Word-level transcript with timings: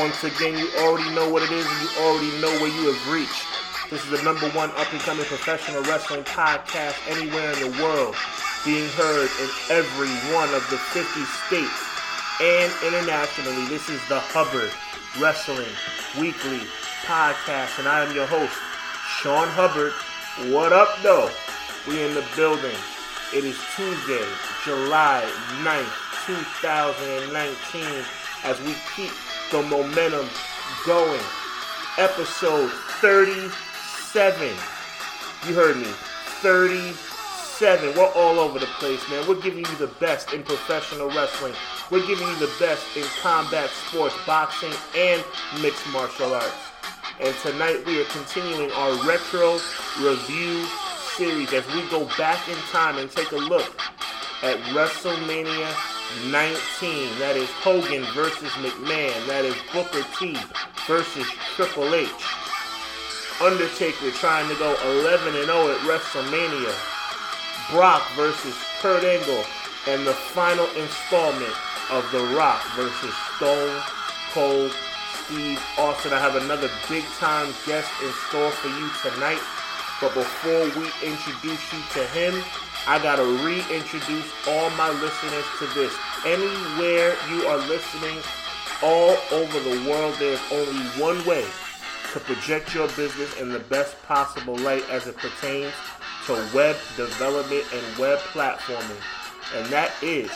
Once 0.00 0.24
again, 0.24 0.56
you 0.56 0.66
already 0.78 1.14
know 1.14 1.28
what 1.28 1.42
it 1.42 1.50
is 1.50 1.66
and 1.66 1.82
you 1.82 1.88
already 2.00 2.32
know 2.40 2.48
where 2.56 2.72
you 2.72 2.90
have 2.90 3.12
reached. 3.12 3.44
This 3.90 4.02
is 4.02 4.08
the 4.08 4.22
number 4.22 4.48
one 4.56 4.70
up 4.80 4.90
and 4.92 5.00
coming 5.02 5.26
professional 5.26 5.82
wrestling 5.82 6.24
podcast 6.24 6.96
anywhere 7.06 7.52
in 7.52 7.60
the 7.70 7.82
world, 7.82 8.16
being 8.64 8.88
heard 8.96 9.28
in 9.28 9.48
every 9.68 10.08
one 10.32 10.48
of 10.56 10.64
the 10.70 10.78
50 10.96 11.04
states 11.44 11.84
and 12.40 12.72
internationally. 12.80 13.68
This 13.68 13.90
is 13.90 14.00
the 14.08 14.20
Hubbard 14.32 14.72
Wrestling 15.20 15.68
Weekly 16.18 16.64
Podcast, 17.04 17.78
and 17.78 17.86
I 17.86 18.02
am 18.02 18.16
your 18.16 18.26
host, 18.26 18.56
Sean 19.20 19.48
Hubbard. 19.48 19.92
What 20.50 20.72
up, 20.72 20.96
though? 21.02 21.28
We 21.86 22.02
in 22.02 22.14
the 22.14 22.24
building. 22.36 22.80
It 23.34 23.44
is 23.44 23.58
Tuesday, 23.76 24.24
July 24.64 25.30
9th, 25.60 26.24
2019, 26.24 27.84
as 28.44 28.58
we 28.62 28.74
keep 28.96 29.12
the 29.50 29.62
momentum 29.62 30.26
going. 30.86 31.20
Episode 31.98 32.70
37. 33.00 34.48
You 35.48 35.54
heard 35.54 35.76
me. 35.76 35.90
37. 36.40 37.96
We're 37.96 38.12
all 38.14 38.38
over 38.38 38.60
the 38.60 38.66
place, 38.78 39.06
man. 39.10 39.26
We're 39.28 39.40
giving 39.40 39.64
you 39.64 39.76
the 39.76 39.88
best 39.98 40.32
in 40.32 40.44
professional 40.44 41.08
wrestling. 41.08 41.54
We're 41.90 42.06
giving 42.06 42.28
you 42.28 42.36
the 42.36 42.50
best 42.60 42.96
in 42.96 43.02
combat 43.20 43.70
sports, 43.70 44.14
boxing, 44.24 44.72
and 44.96 45.24
mixed 45.60 45.86
martial 45.92 46.32
arts. 46.32 46.54
And 47.18 47.34
tonight 47.42 47.84
we 47.84 48.00
are 48.00 48.06
continuing 48.06 48.70
our 48.72 48.92
retro 49.04 49.58
review 50.00 50.64
series 51.16 51.52
as 51.52 51.66
we 51.74 51.82
go 51.90 52.06
back 52.16 52.48
in 52.48 52.56
time 52.70 52.98
and 52.98 53.10
take 53.10 53.32
a 53.32 53.36
look 53.36 53.76
at 54.42 54.56
WrestleMania 54.72 55.89
19. 56.30 57.18
That 57.18 57.36
is 57.36 57.48
Hogan 57.50 58.04
versus 58.12 58.50
McMahon. 58.60 59.14
That 59.26 59.44
is 59.44 59.56
Booker 59.72 60.04
T 60.18 60.36
versus 60.86 61.26
Triple 61.56 61.94
H. 61.94 62.08
Undertaker 63.40 64.10
trying 64.12 64.48
to 64.48 64.54
go 64.56 64.76
11 65.00 65.34
and 65.34 65.46
0 65.46 65.70
at 65.70 65.80
WrestleMania. 65.88 66.74
Brock 67.72 68.02
versus 68.16 68.56
Kurt 68.80 69.04
Angle. 69.04 69.44
And 69.88 70.06
the 70.06 70.12
final 70.12 70.66
installment 70.76 71.54
of 71.90 72.04
The 72.12 72.22
Rock 72.36 72.60
versus 72.76 73.14
Stone 73.36 73.82
Cold 74.32 74.72
Steve 75.24 75.62
Austin. 75.78 76.12
I 76.12 76.18
have 76.18 76.36
another 76.36 76.68
big 76.88 77.04
time 77.18 77.48
guest 77.66 77.90
in 78.02 78.12
store 78.28 78.50
for 78.50 78.68
you 78.68 78.90
tonight. 79.02 79.40
But 80.00 80.14
before 80.14 80.64
we 80.80 80.90
introduce 81.06 81.60
you 81.72 81.80
to 81.94 82.04
him, 82.12 82.42
I 82.86 82.98
gotta 83.02 83.24
reintroduce 83.24 84.32
all 84.48 84.70
my 84.70 84.88
listeners 84.90 85.44
to 85.58 85.66
this. 85.74 85.94
Anywhere 86.24 87.14
you 87.30 87.46
are 87.46 87.58
listening, 87.68 88.18
all 88.82 89.18
over 89.32 89.60
the 89.60 89.84
world, 89.88 90.14
there's 90.18 90.40
only 90.50 90.82
one 90.98 91.22
way 91.26 91.44
to 92.12 92.20
project 92.20 92.74
your 92.74 92.88
business 92.88 93.38
in 93.38 93.50
the 93.50 93.60
best 93.60 94.02
possible 94.04 94.56
light 94.56 94.82
as 94.90 95.06
it 95.06 95.16
pertains 95.16 95.72
to 96.26 96.32
web 96.54 96.76
development 96.96 97.64
and 97.72 97.98
web 97.98 98.18
platforming. 98.18 99.00
And 99.54 99.66
that 99.66 99.92
is 100.02 100.30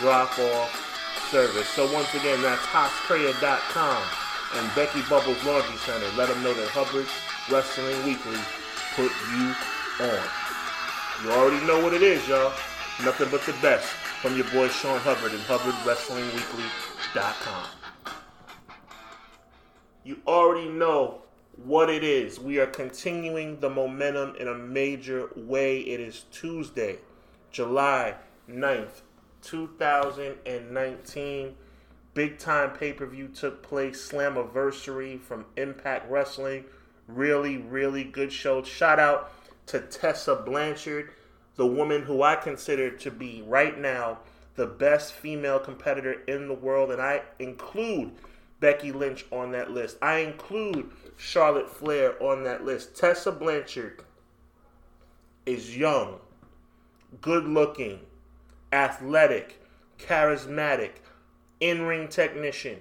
drop-off 0.00 0.68
service. 1.30 1.68
So 1.68 1.90
once 1.92 2.12
again, 2.12 2.42
that's 2.42 2.60
haascrea.com 2.68 4.02
and 4.60 4.74
Becky 4.74 5.00
Bubbles 5.08 5.42
Laundry 5.44 5.76
Center. 5.78 6.08
Let 6.16 6.28
them 6.28 6.42
know 6.42 6.52
that 6.52 6.68
Hubbard 6.76 7.08
Wrestling 7.48 8.04
Weekly 8.04 8.40
put 8.96 9.12
you 9.32 9.56
on. 10.04 10.24
You 11.24 11.32
already 11.32 11.64
know 11.64 11.80
what 11.80 11.94
it 11.94 12.02
is, 12.02 12.26
y'all. 12.28 12.52
Nothing 13.04 13.28
but 13.30 13.40
the 13.42 13.56
best 13.64 13.88
from 14.20 14.36
your 14.36 14.44
boy 14.50 14.68
Sean 14.68 15.00
Hubbard 15.00 15.32
and 15.32 15.40
HubbardWrestlingWeekly.com. 15.42 17.66
You 20.04 20.18
already 20.26 20.68
know 20.68 21.22
what 21.64 21.88
it 21.90 22.04
is. 22.04 22.38
We 22.38 22.58
are 22.58 22.66
continuing 22.66 23.60
the 23.60 23.70
momentum 23.70 24.36
in 24.36 24.48
a 24.48 24.54
major 24.54 25.30
way. 25.34 25.80
It 25.80 26.00
is 26.00 26.26
Tuesday, 26.30 26.98
July 27.50 28.16
9th, 28.48 29.00
2019 29.42 31.56
big 32.16 32.38
time 32.38 32.70
pay 32.70 32.94
per 32.94 33.06
view 33.06 33.28
took 33.28 33.62
place. 33.62 34.10
Slammiversary 34.10 35.20
from 35.20 35.44
Impact 35.56 36.10
Wrestling. 36.10 36.64
Really, 37.06 37.58
really 37.58 38.02
good 38.02 38.32
show. 38.32 38.64
Shout 38.64 38.98
out 38.98 39.30
to 39.66 39.80
Tessa 39.80 40.34
Blanchard, 40.34 41.10
the 41.56 41.66
woman 41.66 42.02
who 42.02 42.22
I 42.22 42.36
consider 42.36 42.90
to 42.90 43.10
be 43.10 43.42
right 43.46 43.78
now 43.78 44.18
the 44.56 44.66
best 44.66 45.12
female 45.12 45.58
competitor 45.58 46.22
in 46.26 46.48
the 46.48 46.54
world. 46.54 46.90
And 46.90 47.00
I 47.00 47.22
include 47.38 48.12
Becky 48.60 48.92
Lynch 48.92 49.26
on 49.30 49.52
that 49.52 49.70
list. 49.70 49.98
I 50.00 50.18
include 50.18 50.90
Charlotte 51.16 51.68
Flair 51.68 52.20
on 52.22 52.44
that 52.44 52.64
list. 52.64 52.96
Tessa 52.96 53.32
Blanchard 53.32 54.02
is 55.44 55.76
young, 55.76 56.16
good 57.20 57.44
looking, 57.44 58.00
athletic, 58.72 59.62
charismatic 59.98 60.92
in 61.60 61.82
ring 61.82 62.08
technician. 62.08 62.80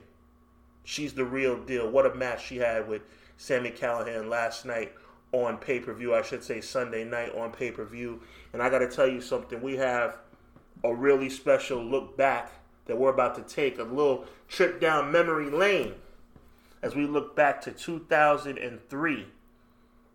She's 0.83 1.13
the 1.13 1.25
real 1.25 1.57
deal. 1.57 1.89
What 1.89 2.05
a 2.05 2.15
match 2.15 2.45
she 2.45 2.57
had 2.57 2.87
with 2.87 3.01
Sami 3.37 3.71
Callihan 3.71 4.29
last 4.29 4.65
night 4.65 4.93
on 5.31 5.57
pay 5.57 5.79
per 5.79 5.93
view. 5.93 6.13
I 6.13 6.21
should 6.21 6.43
say 6.43 6.61
Sunday 6.61 7.03
night 7.03 7.35
on 7.35 7.51
pay 7.51 7.71
per 7.71 7.85
view. 7.85 8.21
And 8.55 8.63
I 8.63 8.69
got 8.69 8.79
to 8.79 8.87
tell 8.87 9.05
you 9.05 9.19
something. 9.19 9.61
We 9.61 9.75
have 9.75 10.17
a 10.81 10.95
really 10.95 11.29
special 11.29 11.83
look 11.83 12.15
back 12.15 12.53
that 12.85 12.97
we're 12.97 13.11
about 13.11 13.35
to 13.35 13.41
take 13.41 13.79
a 13.79 13.83
little 13.83 14.23
trip 14.47 14.79
down 14.79 15.11
memory 15.11 15.49
lane 15.49 15.95
as 16.81 16.95
we 16.95 17.05
look 17.05 17.35
back 17.35 17.59
to 17.63 17.71
2003 17.71 19.25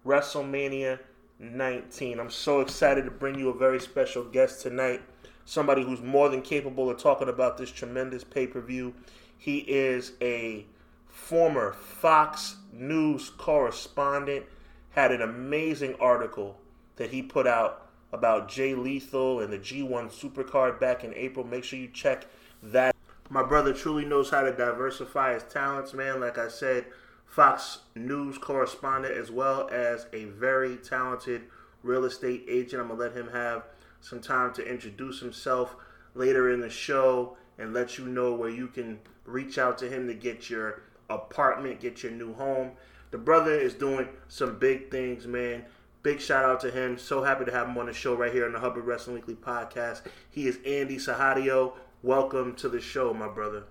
WrestleMania 0.07 1.01
19. 1.39 2.19
I'm 2.19 2.31
so 2.31 2.61
excited 2.61 3.05
to 3.05 3.11
bring 3.11 3.39
you 3.39 3.51
a 3.51 3.55
very 3.55 3.79
special 3.79 4.25
guest 4.25 4.63
tonight 4.63 5.03
somebody 5.45 5.83
who's 5.85 6.01
more 6.01 6.31
than 6.31 6.41
capable 6.41 6.89
of 6.89 6.97
talking 6.97 7.29
about 7.29 7.59
this 7.59 7.71
tremendous 7.71 8.25
pay 8.25 8.47
per 8.47 8.63
view. 8.63 8.95
He 9.37 9.59
is 9.59 10.13
a 10.23 10.65
former 11.09 11.75
Fox 11.75 12.57
News 12.73 13.29
correspondent, 13.29 14.47
had 14.93 15.13
an 15.13 15.21
amazing 15.21 15.97
article 16.01 16.59
that 16.97 17.11
he 17.11 17.21
put 17.21 17.47
out 17.47 17.90
about 18.13 18.49
Jay 18.49 18.75
Lethal 18.75 19.41
and 19.41 19.53
the 19.53 19.59
G1 19.59 20.11
Supercard 20.11 20.81
back 20.81 21.05
in 21.05 21.15
April. 21.15 21.47
Make 21.47 21.65
sure 21.65 21.79
you 21.79 21.89
check 21.89 22.27
that. 22.63 22.95
My 23.29 23.43
brother 23.43 23.73
truly 23.73 24.05
knows 24.05 24.31
how 24.31 24.43
to 24.43 24.53
diversify 24.53 25.35
his 25.35 25.45
talents, 25.45 25.95
man. 25.95 26.21
Like 26.21 26.39
I 26.39 26.49
said, 26.49 26.87
Fox 27.27 27.81
News 27.95 28.39
correspondent 28.39 29.15
as 29.15 29.31
well 29.31 29.69
as 29.71 30.07
a 30.13 30.25
very 30.25 30.77
talented 30.77 31.43
real 31.83 32.05
estate 32.05 32.45
agent. 32.49 32.83
I'm 32.83 32.89
gonna 32.89 33.01
let 33.01 33.13
him 33.13 33.29
have 33.29 33.65
some 34.01 34.21
time 34.21 34.53
to 34.55 34.67
introduce 34.67 35.21
himself 35.21 35.77
later 36.15 36.51
in 36.51 36.61
the 36.61 36.71
show 36.71 37.37
and 37.59 37.73
let 37.73 37.99
you 37.99 38.07
know 38.07 38.35
where 38.35 38.51
you 38.51 38.67
can 38.67 38.99
reach 39.25 39.59
out 39.59 39.79
to 39.79 39.89
him 39.89 40.09
to 40.09 40.15
get 40.15 40.51
your 40.51 40.83
apartment, 41.09 41.81
get 41.81 42.03
your 42.03 42.13
new 42.13 42.35
home. 42.35 42.73
The 43.11 43.19
brother 43.19 43.55
is 43.55 43.75
doing 43.75 44.09
some 44.29 44.59
big 44.59 44.91
things, 44.91 45.27
man. 45.27 45.65
Big 46.03 46.19
shout 46.19 46.47
out 46.47 46.61
to 46.61 46.71
him. 46.71 46.97
So 46.97 47.23
happy 47.23 47.45
to 47.45 47.53
have 47.53 47.69
him 47.69 47.77
on 47.77 47.85
the 47.85 47.93
show 47.93 48.15
right 48.15 48.33
here 48.33 48.47
on 48.47 48.53
the 48.53 48.59
Hubbard 48.59 48.87
Wrestling 48.87 49.17
Weekly 49.17 49.35
podcast. 49.35 50.01
He 50.31 50.47
is 50.47 50.59
Andy 50.65 50.97
Sahadio. 50.97 51.75
Welcome 52.03 52.55
to 52.55 52.71
the 52.71 52.81
show, 52.81 53.13
my 53.13 53.29
brother. 53.29 53.65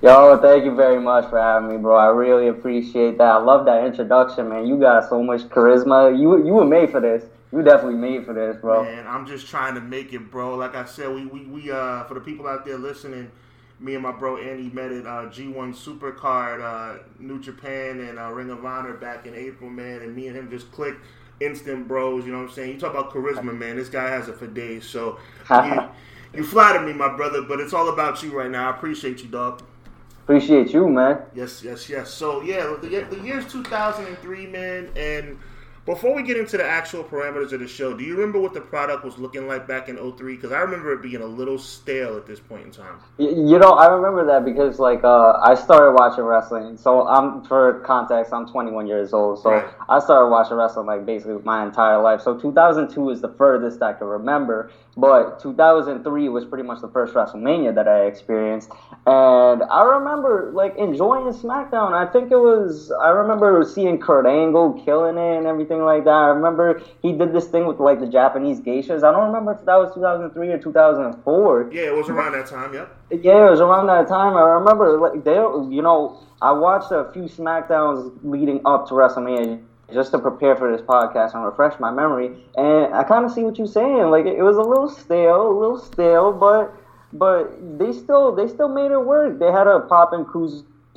Yo, 0.00 0.38
thank 0.40 0.64
you 0.64 0.76
very 0.76 1.00
much 1.00 1.28
for 1.28 1.40
having 1.40 1.68
me, 1.68 1.76
bro. 1.76 1.96
I 1.96 2.10
really 2.10 2.46
appreciate 2.46 3.18
that. 3.18 3.26
I 3.26 3.36
love 3.38 3.66
that 3.66 3.84
introduction, 3.84 4.48
man. 4.48 4.66
You 4.66 4.78
got 4.78 5.08
so 5.08 5.20
much 5.20 5.42
charisma. 5.48 6.16
You 6.16 6.46
you 6.46 6.52
were 6.52 6.64
made 6.64 6.90
for 6.90 7.00
this. 7.00 7.24
You 7.50 7.62
definitely 7.62 7.98
made 7.98 8.24
for 8.24 8.34
this, 8.34 8.56
bro. 8.60 8.84
Man, 8.84 9.08
I'm 9.08 9.26
just 9.26 9.48
trying 9.48 9.74
to 9.74 9.80
make 9.80 10.12
it, 10.12 10.30
bro. 10.30 10.54
Like 10.54 10.76
I 10.76 10.84
said, 10.84 11.12
we 11.12 11.26
we, 11.26 11.44
we 11.46 11.72
uh 11.72 12.04
for 12.04 12.14
the 12.14 12.20
people 12.20 12.46
out 12.46 12.64
there 12.66 12.78
listening, 12.78 13.32
me 13.80 13.94
and 13.94 14.02
my 14.04 14.12
bro 14.12 14.36
Andy 14.36 14.70
met 14.70 14.92
at 14.92 15.06
uh, 15.06 15.28
G1 15.28 15.74
Supercard, 15.74 16.62
uh, 16.62 17.02
New 17.18 17.40
Japan, 17.40 17.98
and 17.98 18.18
uh, 18.18 18.30
Ring 18.30 18.50
of 18.50 18.64
Honor 18.64 18.94
back 18.94 19.26
in 19.26 19.34
April, 19.34 19.70
man. 19.70 20.02
And 20.02 20.14
me 20.14 20.28
and 20.28 20.36
him 20.36 20.50
just 20.50 20.70
clicked, 20.70 21.04
instant 21.40 21.88
bros. 21.88 22.24
You 22.24 22.32
know 22.32 22.38
what 22.38 22.48
I'm 22.48 22.54
saying? 22.54 22.74
You 22.74 22.80
talk 22.80 22.92
about 22.92 23.12
charisma, 23.12 23.56
man. 23.56 23.76
This 23.76 23.88
guy 23.88 24.08
has 24.08 24.28
it 24.28 24.36
for 24.36 24.46
days. 24.46 24.84
So 24.86 25.18
you, 25.50 25.88
you 26.34 26.44
flatter 26.44 26.80
me, 26.80 26.92
my 26.92 27.14
brother. 27.14 27.42
But 27.42 27.60
it's 27.60 27.72
all 27.72 27.88
about 27.88 28.22
you 28.22 28.36
right 28.36 28.50
now. 28.50 28.70
I 28.70 28.76
appreciate 28.76 29.22
you, 29.22 29.28
dog. 29.28 29.62
Appreciate 30.24 30.74
you, 30.74 30.88
man. 30.88 31.22
Yes, 31.34 31.62
yes, 31.64 31.88
yes. 31.88 32.10
So 32.10 32.42
yeah, 32.42 32.76
the, 32.82 32.88
the 33.08 33.18
year's 33.20 33.50
2003, 33.50 34.46
man, 34.46 34.90
and 34.94 35.38
before 35.88 36.14
we 36.14 36.22
get 36.22 36.36
into 36.36 36.58
the 36.58 36.64
actual 36.64 37.02
parameters 37.02 37.50
of 37.52 37.60
the 37.60 37.66
show, 37.66 37.96
do 37.96 38.04
you 38.04 38.14
remember 38.14 38.38
what 38.38 38.52
the 38.52 38.60
product 38.60 39.06
was 39.06 39.16
looking 39.16 39.48
like 39.48 39.66
back 39.66 39.88
in 39.88 39.96
03? 39.96 40.36
Because 40.36 40.52
I 40.52 40.58
remember 40.58 40.92
it 40.92 41.00
being 41.00 41.22
a 41.22 41.26
little 41.26 41.58
stale 41.58 42.14
at 42.18 42.26
this 42.26 42.38
point 42.38 42.66
in 42.66 42.70
time. 42.70 43.00
You 43.16 43.58
know, 43.58 43.72
I 43.72 43.86
remember 43.86 44.26
that 44.26 44.44
because 44.44 44.78
like 44.78 45.02
uh, 45.02 45.38
I 45.42 45.54
started 45.54 45.92
watching 45.92 46.24
wrestling. 46.24 46.76
So 46.76 47.08
I'm 47.08 47.42
for 47.44 47.80
context, 47.86 48.34
I'm 48.34 48.46
21 48.46 48.86
years 48.86 49.14
old. 49.14 49.42
So 49.42 49.50
right. 49.50 49.64
I 49.88 49.98
started 50.00 50.28
watching 50.28 50.58
wrestling 50.58 50.84
like 50.84 51.06
basically 51.06 51.38
my 51.42 51.64
entire 51.64 52.02
life. 52.02 52.20
So 52.20 52.38
2002 52.38 53.08
is 53.08 53.22
the 53.22 53.32
furthest 53.38 53.80
I 53.80 53.94
can 53.94 54.08
remember. 54.08 54.70
But 54.98 55.40
2003 55.40 56.28
was 56.28 56.44
pretty 56.44 56.64
much 56.64 56.80
the 56.80 56.88
first 56.88 57.14
WrestleMania 57.14 57.72
that 57.76 57.86
I 57.86 58.06
experienced, 58.06 58.70
and 59.06 59.62
I 59.62 59.84
remember 59.84 60.50
like 60.52 60.76
enjoying 60.76 61.32
SmackDown. 61.32 61.92
I 61.92 62.10
think 62.10 62.32
it 62.32 62.36
was 62.36 62.90
I 63.00 63.10
remember 63.10 63.64
seeing 63.64 64.00
Kurt 64.00 64.26
Angle 64.26 64.82
killing 64.84 65.16
it 65.16 65.38
and 65.38 65.46
everything 65.46 65.77
like 65.82 66.04
that. 66.04 66.10
I 66.10 66.28
remember 66.28 66.82
he 67.02 67.12
did 67.12 67.32
this 67.32 67.46
thing 67.46 67.66
with 67.66 67.80
like 67.80 68.00
the 68.00 68.06
Japanese 68.06 68.60
geishas. 68.60 69.02
I 69.02 69.12
don't 69.12 69.26
remember 69.26 69.52
if 69.52 69.64
that 69.66 69.76
was 69.76 69.92
2003 69.94 70.48
or 70.48 70.58
2004. 70.58 71.70
Yeah, 71.72 71.82
it 71.82 71.94
was 71.94 72.08
around 72.08 72.32
that 72.32 72.46
time. 72.46 72.74
Yep. 72.74 72.96
Yeah, 73.22 73.46
it 73.46 73.50
was 73.50 73.60
around 73.60 73.86
that 73.86 74.08
time. 74.08 74.36
I 74.36 74.42
remember 74.42 74.98
like 74.98 75.24
they, 75.24 75.34
you 75.34 75.82
know, 75.82 76.20
I 76.40 76.52
watched 76.52 76.92
a 76.92 77.10
few 77.12 77.24
SmackDowns 77.24 78.18
leading 78.22 78.60
up 78.64 78.88
to 78.88 78.94
WrestleMania 78.94 79.62
just 79.92 80.10
to 80.12 80.18
prepare 80.18 80.54
for 80.54 80.70
this 80.70 80.84
podcast 80.84 81.34
and 81.34 81.44
refresh 81.44 81.78
my 81.80 81.90
memory. 81.90 82.26
And 82.56 82.94
I 82.94 83.04
kind 83.04 83.24
of 83.24 83.32
see 83.32 83.42
what 83.42 83.58
you're 83.58 83.66
saying. 83.66 84.10
Like 84.10 84.26
it 84.26 84.42
was 84.42 84.56
a 84.56 84.62
little 84.62 84.88
stale, 84.88 85.50
a 85.50 85.58
little 85.58 85.78
stale, 85.78 86.32
but 86.32 86.74
but 87.12 87.78
they 87.78 87.92
still 87.92 88.34
they 88.34 88.48
still 88.48 88.68
made 88.68 88.90
it 88.90 89.04
work. 89.04 89.38
They 89.38 89.50
had 89.50 89.66
a 89.66 89.80
pop 89.80 90.12
and 90.12 90.26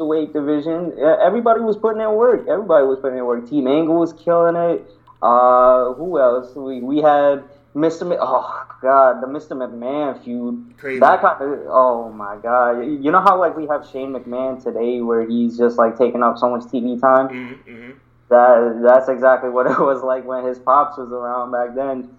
cruiserweight 0.01 0.33
division. 0.33 0.98
Everybody 1.00 1.62
was 1.62 1.77
putting 1.77 2.01
in 2.01 2.12
work. 2.13 2.48
Everybody 2.48 2.86
was 2.86 3.00
putting 3.00 3.19
in 3.19 3.25
work. 3.25 3.50
Team 3.50 3.68
Angle 3.68 4.00
was 4.00 4.13
killing 4.13 4.56
it. 4.56 4.89
Uh, 5.21 5.94
who 5.94 6.19
else? 6.19 6.56
We 6.56 6.81
we 6.81 6.98
had 6.98 7.44
Mr. 7.75 8.07
Mc- 8.07 8.18
oh 8.19 8.65
God, 8.81 9.21
the 9.21 9.27
Mr. 9.27 9.51
McMahon 9.51 10.24
feud. 10.24 10.74
Crazy. 10.77 11.00
That 11.00 11.21
kind 11.21 11.42
of 11.42 11.59
oh 11.68 12.12
my 12.12 12.38
God. 12.42 12.81
You 12.81 13.12
know 13.12 13.21
how 13.21 13.39
like 13.39 13.56
we 13.56 13.68
have 13.68 13.88
Shane 13.92 14.13
McMahon 14.13 14.63
today, 14.63 15.01
where 15.01 15.27
he's 15.27 15.57
just 15.57 15.77
like 15.77 15.98
taking 15.98 16.24
up 16.24 16.38
so 16.38 16.50
much 16.50 16.63
TV 16.63 17.00
time. 17.00 17.30
Mm-hmm, 17.30 17.71
mm-hmm 17.71 17.92
that 18.31 18.81
that's 18.81 19.09
exactly 19.09 19.50
what 19.50 19.68
it 19.68 19.77
was 19.77 20.01
like 20.01 20.25
when 20.25 20.45
his 20.45 20.57
pops 20.57 20.98
was 20.98 21.12
around 21.12 21.51
back 21.51 21.75
then. 21.75 22.09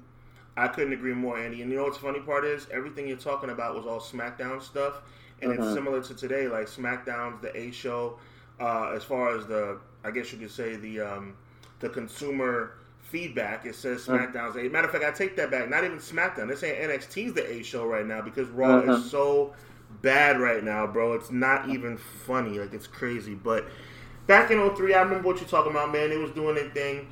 I 0.57 0.69
couldn't 0.69 0.93
agree 0.93 1.15
more, 1.15 1.39
Andy. 1.39 1.63
And 1.63 1.71
you 1.71 1.79
know 1.79 1.85
what's 1.85 1.97
funny 1.97 2.21
part 2.21 2.45
is 2.45 2.67
everything 2.71 3.09
you're 3.09 3.17
talking 3.17 3.49
about 3.49 3.75
was 3.75 3.87
all 3.87 4.01
SmackDown 4.01 4.63
stuff, 4.63 5.01
and 5.43 5.53
mm-hmm. 5.53 5.63
it's 5.63 5.75
similar 5.75 6.03
to 6.03 6.15
today. 6.15 6.49
Like 6.49 6.67
SmackDown's 6.67 7.43
the 7.43 7.57
A 7.57 7.71
show, 7.71 8.19
uh, 8.61 8.93
as 8.95 9.05
far 9.05 9.37
as 9.37 9.47
the 9.47 9.79
I 10.05 10.11
guess 10.11 10.33
you 10.33 10.39
could 10.39 10.51
say 10.51 10.77
the 10.77 11.01
um, 11.01 11.35
the 11.81 11.89
consumer 11.89 12.75
feedback. 13.03 13.67
It 13.67 13.75
says 13.75 14.07
mm. 14.07 14.19
SmackDown's 14.19 14.57
mm-hmm. 14.57 14.67
A. 14.67 14.71
Matter 14.71 14.87
of 14.87 14.93
fact, 14.93 15.05
I 15.05 15.11
take 15.11 15.37
that 15.37 15.51
back. 15.51 15.69
Not 15.69 15.85
even 15.85 15.99
SmackDown. 15.99 16.49
They're 16.49 16.57
saying 16.57 16.89
NXT's 16.89 17.35
the 17.35 17.51
A 17.51 17.63
show 17.63 17.87
right 17.87 18.07
now 18.07 18.23
because 18.23 18.49
Raw 18.49 18.81
mm-hmm. 18.81 18.91
is 18.91 19.11
so 19.11 19.55
bad 20.01 20.41
right 20.41 20.65
now, 20.65 20.87
bro. 20.87 21.13
It's 21.13 21.31
not 21.31 21.69
even 21.69 21.97
funny. 21.97 22.59
Like 22.59 22.73
it's 22.73 22.87
crazy, 22.87 23.35
but 23.35 23.67
back 24.27 24.51
in 24.51 24.75
03, 24.75 24.95
I 24.95 25.03
remember 25.03 25.29
what 25.29 25.39
you're 25.41 25.49
talking 25.49 25.73
about, 25.73 25.93
man. 25.93 26.11
It 26.11 26.19
was 26.19 26.31
doing 26.33 26.55
their 26.55 26.71
thing. 26.71 27.09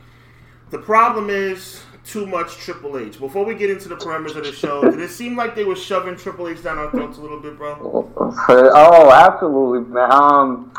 The 0.70 0.78
problem 0.78 1.30
is 1.30 1.82
too 2.04 2.26
much 2.26 2.56
Triple 2.56 2.98
H. 2.98 3.18
Before 3.18 3.44
we 3.44 3.54
get 3.54 3.70
into 3.70 3.88
the 3.88 3.96
parameters 3.96 4.36
of 4.36 4.44
the 4.44 4.52
show, 4.52 4.82
did 4.90 5.00
it 5.00 5.10
seem 5.10 5.36
like 5.36 5.54
they 5.54 5.64
were 5.64 5.76
shoving 5.76 6.16
Triple 6.16 6.48
H 6.48 6.62
down 6.62 6.78
our 6.78 6.90
throats 6.90 7.18
a 7.18 7.20
little 7.20 7.40
bit, 7.40 7.56
bro? 7.56 8.10
Oh, 8.48 9.10
absolutely, 9.10 9.92
man. 9.92 10.10
Um, 10.12 10.72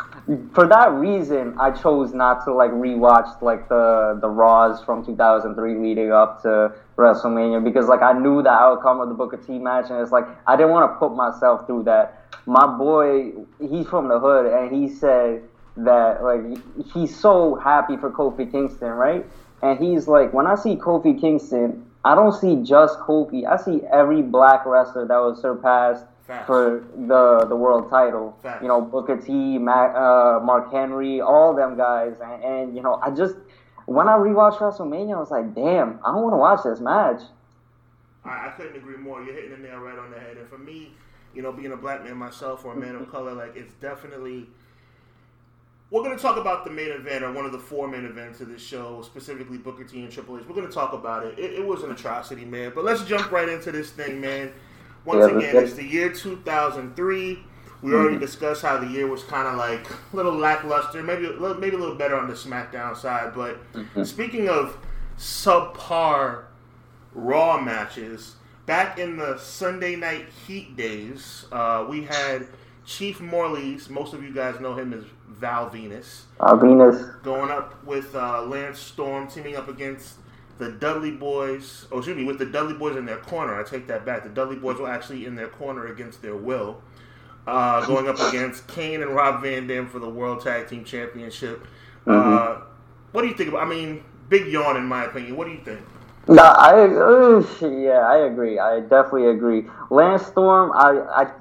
for 0.52 0.68
that 0.68 0.92
reason, 0.92 1.54
I 1.58 1.70
chose 1.70 2.14
not 2.14 2.44
to 2.44 2.54
like 2.54 2.70
rewatch 2.70 3.42
like 3.42 3.68
the 3.68 4.18
the 4.20 4.28
Raws 4.28 4.82
from 4.84 5.04
2003 5.04 5.74
leading 5.76 6.12
up 6.12 6.42
to 6.42 6.72
WrestleMania 6.96 7.62
because 7.62 7.88
like 7.88 8.02
I 8.02 8.12
knew 8.12 8.42
the 8.42 8.50
outcome 8.50 9.00
of 9.00 9.08
the 9.08 9.14
Booker 9.14 9.36
T 9.36 9.58
match, 9.58 9.86
and 9.90 10.00
it's 10.00 10.12
like 10.12 10.24
I 10.46 10.56
didn't 10.56 10.70
want 10.70 10.92
to 10.92 10.96
put 10.96 11.14
myself 11.14 11.66
through 11.66 11.84
that. 11.84 12.18
My 12.46 12.66
boy, 12.66 13.32
he's 13.60 13.86
from 13.86 14.08
the 14.08 14.18
hood, 14.18 14.46
and 14.46 14.74
he 14.74 14.88
said 14.88 15.42
that 15.76 16.22
like 16.22 16.42
he's 16.92 17.14
so 17.14 17.56
happy 17.56 17.96
for 17.96 18.10
Kofi 18.10 18.50
Kingston, 18.50 18.90
right? 18.90 19.26
And 19.62 19.78
he's 19.78 20.08
like, 20.08 20.32
when 20.32 20.46
I 20.46 20.56
see 20.56 20.76
Kofi 20.76 21.18
Kingston, 21.20 21.86
I 22.04 22.14
don't 22.14 22.32
see 22.32 22.56
just 22.56 22.98
Kofi. 22.98 23.46
I 23.46 23.56
see 23.56 23.80
every 23.92 24.22
black 24.22 24.66
wrestler 24.66 25.06
that 25.06 25.16
was 25.18 25.40
surpassed 25.40 26.04
Facts. 26.26 26.46
for 26.46 26.84
the 27.06 27.46
the 27.48 27.54
world 27.54 27.88
title. 27.88 28.36
Facts. 28.42 28.62
You 28.62 28.68
know, 28.68 28.80
Booker 28.80 29.16
T, 29.16 29.58
Mac, 29.58 29.94
uh, 29.94 30.40
Mark 30.42 30.72
Henry, 30.72 31.20
all 31.20 31.54
them 31.54 31.76
guys, 31.76 32.14
and, 32.20 32.42
and 32.42 32.76
you 32.76 32.82
know, 32.82 32.98
I 33.02 33.10
just 33.10 33.36
when 33.86 34.08
I 34.08 34.12
rewatched 34.12 34.58
WrestleMania, 34.58 35.14
I 35.14 35.18
was 35.18 35.30
like, 35.30 35.54
damn, 35.54 36.00
I 36.04 36.12
don't 36.12 36.22
want 36.22 36.32
to 36.34 36.38
watch 36.38 36.60
this 36.64 36.80
match. 36.80 37.20
I, 38.24 38.48
I 38.48 38.52
couldn't 38.56 38.76
agree 38.76 38.96
more. 38.96 39.22
You're 39.22 39.34
hitting 39.34 39.50
the 39.50 39.58
nail 39.58 39.78
right 39.78 39.98
on 39.98 40.10
the 40.10 40.18
head. 40.18 40.36
And 40.36 40.48
for 40.48 40.58
me, 40.58 40.92
you 41.34 41.42
know, 41.42 41.52
being 41.52 41.72
a 41.72 41.76
black 41.76 42.04
man 42.04 42.16
myself 42.16 42.64
or 42.64 42.72
a 42.74 42.76
man 42.76 42.96
of 42.96 43.10
color, 43.10 43.32
like 43.32 43.56
it's 43.56 43.72
definitely 43.74 44.46
we're 45.92 46.02
going 46.02 46.16
to 46.16 46.22
talk 46.22 46.38
about 46.38 46.64
the 46.64 46.70
main 46.70 46.90
event 46.90 47.22
or 47.22 47.30
one 47.32 47.44
of 47.44 47.52
the 47.52 47.58
four 47.58 47.86
main 47.86 48.06
events 48.06 48.40
of 48.40 48.48
this 48.48 48.62
show, 48.62 49.02
specifically 49.02 49.58
Booker 49.58 49.84
T 49.84 50.00
and 50.02 50.10
Triple 50.10 50.38
H. 50.38 50.44
We're 50.48 50.54
going 50.54 50.66
to 50.66 50.72
talk 50.72 50.94
about 50.94 51.26
it. 51.26 51.38
it. 51.38 51.52
It 51.52 51.66
was 51.66 51.82
an 51.82 51.92
atrocity, 51.92 52.46
man. 52.46 52.72
But 52.74 52.84
let's 52.84 53.04
jump 53.04 53.30
right 53.30 53.46
into 53.46 53.70
this 53.70 53.90
thing, 53.90 54.18
man. 54.18 54.52
Once 55.04 55.30
yeah, 55.30 55.36
again, 55.36 55.62
it's 55.62 55.74
the 55.74 55.84
year 55.84 56.10
2003. 56.10 57.44
We 57.82 57.90
mm-hmm. 57.90 57.94
already 57.94 58.18
discussed 58.18 58.62
how 58.62 58.78
the 58.78 58.86
year 58.86 59.06
was 59.06 59.22
kind 59.24 59.46
of 59.46 59.58
like 59.58 59.86
a 59.90 60.16
little 60.16 60.32
lackluster, 60.32 61.02
maybe 61.02 61.28
maybe 61.58 61.76
a 61.76 61.78
little 61.78 61.96
better 61.96 62.16
on 62.16 62.26
the 62.26 62.34
SmackDown 62.34 62.96
side. 62.96 63.34
But 63.34 63.72
mm-hmm. 63.74 64.04
speaking 64.04 64.48
of 64.48 64.78
subpar 65.18 66.44
Raw 67.12 67.60
matches, 67.60 68.36
back 68.64 68.98
in 68.98 69.18
the 69.18 69.36
Sunday 69.36 69.96
Night 69.96 70.28
Heat 70.46 70.74
days, 70.74 71.44
uh, 71.52 71.84
we 71.86 72.04
had 72.04 72.46
Chief 72.84 73.20
Morley's. 73.20 73.88
Most 73.88 74.14
of 74.14 74.22
you 74.22 74.32
guys 74.32 74.60
know 74.60 74.74
him 74.74 74.92
as 74.92 75.04
Val 75.28 75.70
Venis. 75.70 76.22
Val 76.38 76.58
Venis. 76.58 77.22
Going 77.22 77.50
up 77.50 77.84
with 77.84 78.14
uh, 78.14 78.42
Lance 78.42 78.78
Storm, 78.78 79.28
teaming 79.28 79.56
up 79.56 79.68
against 79.68 80.16
the 80.58 80.72
Dudley 80.72 81.10
Boys. 81.10 81.86
Oh, 81.90 81.98
excuse 81.98 82.16
me, 82.16 82.24
with 82.24 82.38
the 82.38 82.46
Dudley 82.46 82.74
Boys 82.74 82.96
in 82.96 83.06
their 83.06 83.18
corner. 83.18 83.58
I 83.58 83.62
take 83.62 83.86
that 83.88 84.04
back. 84.04 84.22
The 84.22 84.30
Dudley 84.30 84.56
Boys 84.56 84.78
were 84.78 84.90
actually 84.90 85.26
in 85.26 85.34
their 85.34 85.48
corner 85.48 85.86
against 85.86 86.22
their 86.22 86.36
will. 86.36 86.82
Uh, 87.46 87.84
going 87.86 88.08
up 88.08 88.20
against 88.20 88.68
Kane 88.68 89.02
and 89.02 89.12
Rob 89.14 89.42
Van 89.42 89.66
Dam 89.66 89.88
for 89.88 89.98
the 89.98 90.08
World 90.08 90.42
Tag 90.42 90.68
Team 90.68 90.84
Championship. 90.84 91.66
Mm-hmm. 92.06 92.12
Uh, 92.12 92.64
what 93.10 93.22
do 93.22 93.28
you 93.28 93.34
think 93.34 93.48
about? 93.48 93.66
I 93.66 93.68
mean, 93.68 94.04
big 94.28 94.46
yawn 94.46 94.76
in 94.76 94.86
my 94.86 95.04
opinion. 95.04 95.36
What 95.36 95.46
do 95.46 95.52
you 95.52 95.60
think? 95.64 95.80
No, 96.28 96.42
I 96.42 96.84
uh, 96.84 97.68
yeah, 97.68 98.06
I 98.08 98.26
agree. 98.26 98.60
I 98.60 98.78
definitely 98.80 99.26
agree. 99.26 99.64
Lance 99.90 100.24
Storm, 100.24 100.70
I, 100.72 101.24
I 101.24 101.32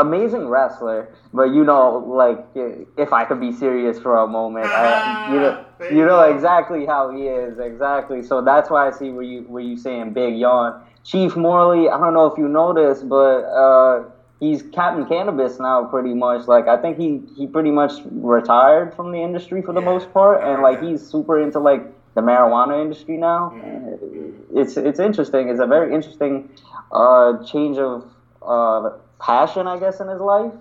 amazing 0.00 0.48
wrestler, 0.48 1.08
but 1.32 1.44
you 1.44 1.64
know, 1.64 1.98
like 1.98 2.44
if 2.54 3.12
I 3.12 3.24
could 3.24 3.40
be 3.40 3.52
serious 3.52 3.98
for 3.98 4.16
a 4.18 4.26
moment, 4.26 4.66
I, 4.66 5.32
you 5.32 5.40
know, 5.40 5.64
you 5.90 6.06
know 6.06 6.20
exactly 6.20 6.86
how 6.86 7.10
he 7.10 7.24
is, 7.24 7.58
exactly. 7.58 8.22
So 8.22 8.42
that's 8.42 8.70
why 8.70 8.88
I 8.88 8.90
see 8.90 9.10
where 9.10 9.22
you 9.22 9.42
where 9.42 9.62
you 9.62 9.76
saying 9.76 10.12
big 10.12 10.36
yawn. 10.36 10.82
Chief 11.04 11.36
Morley, 11.36 11.88
I 11.90 11.98
don't 11.98 12.14
know 12.14 12.26
if 12.26 12.38
you 12.38 12.48
this, 12.72 13.02
but 13.02 13.44
uh, 13.44 14.04
he's 14.40 14.62
Captain 14.62 15.06
Cannabis 15.06 15.58
now, 15.58 15.84
pretty 15.84 16.14
much. 16.14 16.46
Like 16.46 16.66
I 16.66 16.76
think 16.76 16.98
he 16.98 17.22
he 17.36 17.46
pretty 17.46 17.70
much 17.70 17.92
retired 18.10 18.94
from 18.94 19.12
the 19.12 19.22
industry 19.22 19.62
for 19.62 19.72
the 19.72 19.80
yeah. 19.80 19.86
most 19.86 20.12
part, 20.12 20.42
and 20.42 20.62
like 20.62 20.82
he's 20.82 21.06
super 21.06 21.40
into 21.40 21.58
like 21.58 21.82
the 22.14 22.20
marijuana 22.20 22.80
industry 22.80 23.16
now. 23.16 23.52
Mm-hmm. 23.54 24.58
It's 24.58 24.76
it's 24.76 25.00
interesting. 25.00 25.48
It's 25.48 25.60
a 25.60 25.66
very 25.66 25.94
interesting 25.94 26.50
uh, 26.92 27.44
change 27.44 27.78
of 27.78 28.04
uh, 28.42 28.90
passion, 29.20 29.66
I 29.66 29.78
guess, 29.78 30.00
in 30.00 30.08
his 30.08 30.20
life. 30.20 30.52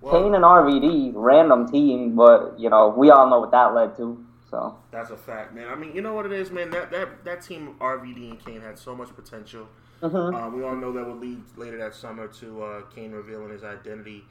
Well, 0.00 0.22
Kane 0.22 0.34
and 0.34 0.44
RVD, 0.44 1.12
random 1.14 1.70
team, 1.70 2.14
but 2.14 2.58
you 2.58 2.70
know 2.70 2.88
we 2.88 3.10
all 3.10 3.28
know 3.28 3.40
what 3.40 3.50
that 3.50 3.74
led 3.74 3.96
to. 3.96 4.24
So 4.50 4.76
that's 4.90 5.10
a 5.10 5.16
fact, 5.16 5.54
man. 5.54 5.68
I 5.68 5.74
mean, 5.74 5.94
you 5.94 6.00
know 6.00 6.14
what 6.14 6.26
it 6.26 6.32
is, 6.32 6.50
man. 6.50 6.70
That 6.70 6.90
that 6.90 7.24
that 7.24 7.42
team 7.42 7.68
of 7.68 7.78
RVD 7.78 8.30
and 8.30 8.44
Kane 8.44 8.60
had 8.60 8.78
so 8.78 8.94
much 8.94 9.14
potential. 9.14 9.68
Mm-hmm. 10.02 10.34
Uh, 10.34 10.50
we 10.50 10.62
all 10.62 10.76
know 10.76 10.92
that 10.92 11.04
would 11.04 11.20
lead 11.20 11.42
later 11.56 11.76
that 11.78 11.94
summer 11.94 12.28
to 12.28 12.62
uh, 12.62 12.82
Kane 12.94 13.10
revealing 13.10 13.50
his 13.50 13.64
identity. 13.64 14.24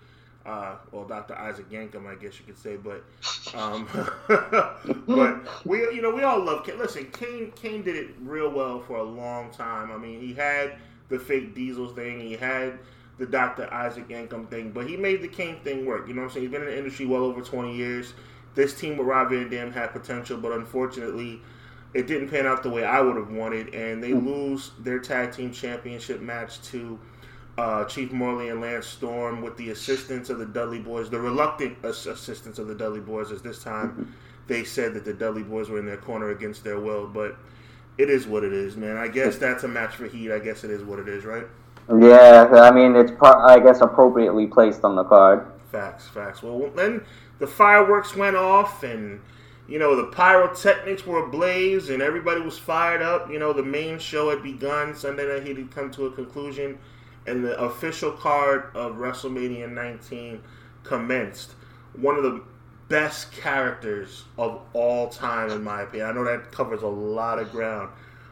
Uh, 0.46 0.76
well, 0.94 1.04
Dr. 1.04 1.36
Isaac 1.36 1.70
Yankem, 1.70 2.08
I 2.08 2.16
guess 2.16 2.40
you 2.40 2.46
could 2.46 2.58
say, 2.58 2.78
but 2.78 3.04
um, 3.54 3.86
but 5.08 5.66
we, 5.66 5.80
you 5.80 6.02
know, 6.02 6.12
we 6.12 6.24
all 6.24 6.40
love 6.40 6.66
Kane. 6.66 6.80
Listen, 6.80 7.08
Kane, 7.12 7.52
Kane 7.52 7.84
did 7.84 7.98
it 7.98 8.16
real 8.22 8.50
well 8.50 8.80
for 8.80 8.96
a 8.96 9.04
long 9.04 9.52
time. 9.52 9.92
I 9.92 9.98
mean, 9.98 10.22
he 10.22 10.34
had 10.34 10.78
the 11.10 11.20
fake 11.20 11.54
Diesels 11.54 11.94
thing, 11.94 12.22
he 12.22 12.34
had 12.34 12.80
the 13.18 13.26
Dr. 13.26 13.72
Isaac 13.74 14.08
Yankem 14.10 14.50
thing, 14.50 14.72
but 14.72 14.88
he 14.88 14.96
made 14.96 15.22
the 15.22 15.28
Kane 15.28 15.60
thing 15.62 15.86
work. 15.86 16.08
You 16.08 16.14
know 16.14 16.22
what 16.22 16.28
I'm 16.28 16.34
saying? 16.34 16.46
He's 16.46 16.52
been 16.52 16.62
in 16.62 16.68
the 16.68 16.78
industry 16.78 17.06
well 17.06 17.24
over 17.24 17.42
20 17.42 17.76
years. 17.76 18.14
This 18.56 18.80
team 18.80 18.98
with 18.98 19.08
Rob 19.08 19.30
Van 19.30 19.50
Dam 19.50 19.72
had 19.72 19.92
potential, 19.92 20.38
but 20.38 20.52
unfortunately, 20.52 21.42
it 21.94 22.08
didn't 22.08 22.30
pan 22.30 22.46
out 22.46 22.64
the 22.64 22.70
way 22.70 22.84
I 22.84 23.02
would 23.02 23.16
have 23.16 23.32
wanted, 23.32 23.74
and 23.74 24.04
they 24.04 24.12
mm-hmm. 24.12 24.28
lose 24.28 24.72
their 24.80 25.00
tag 25.00 25.32
team 25.32 25.52
championship 25.52 26.22
match 26.22 26.62
to 26.64 27.00
uh, 27.58 27.86
Chief 27.86 28.12
Morley 28.12 28.50
and 28.50 28.62
Lance 28.62 28.86
Storm 28.86 29.42
with 29.42 29.58
the 29.58 29.72
assistance 29.72 30.30
of 30.30 30.38
the 30.38 30.46
Dudley 30.46 30.80
Boys, 30.80 31.10
the 31.10 31.20
reluctant 31.20 31.84
assistance 31.84 32.60
of 32.60 32.68
the 32.68 32.76
Dudley 32.76 33.00
Boys, 33.00 33.32
as 33.32 33.42
this 33.42 33.64
time 33.64 33.90
mm-hmm. 33.90 34.04
they 34.48 34.64
said 34.64 34.94
that 34.94 35.06
the 35.06 35.14
Dudley 35.14 35.44
Boys 35.44 35.70
were 35.70 35.80
in 35.80 35.86
their 35.86 35.98
corner 35.98 36.30
against 36.30 36.64
their 36.64 36.80
will, 36.80 37.08
but 37.08 37.36
it 37.98 38.10
is 38.10 38.28
what 38.28 38.44
it 38.44 38.54
is, 38.54 38.78
man. 38.78 38.96
I 38.96 39.08
guess 39.08 39.38
that's 39.38 39.64
a 39.64 39.68
match 39.68 39.96
for 39.96 40.08
Heat. 40.08 40.32
I 40.32 40.40
guess 40.40 40.64
it 40.64 40.70
is 40.70 40.84
what 40.84 41.00
it 41.00 41.08
is, 41.08 41.26
right? 41.26 41.48
Yeah, 41.90 42.48
I 42.52 42.72
mean 42.72 42.96
it's 42.96 43.12
pro- 43.12 43.40
I 43.40 43.60
guess 43.60 43.82
appropriately 43.82 44.48
placed 44.48 44.84
on 44.84 44.96
the 44.96 45.04
card. 45.04 45.46
Facts, 45.72 46.08
facts. 46.08 46.44
Well, 46.44 46.70
then 46.76 47.02
the 47.40 47.48
fireworks 47.48 48.16
went 48.16 48.36
off 48.36 48.84
and 48.84 49.22
you 49.68 49.80
know, 49.80 49.96
the 49.96 50.06
pyrotechnics 50.06 51.06
were 51.06 51.26
ablaze 51.26 51.90
and 51.90 52.02
everybody 52.02 52.40
was 52.40 52.58
fired 52.58 53.02
up. 53.02 53.30
You 53.30 53.40
know, 53.40 53.52
the 53.52 53.64
main 53.64 54.00
show 54.00 54.30
had 54.30 54.42
begun. 54.42 54.96
Sunday 54.96 55.28
night 55.28 55.46
heat 55.46 55.58
had 55.58 55.72
come 55.72 55.92
to 55.92 56.06
a 56.06 56.12
conclusion, 56.12 56.80
and 57.26 57.44
the 57.44 57.60
official 57.60 58.12
card 58.12 58.72
of 58.74 58.96
WrestleMania 58.96 59.70
19 59.70 60.42
commenced. 60.84 61.52
One 61.94 62.16
of 62.16 62.24
the 62.24 62.42
best 62.88 63.34
characters 63.34 64.24
of 64.38 64.62
all 64.72 65.10
time, 65.10 65.50
in 65.50 65.64
my 65.64 65.82
opinion. 65.82 66.10
I 66.10 66.14
know 66.14 66.24
that 66.24 66.52
covers 66.54 66.84
a 66.84 66.88
lot 66.88 67.38
of 67.38 67.52
ground, 67.52 67.90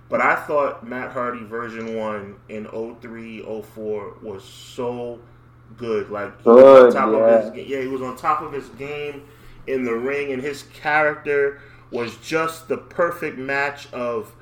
but 0.09 0.21
I 0.21 0.35
thought 0.35 0.87
Matt 0.87 1.11
Hardy 1.11 1.43
version 1.43 1.95
1 1.95 2.35
in 2.49 2.65
03 3.01 3.43
04 3.43 4.17
was 4.21 4.43
so 4.43 5.19
good. 5.77 6.09
Like, 6.09 6.37
he 6.39 6.43
good, 6.43 6.85
was 6.85 6.95
on 6.95 7.01
top 7.01 7.13
yeah. 7.13 7.17
of 7.17 7.55
his 7.55 7.67
Yeah, 7.67 7.81
he 7.81 7.87
was 7.87 8.01
on 8.01 8.15
top 8.15 8.41
of 8.41 8.51
his 8.51 8.69
game 8.69 9.23
in 9.67 9.83
the 9.83 9.93
ring, 9.93 10.31
and 10.31 10.41
his 10.41 10.63
character 10.73 11.59
was 11.91 12.17
just 12.17 12.67
the 12.67 12.77
perfect 12.77 13.37
match 13.37 13.91
of 13.93 14.34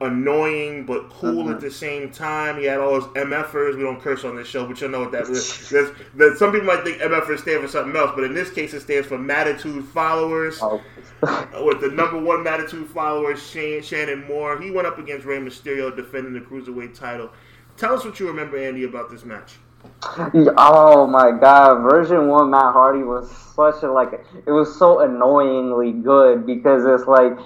annoying 0.00 0.86
but 0.86 1.10
cool 1.10 1.48
at 1.48 1.56
uh-huh. 1.56 1.60
the 1.60 1.70
same 1.70 2.10
time. 2.10 2.58
He 2.58 2.66
had 2.66 2.78
all 2.78 3.00
those 3.00 3.08
MFers. 3.14 3.76
We 3.76 3.82
don't 3.82 4.00
curse 4.00 4.24
on 4.24 4.36
this 4.36 4.48
show, 4.48 4.66
but 4.66 4.80
you 4.80 4.88
know 4.88 5.00
what 5.00 5.12
that 5.12 5.28
is. 5.28 5.68
There's, 5.70 5.90
there's, 6.14 6.38
some 6.38 6.52
people 6.52 6.66
might 6.66 6.84
think 6.84 6.98
MFers 6.98 7.40
stand 7.40 7.62
for 7.62 7.68
something 7.68 7.96
else, 7.96 8.12
but 8.14 8.24
in 8.24 8.34
this 8.34 8.50
case, 8.50 8.74
it 8.74 8.80
stands 8.80 9.08
for 9.08 9.18
Mattitude 9.18 9.84
Followers. 9.86 10.58
Oh. 10.62 10.82
with 11.64 11.80
the 11.80 11.90
number 11.92 12.16
one 12.16 12.44
Mattitude 12.44 12.88
follower, 12.90 13.36
Shane, 13.36 13.82
Shannon 13.82 14.24
Moore. 14.28 14.60
He 14.60 14.70
went 14.70 14.86
up 14.86 14.98
against 14.98 15.26
Rey 15.26 15.38
Mysterio 15.38 15.94
defending 15.94 16.32
the 16.32 16.40
Cruiserweight 16.40 16.96
title. 16.96 17.30
Tell 17.76 17.94
us 17.94 18.04
what 18.04 18.20
you 18.20 18.28
remember, 18.28 18.56
Andy, 18.56 18.84
about 18.84 19.10
this 19.10 19.24
match. 19.24 19.56
Oh 20.56 21.06
my 21.06 21.30
god, 21.30 21.82
version 21.82 22.28
one 22.28 22.50
Matt 22.50 22.72
Hardy 22.72 23.02
was 23.02 23.30
such 23.54 23.82
a 23.82 23.90
like 23.90 24.12
it 24.46 24.50
was 24.50 24.76
so 24.76 25.00
annoyingly 25.00 25.92
good 25.92 26.46
because 26.46 26.84
it's 26.84 27.08
like 27.08 27.38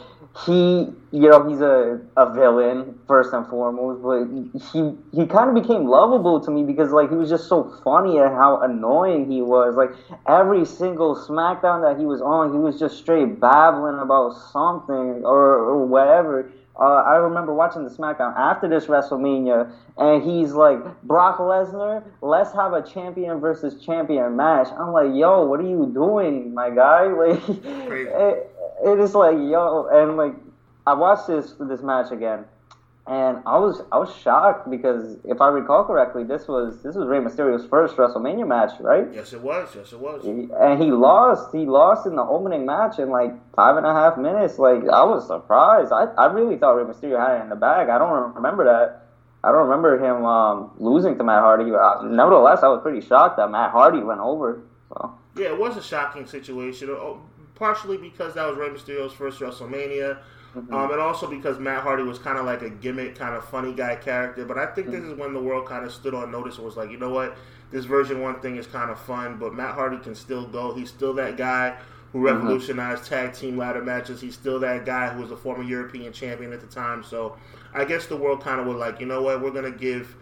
he 0.46 0.88
you 1.10 1.28
know 1.28 1.46
he's 1.46 1.60
a, 1.60 2.00
a 2.16 2.32
villain 2.32 2.98
first 3.06 3.34
and 3.34 3.46
foremost 3.48 4.02
but 4.02 4.24
he 4.72 4.92
he 5.12 5.26
kind 5.26 5.50
of 5.50 5.62
became 5.62 5.84
lovable 5.86 6.40
to 6.40 6.50
me 6.50 6.64
because 6.64 6.90
like 6.90 7.10
he 7.10 7.16
was 7.16 7.28
just 7.28 7.48
so 7.48 7.64
funny 7.84 8.16
and 8.16 8.34
how 8.34 8.58
annoying 8.62 9.30
he 9.30 9.42
was. 9.42 9.74
Like 9.76 9.90
every 10.26 10.64
single 10.64 11.14
smackdown 11.14 11.82
that 11.82 12.00
he 12.00 12.06
was 12.06 12.22
on 12.22 12.52
he 12.52 12.58
was 12.58 12.78
just 12.78 12.96
straight 12.96 13.38
babbling 13.38 13.98
about 13.98 14.32
something 14.52 15.22
or, 15.24 15.54
or 15.54 15.86
whatever 15.86 16.50
uh, 16.78 17.02
I 17.06 17.16
remember 17.16 17.52
watching 17.52 17.84
the 17.84 17.90
SmackDown 17.90 18.34
after 18.36 18.66
this 18.68 18.86
WrestleMania, 18.86 19.70
and 19.98 20.22
he's 20.22 20.52
like, 20.52 20.78
Brock 21.02 21.38
Lesnar, 21.38 22.02
let's 22.22 22.52
have 22.52 22.72
a 22.72 22.82
champion 22.82 23.40
versus 23.40 23.84
champion 23.84 24.36
match. 24.36 24.68
I'm 24.78 24.92
like, 24.92 25.14
yo, 25.14 25.44
what 25.44 25.60
are 25.60 25.68
you 25.68 25.90
doing, 25.92 26.54
my 26.54 26.70
guy? 26.70 27.06
Like, 27.22 27.48
it, 27.48 28.50
it 28.84 28.98
is 28.98 29.14
like, 29.14 29.36
yo, 29.36 29.86
and 29.92 30.16
like, 30.16 30.34
I 30.86 30.94
watched 30.94 31.28
this 31.28 31.54
this 31.60 31.82
match 31.82 32.10
again, 32.10 32.44
and 33.06 33.38
I 33.46 33.58
was 33.58 33.82
I 33.90 33.98
was 33.98 34.14
shocked 34.14 34.70
because 34.70 35.16
if 35.24 35.40
I 35.40 35.48
recall 35.48 35.84
correctly, 35.84 36.22
this 36.22 36.46
was 36.46 36.82
this 36.82 36.94
was 36.94 37.08
Rey 37.08 37.18
Mysterio's 37.18 37.66
first 37.66 37.96
WrestleMania 37.96 38.46
match, 38.46 38.78
right? 38.78 39.08
Yes, 39.12 39.32
it 39.32 39.40
was. 39.40 39.74
Yes, 39.74 39.92
it 39.92 39.98
was. 39.98 40.24
And 40.24 40.80
he 40.80 40.92
lost. 40.92 41.52
He 41.52 41.66
lost 41.66 42.06
in 42.06 42.14
the 42.14 42.22
opening 42.22 42.64
match 42.64 43.00
in 43.00 43.10
like 43.10 43.32
five 43.56 43.76
and 43.76 43.86
a 43.86 43.92
half 43.92 44.16
minutes. 44.16 44.58
Like 44.58 44.82
I 44.88 45.02
was 45.02 45.26
surprised. 45.26 45.92
I, 45.92 46.04
I 46.16 46.32
really 46.32 46.56
thought 46.56 46.74
Rey 46.74 46.84
Mysterio 46.84 47.18
had 47.18 47.40
it 47.40 47.42
in 47.42 47.48
the 47.48 47.56
bag. 47.56 47.88
I 47.88 47.98
don't 47.98 48.34
remember 48.36 48.64
that. 48.64 49.08
I 49.42 49.50
don't 49.50 49.68
remember 49.68 49.98
him 49.98 50.24
um, 50.24 50.70
losing 50.78 51.18
to 51.18 51.24
Matt 51.24 51.40
Hardy. 51.40 51.72
Uh, 51.72 52.02
nevertheless, 52.02 52.60
I 52.62 52.68
was 52.68 52.80
pretty 52.82 53.04
shocked 53.04 53.36
that 53.38 53.50
Matt 53.50 53.72
Hardy 53.72 53.98
went 53.98 54.20
over. 54.20 54.62
So. 54.90 55.18
Yeah, 55.36 55.46
it 55.46 55.58
was 55.58 55.76
a 55.76 55.82
shocking 55.82 56.26
situation. 56.26 56.88
Oh, 56.90 57.20
partially 57.56 57.96
because 57.96 58.34
that 58.34 58.46
was 58.46 58.56
Rey 58.56 58.68
Mysterio's 58.68 59.12
first 59.12 59.40
WrestleMania. 59.40 60.18
Mm-hmm. 60.56 60.74
Um, 60.74 60.90
and 60.90 61.00
also 61.00 61.26
because 61.26 61.58
Matt 61.58 61.82
Hardy 61.82 62.02
was 62.02 62.18
kind 62.18 62.38
of 62.38 62.44
like 62.44 62.62
a 62.62 62.68
gimmick, 62.68 63.16
kind 63.16 63.34
of 63.34 63.44
funny 63.44 63.72
guy 63.72 63.96
character. 63.96 64.44
But 64.44 64.58
I 64.58 64.66
think 64.66 64.88
mm-hmm. 64.88 65.00
this 65.00 65.04
is 65.12 65.18
when 65.18 65.32
the 65.32 65.40
world 65.40 65.66
kind 65.66 65.84
of 65.84 65.92
stood 65.92 66.14
on 66.14 66.30
notice 66.30 66.56
and 66.56 66.66
was 66.66 66.76
like, 66.76 66.90
you 66.90 66.98
know 66.98 67.08
what, 67.08 67.36
this 67.70 67.86
version 67.86 68.20
one 68.20 68.38
thing 68.40 68.56
is 68.56 68.66
kind 68.66 68.90
of 68.90 69.00
fun, 69.00 69.38
but 69.38 69.54
Matt 69.54 69.74
Hardy 69.74 69.98
can 69.98 70.14
still 70.14 70.46
go. 70.46 70.74
He's 70.74 70.90
still 70.90 71.14
that 71.14 71.38
guy 71.38 71.76
who 72.12 72.18
mm-hmm. 72.18 72.26
revolutionized 72.26 73.04
mm-hmm. 73.04 73.14
tag 73.14 73.34
team 73.34 73.56
ladder 73.56 73.82
matches. 73.82 74.20
He's 74.20 74.34
still 74.34 74.60
that 74.60 74.84
guy 74.84 75.08
who 75.08 75.22
was 75.22 75.30
a 75.30 75.36
former 75.36 75.62
European 75.62 76.12
champion 76.12 76.52
at 76.52 76.60
the 76.60 76.66
time. 76.66 77.02
So 77.02 77.36
I 77.72 77.86
guess 77.86 78.06
the 78.06 78.16
world 78.16 78.42
kind 78.42 78.60
of 78.60 78.66
was 78.66 78.76
like, 78.76 79.00
you 79.00 79.06
know 79.06 79.22
what, 79.22 79.40
we're 79.40 79.52
gonna 79.52 79.70
give 79.70 80.14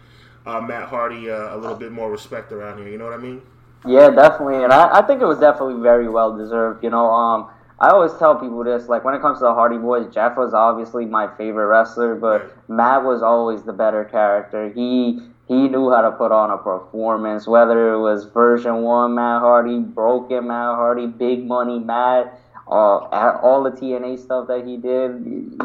uh, 0.45 0.61
Matt 0.61 0.87
Hardy 0.87 1.29
uh, 1.29 1.55
a 1.55 1.57
little 1.57 1.75
bit 1.75 1.91
more 1.91 2.09
respect 2.09 2.53
around 2.53 2.77
here. 2.77 2.87
You 2.87 2.97
know 2.97 3.05
what 3.05 3.13
I 3.13 3.17
mean? 3.17 3.41
Yeah, 3.85 4.11
definitely, 4.11 4.63
and 4.63 4.71
I, 4.71 4.99
I 4.99 5.01
think 5.01 5.21
it 5.21 5.25
was 5.25 5.39
definitely 5.39 5.81
very 5.81 6.07
well 6.07 6.37
deserved. 6.37 6.83
You 6.83 6.91
know, 6.91 7.09
um, 7.09 7.49
I 7.81 7.89
always 7.89 8.13
tell 8.13 8.35
people 8.35 8.63
this, 8.63 8.87
like 8.87 9.03
when 9.03 9.15
it 9.15 9.21
comes 9.21 9.39
to 9.39 9.45
the 9.45 9.55
Hardy 9.55 9.79
Boys, 9.79 10.13
Jeff 10.13 10.37
was 10.37 10.53
obviously 10.53 11.03
my 11.05 11.27
favorite 11.35 11.65
wrestler, 11.65 12.13
but 12.13 12.55
Matt 12.69 13.03
was 13.03 13.23
always 13.23 13.63
the 13.63 13.73
better 13.73 14.05
character. 14.05 14.69
He 14.69 15.19
he 15.47 15.67
knew 15.67 15.89
how 15.89 16.01
to 16.01 16.11
put 16.11 16.31
on 16.31 16.51
a 16.51 16.59
performance, 16.59 17.47
whether 17.47 17.91
it 17.93 17.99
was 17.99 18.25
version 18.25 18.83
one 18.83 19.15
Matt 19.15 19.41
Hardy, 19.41 19.79
broken 19.79 20.47
Matt 20.47 20.75
Hardy, 20.75 21.07
big 21.07 21.43
money 21.47 21.79
Matt, 21.79 22.39
uh, 22.71 23.37
all 23.43 23.63
the 23.63 23.71
TNA 23.71 24.17
stuff 24.23 24.47
that 24.47 24.65
he 24.65 24.77
did. 24.77 25.61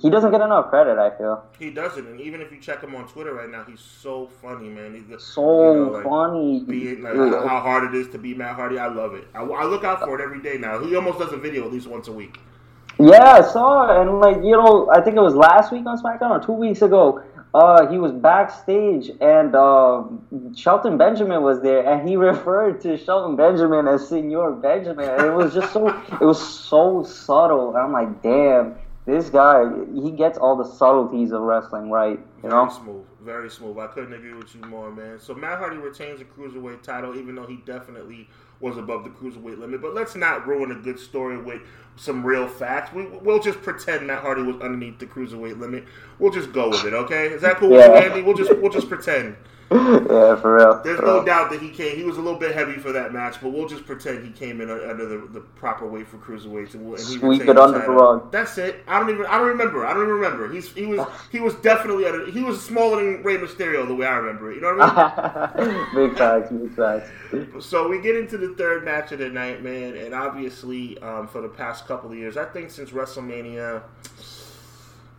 He 0.00 0.10
doesn't 0.10 0.32
get 0.32 0.40
enough 0.40 0.70
credit, 0.70 0.98
I 0.98 1.16
feel. 1.16 1.44
He 1.58 1.70
doesn't, 1.70 2.06
and 2.06 2.20
even 2.20 2.40
if 2.40 2.50
you 2.50 2.58
check 2.58 2.82
him 2.82 2.94
on 2.94 3.06
Twitter 3.06 3.34
right 3.34 3.48
now, 3.48 3.64
he's 3.64 3.80
so 3.80 4.26
funny, 4.42 4.68
man. 4.68 4.94
He's 4.94 5.22
so 5.22 5.72
you 5.72 5.78
know, 5.78 5.90
like, 5.92 6.04
funny. 6.04 6.64
Being, 6.66 7.02
like, 7.02 7.14
yeah. 7.14 7.46
how 7.46 7.60
hard 7.60 7.84
it 7.84 7.94
is 7.94 8.08
to 8.08 8.18
be 8.18 8.34
Matt 8.34 8.56
Hardy, 8.56 8.78
I 8.78 8.88
love 8.88 9.14
it. 9.14 9.28
I, 9.34 9.42
I, 9.42 9.64
look 9.64 9.84
out 9.84 10.00
for 10.00 10.18
it 10.18 10.24
every 10.24 10.42
day 10.42 10.58
now. 10.58 10.82
He 10.82 10.96
almost 10.96 11.18
does 11.18 11.32
a 11.32 11.36
video 11.36 11.64
at 11.64 11.72
least 11.72 11.86
once 11.86 12.08
a 12.08 12.12
week. 12.12 12.38
Yeah, 12.98 13.22
I 13.22 13.40
saw 13.42 13.88
it, 13.88 14.00
and 14.02 14.20
like 14.20 14.36
you 14.38 14.52
know, 14.52 14.90
I 14.90 15.00
think 15.00 15.16
it 15.16 15.20
was 15.20 15.34
last 15.34 15.72
week 15.72 15.86
on 15.86 16.02
SmackDown 16.02 16.30
or 16.30 16.44
two 16.44 16.52
weeks 16.52 16.82
ago. 16.82 17.22
Uh, 17.52 17.88
he 17.88 17.98
was 17.98 18.12
backstage, 18.12 19.10
and 19.20 19.56
uh, 19.56 20.04
Shelton 20.54 20.96
Benjamin 20.96 21.42
was 21.42 21.60
there, 21.62 21.84
and 21.84 22.08
he 22.08 22.16
referred 22.30 22.80
to 22.82 22.96
Shelton 22.96 23.36
Benjamin 23.36 23.88
as 23.88 24.08
Senor 24.08 24.52
Benjamin. 24.52 25.08
And 25.08 25.26
it 25.26 25.34
was 25.34 25.52
just 25.52 25.72
so, 25.72 25.88
it 25.88 26.20
was 26.20 26.40
so 26.40 27.02
subtle. 27.02 27.70
And 27.70 27.78
I'm 27.78 27.92
like, 27.92 28.22
damn, 28.22 28.76
this 29.04 29.30
guy, 29.30 29.64
he 29.94 30.12
gets 30.12 30.38
all 30.38 30.56
the 30.56 30.64
subtleties 30.64 31.32
of 31.32 31.42
wrestling 31.42 31.90
right. 31.90 32.20
You 32.42 32.48
know, 32.50 32.66
very 32.66 32.70
smooth, 32.70 33.04
very 33.20 33.50
smooth. 33.50 33.78
I 33.78 33.88
couldn't 33.88 34.12
agree 34.12 34.34
with 34.34 34.54
you 34.54 34.60
more, 34.62 34.90
man. 34.90 35.18
So 35.18 35.34
Matt 35.34 35.58
Hardy 35.58 35.76
retains 35.76 36.20
the 36.20 36.24
cruiserweight 36.26 36.82
title, 36.82 37.16
even 37.18 37.34
though 37.34 37.46
he 37.46 37.56
definitely 37.66 38.28
was 38.60 38.76
above 38.76 39.04
the 39.04 39.10
cruiserweight 39.10 39.58
limit. 39.58 39.80
But 39.80 39.94
let's 39.94 40.14
not 40.14 40.46
ruin 40.46 40.70
a 40.72 40.74
good 40.74 40.98
story 40.98 41.40
with 41.40 41.62
some 41.96 42.24
real 42.24 42.46
facts. 42.46 42.92
We, 42.92 43.06
will 43.06 43.40
just 43.40 43.62
pretend 43.62 44.06
Matt 44.06 44.22
Hardy 44.22 44.42
was 44.42 44.56
underneath 44.56 44.98
the 44.98 45.06
cruiserweight 45.06 45.58
limit. 45.58 45.84
We'll 46.18 46.32
just 46.32 46.52
go 46.52 46.68
with 46.68 46.84
it, 46.84 46.92
okay? 46.92 47.28
Is 47.28 47.42
that 47.42 47.56
cool 47.56 47.78
yeah. 47.78 47.92
Andy? 47.92 48.22
We'll 48.22 48.36
just 48.36 48.54
we'll 48.58 48.72
just 48.72 48.88
pretend. 48.88 49.36
yeah, 49.72 50.34
for 50.34 50.56
real. 50.56 50.82
There's 50.82 50.98
for 50.98 51.06
no 51.06 51.14
real. 51.16 51.24
doubt 51.24 51.50
that 51.50 51.62
he 51.62 51.70
came. 51.70 51.96
He 51.96 52.02
was 52.02 52.16
a 52.16 52.20
little 52.20 52.40
bit 52.40 52.56
heavy 52.56 52.72
for 52.72 52.90
that 52.90 53.12
match, 53.12 53.40
but 53.40 53.50
we'll 53.52 53.68
just 53.68 53.86
pretend 53.86 54.24
he 54.24 54.32
came 54.32 54.60
in 54.60 54.68
under 54.68 55.06
the, 55.06 55.28
the 55.28 55.40
proper 55.40 55.86
weight 55.86 56.08
for 56.08 56.16
cruiserweights 56.18 56.74
and, 56.74 56.84
we'll, 56.84 56.98
and 56.98 57.08
he 57.08 57.18
Sweep 57.18 57.42
it 57.42 57.56
under 57.56 57.78
the 57.78 57.88
rug. 57.88 58.32
That's 58.32 58.58
it. 58.58 58.82
I 58.88 58.98
don't 58.98 59.10
even. 59.10 59.26
I 59.26 59.38
don't 59.38 59.46
remember. 59.46 59.86
I 59.86 59.92
don't 59.92 60.02
even 60.02 60.14
remember. 60.16 60.52
He's 60.52 60.72
he 60.72 60.86
was 60.86 61.06
he 61.30 61.38
was 61.38 61.54
definitely 61.56 62.04
under, 62.04 62.28
he 62.28 62.42
was 62.42 62.60
smaller 62.60 62.96
than 62.96 63.22
Rey 63.22 63.36
Mysterio 63.36 63.86
the 63.86 63.94
way 63.94 64.08
I 64.08 64.16
remember 64.16 64.50
it. 64.50 64.56
You 64.56 64.62
know 64.62 64.74
what 64.74 64.92
I 64.92 65.54
mean? 65.56 65.86
big 66.08 66.18
facts, 66.18 66.50
big 66.50 66.74
facts. 66.74 67.10
So 67.64 67.88
we 67.88 68.00
get 68.00 68.16
into 68.16 68.38
the 68.38 68.54
third 68.56 68.84
match 68.84 69.12
of 69.12 69.20
the 69.20 69.28
night, 69.28 69.62
man, 69.62 69.94
and 69.94 70.14
obviously 70.14 70.98
um, 70.98 71.28
for 71.28 71.40
the 71.40 71.48
past 71.48 71.86
couple 71.86 72.10
of 72.10 72.18
years, 72.18 72.36
I 72.36 72.44
think 72.44 72.72
since 72.72 72.90
WrestleMania, 72.90 73.82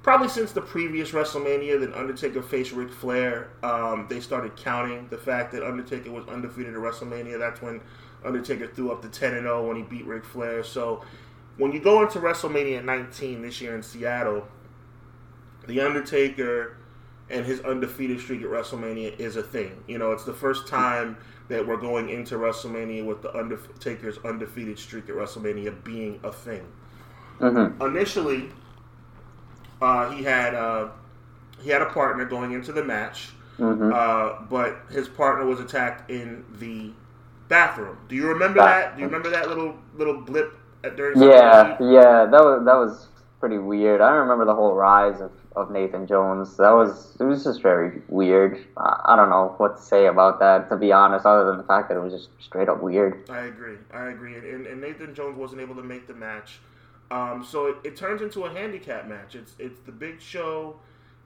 probably 0.04 0.30
since 0.30 0.52
the 0.52 0.62
previous 0.62 1.12
WrestleMania, 1.12 1.80
that 1.82 1.94
Undertaker 1.94 2.42
faced 2.42 2.72
Ric 2.72 2.92
Flair, 2.92 3.50
um, 3.64 4.08
they 4.10 4.20
started 4.20 4.56
counting 4.56 5.08
the 5.10 5.18
fact 5.18 5.52
that 5.54 5.64
Undertaker 5.64 6.12
was 6.12 6.28
undefeated 6.28 6.74
at 6.74 6.80
WrestleMania. 6.80 7.38
That's 7.40 7.62
when 7.62 7.82
Undertaker 8.26 8.68
threw 8.68 8.92
up 8.92 9.02
the 9.02 9.10
10 9.10 9.34
and 9.34 9.44
0 9.44 9.68
when 9.68 9.78
he 9.78 9.84
beat 9.84 10.06
Ric 10.06 10.26
Flair. 10.26 10.64
So 10.64 11.04
when 11.58 11.72
you 11.72 11.80
go 11.80 12.02
into 12.02 12.20
WrestleMania 12.20 12.84
19 12.84 13.42
this 13.42 13.62
year 13.62 13.76
in 13.76 13.84
Seattle, 13.84 14.48
the 15.68 15.80
Undertaker 15.82 16.78
and 17.30 17.46
his 17.46 17.62
undefeated 17.62 18.20
streak 18.20 18.42
at 18.42 18.48
WrestleMania 18.50 19.18
is 19.20 19.38
a 19.38 19.44
thing. 19.44 19.84
You 19.88 19.98
know, 19.98 20.12
it's 20.12 20.26
the 20.26 20.34
first 20.34 20.68
time 20.68 21.18
that 21.48 21.66
we're 21.66 21.78
going 21.78 22.10
into 22.10 22.36
WrestleMania 22.36 23.06
with 23.06 23.22
the 23.22 23.36
Undertaker's 23.38 24.18
undefeated 24.26 24.78
streak 24.80 25.10
at 25.10 25.16
WrestleMania 25.16 25.84
being 25.84 26.20
a 26.24 26.32
thing. 26.32 26.66
hmm 27.40 27.68
Initially, 27.82 28.50
uh, 29.82 30.10
he 30.12 30.24
had 30.24 30.54
uh, 30.54 30.90
he 31.62 31.70
had 31.70 31.82
a 31.82 31.88
partner 31.88 32.26
going 32.26 32.54
into 32.54 32.72
the 32.72 32.84
match, 32.84 33.30
hmm 33.58 33.92
uh, 33.94 34.42
but 34.50 34.80
his 34.90 35.08
partner 35.08 35.46
was 35.46 35.60
attacked 35.60 36.10
in 36.10 36.46
the 36.60 36.92
bathroom. 37.50 37.98
Do 38.08 38.16
you 38.16 38.28
remember 38.28 38.60
Ba- 38.60 38.66
that? 38.66 38.96
Do 38.96 39.02
you 39.02 39.08
remember 39.08 39.30
that 39.30 39.48
little 39.48 39.76
little 39.96 40.22
blip 40.22 40.54
at 40.84 40.96
during? 40.96 41.22
Yeah, 41.22 41.78
yeah, 41.82 42.26
that 42.26 42.42
was 42.42 42.66
that 42.66 42.76
was 42.76 43.08
pretty 43.40 43.58
weird. 43.58 44.02
I 44.02 44.12
remember 44.12 44.46
the 44.46 44.56
whole 44.56 44.76
rise 44.76 45.20
of, 45.20 45.32
of 45.56 45.72
Nathan 45.72 46.06
Jones. 46.08 46.56
That 46.58 46.72
was 46.72 47.18
it 47.20 47.24
was 47.24 47.44
just 47.44 47.62
very 47.62 48.02
weird. 48.08 48.64
I, 48.78 49.02
I 49.06 49.16
don't 49.16 49.30
know 49.30 49.56
what 49.58 49.78
to 49.78 49.84
say 49.84 50.06
about 50.06 50.40
that. 50.40 50.70
To 50.70 50.78
be 50.78 50.92
honest, 50.92 51.26
other 51.26 51.46
than 51.46 51.58
the 51.58 51.64
fact 51.64 51.90
that 51.90 51.98
it 51.98 52.02
was 52.02 52.14
just 52.14 52.30
straight 52.40 52.70
up 52.70 52.82
weird. 52.82 53.30
I 53.30 53.46
agree. 53.46 53.78
I 53.92 54.10
agree. 54.10 54.36
And, 54.36 54.68
and 54.68 54.80
Nathan 54.80 55.14
Jones 55.14 55.38
wasn't 55.38 55.62
able 55.62 55.76
to 55.76 55.84
make 55.84 56.08
the 56.08 56.14
match. 56.14 56.60
Um, 57.12 57.44
so 57.44 57.68
it, 57.68 57.78
it 57.84 57.98
turns 57.98 58.22
into 58.22 58.46
a 58.46 58.50
handicap 58.50 59.08
match. 59.08 59.36
It's 59.36 59.54
it's 59.60 59.80
the 59.82 59.92
Big 59.92 60.22
Show 60.22 60.78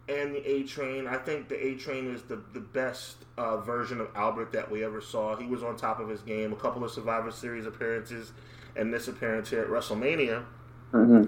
and 0.10 0.36
the 0.36 0.50
A 0.50 0.64
Train. 0.64 1.08
I 1.08 1.18
think 1.18 1.48
the 1.50 1.64
A 1.68 1.76
Train 1.76 2.08
is 2.14 2.24
the 2.24 2.42
the 2.54 2.60
best 2.60 3.18
uh, 3.38 3.58
version 3.58 4.02
of 4.02 4.10
Albert 4.16 4.52
that 4.54 4.70
we 4.72 4.84
ever 4.84 5.02
saw. 5.02 5.36
He 5.36 5.48
was 5.48 5.64
on 5.64 5.78
top 5.78 6.00
of 6.00 6.10
his 6.10 6.22
game. 6.22 6.54
A 6.54 6.58
couple 6.58 6.84
of 6.84 6.92
Survivor 6.92 7.32
Series 7.32 7.68
appearances, 7.68 8.34
and 8.76 8.94
this 8.94 9.08
appearance 9.08 9.50
here 9.52 9.62
at 9.62 9.70
WrestleMania. 9.70 10.44
hmm 10.92 11.24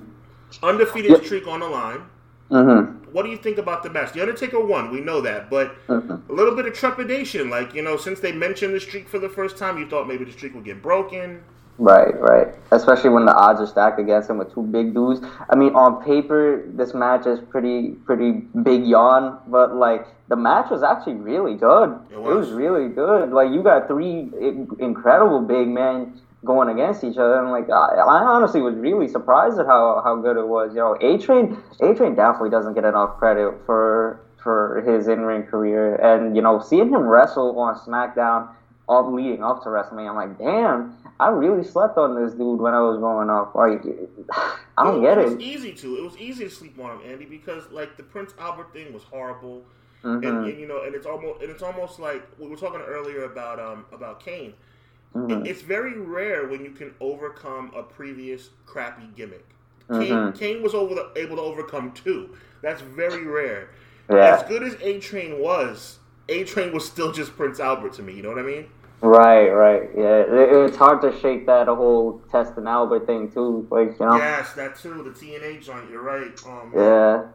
Undefeated 0.64 1.12
Yep. 1.12 1.26
streak 1.26 1.48
on 1.48 1.60
the 1.60 1.68
line. 1.68 2.02
hmm 2.50 2.82
What 3.12 3.24
do 3.24 3.30
you 3.30 3.38
think 3.38 3.58
about 3.58 3.84
the 3.84 3.90
match? 3.90 4.14
The 4.14 4.22
Undertaker 4.22 4.60
won. 4.60 4.92
We 4.92 5.02
know 5.02 5.22
that, 5.22 5.50
but 5.50 5.76
hmm 5.88 6.16
a 6.30 6.34
little 6.34 6.56
bit 6.56 6.66
of 6.66 6.74
trepidation. 6.74 7.50
Like 7.50 7.74
you 7.74 7.82
know, 7.82 7.98
since 7.98 8.20
they 8.20 8.32
mentioned 8.32 8.74
the 8.74 8.80
streak 8.80 9.08
for 9.08 9.20
the 9.20 9.30
first 9.30 9.58
time, 9.58 9.78
you 9.78 9.88
thought 9.90 10.08
maybe 10.08 10.26
the 10.26 10.32
streak 10.32 10.56
would 10.56 10.66
get 10.66 10.82
broken. 10.82 11.44
Right, 11.80 12.20
right. 12.20 12.48
Especially 12.72 13.12
when 13.12 13.26
the 13.26 13.36
odds 13.36 13.62
are 13.62 13.68
stacked 13.68 14.00
against 14.00 14.30
him 14.30 14.38
with 14.40 14.52
two 14.54 14.64
big 14.64 14.94
dudes. 14.94 15.22
I 15.50 15.56
mean, 15.56 15.76
on 15.76 16.04
paper, 16.04 16.64
this 16.68 16.94
match 16.94 17.28
is 17.28 17.40
pretty, 17.40 17.92
pretty 18.06 18.32
big 18.64 18.86
yawn. 18.86 19.40
But 19.48 19.76
like, 19.76 20.08
the 20.28 20.36
match 20.36 20.72
was 20.72 20.82
actually 20.82 21.16
really 21.16 21.56
good. 21.56 21.92
It 22.10 22.16
It 22.16 22.22
was. 22.22 22.48
was, 22.48 22.52
really 22.52 22.90
good. 22.90 23.32
Like, 23.32 23.52
you 23.52 23.62
got 23.62 23.88
three 23.88 24.30
incredible 24.80 25.42
big 25.42 25.68
men 25.68 26.20
going 26.46 26.70
against 26.70 27.04
each 27.04 27.18
other, 27.18 27.40
and 27.42 27.52
like, 27.52 27.70
I, 27.70 27.96
I 27.96 28.24
honestly 28.24 28.62
was 28.62 28.76
really 28.76 29.08
surprised 29.08 29.60
at 29.60 29.66
how 29.66 30.02
how 30.04 30.16
good 30.16 30.38
it 30.38 30.48
was. 30.48 30.72
You 30.74 30.80
know, 30.80 30.98
A 31.02 31.18
Train, 31.18 31.58
A 31.82 31.94
Train 31.94 32.16
definitely 32.16 32.50
doesn't 32.52 32.74
get 32.74 32.86
enough 32.86 33.18
credit 33.18 33.54
for 33.66 34.22
for 34.42 34.82
his 34.86 35.08
in 35.08 35.22
ring 35.22 35.44
career, 35.44 35.96
and 35.96 36.36
you 36.36 36.42
know, 36.42 36.60
seeing 36.60 36.90
him 36.90 37.04
wrestle 37.08 37.58
on 37.60 37.78
SmackDown. 37.80 38.50
All 38.90 39.12
leading 39.14 39.44
up 39.44 39.64
to 39.64 39.70
WrestleMania, 39.70 40.10
I'm 40.12 40.16
like, 40.16 40.38
damn, 40.38 40.96
I 41.20 41.30
really 41.30 41.64
slept 41.64 41.98
on 41.98 42.16
this 42.22 42.34
dude 42.34 42.60
when 42.60 42.74
I 42.74 42.80
was 42.82 42.98
growing 43.00 43.30
up. 43.30 43.56
Like, 43.56 43.84
I 44.78 44.84
don't 44.84 45.02
get 45.02 45.18
It 45.18 45.22
It 45.22 45.26
was 45.26 45.34
it. 45.34 45.42
easy 45.42 45.74
to. 45.74 45.96
It 45.98 46.04
was 46.04 46.18
easy 46.18 46.44
to 46.46 46.50
sleep 46.50 46.80
on 46.80 47.00
him, 47.00 47.12
Andy, 47.12 47.26
because 47.26 47.70
like 47.72 47.98
the 47.98 48.04
Prince 48.04 48.34
Albert 48.40 48.74
thing 48.74 48.94
was 48.94 49.04
horrible, 49.04 49.64
Mhm, 50.04 50.28
and, 50.28 50.46
and, 50.46 50.60
you 50.60 50.68
know, 50.68 50.84
and 50.84 50.94
it's 50.94 51.06
almost 51.08 51.42
and 51.42 51.50
it's 51.50 51.64
almost 51.64 52.00
like 52.00 52.24
we 52.40 52.48
were 52.48 52.56
talking 52.56 52.82
earlier 52.82 53.24
about 53.24 53.60
um 53.60 53.86
about 53.92 54.20
Kane. 54.24 54.54
mhm, 55.16 55.46
It's 55.46 55.62
very 55.62 55.98
rare 55.98 56.48
when 56.48 56.64
you 56.64 56.72
can 56.72 56.94
overcome 57.00 57.72
a 57.76 57.84
previous 57.84 58.50
crappy 58.66 59.08
gimmick. 59.16 59.46
Kane, 59.92 60.32
Mhm. 60.32 60.38
Kane 60.38 60.62
was 60.62 60.74
over 60.76 60.94
the, 60.94 61.10
able 61.16 61.38
to 61.38 61.42
overcome 61.42 61.92
two. 61.94 62.30
That's 62.62 62.82
very 62.82 63.26
rare. 63.26 63.70
As 64.10 64.44
good 64.44 64.64
as 64.64 64.76
A 64.82 65.00
Train 65.00 65.40
was, 65.40 66.00
A 66.30 66.44
Train 66.44 66.74
was 66.74 66.86
still 66.86 67.12
just 67.12 67.36
Prince 67.38 67.60
Albert 67.60 67.94
to 67.94 68.04
me. 68.04 68.14
You 68.14 68.24
know 68.24 68.30
what 68.30 68.40
I 68.40 68.44
mean? 68.44 68.68
Right, 69.02 69.50
right. 69.50 69.90
Yeah, 69.96 70.22
it, 70.22 70.70
it's 70.70 70.78
hard 70.78 71.02
to 71.02 71.18
shake 71.20 71.46
that 71.46 71.68
whole 71.68 72.22
Test 72.32 72.58
and 72.58 72.68
Albert 72.68 73.06
thing 73.06 73.32
too. 73.32 73.68
Like, 73.70 74.00
you 74.00 74.06
know. 74.06 74.18
Yes, 74.18 74.54
that 74.54 74.78
too. 74.78 75.04
The 75.04 75.12
TNA 75.12 75.64
joint. 75.64 75.90
You're 75.90 76.02
right. 76.02 76.40
Um, 76.46 76.72
Yeah. 76.76 77.28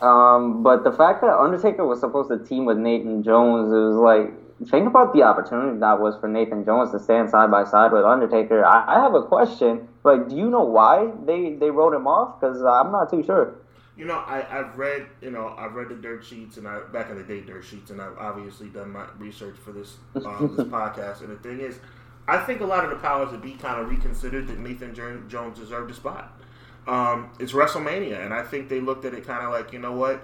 Um, 0.00 0.62
but 0.62 0.82
the 0.82 0.92
fact 0.92 1.20
that 1.20 1.36
Undertaker 1.38 1.84
was 1.86 2.00
supposed 2.00 2.30
to 2.30 2.38
team 2.38 2.64
with 2.64 2.78
Nathan 2.78 3.22
Jones, 3.22 3.70
it 3.70 3.76
was 3.76 3.96
like, 3.96 4.32
think 4.70 4.86
about 4.86 5.12
the 5.12 5.22
opportunity 5.22 5.78
that 5.78 6.00
was 6.00 6.18
for 6.20 6.28
Nathan 6.28 6.64
Jones 6.64 6.90
to 6.92 6.98
stand 6.98 7.28
side 7.28 7.50
by 7.50 7.64
side 7.64 7.92
with 7.92 8.04
Undertaker. 8.04 8.64
I, 8.64 8.96
I 8.96 9.02
have 9.02 9.14
a 9.14 9.22
question. 9.22 9.88
Like, 10.02 10.28
do 10.28 10.36
you 10.36 10.48
know 10.48 10.64
why 10.64 11.10
they, 11.26 11.52
they 11.52 11.70
wrote 11.70 11.92
him 11.94 12.06
off? 12.06 12.40
Because 12.40 12.62
I'm 12.62 12.90
not 12.90 13.10
too 13.10 13.22
sure. 13.22 13.59
You 14.00 14.06
know, 14.06 14.14
I, 14.14 14.46
I've 14.50 14.78
read, 14.78 15.04
you 15.20 15.30
know, 15.30 15.54
I've 15.58 15.74
read 15.74 15.90
the 15.90 15.94
dirt 15.94 16.24
sheets, 16.24 16.56
and 16.56 16.66
I 16.66 16.80
back 16.80 17.10
in 17.10 17.18
the 17.18 17.22
day 17.22 17.42
dirt 17.42 17.62
sheets, 17.66 17.90
and 17.90 18.00
I've 18.00 18.16
obviously 18.16 18.68
done 18.68 18.92
my 18.92 19.04
research 19.18 19.56
for 19.62 19.72
this 19.72 19.98
um, 20.24 20.54
this 20.56 20.66
podcast. 20.68 21.20
And 21.20 21.28
the 21.28 21.36
thing 21.36 21.60
is, 21.60 21.80
I 22.26 22.38
think 22.38 22.62
a 22.62 22.64
lot 22.64 22.82
of 22.82 22.88
the 22.88 22.96
powers 22.96 23.30
that 23.32 23.42
be 23.42 23.52
kind 23.52 23.78
of 23.78 23.90
reconsidered 23.90 24.48
that 24.48 24.58
Nathan 24.58 24.94
Jones 24.94 25.58
deserved 25.58 25.90
a 25.90 25.94
spot. 25.94 26.40
Um, 26.86 27.28
it's 27.38 27.52
WrestleMania, 27.52 28.24
and 28.24 28.32
I 28.32 28.42
think 28.42 28.70
they 28.70 28.80
looked 28.80 29.04
at 29.04 29.12
it 29.12 29.26
kind 29.26 29.44
of 29.44 29.52
like, 29.52 29.70
you 29.70 29.78
know 29.78 29.92
what, 29.92 30.22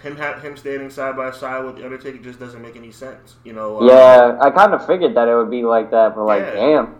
him 0.00 0.14
him 0.16 0.56
standing 0.56 0.88
side 0.88 1.16
by 1.16 1.32
side 1.32 1.64
with 1.64 1.74
the 1.74 1.84
Undertaker 1.84 2.18
just 2.18 2.38
doesn't 2.38 2.62
make 2.62 2.76
any 2.76 2.92
sense. 2.92 3.34
You 3.42 3.52
know, 3.52 3.80
uh, 3.80 3.86
Yeah, 3.86 4.38
I 4.40 4.50
kind 4.50 4.72
of 4.72 4.86
figured 4.86 5.16
that 5.16 5.26
it 5.26 5.34
would 5.34 5.50
be 5.50 5.64
like 5.64 5.90
that, 5.90 6.14
but 6.14 6.22
like, 6.22 6.42
Yeah. 6.42 6.54
damn, 6.54 6.94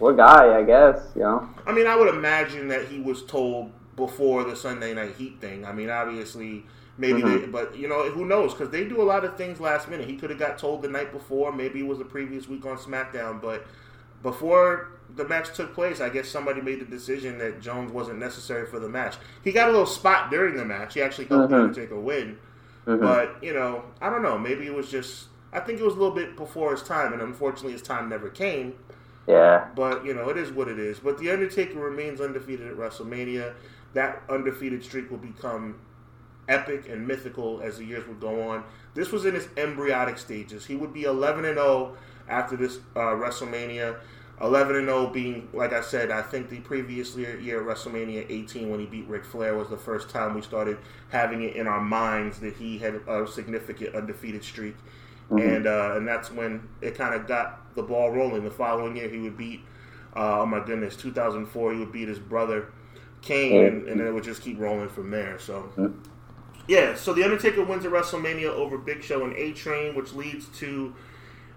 what 0.00 0.16
guy, 0.16 0.58
I 0.58 0.64
guess, 0.64 1.12
you 1.14 1.22
know? 1.22 1.48
I 1.64 1.70
mean, 1.70 1.86
I 1.86 1.94
would 1.94 2.12
imagine 2.12 2.66
that 2.68 2.88
he 2.88 2.98
was 2.98 3.24
told 3.24 3.70
before 3.96 4.44
the 4.44 4.56
Sunday 4.56 4.94
Night 4.94 5.14
Heat 5.16 5.40
thing. 5.40 5.64
I 5.64 5.72
mean, 5.72 5.90
obviously, 5.90 6.64
maybe, 6.98 7.22
they, 7.22 7.28
Mhm. 7.38 7.52
but 7.52 7.76
you 7.76 7.88
know, 7.88 8.04
who 8.10 8.24
knows? 8.24 8.52
Because 8.52 8.70
they 8.70 8.84
do 8.84 9.00
a 9.00 9.04
lot 9.04 9.24
of 9.24 9.36
things 9.36 9.60
last 9.60 9.88
minute. 9.88 10.08
He 10.08 10.16
could 10.16 10.30
have 10.30 10.38
got 10.38 10.58
told 10.58 10.82
the 10.82 10.88
night 10.88 11.12
before. 11.12 11.52
Maybe 11.52 11.80
it 11.80 11.86
was 11.86 11.98
the 11.98 12.04
previous 12.04 12.48
week 12.48 12.64
on 12.66 12.76
SmackDown, 12.76 13.40
but 13.40 13.66
before 14.22 14.88
the 15.16 15.26
match 15.28 15.54
took 15.54 15.74
place, 15.74 16.00
I 16.00 16.08
guess 16.08 16.28
somebody 16.28 16.60
made 16.60 16.80
the 16.80 16.84
decision 16.86 17.38
that 17.38 17.60
Jones 17.60 17.92
wasn't 17.92 18.18
necessary 18.18 18.66
for 18.66 18.80
the 18.80 18.88
match. 18.88 19.16
He 19.42 19.52
got 19.52 19.68
a 19.68 19.70
little 19.72 19.86
spot 19.86 20.30
during 20.30 20.56
the 20.56 20.64
match. 20.64 20.94
He 20.94 21.02
actually 21.02 21.26
helped 21.26 21.50
the 21.50 21.56
Mhm. 21.56 21.90
a 21.92 22.00
win. 22.00 22.38
Mhm. 22.86 23.00
But 23.00 23.36
you 23.42 23.52
know, 23.54 23.84
I 24.00 24.10
don't 24.10 24.22
know. 24.22 24.38
Maybe 24.38 24.66
it 24.66 24.74
was 24.74 24.90
just. 24.90 25.28
I 25.52 25.60
think 25.60 25.78
it 25.78 25.84
was 25.84 25.94
a 25.94 25.98
little 25.98 26.14
bit 26.14 26.36
before 26.36 26.72
his 26.72 26.82
time, 26.82 27.12
and 27.12 27.22
unfortunately, 27.22 27.72
his 27.72 27.82
time 27.82 28.08
never 28.08 28.28
came. 28.28 28.74
yeah. 29.26 29.64
But 29.74 30.04
you 30.04 30.12
know, 30.12 30.28
it 30.28 30.36
is 30.36 30.50
what 30.50 30.68
it 30.68 30.78
is. 30.78 30.98
But 30.98 31.16
the 31.18 31.30
Undertaker 31.30 31.78
remains 31.78 32.20
undefeated 32.20 32.66
at 32.68 32.76
WrestleMania. 32.76 33.52
That 33.94 34.22
undefeated 34.28 34.84
streak 34.84 35.10
will 35.10 35.18
become 35.18 35.76
epic 36.48 36.88
and 36.88 37.06
mythical 37.06 37.60
as 37.62 37.78
the 37.78 37.84
years 37.84 38.06
would 38.06 38.20
go 38.20 38.48
on. 38.48 38.64
This 38.94 39.10
was 39.10 39.24
in 39.24 39.34
its 39.34 39.48
embryonic 39.56 40.18
stages. 40.18 40.66
He 40.66 40.76
would 40.76 40.92
be 40.92 41.04
11 41.04 41.44
and 41.44 41.56
0 41.56 41.96
after 42.28 42.56
this 42.56 42.78
uh, 42.96 43.00
WrestleMania. 43.00 43.96
11 44.40 44.76
and 44.76 44.86
0 44.86 45.06
being, 45.08 45.48
like 45.52 45.72
I 45.72 45.80
said, 45.80 46.10
I 46.10 46.20
think 46.20 46.50
the 46.50 46.58
previous 46.60 47.16
year, 47.16 47.38
year 47.38 47.62
WrestleMania 47.62 48.26
18 48.28 48.68
when 48.68 48.80
he 48.80 48.86
beat 48.86 49.06
Ric 49.06 49.24
Flair 49.24 49.56
was 49.56 49.68
the 49.68 49.76
first 49.76 50.10
time 50.10 50.34
we 50.34 50.42
started 50.42 50.76
having 51.10 51.42
it 51.42 51.54
in 51.54 51.68
our 51.68 51.80
minds 51.80 52.40
that 52.40 52.54
he 52.56 52.78
had 52.78 52.96
a 53.06 53.26
significant 53.28 53.94
undefeated 53.94 54.42
streak. 54.42 54.74
Mhm. 55.30 55.56
And 55.56 55.66
uh, 55.66 55.94
and 55.96 56.06
that's 56.06 56.30
when 56.30 56.68
it 56.82 56.96
kind 56.96 57.14
of 57.14 57.26
got 57.26 57.74
the 57.76 57.82
ball 57.82 58.10
rolling. 58.10 58.44
The 58.44 58.50
following 58.50 58.96
year, 58.96 59.08
he 59.08 59.18
would 59.18 59.38
beat, 59.38 59.60
uh, 60.16 60.40
oh 60.40 60.46
my 60.46 60.60
goodness, 60.64 60.96
2004, 60.96 61.72
he 61.72 61.78
would 61.78 61.92
beat 61.92 62.08
his 62.08 62.18
brother 62.18 62.72
Kane, 63.24 63.86
and, 63.88 64.00
it 64.00 64.12
would 64.12 64.24
just 64.24 64.42
keep 64.42 64.60
rolling 64.60 64.88
from 64.88 65.10
there. 65.10 65.38
So, 65.38 65.92
yeah, 66.68 66.94
so 66.94 67.12
The 67.12 67.24
Undertaker 67.24 67.64
wins 67.64 67.84
at 67.84 67.92
WrestleMania 67.92 68.48
over 68.50 68.78
Big 68.78 69.02
Show 69.02 69.24
and 69.24 69.34
A 69.36 69.52
Train, 69.52 69.94
which 69.94 70.12
leads 70.12 70.46
to 70.58 70.94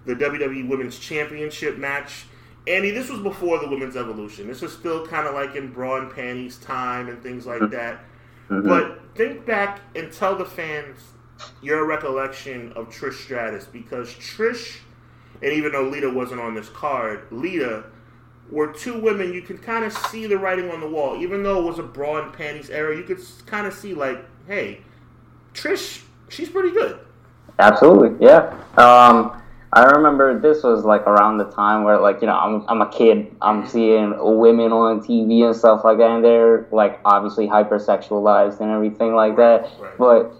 the 0.05 0.15
WWE 0.15 0.67
Women's 0.67 0.97
Championship 0.97 1.77
match. 1.77 2.25
Andy, 2.67 2.91
this 2.91 3.09
was 3.09 3.19
before 3.19 3.59
the 3.59 3.67
Women's 3.69 3.95
Evolution. 3.95 4.47
This 4.47 4.61
was 4.61 4.73
still 4.73 5.05
kind 5.07 5.27
of 5.27 5.33
like 5.33 5.55
in 5.55 5.71
bra 5.71 5.97
and 5.97 6.13
panties 6.13 6.57
time 6.57 7.07
and 7.07 7.21
things 7.21 7.45
like 7.45 7.69
that. 7.71 8.03
Mhm. 8.49 8.67
But 8.67 8.99
think 9.15 9.45
back 9.45 9.79
and 9.95 10.11
tell 10.11 10.35
the 10.35 10.45
fans 10.45 10.97
your 11.61 11.85
recollection 11.85 12.71
of 12.73 12.89
Trish 12.89 13.13
Stratus 13.23 13.65
because 13.65 14.09
Trish, 14.15 14.77
and 15.41 15.53
even 15.53 15.71
though 15.71 15.83
Lita 15.83 16.09
wasn't 16.09 16.41
on 16.41 16.55
this 16.55 16.69
card, 16.69 17.21
Lita 17.31 17.85
were 18.49 18.71
two 18.71 18.99
women 18.99 19.33
you 19.33 19.41
could 19.41 19.61
kind 19.61 19.83
of 19.83 19.93
see 19.93 20.25
the 20.27 20.37
writing 20.37 20.69
on 20.71 20.79
the 20.79 20.87
wall. 20.87 21.21
Even 21.21 21.43
though 21.43 21.59
it 21.59 21.65
was 21.65 21.79
a 21.79 21.83
bra 21.83 22.23
and 22.23 22.33
panties 22.33 22.69
era, 22.69 22.95
you 22.95 23.03
could 23.03 23.19
kind 23.45 23.67
of 23.67 23.73
see 23.73 23.93
like, 23.93 24.23
hey, 24.47 24.81
Trish, 25.53 26.03
she's 26.29 26.49
pretty 26.49 26.71
good. 26.71 26.99
Absolutely, 27.59 28.25
yeah. 28.25 28.53
Um, 28.77 29.41
I 29.73 29.83
remember 29.83 30.39
this 30.39 30.63
was 30.63 30.85
like 30.85 31.01
around 31.01 31.39
the 31.39 31.45
time 31.51 31.83
where 31.83 31.99
like 31.99 32.21
you 32.21 32.27
know 32.27 32.37
I'm 32.37 32.63
I'm 32.69 32.81
a 32.81 32.89
kid. 32.89 33.35
I'm 33.41 33.67
seeing 33.67 34.15
women 34.39 34.71
on 34.71 35.01
TV 35.01 35.43
and 35.43 35.55
stuff 35.55 35.83
like 35.83 35.97
that, 35.97 36.09
and 36.09 36.23
they're 36.23 36.67
like 36.71 36.99
obviously 37.03 37.47
hypersexualized 37.47 38.61
and 38.61 38.71
everything 38.71 39.13
like 39.13 39.35
that. 39.37 39.69
Right. 39.79 39.97
But 39.97 40.33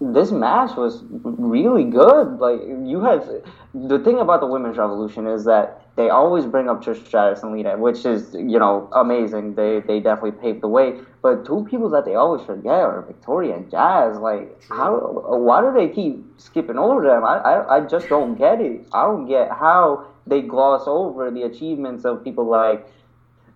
this 0.00 0.32
match 0.32 0.76
was 0.76 1.04
really 1.10 1.84
good. 1.84 2.38
Like 2.38 2.60
you 2.62 3.00
had 3.00 3.44
the 3.74 3.98
thing 3.98 4.18
about 4.18 4.40
the 4.40 4.46
women's 4.46 4.78
revolution 4.78 5.26
is 5.26 5.44
that 5.44 5.81
they 5.94 6.08
always 6.08 6.46
bring 6.46 6.68
up 6.68 6.82
Trish 6.82 7.04
Stratus 7.06 7.42
and 7.42 7.52
Lita, 7.52 7.76
which 7.76 8.04
is 8.06 8.34
you 8.34 8.58
know 8.58 8.88
amazing. 8.92 9.54
They 9.54 9.80
they 9.80 10.00
definitely 10.00 10.40
paved 10.40 10.62
the 10.62 10.68
way. 10.68 11.00
But 11.20 11.44
two 11.44 11.66
people 11.70 11.90
that 11.90 12.04
they 12.04 12.14
always 12.14 12.44
forget 12.44 12.72
are 12.72 13.02
Victoria 13.02 13.56
and 13.56 13.70
Jazz. 13.70 14.18
Like 14.18 14.62
how 14.68 14.98
why 15.28 15.60
do 15.60 15.72
they 15.72 15.88
keep 15.92 16.24
skipping 16.38 16.78
over 16.78 17.02
them? 17.02 17.24
I, 17.24 17.36
I 17.36 17.76
I 17.76 17.80
just 17.86 18.08
don't 18.08 18.36
get 18.36 18.60
it. 18.60 18.86
I 18.92 19.04
don't 19.04 19.26
get 19.26 19.50
how 19.50 20.06
they 20.26 20.40
gloss 20.40 20.84
over 20.86 21.30
the 21.30 21.42
achievements 21.42 22.04
of 22.04 22.24
people 22.24 22.46
like 22.46 22.86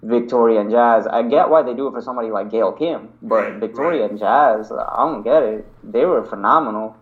Victoria 0.02 0.60
and 0.60 0.70
Jazz. 0.70 1.06
I 1.06 1.22
get 1.22 1.48
why 1.48 1.62
they 1.62 1.74
do 1.74 1.88
it 1.88 1.92
for 1.92 2.02
somebody 2.02 2.30
like 2.30 2.50
Gail 2.50 2.72
Kim, 2.72 3.08
but 3.22 3.34
right, 3.36 3.54
Victoria 3.54 4.02
right. 4.02 4.10
and 4.10 4.18
Jazz, 4.18 4.70
I 4.70 4.96
don't 4.98 5.22
get 5.22 5.42
it. 5.42 5.66
They 5.82 6.04
were 6.04 6.22
phenomenal. 6.24 6.96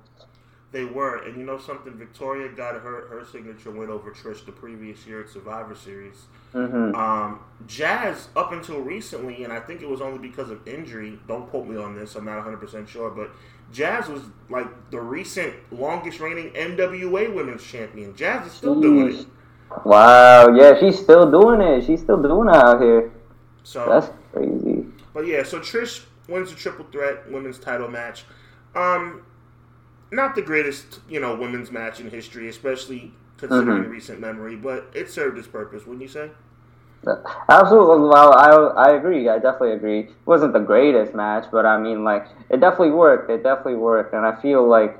They 0.74 0.84
were, 0.84 1.22
and 1.22 1.38
you 1.38 1.46
know 1.46 1.56
something, 1.56 1.94
Victoria 1.94 2.48
got 2.48 2.74
her 2.74 3.06
her 3.06 3.24
signature 3.30 3.70
win 3.70 3.90
over 3.90 4.10
Trish 4.10 4.44
the 4.44 4.50
previous 4.50 5.06
year 5.06 5.20
at 5.20 5.28
Survivor 5.28 5.76
Series. 5.76 6.26
Mm-hmm. 6.52 6.96
Um, 6.96 7.38
Jazz, 7.68 8.26
up 8.34 8.50
until 8.50 8.80
recently, 8.80 9.44
and 9.44 9.52
I 9.52 9.60
think 9.60 9.82
it 9.82 9.88
was 9.88 10.00
only 10.00 10.18
because 10.18 10.50
of 10.50 10.66
injury. 10.66 11.20
Don't 11.28 11.48
quote 11.48 11.68
me 11.68 11.76
on 11.76 11.94
this; 11.94 12.16
I'm 12.16 12.24
not 12.24 12.38
100 12.38 12.56
percent 12.56 12.88
sure, 12.88 13.08
but 13.08 13.30
Jazz 13.72 14.08
was 14.08 14.22
like 14.50 14.66
the 14.90 15.00
recent 15.00 15.54
longest 15.70 16.18
reigning 16.18 16.50
NWA 16.50 17.32
Women's 17.32 17.62
Champion. 17.62 18.16
Jazz 18.16 18.44
is 18.48 18.52
still 18.52 18.74
Jeez. 18.74 18.82
doing 18.82 19.18
it. 19.20 19.26
Wow, 19.84 20.52
yeah, 20.56 20.76
she's 20.80 20.98
still 20.98 21.30
doing 21.30 21.60
it. 21.60 21.84
She's 21.84 22.00
still 22.00 22.20
doing 22.20 22.48
it 22.48 22.56
out 22.56 22.82
here. 22.82 23.12
So 23.62 23.88
that's 23.88 24.10
crazy. 24.32 24.86
But 25.12 25.28
yeah, 25.28 25.44
so 25.44 25.60
Trish 25.60 26.04
wins 26.28 26.50
the 26.50 26.56
triple 26.56 26.86
threat 26.90 27.30
women's 27.30 27.60
title 27.60 27.86
match. 27.86 28.24
Um, 28.74 29.22
not 30.14 30.34
the 30.34 30.42
greatest, 30.42 31.00
you 31.08 31.20
know, 31.20 31.34
women's 31.34 31.70
match 31.70 32.00
in 32.00 32.10
history, 32.10 32.48
especially 32.48 33.12
considering 33.36 33.82
mm-hmm. 33.82 33.90
recent 33.90 34.20
memory, 34.20 34.56
but 34.56 34.90
it 34.94 35.10
served 35.10 35.38
its 35.38 35.48
purpose, 35.48 35.86
wouldn't 35.86 36.02
you 36.02 36.08
say? 36.08 36.30
Absolutely. 37.48 38.08
Well, 38.08 38.32
I, 38.32 38.88
I 38.88 38.96
agree. 38.96 39.28
I 39.28 39.36
definitely 39.36 39.72
agree. 39.72 40.00
It 40.00 40.10
wasn't 40.24 40.52
the 40.52 40.60
greatest 40.60 41.14
match, 41.14 41.46
but 41.52 41.66
I 41.66 41.78
mean, 41.78 42.04
like, 42.04 42.26
it 42.48 42.60
definitely 42.60 42.92
worked. 42.92 43.30
It 43.30 43.42
definitely 43.42 43.76
worked. 43.76 44.14
And 44.14 44.24
I 44.24 44.40
feel 44.40 44.66
like 44.66 44.98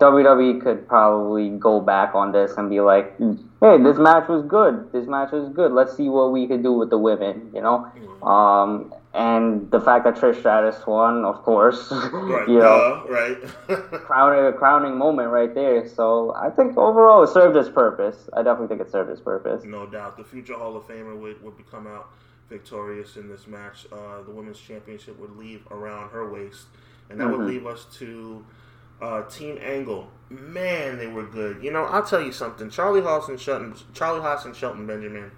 WWE 0.00 0.62
could 0.62 0.86
probably 0.86 1.50
go 1.50 1.80
back 1.80 2.14
on 2.14 2.32
this 2.32 2.52
and 2.58 2.68
be 2.68 2.80
like, 2.80 3.16
hey, 3.18 3.78
this 3.82 3.96
match 3.96 4.28
was 4.28 4.44
good. 4.46 4.92
This 4.92 5.06
match 5.06 5.32
was 5.32 5.48
good. 5.54 5.72
Let's 5.72 5.96
see 5.96 6.08
what 6.08 6.32
we 6.32 6.46
could 6.46 6.62
do 6.62 6.72
with 6.72 6.90
the 6.90 6.98
women, 6.98 7.50
you 7.54 7.62
know? 7.62 7.90
Mm-hmm. 7.96 8.24
Um, 8.24 8.94
and 9.14 9.70
the 9.70 9.80
fact 9.80 10.04
that 10.04 10.16
Trish 10.16 10.38
Stratus 10.38 10.86
won, 10.86 11.24
of 11.24 11.42
course, 11.42 11.88
right, 11.90 12.48
you 12.48 12.58
know, 12.58 13.04
uh, 13.06 13.12
right, 13.12 13.38
crowning 14.04 14.56
crowning 14.58 14.96
moment 14.96 15.28
right 15.28 15.54
there. 15.54 15.86
So 15.86 16.34
I 16.34 16.48
think 16.48 16.78
overall 16.78 17.22
it 17.22 17.28
served 17.28 17.56
its 17.56 17.68
purpose. 17.68 18.30
I 18.32 18.42
definitely 18.42 18.68
think 18.68 18.80
it 18.80 18.90
served 18.90 19.10
its 19.10 19.20
purpose. 19.20 19.64
No 19.64 19.86
doubt, 19.86 20.16
the 20.16 20.24
future 20.24 20.54
Hall 20.54 20.76
of 20.76 20.84
Famer 20.84 21.18
would 21.18 21.42
would 21.42 21.56
become 21.58 21.86
out 21.86 22.08
victorious 22.48 23.16
in 23.16 23.28
this 23.28 23.46
match. 23.46 23.86
Uh, 23.92 24.22
the 24.22 24.30
women's 24.30 24.58
championship 24.58 25.18
would 25.18 25.36
leave 25.36 25.66
around 25.70 26.10
her 26.10 26.30
waist, 26.30 26.66
and 27.10 27.20
that 27.20 27.24
mm-hmm. 27.24 27.38
would 27.38 27.46
leave 27.46 27.66
us 27.66 27.86
to 27.98 28.44
uh, 29.02 29.22
Team 29.24 29.58
Angle. 29.60 30.10
Man, 30.30 30.96
they 30.96 31.06
were 31.06 31.26
good. 31.26 31.62
You 31.62 31.70
know, 31.70 31.84
I'll 31.84 32.04
tell 32.04 32.22
you 32.22 32.32
something. 32.32 32.70
Charlie 32.70 33.02
Haas 33.02 33.28
and 33.28 33.38
Shelton, 33.38 33.74
Charlie 33.92 34.22
Haas 34.22 34.46
and 34.46 34.56
Shelton 34.56 34.86
Benjamin 34.86 35.32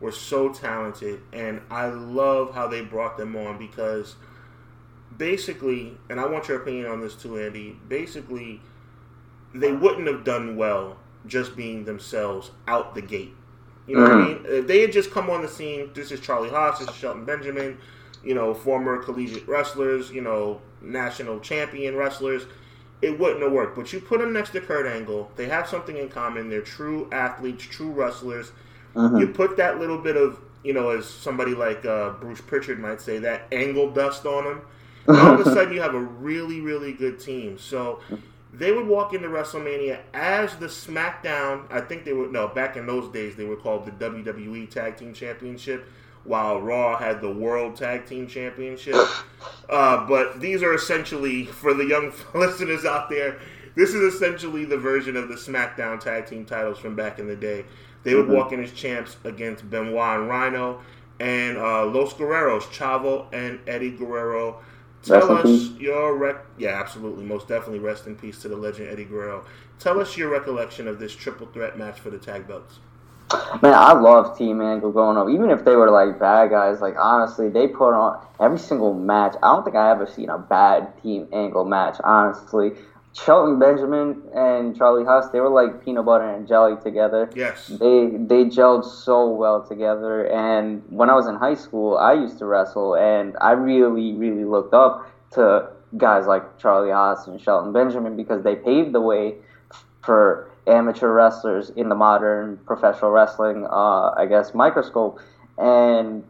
were 0.00 0.12
so 0.12 0.52
talented, 0.52 1.20
and 1.32 1.60
I 1.70 1.86
love 1.86 2.54
how 2.54 2.68
they 2.68 2.82
brought 2.82 3.16
them 3.16 3.34
on 3.36 3.58
because 3.58 4.14
basically, 5.16 5.96
and 6.08 6.20
I 6.20 6.26
want 6.26 6.48
your 6.48 6.60
opinion 6.60 6.86
on 6.86 7.00
this 7.00 7.14
too, 7.14 7.38
Andy. 7.38 7.76
Basically, 7.88 8.60
they 9.54 9.72
wouldn't 9.72 10.06
have 10.06 10.24
done 10.24 10.56
well 10.56 10.98
just 11.26 11.56
being 11.56 11.84
themselves 11.84 12.50
out 12.66 12.94
the 12.94 13.02
gate. 13.02 13.34
You 13.86 13.96
know 13.96 14.02
mm-hmm. 14.02 14.18
what 14.18 14.28
I 14.28 14.34
mm-hmm. 14.34 14.42
mean? 14.44 14.60
If 14.60 14.66
they 14.66 14.80
had 14.82 14.92
just 14.92 15.10
come 15.10 15.30
on 15.30 15.42
the 15.42 15.48
scene, 15.48 15.90
this 15.94 16.12
is 16.12 16.20
Charlie 16.20 16.50
Haas, 16.50 16.78
this 16.78 16.88
is 16.88 16.94
Shelton 16.94 17.24
Benjamin, 17.24 17.78
you 18.22 18.34
know, 18.34 18.54
former 18.54 19.02
collegiate 19.02 19.48
wrestlers, 19.48 20.10
you 20.10 20.20
know, 20.20 20.60
national 20.80 21.40
champion 21.40 21.96
wrestlers, 21.96 22.44
it 23.02 23.18
wouldn't 23.18 23.42
have 23.42 23.52
worked. 23.52 23.76
But 23.76 23.92
you 23.92 24.00
put 24.00 24.20
them 24.20 24.32
next 24.32 24.50
to 24.50 24.60
Kurt 24.60 24.86
Angle, 24.86 25.30
they 25.36 25.46
have 25.46 25.68
something 25.68 25.96
in 25.96 26.08
common. 26.08 26.50
They're 26.50 26.60
true 26.60 27.08
athletes, 27.10 27.64
true 27.64 27.90
wrestlers 27.90 28.52
Mm-hmm. 28.94 29.18
You 29.18 29.26
put 29.28 29.56
that 29.56 29.78
little 29.78 29.98
bit 29.98 30.16
of, 30.16 30.40
you 30.64 30.72
know, 30.72 30.90
as 30.90 31.08
somebody 31.08 31.54
like 31.54 31.84
uh, 31.84 32.10
Bruce 32.10 32.40
Pritchard 32.40 32.78
might 32.78 33.00
say, 33.00 33.18
that 33.18 33.46
angle 33.52 33.90
dust 33.90 34.26
on 34.26 34.44
them. 34.44 34.62
all 35.08 35.40
of 35.40 35.40
a 35.40 35.44
sudden, 35.44 35.72
you 35.72 35.80
have 35.80 35.94
a 35.94 36.00
really, 36.00 36.60
really 36.60 36.92
good 36.92 37.18
team. 37.18 37.56
So 37.58 38.00
they 38.52 38.72
would 38.72 38.86
walk 38.86 39.14
into 39.14 39.28
WrestleMania 39.28 40.00
as 40.12 40.56
the 40.56 40.66
SmackDown. 40.66 41.70
I 41.70 41.80
think 41.80 42.04
they 42.04 42.12
were 42.12 42.28
no 42.28 42.48
back 42.48 42.76
in 42.76 42.86
those 42.86 43.12
days 43.12 43.36
they 43.36 43.44
were 43.44 43.56
called 43.56 43.86
the 43.86 43.92
WWE 43.92 44.68
Tag 44.70 44.96
Team 44.96 45.14
Championship, 45.14 45.88
while 46.24 46.60
Raw 46.60 46.96
had 46.98 47.20
the 47.20 47.30
World 47.30 47.76
Tag 47.76 48.06
Team 48.06 48.26
Championship. 48.26 48.96
Uh, 49.70 50.06
but 50.08 50.40
these 50.40 50.62
are 50.62 50.72
essentially 50.72 51.44
for 51.44 51.74
the 51.74 51.84
young 51.84 52.10
listeners 52.34 52.86
out 52.86 53.10
there. 53.10 53.38
This 53.74 53.90
is 53.90 54.14
essentially 54.14 54.64
the 54.64 54.78
version 54.78 55.14
of 55.14 55.28
the 55.28 55.34
SmackDown 55.34 56.00
Tag 56.00 56.26
Team 56.26 56.46
titles 56.46 56.78
from 56.78 56.96
back 56.96 57.18
in 57.18 57.28
the 57.28 57.36
day. 57.36 57.66
They 58.04 58.14
would 58.14 58.26
mm-hmm. 58.26 58.34
walk 58.34 58.52
in 58.52 58.62
as 58.62 58.72
champs 58.72 59.16
against 59.24 59.68
Benoit 59.68 60.20
and 60.20 60.28
Rhino 60.28 60.80
and 61.20 61.58
uh, 61.58 61.86
Los 61.86 62.14
Guerreros, 62.14 62.62
Chavo 62.62 63.26
and 63.32 63.60
Eddie 63.66 63.90
Guerrero. 63.90 64.60
Tell 65.02 65.34
rest 65.34 65.46
us 65.46 65.70
your 65.78 66.16
rec. 66.16 66.44
Yeah, 66.58 66.80
absolutely, 66.80 67.24
most 67.24 67.48
definitely. 67.48 67.78
Rest 67.78 68.06
in 68.06 68.16
peace 68.16 68.40
to 68.42 68.48
the 68.48 68.56
legend 68.56 68.88
Eddie 68.88 69.04
Guerrero. 69.04 69.44
Tell 69.78 70.00
us 70.00 70.16
your 70.16 70.28
recollection 70.30 70.88
of 70.88 70.98
this 70.98 71.14
triple 71.14 71.46
threat 71.46 71.78
match 71.78 72.00
for 72.00 72.10
the 72.10 72.18
tag 72.18 72.48
belts. 72.48 72.80
Man, 73.62 73.74
I 73.74 73.92
love 73.92 74.38
Team 74.38 74.60
Angle 74.62 74.90
going 74.90 75.18
up. 75.18 75.28
Even 75.28 75.50
if 75.50 75.64
they 75.64 75.76
were 75.76 75.90
like 75.90 76.18
bad 76.18 76.50
guys, 76.50 76.80
like 76.80 76.94
honestly, 76.98 77.48
they 77.48 77.68
put 77.68 77.92
on 77.92 78.24
every 78.40 78.58
single 78.58 78.94
match. 78.94 79.34
I 79.42 79.54
don't 79.54 79.64
think 79.64 79.76
I 79.76 79.90
ever 79.90 80.06
seen 80.06 80.30
a 80.30 80.38
bad 80.38 81.00
Team 81.02 81.28
Angle 81.32 81.66
match. 81.66 81.96
Honestly, 82.02 82.72
Shelton 83.24 83.58
Benjamin 83.58 84.22
and 84.34 84.76
Charlie 84.76 85.04
Haas, 85.04 85.30
they 85.30 85.40
were 85.40 85.48
like 85.48 85.84
peanut 85.84 86.04
butter 86.04 86.28
and 86.28 86.46
jelly 86.46 86.76
together. 86.82 87.30
Yes. 87.34 87.66
They 87.66 88.10
they 88.16 88.44
gelled 88.44 88.84
so 88.84 89.28
well 89.28 89.66
together. 89.66 90.26
And 90.26 90.82
when 90.90 91.10
I 91.10 91.14
was 91.14 91.26
in 91.26 91.34
high 91.34 91.54
school, 91.54 91.96
I 91.96 92.12
used 92.12 92.38
to 92.38 92.46
wrestle, 92.46 92.94
and 92.94 93.36
I 93.40 93.52
really 93.52 94.12
really 94.12 94.44
looked 94.44 94.74
up 94.74 95.10
to 95.32 95.70
guys 95.96 96.26
like 96.26 96.58
Charlie 96.58 96.90
Haas 96.90 97.26
and 97.26 97.40
Shelton 97.40 97.72
Benjamin 97.72 98.16
because 98.16 98.44
they 98.44 98.54
paved 98.54 98.92
the 98.92 99.00
way 99.00 99.36
for 100.02 100.50
amateur 100.66 101.12
wrestlers 101.12 101.70
in 101.70 101.88
the 101.88 101.94
modern 101.94 102.58
professional 102.66 103.10
wrestling, 103.10 103.66
uh, 103.70 104.10
I 104.16 104.26
guess, 104.28 104.54
microscope. 104.54 105.18
And 105.56 106.24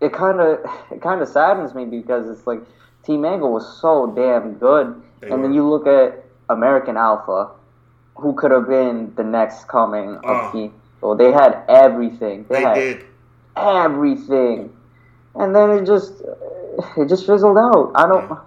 it 0.00 0.12
kind 0.12 0.40
of 0.40 0.58
it 0.90 1.02
kind 1.02 1.22
of 1.22 1.28
saddens 1.28 1.74
me 1.74 1.86
because 1.86 2.28
it's 2.28 2.46
like 2.46 2.60
Team 3.04 3.24
Angle 3.24 3.52
was 3.52 3.80
so 3.80 4.12
damn 4.14 4.54
good 4.54 5.02
they 5.24 5.30
and 5.30 5.40
were. 5.40 5.48
then 5.48 5.54
you 5.54 5.68
look 5.68 5.86
at 5.86 6.24
American 6.48 6.96
Alpha, 6.96 7.50
who 8.16 8.34
could 8.34 8.50
have 8.50 8.68
been 8.68 9.12
the 9.16 9.24
next 9.24 9.68
coming 9.68 10.16
of 10.16 10.24
uh, 10.24 10.52
Team. 10.52 10.74
So 11.00 11.14
they 11.14 11.32
had 11.32 11.64
everything. 11.68 12.46
They, 12.48 12.56
they 12.56 12.62
had 12.62 12.74
did 12.74 13.04
everything, 13.56 14.74
and 15.34 15.54
then 15.54 15.70
it 15.70 15.86
just 15.86 16.12
it 16.96 17.08
just 17.08 17.26
fizzled 17.26 17.58
out. 17.58 17.92
I 17.94 18.06
don't. 18.06 18.28
Yeah. 18.28 18.38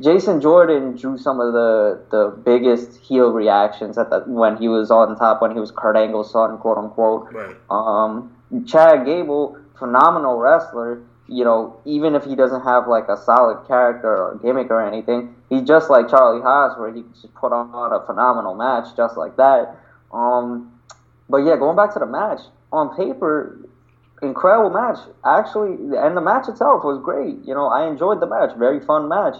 Jason 0.00 0.40
Jordan 0.40 0.96
drew 0.96 1.16
some 1.16 1.38
of 1.38 1.52
the, 1.52 2.00
the 2.10 2.36
biggest 2.44 2.96
heel 2.96 3.30
reactions 3.30 3.96
at 3.96 4.10
the, 4.10 4.20
when 4.20 4.56
he 4.56 4.66
was 4.66 4.90
on 4.90 5.16
top, 5.16 5.40
when 5.40 5.52
he 5.52 5.60
was 5.60 5.70
Kurt 5.70 5.96
Angle's 5.96 6.32
son, 6.32 6.58
quote 6.58 6.78
unquote. 6.78 7.32
Right. 7.32 7.54
Um, 7.70 8.34
Chad 8.66 9.04
Gable, 9.04 9.56
phenomenal 9.78 10.38
wrestler, 10.38 11.00
you 11.32 11.44
know, 11.44 11.80
even 11.84 12.14
if 12.14 12.24
he 12.24 12.36
doesn't 12.36 12.62
have 12.62 12.86
like 12.86 13.08
a 13.08 13.16
solid 13.16 13.66
character 13.66 14.08
or 14.08 14.38
gimmick 14.42 14.70
or 14.70 14.86
anything, 14.86 15.34
he's 15.48 15.62
just 15.62 15.88
like 15.88 16.08
Charlie 16.08 16.42
Haas, 16.42 16.78
where 16.78 16.92
he 16.92 17.02
just 17.20 17.34
put 17.34 17.52
on 17.52 17.92
a 17.92 18.04
phenomenal 18.04 18.54
match 18.54 18.94
just 18.96 19.16
like 19.16 19.36
that. 19.36 19.76
Um, 20.12 20.70
but 21.28 21.38
yeah, 21.38 21.56
going 21.56 21.76
back 21.76 21.94
to 21.94 21.98
the 21.98 22.06
match 22.06 22.40
on 22.70 22.94
paper, 22.94 23.58
incredible 24.20 24.70
match. 24.70 24.98
Actually, 25.24 25.96
and 25.96 26.16
the 26.16 26.20
match 26.20 26.48
itself 26.48 26.84
was 26.84 27.00
great. 27.02 27.36
You 27.44 27.54
know, 27.54 27.68
I 27.68 27.88
enjoyed 27.88 28.20
the 28.20 28.26
match. 28.26 28.56
Very 28.58 28.80
fun 28.80 29.08
match. 29.08 29.36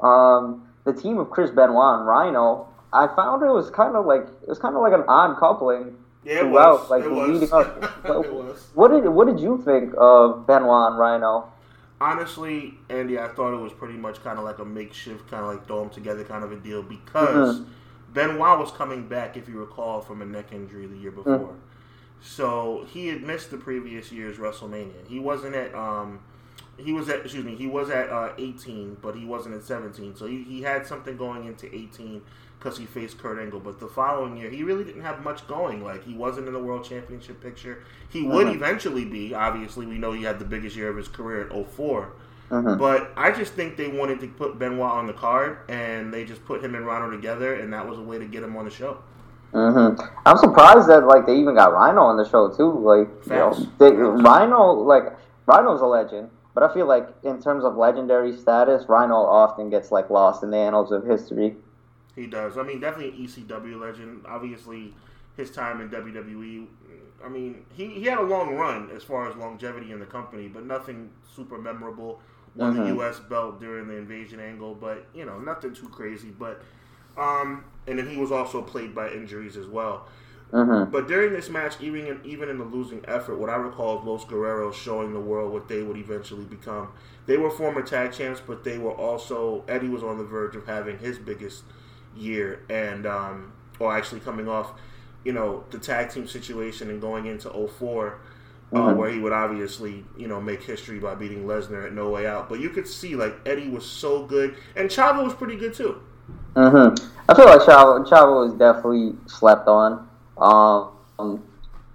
Um, 0.00 0.66
the 0.84 0.92
team 0.92 1.18
of 1.18 1.30
Chris 1.30 1.50
Benoit 1.50 1.98
and 1.98 2.06
Rhino, 2.06 2.66
I 2.92 3.06
found 3.14 3.42
it 3.42 3.52
was 3.52 3.70
kind 3.70 3.96
of 3.96 4.06
like 4.06 4.22
it 4.42 4.48
was 4.48 4.58
kind 4.58 4.76
of 4.76 4.82
like 4.82 4.92
an 4.92 5.04
odd 5.08 5.38
coupling 5.38 5.96
Yeah, 6.24 6.34
it 6.34 6.40
throughout, 6.40 6.80
was. 6.80 6.90
like 6.90 7.04
it 7.04 7.10
was. 7.10 7.28
leading 7.28 7.52
up. 7.52 7.82
it 8.04 8.32
was. 8.32 8.68
What 8.74 8.88
did 8.90 9.08
what 9.08 9.26
did 9.26 9.40
you 9.40 9.62
think 9.64 9.92
of 9.96 10.46
Benoit 10.46 10.92
and 10.92 10.98
Rhino? 10.98 11.52
Honestly, 12.00 12.74
Andy, 12.88 13.18
I 13.18 13.28
thought 13.28 13.54
it 13.54 13.62
was 13.62 13.72
pretty 13.72 13.94
much 13.94 14.22
kind 14.22 14.38
of 14.38 14.44
like 14.44 14.58
a 14.58 14.64
makeshift, 14.64 15.30
kind 15.30 15.44
of 15.44 15.54
like 15.54 15.66
throw 15.66 15.80
them 15.80 15.90
together 15.90 16.24
kind 16.24 16.44
of 16.44 16.52
a 16.52 16.56
deal 16.56 16.82
because 16.82 17.60
Benoit 18.12 18.58
was 18.58 18.70
coming 18.72 19.06
back, 19.06 19.36
if 19.36 19.48
you 19.48 19.58
recall, 19.58 20.00
from 20.00 20.20
a 20.20 20.26
neck 20.26 20.52
injury 20.52 20.86
the 20.86 20.96
year 20.96 21.10
before. 21.10 21.54
So 22.20 22.86
he 22.90 23.08
had 23.08 23.22
missed 23.22 23.50
the 23.50 23.58
previous 23.58 24.10
year's 24.10 24.38
WrestleMania. 24.38 25.06
He 25.06 25.18
wasn't 25.18 25.54
at 25.54 25.74
um, 25.74 26.20
he 26.78 26.92
was 26.92 27.08
at 27.08 27.20
excuse 27.20 27.44
me, 27.44 27.54
he 27.54 27.66
was 27.66 27.90
at 27.90 28.08
uh, 28.08 28.32
18, 28.38 28.98
but 29.00 29.14
he 29.14 29.24
wasn't 29.24 29.54
at 29.54 29.62
17. 29.62 30.16
So 30.16 30.26
he, 30.26 30.42
he 30.42 30.62
had 30.62 30.86
something 30.86 31.16
going 31.16 31.46
into 31.46 31.72
18 31.74 32.22
because 32.64 32.78
he 32.78 32.86
faced 32.86 33.18
Kurt 33.18 33.38
Angle. 33.38 33.60
But 33.60 33.78
the 33.78 33.86
following 33.86 34.38
year, 34.38 34.48
he 34.48 34.62
really 34.62 34.84
didn't 34.84 35.02
have 35.02 35.22
much 35.22 35.46
going. 35.46 35.84
Like 35.84 36.02
he 36.02 36.14
wasn't 36.14 36.46
in 36.48 36.54
the 36.54 36.58
World 36.58 36.82
Championship 36.82 37.42
picture. 37.42 37.80
He 38.08 38.22
would 38.26 38.46
Mhm. 38.46 38.54
eventually 38.54 39.04
be. 39.04 39.34
Obviously, 39.34 39.86
we 39.86 39.98
know 39.98 40.12
he 40.12 40.22
had 40.22 40.38
the 40.38 40.46
biggest 40.46 40.74
year 40.74 40.88
of 40.88 40.96
his 40.96 41.08
career 41.08 41.42
at 41.42 41.52
04. 41.52 42.08
Mhm. 42.50 42.78
But 42.78 43.10
I 43.16 43.32
just 43.32 43.52
think 43.52 43.76
they 43.76 43.88
wanted 43.88 44.20
to 44.20 44.28
put 44.28 44.58
Benoit 44.58 44.90
on 44.90 45.06
the 45.06 45.12
card, 45.12 45.58
and 45.68 46.12
they 46.12 46.24
just 46.24 46.44
put 46.46 46.62
him 46.64 46.74
and 46.74 46.86
Rhino 46.86 47.10
together, 47.10 47.52
and 47.52 47.72
that 47.74 47.86
was 47.86 47.98
a 47.98 48.02
way 48.02 48.18
to 48.18 48.24
get 48.24 48.42
him 48.42 48.56
on 48.56 48.64
the 48.64 48.70
show. 48.70 48.96
hmm 49.52 49.90
I'm 50.26 50.36
surprised 50.38 50.88
that 50.88 51.06
like 51.06 51.26
they 51.26 51.36
even 51.36 51.54
got 51.54 51.72
Rhino 51.72 52.00
on 52.02 52.16
the 52.16 52.24
show 52.24 52.48
too. 52.48 52.72
Like 52.72 53.08
you 53.26 53.36
know, 53.36 53.54
they, 53.78 53.92
Rhino 53.92 54.72
like 54.72 55.12
Rhino's 55.46 55.80
a 55.80 55.86
legend, 55.86 56.30
but 56.54 56.64
I 56.64 56.74
feel 56.74 56.86
like 56.86 57.08
in 57.22 57.40
terms 57.40 57.62
of 57.62 57.76
legendary 57.76 58.32
status, 58.32 58.88
Rhino 58.88 59.14
often 59.14 59.70
gets 59.70 59.92
like 59.92 60.10
lost 60.10 60.42
in 60.42 60.50
the 60.50 60.56
annals 60.56 60.90
of 60.90 61.04
history. 61.04 61.56
He 62.14 62.26
does. 62.26 62.56
I 62.58 62.62
mean, 62.62 62.80
definitely 62.80 63.10
an 63.16 63.24
ECW 63.24 63.76
legend. 63.76 64.24
Obviously, 64.26 64.94
his 65.36 65.50
time 65.50 65.80
in 65.80 65.88
WWE. 65.88 66.66
I 67.24 67.28
mean, 67.28 67.64
he, 67.74 67.88
he 67.88 68.04
had 68.04 68.18
a 68.18 68.22
long 68.22 68.54
run 68.54 68.90
as 68.90 69.02
far 69.02 69.28
as 69.28 69.36
longevity 69.36 69.92
in 69.92 69.98
the 69.98 70.06
company, 70.06 70.48
but 70.48 70.64
nothing 70.64 71.10
super 71.34 71.58
memorable. 71.58 72.20
Won 72.56 72.72
Mhm. 72.72 72.82
the 72.82 72.86
U.S. 72.86 73.18
belt 73.18 73.60
during 73.60 73.88
the 73.88 73.96
invasion 73.96 74.38
angle, 74.38 74.74
but 74.74 75.06
you 75.14 75.24
know, 75.24 75.38
nothing 75.40 75.74
too 75.74 75.88
crazy. 75.88 76.30
But 76.30 76.62
um, 77.16 77.64
and 77.86 77.98
then 77.98 78.08
he 78.08 78.16
was 78.16 78.32
also 78.32 78.62
plagued 78.62 78.94
by 78.94 79.10
injuries 79.10 79.56
as 79.56 79.66
well. 79.66 80.08
hmm 80.52 80.84
But 80.90 81.08
during 81.08 81.32
this 81.32 81.48
match, 81.50 81.80
even 81.80 82.06
in, 82.06 82.20
even 82.24 82.48
in 82.48 82.58
the 82.58 82.64
losing 82.64 83.04
effort, 83.08 83.36
what 83.38 83.50
I 83.50 83.56
recall 83.56 83.98
of 83.98 84.04
Los 84.04 84.24
Guerreros 84.24 84.74
showing 84.74 85.12
the 85.12 85.20
world 85.20 85.52
what 85.52 85.68
they 85.68 85.82
would 85.82 85.96
eventually 85.96 86.44
become. 86.44 86.88
They 87.26 87.36
were 87.38 87.50
former 87.50 87.82
tag 87.82 88.12
champs, 88.12 88.40
but 88.46 88.64
they 88.64 88.78
were 88.78 88.92
also 88.92 89.64
Eddie 89.66 89.88
was 89.88 90.02
on 90.02 90.18
the 90.18 90.24
verge 90.24 90.56
of 90.56 90.66
having 90.66 90.98
his 90.98 91.18
biggest 91.18 91.64
year, 92.16 92.60
and 92.68 93.06
um, 93.06 93.52
or 93.78 93.96
actually 93.96 94.20
coming 94.20 94.48
off, 94.48 94.72
you 95.24 95.32
know, 95.32 95.64
the 95.70 95.78
tag 95.78 96.10
team 96.10 96.26
situation 96.26 96.90
and 96.90 97.00
going 97.00 97.26
into 97.26 97.48
4 97.78 98.18
Uh, 98.74 98.92
Mhm. 98.92 98.96
where 98.96 99.08
he 99.10 99.20
would 99.20 99.32
obviously, 99.32 100.04
you 100.16 100.26
know, 100.26 100.40
make 100.40 100.62
history 100.62 100.98
by 100.98 101.14
beating 101.14 101.46
Lesnar 101.46 101.86
at 101.86 101.92
No 101.92 102.10
Way 102.10 102.26
Out. 102.26 102.48
But 102.48 102.58
you 102.60 102.70
could 102.70 102.88
see 102.88 103.14
like 103.14 103.36
Eddie 103.46 103.68
was 103.70 103.84
so 103.86 104.24
good, 104.24 104.56
and 104.74 104.90
Chavo 104.90 105.22
was 105.22 105.34
pretty 105.34 105.56
good 105.56 105.74
too. 105.74 106.00
hmm 106.56 106.88
I 107.28 107.34
feel 107.34 107.46
like 107.46 107.60
Chavo 107.62 108.06
Chavo 108.06 108.46
is 108.48 108.54
definitely 108.54 109.14
slept 109.26 109.66
on. 109.68 110.06
Um, 110.38 111.42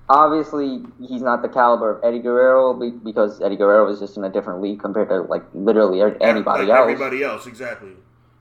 obviously, 0.10 0.84
he's 1.00 1.22
not 1.22 1.42
the 1.42 1.50
caliber 1.50 1.92
of 1.98 2.04
Eddie 2.04 2.20
Guerrero 2.20 2.74
because 3.04 3.42
Eddie 3.42 3.56
Guerrero 3.58 3.88
is 3.90 4.00
just 4.00 4.18
in 4.18 4.24
a 4.24 4.30
different 4.30 4.62
league 4.62 4.80
compared 4.80 5.10
to 5.10 5.22
like 5.22 5.44
literally 5.54 6.02
er- 6.02 6.18
anybody 6.22 6.66
Like 6.66 6.78
else. 6.78 6.82
Everybody 6.92 7.24
else, 7.24 7.46
exactly. 7.48 7.92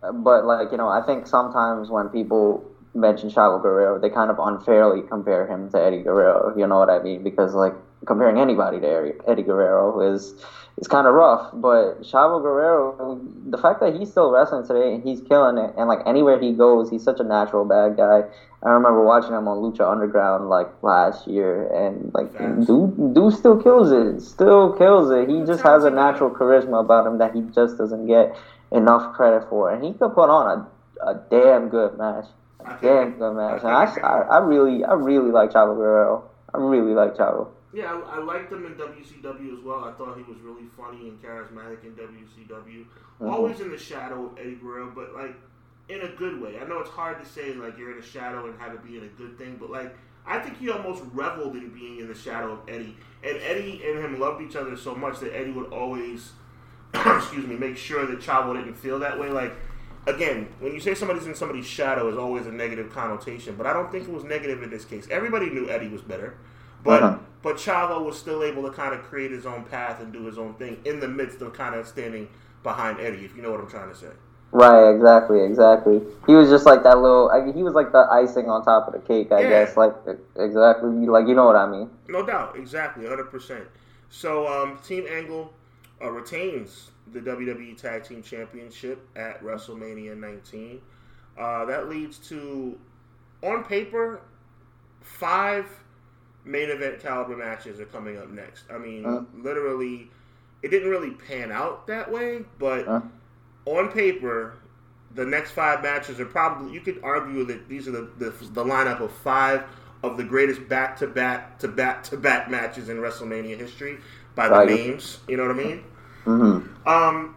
But 0.01 0.45
like 0.45 0.71
you 0.71 0.79
know, 0.79 0.89
I 0.89 1.03
think 1.05 1.27
sometimes 1.27 1.91
when 1.91 2.09
people 2.09 2.65
mention 2.95 3.31
Chavo 3.31 3.61
Guerrero, 3.63 3.99
they 3.99 4.11
kind 4.11 4.31
of 4.31 4.39
unfairly 4.39 5.03
compare 5.03 5.47
him 5.47 5.71
to 5.71 5.81
Eddie 5.81 6.03
Guerrero. 6.03 6.55
You 6.57 6.67
know 6.67 6.79
what 6.79 6.91
I 6.91 7.03
mean? 7.03 7.23
Because 7.23 7.55
like 7.55 7.75
comparing 8.07 8.39
anybody 8.39 8.81
to 8.81 9.13
Eddie- 9.27 9.43
Guerrero 9.43 10.01
is 10.15 10.35
is 10.79 10.87
kind 10.87 11.07
of 11.07 11.15
rough. 11.15 11.51
But 11.53 12.03
Chavo 12.03 12.41
Guerrero, 12.41 13.21
the 13.49 13.59
fact 13.59 13.81
that 13.81 13.95
he's 13.95 14.11
still 14.11 14.31
wrestling 14.31 14.67
today 14.67 14.95
and 14.95 15.03
he's 15.03 15.21
killing 15.21 15.59
it, 15.59 15.75
and 15.77 15.89
like 15.89 16.01
anywhere 16.07 16.39
he 16.41 16.53
goes, 16.53 16.91
he's 16.91 17.03
such 17.03 17.21
a 17.21 17.25
natural 17.25 17.65
bad 17.65 17.97
guy. 17.97 18.23
I 18.62 18.71
remember 18.71 19.05
watching 19.05 19.33
him 19.33 19.47
on 19.47 19.59
Lucha 19.59 19.88
Underground 19.90 20.49
like 20.49 20.66
last 20.83 21.29
year, 21.29 21.68
and 21.73 22.12
like 22.12 22.37
Facts. 22.37 22.66
dude, 22.66 23.14
dude 23.14 23.35
still 23.35 23.62
kills 23.62 23.92
it, 23.92 24.21
still 24.21 24.73
kills 24.73 25.11
it. 25.12 25.29
He 25.29 25.44
just 25.44 25.62
has 25.62 25.85
a 25.85 25.90
natural 25.90 26.31
charisma 26.31 26.81
about 26.81 27.07
him 27.07 27.18
that 27.18 27.35
he 27.35 27.42
just 27.55 27.79
doesn't 27.79 28.07
get 28.07 28.37
enough 28.73 29.14
credit 29.14 29.49
for, 29.49 29.71
and 29.71 29.85
he 29.85 29.92
could 29.92 30.12
put 30.14 30.29
on 30.29 30.66
a, 31.01 31.07
a 31.07 31.14
damn 31.31 31.68
good 31.68 31.97
match, 31.99 32.27
I 32.64 32.75
a 32.75 32.79
think- 32.79 32.83
damn 32.83 33.18
good 33.18 33.35
match. 33.35 33.61
And 33.62 33.71
I, 33.71 33.85
I, 34.03 34.21
I 34.23 34.38
really, 34.38 34.85
I 34.85 34.94
really 34.94 35.31
like 35.31 35.51
Chavo 35.51 35.77
Guerrero. 35.77 36.25
I 36.53 36.59
really 36.59 36.94
like 36.94 37.14
Chavo. 37.14 37.49
Yeah, 37.73 37.92
I, 38.11 38.16
I 38.16 38.18
liked 38.25 38.51
him 38.51 38.64
in 38.66 38.73
WCW 38.75 39.57
as 39.59 39.62
well. 39.62 39.85
I 39.85 39.92
thought 39.92 40.16
he 40.16 40.23
was 40.25 40.40
really 40.42 40.64
funny 40.77 41.09
and 41.09 41.23
charismatic 41.23 41.85
in 41.85 41.92
WCW. 41.92 42.85
Mhm. 43.21 43.31
Always 43.31 43.61
in 43.61 43.71
the 43.71 43.79
shadow 43.79 44.27
of 44.27 44.38
Eddie 44.38 44.55
Guerrero, 44.57 44.90
but 44.94 45.12
like 45.14 45.35
in 45.88 46.01
a 46.03 46.09
good 46.09 46.40
way. 46.40 46.59
I 46.61 46.66
know 46.66 46.79
it's 46.81 46.90
hard 46.90 47.22
to 47.22 47.29
say 47.29 47.55
like 47.55 47.79
you're 47.79 47.92
in 47.92 47.98
a 47.98 48.03
shadow 48.03 48.46
and 48.46 48.59
have 48.61 48.72
it 48.74 48.85
be 48.85 48.96
in 48.98 49.05
a 49.05 49.09
good 49.09 49.38
thing, 49.38 49.57
but 49.59 49.70
like 49.70 49.96
I 50.27 50.38
think 50.38 50.59
he 50.59 50.68
almost 50.70 51.03
reveled 51.14 51.57
in 51.57 51.70
being 51.70 52.01
in 52.01 52.09
the 52.09 52.14
shadow 52.14 52.53
of 52.53 52.61
Eddie. 52.68 52.96
And 53.24 53.38
Eddie 53.38 53.83
and 53.87 53.98
him 54.05 54.20
loved 54.20 54.42
each 54.42 54.57
other 54.57 54.77
so 54.77 54.94
much 54.94 55.20
that 55.20 55.35
Eddie 55.35 55.53
would 55.53 55.72
always, 55.72 56.33
excuse 56.94 57.46
me, 57.46 57.57
make 57.57 57.77
sure 57.79 58.07
that 58.07 58.20
Chavo 58.20 58.55
didn't 58.55 58.74
feel 58.77 58.98
that 58.98 59.18
way. 59.18 59.31
Like 59.31 59.55
again, 60.07 60.48
when 60.61 60.72
you 60.74 60.81
say 60.81 60.94
somebody's 60.94 61.27
in 61.27 61.35
somebody's 61.35 61.66
shadow, 61.66 62.09
is 62.11 62.18
always 62.18 62.46
a 62.46 62.53
negative 62.53 62.92
connotation. 62.92 63.55
But 63.57 63.66
I 63.66 63.72
don't 63.72 63.90
think 63.90 64.07
it 64.09 64.12
was 64.12 64.24
negative 64.24 64.62
in 64.62 64.70
this 64.70 64.85
case. 64.85 65.09
Everybody 65.11 65.48
knew 65.51 65.68
Eddie 65.70 65.88
was 65.88 66.03
better, 66.03 66.37
but 66.85 67.03
Uh-huh. 67.03 67.18
but 67.42 67.57
Chavo 67.57 68.05
was 68.05 68.18
still 68.18 68.42
able 68.42 68.62
to 68.64 68.70
kind 68.70 68.94
of 68.94 69.03
create 69.05 69.31
his 69.31 69.46
own 69.46 69.64
path 69.64 70.01
and 70.03 70.12
do 70.12 70.24
his 70.27 70.37
own 70.38 70.55
thing 70.55 70.79
in 70.85 71.01
the 71.01 71.09
midst 71.09 71.40
of 71.40 71.53
kind 71.55 71.74
of 71.74 71.87
standing 71.88 72.29
behind 72.62 73.01
Eddie. 73.01 73.24
If 73.24 73.35
you 73.35 73.42
know 73.42 73.51
what 73.51 73.61
I'm 73.61 73.68
trying 73.70 73.88
to 73.88 73.96
say. 73.96 74.09
Right, 74.51 74.91
exactly, 74.91 75.43
exactly. 75.45 76.01
He 76.27 76.35
was 76.35 76.49
just 76.49 76.65
like 76.65 76.83
that 76.85 76.99
little. 76.99 77.31
I, 77.31 77.53
he 77.53 77.63
was 77.63 77.75
like 77.75 77.93
the 77.93 78.07
icing 78.11 78.49
on 78.49 78.65
top 78.65 78.87
of 78.89 78.95
the 78.95 79.01
cake, 79.01 79.31
I 79.31 79.43
Yeah. 79.43 79.49
guess. 79.49 79.77
Like 79.77 79.95
exactly, 80.37 80.91
like 81.07 81.27
you 81.27 81.35
know 81.35 81.45
what 81.45 81.57
I 81.57 81.67
mean. 81.67 81.91
No 82.09 82.25
doubt, 82.25 82.57
exactly, 82.57 83.05
100%. 83.05 83.67
So, 84.11 84.47
um, 84.49 84.79
Team 84.79 85.05
Angle 85.11 85.53
uh, 86.03 86.11
retains 86.11 86.91
the 87.13 87.21
WWE 87.21 87.77
Tag 87.77 88.05
Team 88.05 88.23
Championship 88.23 89.07
at 89.17 89.43
WrestleMania 89.43 90.17
19. 90.17 90.81
Uh, 91.39 91.65
that 91.67 91.89
leads 91.91 92.19
to, 92.31 92.79
on 93.43 93.65
paper, 93.65 94.23
five 95.03 95.67
main 96.45 96.71
event 96.71 97.01
caliber 97.01 97.37
matches 97.37 97.81
are 97.81 97.85
coming 97.87 98.17
up 98.17 98.31
next. 98.31 98.65
I 98.73 98.79
mean, 98.79 99.05
Huh? 99.05 99.21
literally, 99.35 100.11
it 100.63 100.69
didn't 100.71 100.89
really 100.89 101.11
pan 101.11 101.53
out 101.53 101.87
that 101.87 102.11
way, 102.11 102.45
but 102.59 102.87
Huh? 102.87 103.01
On 103.76 103.90
paper, 103.90 104.54
the 105.14 105.24
next 105.24 105.52
five 105.52 105.83
matches 105.83 106.20
are 106.20 106.26
probably 106.26 106.72
you 106.72 106.81
could 106.81 107.00
argue 107.02 107.44
that 107.44 107.68
these 107.68 107.88
are 107.88 107.92
the 107.92 108.11
the, 108.18 108.31
the 108.31 108.64
lineup 108.64 109.00
of 109.00 109.12
five 109.12 109.64
of 110.02 110.16
the 110.16 110.24
greatest 110.24 110.68
back 110.68 110.96
to 110.98 111.07
back 111.07 111.59
to 111.61 111.68
back 111.68 112.02
to 112.04 112.16
back 112.16 112.50
matches 112.50 112.88
in 112.88 112.98
WrestleMania 112.98 113.59
history 113.59 113.98
by 114.35 114.48
the 114.48 114.59
Right. 114.59 114.68
names. 114.68 115.18
You 115.28 115.37
know 115.37 115.42
what 115.46 115.52
I 115.52 115.59
mean? 115.59 115.85
hmm 116.24 116.59
Um, 116.87 117.37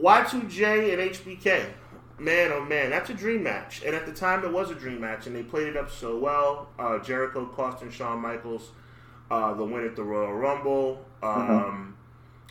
Y2J 0.00 0.92
and 0.92 1.00
HBK. 1.00 1.72
Man, 2.18 2.50
oh 2.52 2.64
man, 2.64 2.90
that's 2.90 3.10
a 3.10 3.14
dream 3.14 3.42
match. 3.42 3.82
And 3.84 3.94
at 3.94 4.06
the 4.06 4.12
time, 4.12 4.44
it 4.44 4.50
was 4.52 4.70
a 4.70 4.74
dream 4.74 5.00
match, 5.00 5.26
and 5.26 5.36
they 5.36 5.42
played 5.42 5.68
it 5.68 5.76
up 5.76 5.90
so 5.90 6.18
well. 6.18 6.68
Uh, 6.78 6.98
Jericho 6.98 7.46
costing 7.46 7.90
Shawn 7.90 8.20
Michaels 8.20 8.70
uh, 9.30 9.54
the 9.54 9.64
win 9.64 9.84
at 9.84 9.96
the 9.96 10.02
Royal 10.04 10.32
Rumble, 10.32 11.04
um, 11.22 11.95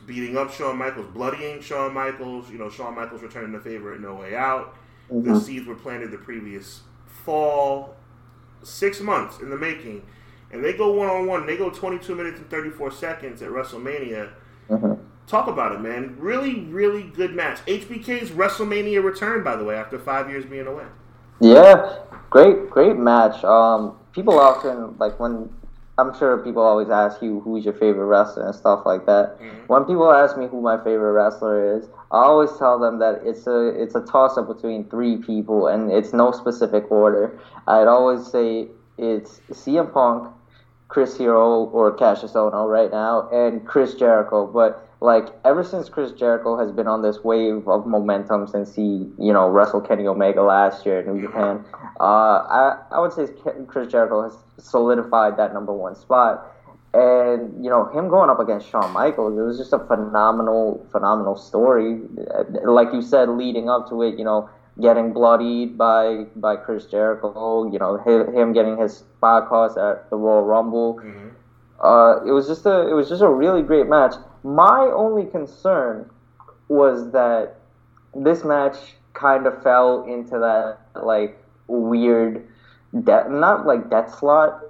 beating 0.06 0.38
up 0.38 0.52
Shawn 0.52 0.78
Michaels, 0.78 1.08
bloodying 1.14 1.62
Shawn 1.62 1.94
Michaels. 1.94 2.50
You 2.50 2.58
know, 2.58 2.70
Shawn 2.70 2.96
Michaels 2.96 3.22
returning 3.22 3.52
the 3.52 3.60
favor 3.60 3.94
at 3.94 4.00
No 4.02 4.16
Way 4.16 4.36
Out. 4.36 4.76
The 5.10 5.32
Mhm. 5.32 5.42
seeds 5.42 5.68
were 5.68 5.76
planted 5.76 6.12
the 6.12 6.18
previous 6.18 6.82
fall, 7.06 7.96
six 8.64 9.00
months 9.02 9.40
in 9.40 9.50
the 9.50 9.58
making, 9.58 10.04
and 10.52 10.64
they 10.64 10.74
go 10.74 10.92
one 10.92 11.10
on 11.10 11.28
one. 11.28 11.46
They 11.46 11.58
go 11.58 11.70
22 11.70 12.16
minutes 12.16 12.40
and 12.40 12.50
34 12.50 12.92
seconds 12.92 13.42
at 13.42 13.50
WrestleMania. 13.50 14.30
hmm 14.70 14.94
Talk 15.28 15.48
about 15.48 15.72
it, 15.72 15.82
man. 15.82 16.16
Really, 16.20 16.66
really 16.66 17.02
good 17.02 17.34
match. 17.36 17.58
HBK's 17.66 18.30
WrestleMania 18.30 19.04
return, 19.04 19.44
by 19.44 19.56
the 19.56 19.64
way, 19.64 19.76
after 19.76 19.98
five 19.98 20.30
years 20.30 20.46
being 20.46 20.68
away. 20.68 20.84
Yeah, 21.40 21.94
great, 22.30 22.70
great 22.70 22.96
match. 22.96 23.44
Um, 23.44 23.94
people 24.12 24.40
often 24.40 24.96
like 25.00 25.20
when 25.20 25.50
I'm 25.98 26.14
sure 26.18 26.38
people 26.38 26.62
always 26.62 26.90
ask 26.90 27.22
you 27.22 27.40
who's 27.40 27.64
your 27.64 27.74
favorite 27.74 28.06
wrestler 28.06 28.46
and 28.46 28.56
stuff 28.56 28.86
like 28.86 29.06
that. 29.06 29.40
Mhm. 29.40 29.68
When 29.68 29.86
people 29.86 30.12
ask 30.12 30.38
me 30.38 30.48
who 30.48 30.62
my 30.62 30.78
favorite 30.78 31.14
wrestler 31.14 31.78
is, 31.78 31.88
I 32.12 32.24
always 32.24 32.52
tell 32.58 32.78
them 32.80 33.00
that 33.00 33.22
it's 33.24 33.48
a 33.48 33.68
it's 33.68 33.96
a 33.96 34.02
toss 34.02 34.38
up 34.38 34.48
between 34.48 34.86
three 34.90 35.18
people 35.18 35.68
and 35.68 35.92
it's 35.92 36.14
no 36.14 36.32
specific 36.32 36.92
order. 36.92 37.32
I'd 37.68 37.88
always 37.88 38.26
say 38.28 38.68
it's 38.98 39.40
CM 39.52 39.88
Punk, 39.88 40.28
Chris 40.90 41.18
Hero 41.18 41.66
or 41.66 41.92
Cassius 41.92 42.34
Ohno 42.34 42.70
right 42.70 42.92
now, 42.92 43.30
and 43.32 43.66
Chris 43.66 43.96
Jericho. 43.96 44.46
But 44.46 44.85
like 45.02 45.28
ever 45.44 45.64
since 45.64 45.90
Chris 45.90 46.12
Jericho 46.12 46.58
has 46.58 46.72
been 46.72 46.88
on 46.88 47.02
this 47.02 47.24
wave 47.24 47.68
of 47.68 47.86
momentum 47.86 48.48
since 48.48 48.76
he, 48.76 49.10
you 49.20 49.34
know, 49.34 49.50
wrestled 49.50 49.88
Kenny 49.88 50.08
Omega 50.08 50.42
last 50.42 50.86
year 50.86 51.02
in 51.02 51.14
New 51.14 51.22
Japan, 51.22 51.64
uh, 52.00 52.04
I 52.04 52.82
I 52.92 53.00
would 53.00 53.14
say 53.14 53.28
Chris 53.68 53.92
Jericho 53.92 54.24
has 54.24 54.38
solidified 54.58 55.38
that 55.38 55.54
number 55.54 55.74
one 55.74 55.96
spot. 55.96 56.52
And 56.94 57.62
you 57.62 57.70
know 57.70 57.88
him 57.88 58.08
going 58.08 58.30
up 58.30 58.40
against 58.40 58.70
Shawn 58.70 58.92
Michaels, 58.94 59.38
it 59.38 59.42
was 59.42 59.58
just 59.58 59.74
a 59.74 59.80
phenomenal, 59.80 60.88
phenomenal 60.94 61.36
story. 61.36 62.00
Like 62.64 62.94
you 62.94 63.02
said, 63.02 63.28
leading 63.28 63.70
up 63.70 63.90
to 63.90 64.02
it, 64.02 64.18
you 64.18 64.24
know, 64.24 64.50
getting 64.80 65.12
bloodied 65.12 65.78
by 65.78 66.26
by 66.38 66.56
Chris 66.56 66.86
Jericho, 66.86 67.70
you 67.70 67.80
know, 67.80 67.98
him 67.98 68.54
getting 68.54 68.78
his 68.78 69.00
spot 69.00 69.50
cost 69.50 69.78
at 69.78 70.10
the 70.10 70.16
Royal 70.16 70.44
Rumble. 70.44 70.96
Mm-hmm. 70.96 71.28
Uh, 71.84 72.24
it 72.26 72.32
was 72.32 72.48
just 72.48 72.66
a 72.66 72.88
it 72.88 72.94
was 72.94 73.10
just 73.10 73.22
a 73.22 73.30
really 73.30 73.62
great 73.62 73.88
match. 73.88 74.14
My 74.46 74.92
only 74.94 75.26
concern 75.26 76.10
was 76.68 77.12
that 77.12 77.56
this 78.14 78.44
match 78.44 78.78
kind 79.14 79.48
of 79.48 79.64
fell 79.64 80.06
into 80.06 80.38
that 80.38 80.78
like 81.04 81.38
weird 81.68 82.48
death 83.04 83.28
not 83.28 83.66
like 83.66 83.90
death 83.90 84.14
slot 84.20 84.62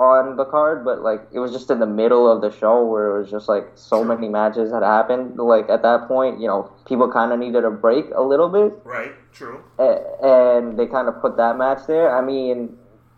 on 0.00 0.36
the 0.36 0.46
card, 0.46 0.84
but 0.84 1.02
like 1.02 1.20
it 1.30 1.38
was 1.38 1.52
just 1.52 1.70
in 1.70 1.78
the 1.78 1.86
middle 1.86 2.28
of 2.28 2.40
the 2.40 2.50
show 2.50 2.84
where 2.84 3.14
it 3.14 3.20
was 3.20 3.30
just 3.30 3.48
like 3.48 3.70
so 3.76 4.02
many 4.02 4.28
matches 4.28 4.72
had 4.72 4.82
happened. 4.82 5.36
Like 5.36 5.68
at 5.68 5.82
that 5.82 6.08
point, 6.08 6.40
you 6.40 6.48
know, 6.48 6.72
people 6.86 7.08
kind 7.12 7.32
of 7.32 7.38
needed 7.38 7.64
a 7.64 7.70
break 7.70 8.06
a 8.14 8.22
little 8.22 8.48
bit. 8.48 8.72
Right. 8.82 9.12
True. 9.32 9.62
And 9.78 10.76
they 10.76 10.86
kind 10.86 11.06
of 11.06 11.20
put 11.20 11.36
that 11.36 11.56
match 11.56 11.86
there. 11.86 12.16
I 12.16 12.20
mean, 12.20 12.76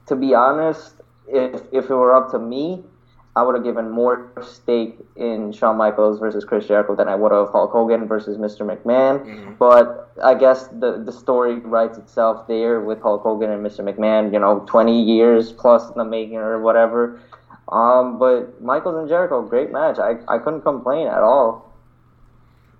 to 0.08 0.16
be 0.16 0.34
honest, 0.34 1.00
if 1.26 1.62
if 1.72 1.88
it 1.88 1.94
were 1.94 2.14
up 2.14 2.32
to 2.32 2.38
me, 2.38 2.84
I 3.34 3.42
would 3.42 3.54
have 3.54 3.64
given 3.64 3.90
more 3.90 4.30
stake 4.42 4.98
in 5.16 5.52
Shawn 5.52 5.78
Michaels 5.78 6.20
versus 6.20 6.44
Chris 6.44 6.66
Jericho 6.66 6.94
than 6.94 7.08
I 7.08 7.14
would 7.14 7.32
have 7.32 7.48
Hulk 7.50 7.72
Hogan 7.72 8.06
versus 8.06 8.36
Mr. 8.36 8.60
McMahon. 8.60 9.24
Mm-hmm. 9.24 9.54
But 9.58 10.12
I 10.22 10.34
guess 10.34 10.68
the 10.68 11.02
the 11.02 11.12
story 11.12 11.56
writes 11.60 11.96
itself 11.96 12.46
there 12.46 12.80
with 12.80 13.00
Hulk 13.00 13.22
Hogan 13.22 13.50
and 13.50 13.64
Mr. 13.64 13.80
McMahon. 13.80 14.32
You 14.32 14.38
know, 14.38 14.64
20 14.68 15.02
years 15.02 15.50
plus 15.50 15.88
in 15.90 15.96
the 15.96 16.04
making 16.04 16.36
or 16.36 16.60
whatever. 16.60 17.20
Um, 17.68 18.18
but 18.18 18.60
Michaels 18.60 18.96
and 18.96 19.08
Jericho, 19.08 19.40
great 19.40 19.72
match. 19.72 19.98
I, 19.98 20.16
I 20.28 20.38
couldn't 20.38 20.60
complain 20.60 21.06
at 21.06 21.22
all. 21.22 21.72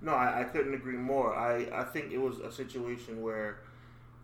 No, 0.03 0.13
I, 0.13 0.41
I 0.41 0.45
couldn't 0.45 0.75
agree 0.75 0.97
more. 0.97 1.35
I, 1.35 1.67
I 1.73 1.85
think 1.85 2.13
it 2.13 2.19
was 2.19 2.41
a 2.41 2.53
situation 2.53 3.23
where 3.23 3.61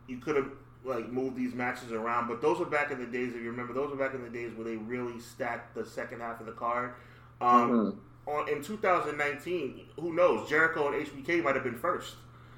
you 0.08 0.18
could 0.18 0.36
have 0.36 0.50
like 0.88 1.10
move 1.10 1.36
these 1.36 1.54
matches 1.54 1.92
around. 1.92 2.28
But 2.28 2.40
those 2.40 2.58
were 2.58 2.66
back 2.66 2.90
in 2.90 2.98
the 2.98 3.06
days. 3.06 3.34
If 3.34 3.42
you 3.42 3.50
remember, 3.50 3.72
those 3.72 3.90
were 3.90 3.96
back 3.96 4.14
in 4.14 4.22
the 4.22 4.30
days 4.30 4.52
where 4.54 4.64
they 4.64 4.76
really 4.76 5.20
stacked 5.20 5.74
the 5.74 5.84
second 5.84 6.20
half 6.20 6.40
of 6.40 6.46
the 6.46 6.52
card. 6.52 6.94
Um, 7.40 7.70
mm-hmm. 8.26 8.30
on, 8.30 8.48
in 8.48 8.62
2019, 8.62 9.86
who 10.00 10.12
knows? 10.12 10.48
Jericho 10.48 10.92
and 10.92 11.06
HBK 11.06 11.42
might 11.42 11.54
have 11.54 11.64
been 11.64 11.78
1st 11.78 11.80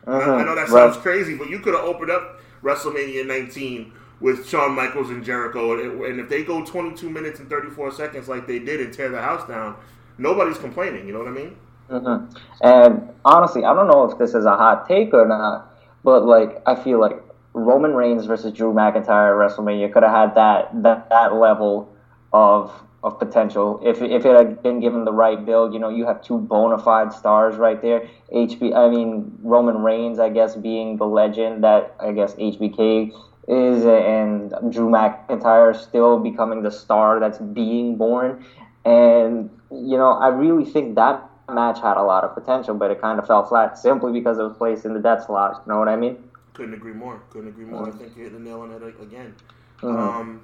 mm-hmm. 0.07 0.11
I, 0.11 0.21
I, 0.21 0.45
know 0.45 0.55
that 0.55 0.69
sounds 0.69 0.97
right. 0.97 1.03
crazy, 1.03 1.37
but 1.37 1.51
you 1.51 1.59
could 1.59 1.75
have 1.75 1.85
opened 1.85 2.11
up 2.11 2.41
WrestleMania 2.63 3.27
19 3.27 3.93
with 4.21 4.49
Shawn 4.49 4.75
Michaels 4.75 5.11
and 5.11 5.25
Jericho, 5.25 5.79
and, 5.79 6.03
and 6.03 6.21
if 6.21 6.29
they 6.29 6.45
go 6.45 6.65
22 6.65 7.09
minutes 7.09 7.41
and 7.41 7.49
34 7.49 7.93
seconds 7.93 8.29
like 8.29 8.47
they 8.47 8.59
did 8.59 8.81
and 8.81 8.93
tear 8.93 9.09
the 9.09 9.21
house 9.21 9.47
down, 9.49 9.77
nobody's 10.19 10.59
complaining. 10.59 11.07
You 11.07 11.15
know 11.15 11.21
what 11.21 11.29
I 11.29 11.33
mean? 11.33 11.57
Mm-hmm. 11.91 12.37
And 12.61 13.09
honestly, 13.25 13.65
I 13.65 13.75
don't 13.75 13.89
know 13.89 14.11
if 14.11 14.19
this 14.19 14.35
is 14.35 14.45
a 14.45 14.57
hot 14.57 14.87
take 14.87 15.13
or 15.13 15.27
not, 15.27 15.75
but 16.05 16.25
like 16.25 16.63
I 16.67 16.75
feel 16.75 17.01
like 17.01 17.17
Roman 17.53 17.95
Reigns 17.95 18.27
versus 18.27 18.53
Drew 18.53 18.73
McIntyre 18.73 19.31
at 19.31 19.57
WrestleMania 19.57 19.93
could 19.93 20.03
have 20.03 20.13
had 20.13 20.35
that 20.37 20.83
that, 20.83 21.09
that 21.09 21.35
level 21.35 21.93
of 22.33 22.73
of 23.03 23.19
potential 23.19 23.81
if 23.83 24.03
if 24.03 24.27
it 24.27 24.37
had 24.37 24.63
been 24.63 24.81
given 24.81 25.05
the 25.05 25.13
right 25.13 25.45
build. 25.45 25.73
You 25.73 25.81
know, 25.81 25.89
you 25.89 26.07
have 26.07 26.23
two 26.23 26.39
bona 26.39 26.79
fide 26.79 27.13
stars 27.13 27.57
right 27.57 27.81
there. 27.81 28.09
HB, 28.33 28.75
I 28.77 28.89
mean 28.89 29.37
Roman 29.43 29.83
Reigns, 29.83 30.19
I 30.19 30.29
guess 30.29 30.55
being 30.55 30.97
the 30.97 31.07
legend 31.07 31.65
that 31.65 31.95
I 31.99 32.13
guess 32.13 32.35
HBK 32.35 33.13
is, 33.49 33.85
and 33.85 34.51
Drew 34.73 34.89
McIntyre 34.89 35.75
still 35.75 36.19
becoming 36.19 36.63
the 36.63 36.71
star 36.71 37.19
that's 37.19 37.39
being 37.39 37.97
born. 37.97 38.45
And 38.85 39.51
you 39.71 39.97
know, 39.97 40.13
I 40.13 40.29
really 40.29 40.65
think 40.65 40.95
that 40.97 41.27
match 41.49 41.81
had 41.81 41.97
a 41.97 42.03
lot 42.03 42.23
of 42.23 42.35
potential, 42.35 42.75
but 42.75 42.91
it 42.91 43.01
kind 43.01 43.19
of 43.19 43.27
fell 43.27 43.45
flat 43.45 43.77
simply 43.77 44.13
because 44.13 44.39
it 44.39 44.43
was 44.43 44.57
placed 44.57 44.85
in 44.85 44.95
the 44.95 45.01
death 45.01 45.27
slot. 45.27 45.63
You 45.67 45.73
know 45.73 45.79
what 45.79 45.89
I 45.89 45.97
mean? 45.97 46.17
Couldn't 46.61 46.75
agree 46.75 46.93
more. 46.93 47.23
Couldn't 47.31 47.49
agree 47.49 47.65
more. 47.65 47.89
I 47.89 47.91
think 47.91 48.15
you 48.19 48.25
hit 48.25 48.35
the 48.35 48.39
nail 48.39 48.61
on 48.61 48.71
it 48.71 48.83
again. 49.01 49.35
Mm-hmm. 49.81 49.97
Um, 49.97 50.43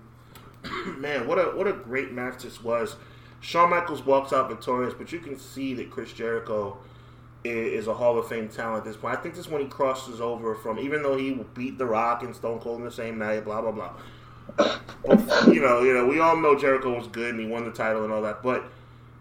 man, 0.98 1.28
what 1.28 1.36
a 1.36 1.54
what 1.54 1.66
a 1.66 1.74
great 1.74 2.10
match 2.10 2.42
this 2.42 2.64
was. 2.64 2.96
Shawn 3.42 3.68
Michaels 3.68 4.02
walks 4.02 4.32
out 4.32 4.48
victorious, 4.48 4.94
but 4.96 5.12
you 5.12 5.18
can 5.18 5.38
see 5.38 5.74
that 5.74 5.90
Chris 5.90 6.14
Jericho 6.14 6.78
is, 7.44 7.82
is 7.82 7.86
a 7.86 7.92
Hall 7.92 8.18
of 8.18 8.28
Fame 8.28 8.48
talent 8.48 8.78
at 8.78 8.84
this 8.86 8.96
point. 8.96 9.14
I 9.14 9.20
think 9.20 9.34
this 9.34 9.46
when 9.46 9.60
he 9.60 9.68
crosses 9.68 10.22
over 10.22 10.54
from, 10.54 10.78
even 10.78 11.02
though 11.02 11.18
he 11.18 11.34
beat 11.52 11.76
The 11.76 11.84
Rock 11.84 12.22
and 12.22 12.34
Stone 12.34 12.60
Cold 12.60 12.78
in 12.78 12.86
the 12.86 12.90
same 12.90 13.18
night, 13.18 13.44
blah 13.44 13.60
blah 13.60 13.72
blah. 13.72 13.92
you 15.52 15.60
know, 15.60 15.82
you 15.82 15.92
know, 15.92 16.06
we 16.06 16.18
all 16.18 16.38
know 16.38 16.58
Jericho 16.58 16.96
was 16.96 17.08
good 17.08 17.34
and 17.34 17.40
he 17.40 17.46
won 17.46 17.66
the 17.66 17.72
title 17.72 18.04
and 18.04 18.12
all 18.12 18.22
that, 18.22 18.42
but 18.42 18.64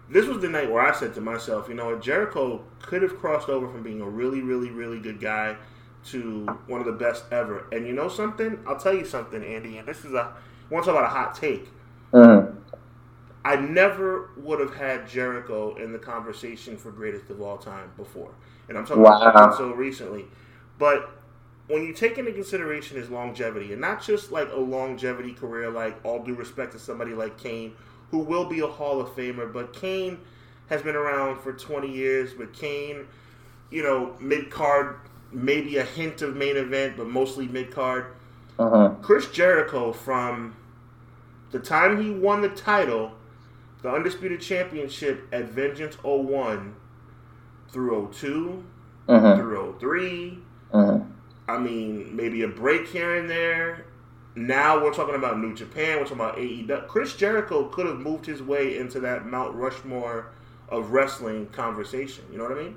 this 0.09 0.27
was 0.27 0.41
the 0.41 0.47
night 0.47 0.71
where 0.71 0.81
I 0.81 0.93
said 0.93 1.13
to 1.15 1.19
myself, 1.19 1.67
you 1.67 1.73
know, 1.75 1.99
Jericho 1.99 2.63
could 2.81 3.01
have 3.01 3.17
crossed 3.17 3.49
over 3.49 3.67
from 3.67 3.83
being 3.83 3.99
a 3.99 4.07
really, 4.07 4.39
really, 4.39 4.69
really 4.69 4.99
good 4.99 5.19
guy 5.19 5.57
to 6.05 6.45
one 6.67 6.79
of 6.79 6.85
the 6.85 6.93
best 6.93 7.25
ever. 7.31 7.67
And 7.71 7.87
you 7.87 7.93
know 7.93 8.09
something? 8.09 8.59
I'll 8.67 8.79
tell 8.79 8.93
you 8.93 9.05
something, 9.05 9.43
Andy. 9.43 9.77
And 9.77 9.87
this 9.87 10.05
is 10.05 10.13
a 10.13 10.33
want 10.69 10.85
to 10.85 10.91
talk 10.91 10.99
about 10.99 11.11
a 11.11 11.13
hot 11.13 11.35
take. 11.35 11.69
Mm-hmm. 12.11 12.57
I 13.43 13.55
never 13.57 14.31
would 14.37 14.59
have 14.59 14.75
had 14.75 15.07
Jericho 15.07 15.75
in 15.75 15.91
the 15.91 15.99
conversation 15.99 16.77
for 16.77 16.91
greatest 16.91 17.29
of 17.29 17.41
all 17.41 17.57
time 17.57 17.91
before, 17.95 18.31
and 18.67 18.77
I'm 18.77 18.85
talking 18.85 19.03
wow. 19.03 19.21
about 19.21 19.55
so 19.55 19.71
recently. 19.71 20.25
But 20.79 21.11
when 21.67 21.83
you 21.83 21.93
take 21.93 22.17
into 22.17 22.31
consideration 22.31 22.97
his 22.97 23.09
longevity, 23.09 23.71
and 23.71 23.81
not 23.81 24.01
just 24.01 24.31
like 24.31 24.49
a 24.51 24.59
longevity 24.59 25.33
career, 25.33 25.69
like 25.69 26.03
all 26.03 26.23
due 26.23 26.33
respect 26.33 26.71
to 26.73 26.79
somebody 26.79 27.13
like 27.13 27.37
Kane, 27.37 27.73
who 28.09 28.19
will 28.19 28.45
be 28.45 28.61
a 28.61 28.67
Hall 28.67 28.99
of 28.99 29.09
Famer, 29.09 29.51
but 29.51 29.73
Kane 29.73 30.19
has 30.69 30.81
been 30.81 30.95
around 30.95 31.39
for 31.39 31.53
20 31.53 31.91
years. 31.91 32.33
But 32.33 32.53
Kane, 32.53 33.05
you 33.69 33.83
know, 33.83 34.15
mid 34.19 34.49
card 34.49 34.97
maybe 35.35 35.77
a 35.77 35.83
hint 35.83 36.21
of 36.21 36.35
main 36.35 36.57
event, 36.57 36.97
but 36.97 37.07
mostly 37.07 37.47
mid 37.47 37.71
card. 37.71 38.07
Uh-huh. 38.57 38.95
Chris 39.01 39.29
Jericho 39.29 39.91
from 39.91 40.55
the 41.51 41.59
time 41.59 42.01
he 42.01 42.09
won 42.09 42.41
the 42.41 42.49
title, 42.49 43.11
the 43.81 43.89
Undisputed 43.91 44.41
Championship 44.41 45.27
at 45.31 45.45
Vengeance 45.45 45.95
01 46.01 46.75
through 47.69 48.11
2 48.13 48.63
uh-huh. 49.07 49.35
through 49.35 49.75
3 49.79 50.39
uh-huh. 50.71 50.99
I 51.47 51.59
mean, 51.59 52.15
maybe 52.15 52.41
a 52.41 52.47
break 52.47 52.87
here 52.87 53.17
and 53.17 53.29
there. 53.29 53.85
Now 54.35 54.83
we're 54.83 54.93
talking 54.93 55.15
about 55.15 55.39
New 55.39 55.53
Japan. 55.53 55.99
We're 55.99 56.03
talking 56.03 56.17
about 56.17 56.37
AEW. 56.37 56.87
Chris 56.87 57.15
Jericho 57.15 57.67
could 57.69 57.85
have 57.85 57.99
moved 57.99 58.25
his 58.25 58.41
way 58.41 58.77
into 58.77 58.99
that 59.01 59.25
Mount 59.25 59.55
Rushmore 59.55 60.31
of 60.69 60.91
wrestling 60.91 61.47
conversation. 61.47 62.25
You 62.31 62.39
know 62.39 62.45
what 62.45 62.57
I 62.57 62.63
mean? 62.63 62.75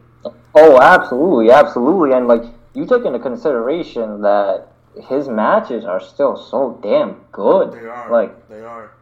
Oh, 0.54 0.80
absolutely, 0.80 1.50
absolutely, 1.50 2.12
and 2.12 2.26
like 2.26 2.42
you 2.74 2.86
take 2.86 3.04
into 3.04 3.18
consideration 3.18 4.22
that 4.22 4.68
his 5.08 5.28
matches 5.28 5.84
are 5.84 6.00
still 6.00 6.36
so 6.36 6.78
damn 6.82 7.20
good. 7.32 7.72
They 7.72 7.86
are. 7.86 8.10
Like 8.10 8.48
they 8.48 8.62
are. 8.62 8.92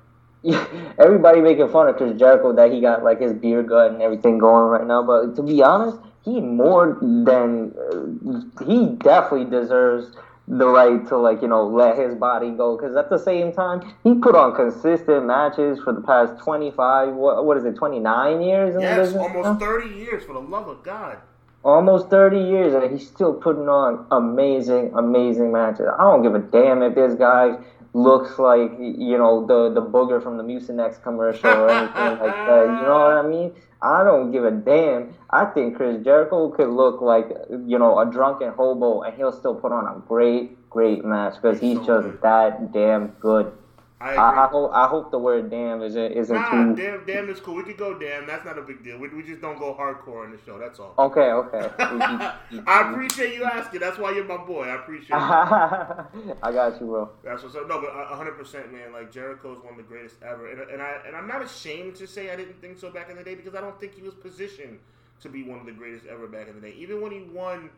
Everybody 0.99 1.41
making 1.41 1.69
fun 1.71 1.89
of 1.89 1.97
Chris 1.97 2.19
Jericho 2.19 2.53
that 2.53 2.71
he 2.71 2.81
got 2.81 3.03
like 3.03 3.21
his 3.21 3.33
beer 3.33 3.63
gut 3.63 3.93
and 3.93 4.03
everything 4.03 4.39
going 4.39 4.67
right 4.67 4.87
now, 4.87 5.03
but 5.03 5.35
to 5.37 5.43
be 5.43 5.63
honest, 5.63 5.99
he 6.25 6.41
more 6.41 6.99
than 7.01 7.75
uh, 7.79 8.65
he 8.65 8.89
definitely 8.97 9.49
deserves 9.51 10.17
the 10.49 10.67
right 10.67 11.07
to 11.09 11.17
like 11.17 11.43
you 11.43 11.49
know 11.49 11.67
let 11.67 11.99
his 11.99 12.15
body 12.15 12.51
go 12.51 12.77
because 12.77 12.95
at 12.95 13.11
the 13.11 13.19
same 13.19 13.53
time 13.53 13.81
he 14.05 14.15
put 14.15 14.37
on 14.37 14.55
consistent 14.55 15.27
matches 15.27 15.81
for 15.83 15.93
the 15.93 16.01
past 16.01 16.41
25 16.43 17.15
what, 17.15 17.45
what 17.45 17.57
is 17.57 17.65
it 17.65 17.75
29 17.75 18.43
years 18.43 18.75
in 18.77 18.81
yes, 18.81 18.97
the 18.97 19.03
business 19.03 19.23
almost 19.23 19.61
30 19.61 19.95
years 19.97 20.25
for 20.25 20.35
the 20.35 20.41
love 20.41 20.69
of 20.69 20.83
god. 20.83 21.19
Almost 21.65 22.11
30 22.11 22.39
years 22.39 22.75
and 22.75 22.93
he's 22.93 23.09
still 23.09 23.35
putting 23.35 23.69
on 23.69 24.07
amazing 24.13 24.93
amazing 24.95 25.51
matches. 25.51 25.87
I 25.99 26.03
don't 26.03 26.23
give 26.23 26.37
a 26.37 26.39
damn 26.39 26.81
if 26.83 26.95
this 26.95 27.15
guy 27.15 27.57
looks 27.97 28.39
like 28.39 28.71
you 28.79 29.17
know 29.17 29.47
the 29.47 29.73
the 29.73 29.81
booger 29.81 30.23
from 30.23 30.37
the 30.37 30.43
mucinex 30.43 31.03
commercial 31.03 31.49
or 31.49 31.71
anything 31.71 32.19
like 32.21 32.37
that 32.49 32.65
you 32.65 32.83
know 32.87 32.99
what 33.01 33.17
i 33.17 33.27
mean 33.27 33.53
I 33.83 34.05
don't 34.05 34.33
give 34.33 34.45
a 34.45 34.51
damn. 34.51 35.15
I 35.31 35.45
think 35.45 35.77
Chris 35.77 36.03
Jericho 36.03 36.49
could 36.51 36.71
look 36.71 37.03
like 37.03 37.29
you 37.51 37.79
know 37.79 37.99
a 37.99 38.11
drunken 38.11 38.51
hobo, 38.51 39.03
and 39.03 39.15
he'll 39.17 39.33
still 39.33 39.55
put 39.55 39.71
on 39.71 39.87
a 39.87 40.01
great, 40.09 40.69
great 40.71 41.05
match 41.05 41.35
because 41.41 41.61
he's 41.61 41.79
just 41.81 42.21
that 42.23 42.73
damn 42.73 43.09
good. 43.21 43.53
I, 43.99 44.15
I, 44.15 44.45
I, 44.45 44.49
hope 44.49 44.71
I 44.75 44.87
hope 44.89 45.11
the 45.11 45.19
word 45.19 45.51
damn 45.51 45.83
isn't 45.83 46.13
isn't 46.13 46.37
nah, 46.37 46.51
too. 46.51 46.77
Damn, 46.77 47.07
damn 47.07 47.31
is 47.31 47.41
cool. 47.41 47.55
We 47.55 47.63
could 47.63 47.79
go 47.79 47.99
damn. 47.99 48.27
That's 48.27 48.45
not 48.45 48.59
a 48.59 48.63
big 48.63 48.85
deal. 48.85 48.99
We, 48.99 49.09
we 49.09 49.23
just 49.23 49.41
don't 49.41 49.59
go 49.59 49.75
hardcore 49.75 50.23
on 50.25 50.33
the 50.33 50.39
show. 50.45 50.59
That's 50.59 50.79
all. 50.79 50.93
Okay, 50.99 51.33
okay. 51.33 51.71
I 51.79 52.91
appreciate 52.91 53.35
you 53.35 53.45
asking. 53.45 53.81
That's 53.81 53.97
why 53.97 54.13
you're 54.13 54.27
my 54.27 54.37
boy. 54.37 54.65
I 54.65 54.75
appreciate. 54.75 55.17
It. 55.17 56.37
I 56.43 56.53
got 56.53 56.79
you, 56.81 56.87
bro. 56.87 57.11
That's 57.25 57.43
what's 57.43 57.57
up. 57.57 57.69
No, 57.69 57.81
but 57.81 57.91
hundred 57.91 58.33
percent, 58.33 58.71
man. 58.73 58.93
Like 58.93 59.11
Jericho 59.11 59.53
is 59.53 59.59
one 59.61 59.73
of 59.73 59.77
the 59.79 59.83
greatest 59.83 60.17
ever, 60.23 60.51
and, 60.51 60.61
and 60.71 60.83
I 60.83 60.99
and 61.07 61.17
I'm 61.17 61.27
not 61.27 61.43
ashamed 61.43 61.97
to 61.97 62.07
say 62.07 62.31
I 62.31 62.37
didn't 62.37 62.61
think 62.61 62.79
so 62.79 62.91
back 62.91 63.09
in 63.09 63.17
the 63.17 63.25
day 63.25 63.35
because 63.35 63.55
I 63.55 63.61
don't 63.61 63.79
think 63.81 63.95
he 63.95 64.03
was 64.03 64.15
positioned 64.15 64.79
to 65.23 65.29
be 65.29 65.43
one 65.43 65.59
of 65.59 65.67
the 65.67 65.73
greatest 65.73 66.07
ever 66.07 66.27
back 66.27 66.49
in 66.49 66.55
the 66.55 66.61
day. 66.61 66.75
Even 66.77 67.01
when 67.01 67.13
he 67.13 67.23
won 67.23 67.71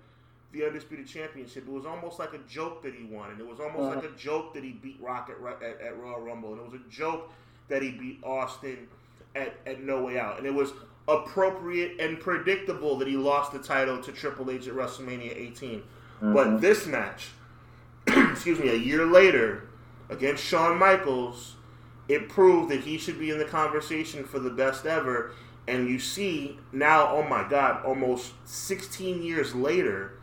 the 0.53 0.65
undisputed 0.65 1.07
championship, 1.07 1.65
it 1.67 1.73
was 1.73 1.85
almost 1.85 2.19
like 2.19 2.33
a 2.33 2.39
joke 2.49 2.83
that 2.83 2.95
he 2.95 3.05
won, 3.05 3.31
and 3.31 3.41
it 3.41 3.47
was 3.47 3.61
almost 3.61 3.95
like 3.95 4.05
a 4.05 4.17
joke 4.17 4.55
that 4.55 4.65
he 4.65 4.73
beat 4.73 4.99
Rock 5.01 5.31
at, 5.31 5.63
at, 5.63 5.81
at 5.81 5.99
Royal 5.99 6.21
Rumble, 6.21 6.53
and 6.53 6.61
it 6.61 6.71
was 6.71 6.81
a 6.81 6.91
joke 6.91 7.31
that 7.69 7.83
he 7.83 7.91
beat 7.91 8.21
Austin 8.25 8.89
at, 9.37 9.55
at 9.67 9.83
No 9.83 10.03
Way 10.05 10.19
Out, 10.19 10.39
and 10.39 10.47
it 10.47 10.55
was 10.55 10.73
appropriate 11.07 12.01
and 12.01 12.21
predictable 12.21 12.97
that 12.97 13.09
he 13.09 13.17
lost 13.17 13.53
the 13.53 13.59
title 13.59 14.01
to 14.03 14.13
Triple 14.13 14.51
H 14.51 14.69
at 14.69 14.75
WrestleMania 14.75 15.37
18. 15.37 15.81
Mm-hmm. 15.81 16.35
But 16.35 16.61
this 16.61 16.87
match, 16.87 17.31
excuse 18.07 18.59
me, 18.59 18.69
a 18.69 18.77
year 18.77 19.07
later 19.07 19.69
against 20.11 20.45
Shawn 20.45 20.79
Michaels, 20.79 21.57
it 22.09 22.29
proved 22.29 22.71
that 22.71 22.81
he 22.81 22.99
should 22.99 23.19
be 23.19 23.31
in 23.31 23.39
the 23.39 23.45
conversation 23.45 24.25
for 24.25 24.39
the 24.39 24.51
best 24.51 24.87
ever. 24.87 25.33
And 25.67 25.89
you 25.89 25.99
see 25.99 26.59
now, 26.73 27.09
oh 27.09 27.23
my 27.23 27.47
God, 27.49 27.85
almost 27.85 28.33
16 28.45 29.23
years 29.23 29.55
later, 29.55 30.18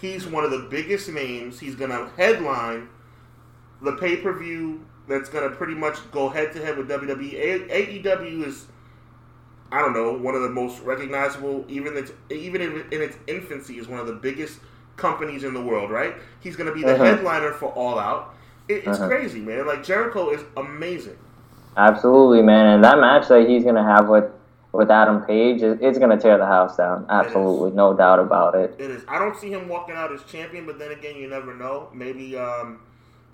he's 0.00 0.26
one 0.26 0.44
of 0.44 0.50
the 0.50 0.66
biggest 0.70 1.08
names. 1.08 1.58
He's 1.58 1.74
going 1.74 1.90
to 1.90 2.08
headline 2.16 2.88
the 3.82 3.92
pay 3.92 4.16
per 4.16 4.32
view 4.38 4.84
that's 5.08 5.28
going 5.28 5.48
to 5.48 5.54
pretty 5.56 5.74
much 5.74 5.96
go 6.12 6.28
head 6.28 6.52
to 6.52 6.64
head 6.64 6.76
with 6.78 6.88
WWE. 6.88 7.68
AEW 7.70 8.46
is, 8.46 8.66
I 9.72 9.80
don't 9.80 9.92
know, 9.92 10.12
one 10.12 10.34
of 10.34 10.42
the 10.42 10.48
most 10.50 10.80
recognizable, 10.82 11.64
even 11.68 11.96
its, 11.96 12.12
even 12.30 12.60
in, 12.60 12.84
in 12.92 13.02
its 13.02 13.16
infancy, 13.26 13.78
is 13.78 13.88
one 13.88 13.98
of 14.00 14.06
the 14.06 14.14
biggest 14.14 14.60
companies 14.96 15.44
in 15.44 15.54
the 15.54 15.62
world. 15.62 15.90
Right? 15.90 16.14
He's 16.40 16.56
going 16.56 16.68
to 16.68 16.74
be 16.74 16.82
the 16.82 16.94
Uh-huh. 16.94 17.04
headliner 17.04 17.52
for 17.52 17.66
All 17.70 17.98
Out. 17.98 18.34
It, 18.68 18.84
it's 18.86 18.98
Uh-huh. 18.98 19.08
crazy, 19.08 19.40
man. 19.40 19.66
Like 19.66 19.82
Jericho 19.84 20.30
is 20.30 20.42
amazing. 20.56 21.16
Absolutely, 21.76 22.42
man. 22.42 22.66
And 22.66 22.84
that 22.84 22.98
match 22.98 23.28
that 23.28 23.48
he's 23.48 23.64
gonna 23.64 23.84
have 23.84 24.08
with 24.08 24.24
with 24.72 24.90
Adam 24.90 25.22
Page, 25.22 25.62
it's 25.62 25.98
gonna 25.98 26.18
tear 26.18 26.38
the 26.38 26.46
house 26.46 26.76
down. 26.76 27.06
Absolutely, 27.08 27.72
no 27.72 27.94
doubt 27.94 28.18
about 28.18 28.54
it. 28.54 28.74
It 28.78 28.90
is. 28.90 29.04
I 29.08 29.18
don't 29.18 29.36
see 29.36 29.52
him 29.52 29.68
walking 29.68 29.96
out 29.96 30.12
as 30.12 30.22
champion, 30.24 30.66
but 30.66 30.78
then 30.78 30.92
again, 30.92 31.16
you 31.16 31.28
never 31.28 31.54
know. 31.54 31.88
Maybe 31.92 32.36
um, 32.36 32.80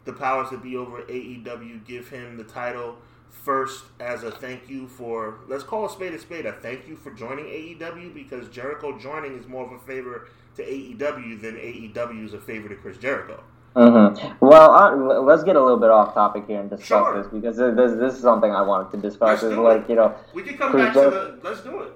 the 0.05 0.13
powers 0.13 0.51
that 0.51 0.63
be 0.63 0.77
over 0.77 1.03
AEW 1.03 1.85
give 1.87 2.09
him 2.09 2.37
the 2.37 2.45
title 2.45 2.97
first 3.31 3.85
as 4.01 4.23
a 4.23 4.31
thank 4.31 4.69
you 4.69 4.89
for 4.89 5.39
let's 5.47 5.63
call 5.63 5.85
a 5.85 5.91
spade 5.91 6.13
a 6.13 6.19
spade 6.19 6.47
a 6.47 6.53
thank 6.53 6.89
you 6.89 6.97
for 6.97 7.13
joining 7.13 7.45
AEW 7.45 8.15
because 8.15 8.49
Jericho 8.49 8.99
joining 8.99 9.39
is 9.39 9.47
more 9.47 9.67
of 9.67 9.73
a 9.73 9.79
favor 9.81 10.29
to 10.57 10.65
AEW 10.65 11.41
than 11.41 11.55
AEW 11.57 12.25
is 12.25 12.33
a 12.33 12.41
favor 12.41 12.69
to 12.69 12.75
Chris 12.75 12.97
Jericho. 12.97 13.43
Hmm 13.77 14.15
Well, 14.41 14.71
uh, 14.73 14.97
let's 15.21 15.45
get 15.45 15.55
a 15.57 15.61
little 15.63 15.79
bit 15.79 15.91
off 15.91 16.15
topic 16.15 16.45
here 16.47 16.61
and 16.61 16.71
discuss 16.71 16.87
Sure. 16.89 17.23
this 17.23 17.27
because 17.31 17.57
this, 17.59 17.93
this 17.99 18.15
is 18.15 18.21
something 18.21 18.51
I 18.51 18.63
wanted 18.63 18.91
to 18.93 18.97
discuss. 18.97 19.43
Let's 19.43 19.53
Is 19.53 19.59
like 19.59 19.83
it. 19.83 19.91
you 19.91 19.97
know, 19.97 20.15
We 20.35 20.43
can 20.45 20.57
come 20.57 20.71
Chris 20.71 20.95
back 20.95 20.95
to 20.95 21.11
the 21.11 21.41
let's 21.45 21.61
do 21.63 21.81
it. 21.83 21.93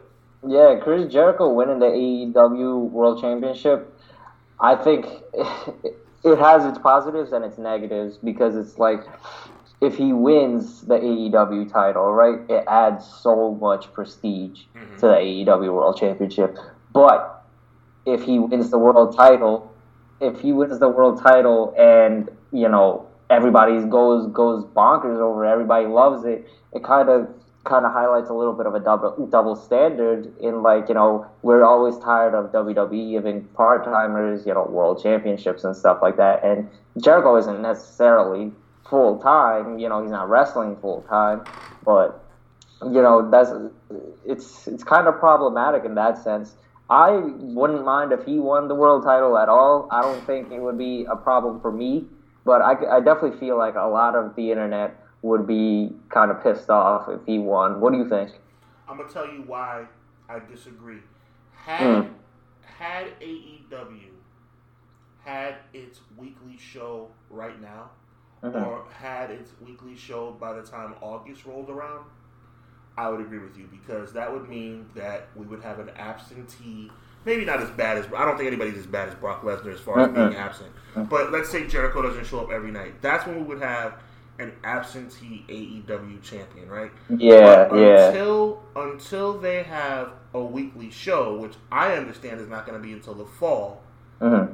Yeah, 0.46 0.78
Chris 0.82 1.10
Jericho 1.10 1.52
winning 1.52 1.78
the 1.78 1.86
AEW 1.86 2.90
World 2.90 3.20
Championship, 3.20 3.98
I 4.60 4.76
think 4.76 5.06
it 6.24 6.38
has 6.38 6.64
its 6.66 6.78
positives 6.78 7.32
and 7.32 7.44
its 7.44 7.56
negatives 7.58 8.18
because 8.22 8.56
it's 8.56 8.78
like 8.78 9.00
if 9.80 9.96
he 9.96 10.12
wins 10.12 10.82
the 10.82 10.94
AEW 10.98 11.72
title, 11.72 12.12
right, 12.12 12.40
it 12.50 12.64
adds 12.68 13.06
so 13.22 13.54
much 13.54 13.90
prestige 13.94 14.60
to 14.98 15.06
the 15.06 15.14
AEW 15.14 15.72
World 15.72 15.96
Championship. 15.96 16.58
But 16.92 17.42
if 18.04 18.22
he 18.24 18.38
wins 18.38 18.70
the 18.70 18.78
world 18.78 19.16
title, 19.16 19.69
if 20.20 20.40
he 20.40 20.52
wins 20.52 20.78
the 20.78 20.88
world 20.88 21.20
title 21.22 21.74
and, 21.78 22.28
you 22.52 22.68
know, 22.68 23.06
everybody 23.30 23.80
goes 23.86 24.26
goes 24.32 24.64
bonkers 24.64 25.18
over 25.20 25.44
everybody 25.46 25.86
loves 25.86 26.24
it, 26.24 26.46
it 26.72 26.82
kind 26.82 27.08
of 27.08 27.28
kind 27.64 27.86
of 27.86 27.92
highlights 27.92 28.28
a 28.28 28.34
little 28.34 28.52
bit 28.52 28.66
of 28.66 28.74
a 28.74 28.80
double 28.80 29.26
double 29.30 29.54
standard 29.54 30.32
in 30.40 30.62
like 30.62 30.88
you 30.88 30.94
know 30.94 31.26
we're 31.42 31.64
always 31.64 31.96
tired 31.98 32.34
of 32.34 32.50
WWE 32.52 33.12
giving 33.12 33.44
part 33.54 33.84
timers 33.84 34.44
you 34.46 34.52
know 34.52 34.64
world 34.64 35.00
championships 35.02 35.64
and 35.64 35.76
stuff 35.76 35.98
like 36.02 36.16
that. 36.16 36.44
And 36.44 36.68
Jericho 37.00 37.36
isn't 37.36 37.62
necessarily 37.62 38.50
full 38.88 39.18
time 39.18 39.78
you 39.78 39.88
know 39.88 40.02
he's 40.02 40.10
not 40.10 40.28
wrestling 40.28 40.76
full 40.76 41.02
time 41.02 41.42
but 41.84 42.24
you 42.82 43.00
know 43.00 43.30
that's 43.30 43.50
it's 44.26 44.66
it's 44.66 44.82
kind 44.82 45.06
of 45.06 45.16
problematic 45.20 45.84
in 45.84 45.94
that 45.94 46.22
sense 46.22 46.56
I 46.90 47.12
wouldn't 47.12 47.84
mind 47.84 48.12
if 48.12 48.24
he 48.26 48.38
won 48.38 48.68
the 48.68 48.74
world 48.74 49.04
title 49.04 49.38
at 49.38 49.48
all 49.48 49.88
I 49.90 50.02
don't 50.02 50.26
think 50.26 50.50
it 50.50 50.60
would 50.60 50.76
be 50.76 51.06
a 51.10 51.16
problem 51.16 51.60
for 51.60 51.70
me 51.70 52.04
but 52.44 52.62
I, 52.62 52.96
I 52.96 53.00
definitely 53.00 53.38
feel 53.38 53.56
like 53.58 53.74
a 53.76 53.86
lot 53.86 54.16
of 54.16 54.34
the 54.34 54.50
internet 54.50 54.96
would 55.22 55.46
be 55.46 55.92
kind 56.08 56.30
of 56.30 56.42
pissed 56.42 56.70
off 56.70 57.08
if 57.08 57.20
he 57.26 57.38
won. 57.38 57.80
What 57.80 57.92
do 57.92 57.98
you 57.98 58.08
think? 58.08 58.30
I'm 58.88 58.96
gonna 58.96 59.08
tell 59.08 59.26
you 59.26 59.42
why 59.46 59.86
I 60.28 60.38
disagree. 60.38 61.00
Had 61.52 62.04
Hmm. 62.06 62.12
had 62.62 63.06
AEW 63.20 64.14
had 65.22 65.56
its 65.74 66.00
weekly 66.16 66.56
show 66.56 67.08
right 67.28 67.60
now, 67.60 67.90
Mhm. 68.42 68.66
or 68.66 68.84
had 68.90 69.30
its 69.30 69.52
weekly 69.60 69.94
show 69.94 70.32
by 70.32 70.54
the 70.54 70.62
time 70.62 70.94
August 71.02 71.44
rolled 71.44 71.68
around, 71.68 72.06
I 73.00 73.08
would 73.08 73.20
agree 73.20 73.38
with 73.38 73.56
you 73.56 73.66
because 73.70 74.12
that 74.12 74.30
would 74.30 74.48
mean 74.48 74.86
that 74.94 75.28
we 75.34 75.46
would 75.46 75.62
have 75.62 75.78
an 75.78 75.88
absentee. 75.96 76.90
Maybe 77.24 77.44
not 77.44 77.60
as 77.60 77.70
bad 77.70 77.96
as 77.96 78.06
I 78.14 78.24
don't 78.26 78.36
think 78.36 78.46
anybody's 78.46 78.76
as 78.76 78.86
bad 78.86 79.08
as 79.08 79.14
Brock 79.14 79.42
Lesnar 79.42 79.72
as 79.72 79.80
far 79.80 80.00
as 80.00 80.12
being 80.12 80.34
absent. 80.34 80.70
But 80.94 81.32
let's 81.32 81.48
say 81.48 81.66
Jericho 81.66 82.02
doesn't 82.02 82.26
show 82.26 82.40
up 82.40 82.50
every 82.50 82.70
night. 82.70 83.00
That's 83.00 83.26
when 83.26 83.36
we 83.36 83.42
would 83.42 83.62
have 83.62 83.94
an 84.38 84.52
absentee 84.64 85.44
AEW 85.48 86.22
champion, 86.22 86.68
right? 86.68 86.90
Yeah, 87.08 87.68
But 87.68 87.76
yeah. 87.76 88.08
Until 88.08 88.62
until 88.76 89.38
they 89.38 89.62
have 89.62 90.12
a 90.34 90.42
weekly 90.42 90.90
show, 90.90 91.36
which 91.38 91.54
I 91.72 91.94
understand 91.94 92.40
is 92.40 92.48
not 92.48 92.66
going 92.66 92.80
to 92.80 92.86
be 92.86 92.92
until 92.92 93.14
the 93.14 93.26
fall. 93.26 93.82
hmm 94.20 94.44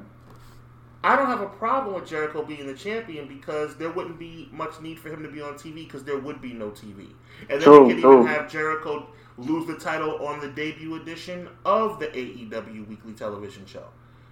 I 1.06 1.14
don't 1.14 1.26
have 1.26 1.40
a 1.40 1.46
problem 1.46 1.94
with 1.94 2.08
Jericho 2.08 2.42
being 2.42 2.66
the 2.66 2.74
champion 2.74 3.28
because 3.28 3.76
there 3.76 3.90
wouldn't 3.90 4.18
be 4.18 4.48
much 4.50 4.80
need 4.80 4.98
for 4.98 5.08
him 5.08 5.22
to 5.22 5.28
be 5.28 5.40
on 5.40 5.54
TV 5.54 5.86
because 5.86 6.02
there 6.02 6.18
would 6.18 6.42
be 6.42 6.52
no 6.52 6.70
TV. 6.70 7.06
And 7.48 7.60
then 7.60 7.60
True, 7.60 7.88
you 7.88 7.94
could 7.94 8.04
even 8.04 8.26
have 8.26 8.50
Jericho 8.50 9.06
lose 9.38 9.68
the 9.68 9.76
title 9.76 10.26
on 10.26 10.40
the 10.40 10.48
debut 10.48 10.96
edition 10.96 11.48
of 11.64 12.00
the 12.00 12.08
AEW 12.08 12.88
weekly 12.88 13.12
television 13.12 13.64
show. 13.66 13.84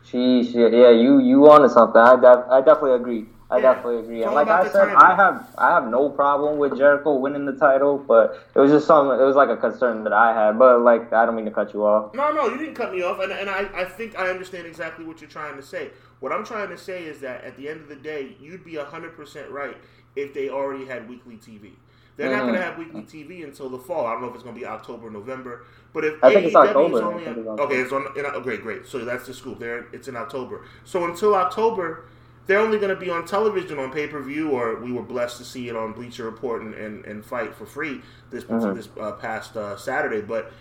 Sheesh, 0.05 0.53
yeah, 0.53 0.67
yeah, 0.67 0.91
you 0.91 1.21
you 1.21 1.49
onto 1.49 1.69
something. 1.69 2.01
I 2.01 2.17
def- 2.17 2.51
I 2.51 2.61
definitely 2.61 2.95
agree. 2.97 3.27
I 3.55 3.59
Yeah. 3.59 3.75
definitely 3.75 4.01
agree. 4.01 4.23
And 4.25 4.35
like 4.35 4.49
I 4.49 4.69
said. 4.69 4.89
I 4.97 5.15
have 5.15 5.47
I 5.57 5.71
have 5.71 5.89
no 5.89 6.09
problem 6.11 6.59
with 6.59 6.77
Jericho 6.77 7.15
winning 7.15 7.47
the 7.47 7.53
title, 7.53 7.99
but 7.99 8.45
it 8.55 8.59
was 8.59 8.71
just 8.71 8.87
some 8.87 9.11
it 9.11 9.25
was 9.25 9.37
like 9.37 9.49
a 9.49 9.57
concern 9.57 10.03
that 10.05 10.13
I 10.13 10.35
had. 10.35 10.59
But 10.59 10.81
like 10.81 11.13
I 11.13 11.25
don't 11.25 11.37
mean 11.37 11.45
to 11.45 11.51
cut 11.53 11.73
you 11.73 11.85
off. 11.85 12.15
No, 12.15 12.33
no, 12.33 12.49
you 12.49 12.59
didn't 12.59 12.75
cut 12.75 12.93
me 12.93 13.03
off, 13.03 13.21
and, 13.21 13.31
and 13.33 13.49
I, 13.49 13.69
I 13.75 13.85
think 13.85 14.19
I 14.19 14.29
understand 14.29 14.67
exactly 14.67 15.05
what 15.05 15.21
you're 15.21 15.31
trying 15.31 15.57
to 15.57 15.63
say. 15.63 15.91
What 16.21 16.33
I'm 16.33 16.45
trying 16.45 16.69
to 16.71 16.79
say 16.79 17.05
is 17.05 17.21
that 17.21 17.45
at 17.45 17.57
the 17.57 17.69
end 17.69 17.81
of 17.81 17.89
the 17.89 17.97
day, 17.97 18.35
you'd 18.41 18.65
be 18.65 18.73
100% 18.75 19.51
right 19.51 19.77
if 20.17 20.33
they 20.35 20.49
already 20.49 20.87
had 20.87 21.09
weekly 21.09 21.37
TV. 21.37 21.73
They're 22.17 22.31
not 22.31 22.43
Mhm. 22.43 22.47
going 22.47 22.55
to 22.55 22.63
have 22.63 22.79
weekly 22.79 23.03
TV 23.03 23.43
until 23.45 23.69
the 23.69 23.79
fall. 23.79 24.07
I 24.07 24.13
don't 24.13 24.23
know 24.23 24.29
if 24.29 24.35
it's 24.35 24.45
going 24.45 24.55
to 24.55 24.61
be 24.61 24.67
October, 24.67 25.11
November, 25.11 25.65
but 25.93 26.05
if 26.05 26.23
I 26.23 26.33
think 26.33 26.47
it's 26.47 26.55
AEW 26.55 26.69
October. 26.69 26.97
is 26.97 27.03
only 27.03 27.25
think 27.25 27.39
it's 27.39 27.47
okay, 27.61 27.75
it's 27.77 27.93
on. 27.93 28.07
In, 28.17 28.43
great, 28.43 28.63
great. 28.63 28.87
So 28.87 29.05
that's 29.05 29.27
the 29.27 29.35
scoop. 29.35 29.59
There, 29.59 29.87
it's 29.93 30.07
in 30.09 30.17
October. 30.17 30.63
So 30.85 31.05
until 31.05 31.35
October, 31.35 32.05
they're 32.47 32.59
only 32.61 32.79
going 32.79 32.95
to 32.95 33.01
be 33.01 33.11
on 33.11 33.25
television 33.27 33.79
on 33.79 33.91
pay 33.93 34.07
per 34.07 34.21
view, 34.21 34.51
or 34.51 34.77
we 34.81 34.93
were 34.93 35.03
blessed 35.03 35.39
to 35.39 35.45
see 35.45 35.69
it 35.69 35.77
on 35.77 35.93
Bleacher 35.93 36.25
Report 36.25 36.63
and, 36.63 36.75
and, 36.75 37.05
and 37.05 37.25
Fight 37.25 37.55
for 37.55 37.67
free 37.67 38.03
this 38.31 38.45
Mhm. 38.45 38.75
this 38.75 38.89
uh, 39.01 39.13
past 39.13 39.57
uh, 39.57 39.77
Saturday. 39.77 40.21
But 40.21 40.53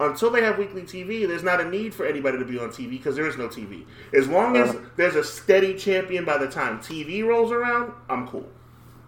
until 0.00 0.30
they 0.30 0.42
have 0.42 0.58
weekly 0.58 0.82
TV, 0.82 1.26
there's 1.26 1.42
not 1.42 1.60
a 1.60 1.64
need 1.68 1.94
for 1.94 2.06
anybody 2.06 2.38
to 2.38 2.44
be 2.44 2.58
on 2.58 2.70
TV 2.70 2.90
because 2.90 3.16
there 3.16 3.26
is 3.26 3.36
no 3.36 3.48
TV. 3.48 3.84
As 4.14 4.28
long 4.28 4.56
as 4.56 4.76
there's 4.96 5.14
a 5.16 5.24
steady 5.24 5.74
champion 5.74 6.24
by 6.24 6.38
the 6.38 6.48
time 6.48 6.80
TV 6.80 7.26
rolls 7.26 7.52
around, 7.52 7.92
I'm 8.08 8.26
cool. 8.28 8.46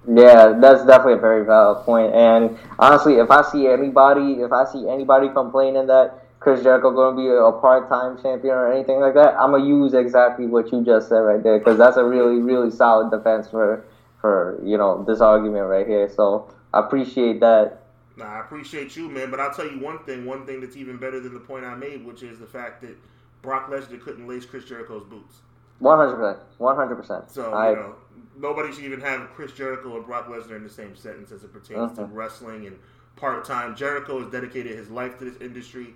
Yeah, 0.06 0.54
that's 0.58 0.86
definitely 0.86 1.14
a 1.14 1.18
very 1.18 1.44
valid 1.44 1.84
point. 1.84 2.14
And 2.14 2.56
honestly, 2.78 3.16
if 3.16 3.30
I 3.30 3.42
see 3.42 3.66
anybody, 3.66 4.40
if 4.40 4.52
I 4.52 4.64
see 4.64 4.88
anybody 4.88 5.28
complaining 5.28 5.86
that 5.88 6.24
Chris 6.40 6.62
Jericho 6.62 6.92
going 6.92 7.16
to 7.16 7.22
be 7.22 7.28
a 7.28 7.52
part-time 7.60 8.20
champion 8.22 8.54
or 8.54 8.72
anything 8.72 9.00
like 9.00 9.14
that, 9.14 9.34
I'm 9.38 9.50
gonna 9.50 9.66
use 9.66 9.92
exactly 9.94 10.46
what 10.46 10.70
you 10.70 10.84
just 10.84 11.08
said 11.08 11.18
right 11.18 11.42
there 11.42 11.58
because 11.58 11.78
that's 11.78 11.96
a 11.96 12.04
really, 12.04 12.40
really 12.40 12.70
solid 12.70 13.10
defense 13.10 13.48
for 13.50 13.84
for 14.20 14.60
you 14.64 14.76
know 14.76 15.04
this 15.04 15.20
argument 15.20 15.66
right 15.66 15.86
here. 15.86 16.08
So 16.08 16.52
I 16.72 16.80
appreciate 16.80 17.40
that. 17.40 17.82
Nah, 18.16 18.24
I 18.24 18.40
appreciate 18.40 18.96
you, 18.96 19.08
man. 19.08 19.30
But 19.30 19.40
I'll 19.40 19.52
tell 19.54 19.68
you 19.68 19.80
one 19.80 19.98
thing. 20.00 20.26
One 20.26 20.46
thing 20.46 20.60
that's 20.60 20.76
even 20.76 20.96
better 20.96 21.20
than 21.20 21.34
the 21.34 21.40
point 21.40 21.64
I 21.64 21.74
made, 21.74 22.04
which 22.04 22.22
is 22.22 22.38
the 22.38 22.46
fact 22.46 22.82
that 22.82 22.96
Brock 23.42 23.70
Lesnar 23.70 24.00
couldn't 24.00 24.26
lace 24.26 24.44
Chris 24.44 24.64
Jericho's 24.64 25.04
boots. 25.04 25.36
One 25.80 25.98
hundred 25.98 26.16
percent, 26.16 26.38
one 26.58 26.76
hundred 26.76 26.96
percent. 26.96 27.30
So 27.30 27.52
I 27.52 27.70
you 27.70 27.76
know, 27.76 27.94
nobody 28.36 28.72
should 28.72 28.84
even 28.84 29.00
have 29.00 29.30
Chris 29.34 29.52
Jericho 29.52 29.90
or 29.90 30.02
Brock 30.02 30.28
Lesnar 30.28 30.56
in 30.56 30.64
the 30.64 30.70
same 30.70 30.96
sentence 30.96 31.30
as 31.30 31.44
it 31.44 31.52
pertains 31.52 31.92
to 31.96 32.02
Mhm. 32.02 32.10
wrestling 32.12 32.66
and 32.66 32.78
part 33.16 33.44
time. 33.44 33.76
Jericho 33.76 34.20
has 34.20 34.30
dedicated 34.30 34.76
his 34.76 34.90
life 34.90 35.18
to 35.18 35.24
this 35.24 35.40
industry. 35.40 35.94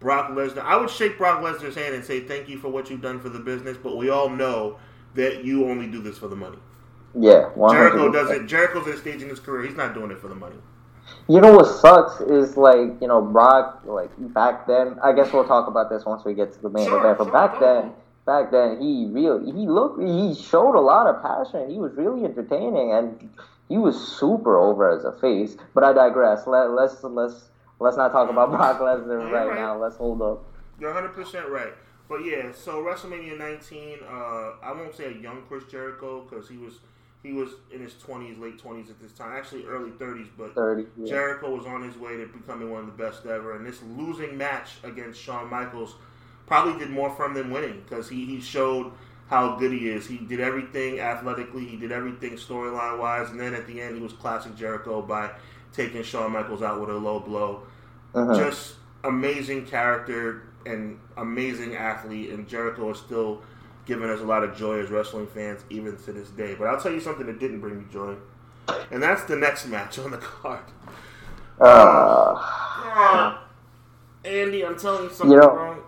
Brock 0.00 0.30
Lesnar, 0.30 0.62
I 0.62 0.76
would 0.76 0.90
shake 0.90 1.18
Brock 1.18 1.42
Lesnar's 1.42 1.74
hand 1.74 1.94
and 1.94 2.04
say 2.04 2.20
thank 2.20 2.48
you 2.48 2.58
for 2.58 2.68
what 2.68 2.90
you've 2.90 3.02
done 3.02 3.20
for 3.20 3.28
the 3.30 3.40
business, 3.40 3.76
but 3.76 3.96
we 3.96 4.10
all 4.10 4.28
know 4.30 4.78
that 5.14 5.44
you 5.44 5.68
only 5.68 5.86
do 5.88 6.00
this 6.02 6.18
for 6.18 6.28
the 6.28 6.36
money. 6.36 6.58
yeah, 7.14 7.46
one 7.54 7.70
Jericho 7.70 8.10
doesn't. 8.10 8.48
Jericho's 8.48 8.86
at 8.88 8.94
a 8.94 8.98
stage 8.98 9.22
in 9.22 9.28
his 9.28 9.40
career; 9.40 9.66
he's 9.66 9.76
not 9.76 9.94
doing 9.94 10.10
it 10.10 10.18
for 10.20 10.28
the 10.28 10.34
money. 10.36 10.56
You 11.28 11.40
know 11.40 11.52
what 11.56 11.66
sucks 11.66 12.20
is 12.20 12.56
like 12.56 13.00
you 13.00 13.08
know 13.08 13.22
Brock 13.22 13.82
like 13.84 14.10
back 14.34 14.66
then. 14.66 14.98
I 15.02 15.12
guess 15.12 15.32
we'll 15.32 15.46
talk 15.46 15.68
about 15.68 15.90
this 15.90 16.04
once 16.04 16.24
we 16.24 16.34
get 16.34 16.52
to 16.54 16.60
the 16.62 16.70
main 16.70 16.88
Sure, 16.88 16.98
event. 16.98 17.18
But 17.18 17.28
sure, 17.28 17.32
back 17.32 17.58
then, 17.60 17.92
back 18.26 18.50
then 18.50 18.80
he 18.80 19.06
really 19.10 19.52
he 19.52 19.66
looked 19.68 20.00
he 20.02 20.34
showed 20.34 20.74
a 20.76 20.80
lot 20.80 21.06
of 21.06 21.22
passion. 21.22 21.70
He 21.70 21.78
was 21.78 21.94
really 21.94 22.24
entertaining 22.24 22.92
and 22.92 23.30
he 23.68 23.78
was 23.78 23.96
super 24.18 24.58
over 24.58 24.90
as 24.90 25.04
a 25.04 25.12
face. 25.12 25.56
But 25.74 25.84
I 25.84 25.92
digress. 25.92 26.46
Let, 26.46 26.70
let's 26.72 27.02
let's 27.04 27.50
let's 27.80 27.96
not 27.96 28.12
talk 28.12 28.30
about 28.30 28.50
Brock 28.50 28.80
Lesnar 28.80 29.30
right, 29.30 29.48
right. 29.48 29.58
now. 29.58 29.78
Let's 29.78 29.96
hold 29.96 30.22
up. 30.22 30.44
You're 30.80 30.92
100 30.92 31.14
percent 31.14 31.48
right. 31.48 31.72
But 32.08 32.24
yeah, 32.24 32.52
so 32.52 32.82
WrestleMania 32.82 33.36
19. 33.36 33.98
Uh, 34.02 34.14
I 34.62 34.72
won't 34.72 34.94
say 34.94 35.06
a 35.06 35.20
young 35.20 35.42
Chris 35.46 35.64
Jericho 35.70 36.22
because 36.22 36.48
he 36.48 36.56
was 36.56 36.78
he 37.22 37.32
was 37.32 37.50
in 37.72 37.80
his 37.80 37.94
20s, 37.94 38.40
late 38.40 38.62
20s 38.62 38.90
at 38.90 39.00
this 39.00 39.12
time, 39.12 39.36
actually 39.36 39.64
early 39.66 39.90
30s. 39.90 40.28
But 40.36 40.54
Thirty. 40.54 40.86
Yeah. 40.96 41.08
Jericho 41.08 41.54
was 41.54 41.66
on 41.66 41.82
his 41.82 41.96
way 41.96 42.16
to 42.16 42.26
becoming 42.26 42.70
one 42.70 42.80
of 42.80 42.86
the 42.86 43.02
best 43.02 43.26
ever, 43.26 43.56
and 43.56 43.66
this 43.66 43.82
losing 43.96 44.38
match 44.38 44.76
against 44.84 45.20
Shawn 45.20 45.50
Michaels 45.50 45.96
probably 46.46 46.78
did 46.78 46.90
more 46.90 47.10
for 47.14 47.26
him 47.26 47.34
than 47.34 47.50
winning 47.50 47.82
because 47.86 48.08
he, 48.08 48.24
he 48.24 48.40
showed 48.40 48.92
how 49.28 49.56
good 49.56 49.72
he 49.72 49.90
is. 49.90 50.06
He 50.06 50.16
did 50.16 50.40
everything 50.40 51.00
athletically, 51.00 51.66
he 51.66 51.76
did 51.76 51.92
everything 51.92 52.32
storyline 52.32 52.98
wise, 52.98 53.28
and 53.30 53.38
then 53.38 53.52
at 53.52 53.66
the 53.66 53.82
end 53.82 53.96
he 53.96 54.00
was 54.00 54.14
classic 54.14 54.56
Jericho 54.56 55.02
by 55.02 55.30
taking 55.72 56.02
Shawn 56.02 56.32
Michaels 56.32 56.62
out 56.62 56.80
with 56.80 56.88
a 56.88 56.94
low 56.96 57.20
blow. 57.20 57.64
Mhm. 58.14 58.36
Just 58.36 58.76
amazing 59.04 59.66
character 59.66 60.42
and 60.66 60.98
amazing 61.16 61.76
athlete, 61.76 62.30
and 62.30 62.46
Jericho 62.48 62.90
is 62.90 62.98
still 62.98 63.42
giving 63.86 64.10
us 64.10 64.20
a 64.20 64.24
lot 64.24 64.42
of 64.44 64.54
joy 64.56 64.78
as 64.80 64.90
wrestling 64.90 65.26
fans 65.26 65.60
even 65.70 65.96
to 65.96 66.12
this 66.12 66.28
day. 66.30 66.54
But 66.58 66.68
I'll 66.68 66.80
tell 66.80 66.92
you 66.92 67.00
something 67.00 67.26
that 67.26 67.38
didn't 67.38 67.60
bring 67.60 67.78
me 67.78 67.84
joy, 67.92 68.14
and 68.90 69.02
that's 69.02 69.24
the 69.24 69.36
next 69.36 69.66
match 69.66 69.98
on 69.98 70.10
the 70.10 70.18
card. 70.18 70.60
Uh, 71.60 72.34
Ah, 73.00 73.44
Andy, 74.24 74.64
I'm 74.64 74.76
telling 74.78 75.04
you 75.04 75.10
something 75.10 75.30
You 75.32 75.40
know- 75.40 75.54
wrong. 75.54 75.78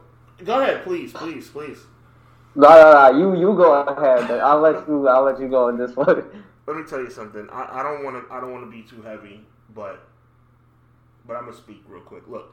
Go 0.45 0.61
ahead, 0.61 0.85
please, 0.85 1.13
please, 1.13 1.49
please. 1.49 1.79
no, 2.55 2.69
no, 2.69 2.93
no. 3.13 3.19
You 3.19 3.41
you 3.41 3.55
go 3.57 3.75
ahead. 3.83 4.31
I'll 4.41 4.61
let 4.61 4.89
you. 4.89 5.07
I'll 5.09 5.23
let 5.23 5.39
you 5.39 5.49
go 5.49 5.69
on 5.69 5.77
this 5.77 5.95
one. 5.97 6.25
Let 6.67 6.77
me 6.77 6.83
tell 6.85 7.01
you 7.01 7.11
something. 7.11 7.49
I, 7.51 7.81
I 7.81 7.83
don't 7.83 8.05
want 8.05 8.17
to. 8.29 8.33
I 8.35 8.41
don't 8.41 8.53
want 8.53 8.65
to 8.65 8.71
be 8.71 8.83
too 8.83 9.03
heavy, 9.03 9.45
but 9.75 10.01
but 11.31 11.37
I'm 11.37 11.45
gonna 11.45 11.57
speak 11.57 11.85
real 11.89 12.03
quick. 12.03 12.25
Look, 12.27 12.53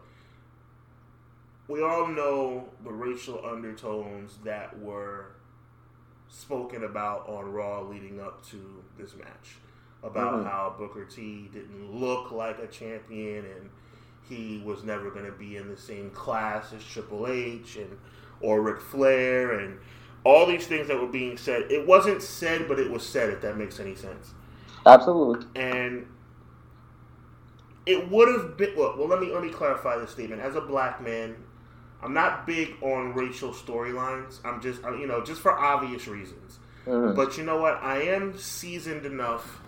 we 1.67 1.81
all 1.81 2.05
know 2.05 2.69
the 2.83 2.91
racial 2.91 3.43
undertones 3.43 4.37
that 4.43 4.79
were 4.79 5.31
spoken 6.29 6.83
about 6.83 7.27
on 7.27 7.51
Raw 7.51 7.81
leading 7.81 8.21
up 8.21 8.45
to 8.49 8.83
this 8.95 9.15
match 9.15 9.57
about 10.03 10.43
Mhm. 10.43 10.43
how 10.43 10.75
Booker 10.77 11.05
T 11.05 11.49
didn't 11.51 11.91
look 11.91 12.29
like 12.29 12.59
a 12.59 12.67
champion 12.67 13.45
and 13.45 13.71
he 14.21 14.61
was 14.63 14.83
never 14.83 15.09
going 15.09 15.25
to 15.25 15.31
be 15.31 15.57
in 15.57 15.69
the 15.69 15.77
same 15.77 16.11
class 16.11 16.71
as 16.71 16.85
Triple 16.85 17.25
H 17.25 17.77
and 17.77 17.97
or 18.41 18.61
Ric 18.61 18.79
Flair 18.79 19.53
and 19.53 19.79
all 20.23 20.45
these 20.45 20.67
things 20.67 20.87
that 20.89 20.99
were 20.99 21.07
being 21.07 21.35
said. 21.35 21.71
It 21.71 21.87
wasn't 21.87 22.21
said, 22.21 22.67
but 22.67 22.77
it 22.77 22.91
was 22.91 23.03
said. 23.03 23.31
If 23.31 23.41
that 23.41 23.57
makes 23.57 23.79
any 23.79 23.95
sense 23.95 24.35
Absolutely. 24.85 25.47
and 25.55 26.05
it 27.87 28.09
would 28.11 28.27
have 28.27 28.57
been 28.57 28.75
well, 28.77 28.95
well 28.97 29.07
let 29.07 29.19
me 29.19 29.31
let 29.33 29.41
me 29.43 29.49
clarify 29.49 29.97
this 29.97 30.11
statement 30.11 30.41
as 30.41 30.55
a 30.55 30.61
black 30.61 31.01
man 31.01 31.35
i'm 32.03 32.13
not 32.13 32.45
big 32.45 32.75
on 32.81 33.13
racial 33.13 33.51
storylines. 33.51 34.39
I'm 34.45 34.61
just 34.61 34.83
I- 34.83 34.95
you 34.95 35.07
know 35.07 35.23
just 35.23 35.41
for 35.41 35.51
obvious 35.57 36.07
reasons. 36.07 36.59
Mhm. 36.85 37.15
but 37.15 37.37
you 37.37 37.43
know 37.43 37.57
what? 37.57 37.75
I 37.83 37.97
am 38.03 38.37
seasoned 38.37 39.05
enough. 39.05 39.59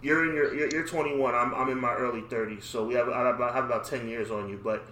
You're 0.00 0.28
in 0.28 0.34
your 0.34 0.54
you're, 0.54 0.68
you're 0.70 0.86
21 0.86 1.34
I'm, 1.34 1.52
I'm 1.54 1.68
in 1.68 1.78
my 1.80 1.94
early 1.94 2.22
30s 2.22 2.62
so 2.62 2.84
we 2.86 2.94
have 2.94 3.08
I 3.08 3.18
have 3.26 3.34
about, 3.36 3.54
have 3.54 3.64
about 3.64 3.84
10 3.84 4.08
years 4.08 4.30
on 4.30 4.48
you. 4.48 4.58
But 4.62 4.86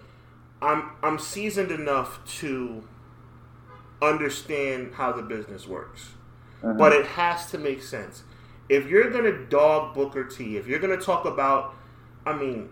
i'm 0.61 0.89
i'm 1.03 1.17
seasoned 1.19 1.71
enough 1.71 2.19
to 2.39 2.83
understand 4.01 4.93
how 4.93 5.11
the 5.11 5.21
business 5.21 5.67
works. 5.67 6.11
Mhm. 6.63 6.77
but 6.77 6.91
it 6.91 7.05
has 7.05 7.49
to 7.51 7.57
make 7.59 7.81
sense. 7.83 8.23
If 8.67 8.87
you're 8.87 9.09
gonna 9.11 9.45
dog 9.45 9.93
Booker 9.93 10.23
T, 10.23 10.57
if 10.57 10.67
you're 10.67 10.79
gonna 10.79 10.97
talk 10.97 11.23
about, 11.25 11.75
I 12.27 12.37
mean, 12.37 12.69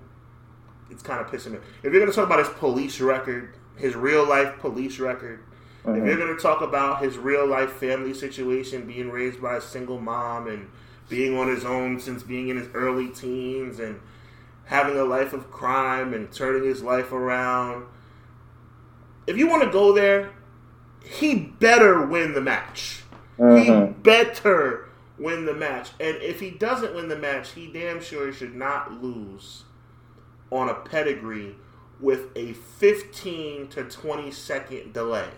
it's 0.92 1.02
kind 1.02 1.22
of 1.22 1.28
pissing 1.28 1.54
me. 1.54 1.60
If 1.84 1.94
you're 1.94 2.02
gonna 2.02 2.12
talk 2.12 2.26
about 2.26 2.40
his 2.40 2.50
police 2.50 3.00
record, 3.00 3.50
his 3.78 3.96
real 3.96 4.28
life 4.28 4.60
police 4.60 5.00
record, 5.00 5.40
if 5.86 5.92
Mhm. 5.92 6.06
you're 6.06 6.18
gonna 6.18 6.38
talk 6.38 6.62
about 6.62 7.02
his 7.02 7.18
real 7.18 7.46
life 7.46 7.72
family 7.72 8.14
situation, 8.14 8.86
being 8.86 9.10
raised 9.12 9.42
by 9.42 9.56
a 9.56 9.62
single 9.62 10.00
mom 10.00 10.48
and 10.48 10.68
being 11.08 11.38
on 11.38 11.48
his 11.48 11.64
own 11.64 12.00
since 12.00 12.24
being 12.24 12.50
in 12.50 12.58
his 12.58 12.68
early 12.74 13.08
teens 13.08 13.80
and 13.80 14.00
having 14.66 14.98
a 14.98 15.04
life 15.06 15.32
of 15.34 15.52
crime 15.52 16.14
and 16.14 16.32
turning 16.32 16.64
his 16.64 16.82
life 16.82 17.12
around. 17.12 17.86
If 19.28 19.38
you 19.38 19.48
want 19.48 19.64
to 19.64 19.70
go 19.70 19.94
there, 19.94 20.30
he 21.04 21.36
better 21.36 22.02
win 22.06 22.34
the 22.34 22.42
match. 22.42 23.04
He 23.38 23.44
Mhm. 23.70 24.02
better 24.02 24.85
win 25.18 25.46
the 25.46 25.54
match. 25.54 25.90
And 26.00 26.18
if 26.18 26.40
he 26.40 26.52
doesn't 26.52 26.96
win 26.96 27.08
the 27.08 27.16
match, 27.16 27.52
he 27.52 27.68
damn 27.68 28.02
sure 28.02 28.32
should 28.34 28.56
not 28.56 29.02
lose 29.02 29.64
on 30.52 30.70
a 30.70 30.74
pedigree 30.74 31.56
with 32.00 32.28
a 32.36 32.54
15 32.54 33.68
to 33.70 33.84
20 33.84 34.32
second 34.32 34.94
delay. 34.94 35.30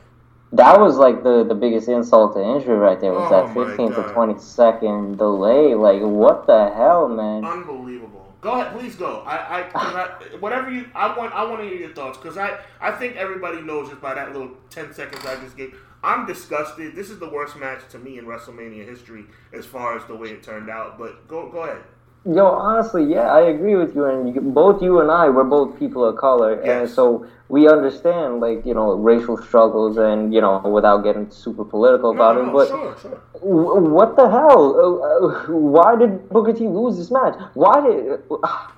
That 0.53 0.79
was 0.79 0.95
like 0.95 1.23
the, 1.23 1.43
the 1.43 1.55
biggest 1.55 1.89
insult 1.89 2.35
to 2.35 2.41
injury 2.41 2.77
right 2.77 2.99
there 2.99 3.11
was 3.11 3.29
Oh 3.31 3.47
that 3.47 3.53
15 3.53 3.93
to 3.93 4.13
20 4.13 4.39
second 4.39 5.17
delay. 5.17 5.75
Like, 5.75 6.01
what 6.01 6.47
the 6.47 6.71
hell, 6.73 7.09
man? 7.09 7.43
Unbelievable. 7.43 8.33
Go 8.39 8.53
ahead, 8.61 8.71
please 8.79 8.95
go. 8.95 9.23
I, 9.25 9.35
I, 9.35 9.69
I 9.73 10.07
whatever 10.39 10.71
you, 10.71 10.89
I 10.95 11.17
want, 11.17 11.33
I 11.33 11.43
want 11.43 11.61
to 11.61 11.67
hear 11.67 11.77
your 11.77 11.93
thoughts 11.93 12.17
because 12.17 12.37
I, 12.37 12.59
I 12.79 12.91
think 12.91 13.17
everybody 13.17 13.61
knows 13.61 13.89
just 13.89 13.99
by 13.99 14.13
that 14.13 14.31
little 14.31 14.51
ten 14.69 14.93
seconds 14.93 15.25
I 15.25 15.35
just 15.41 15.57
gave. 15.57 15.77
I'm 16.03 16.25
disgusted. 16.25 16.95
This 16.95 17.09
is 17.09 17.19
the 17.19 17.29
worst 17.29 17.55
match 17.57 17.81
to 17.89 17.99
me 17.99 18.17
in 18.17 18.25
WrestleMania 18.25 18.85
history 18.87 19.25
as 19.53 19.65
far 19.65 19.97
as 19.97 20.05
the 20.05 20.15
way 20.15 20.29
it 20.29 20.43
turned 20.43 20.69
out. 20.69 20.97
But 20.97 21.27
go, 21.27 21.49
go 21.49 21.63
ahead. 21.63 21.81
Yo, 22.25 22.45
honestly, 22.45 23.05
yeah, 23.05 23.31
I 23.31 23.41
agree 23.41 23.75
with 23.75 23.95
you. 23.95 24.05
And 24.05 24.35
you, 24.35 24.41
both 24.41 24.81
you 24.81 24.99
and 24.99 25.09
I, 25.09 25.29
we're 25.29 25.45
both 25.45 25.79
people 25.79 26.03
of 26.03 26.17
color, 26.17 26.59
and 26.61 26.89
so 26.89 27.25
we 27.47 27.69
understand, 27.69 28.41
like 28.41 28.65
you 28.65 28.73
know, 28.73 28.93
racial 28.95 29.37
struggles, 29.37 29.97
and 29.97 30.33
you 30.33 30.41
know, 30.41 30.59
without 30.59 31.03
getting 31.03 31.29
super 31.31 31.63
political 31.63 32.11
about 32.11 32.35
no, 32.35 32.49
it. 32.49 32.51
But 32.53 32.67
sure, 32.67 32.97
sure. 33.01 33.21
w- 33.39 33.89
what 33.89 34.17
the 34.17 34.29
hell? 34.29 34.75
Uh, 34.75 35.27
uh, 35.27 35.51
why 35.51 35.95
did 35.95 36.27
Booker 36.27 36.51
T 36.51 36.67
lose 36.67 36.97
this 36.97 37.11
match? 37.11 37.39
Why 37.53 37.79
did? 37.79 38.19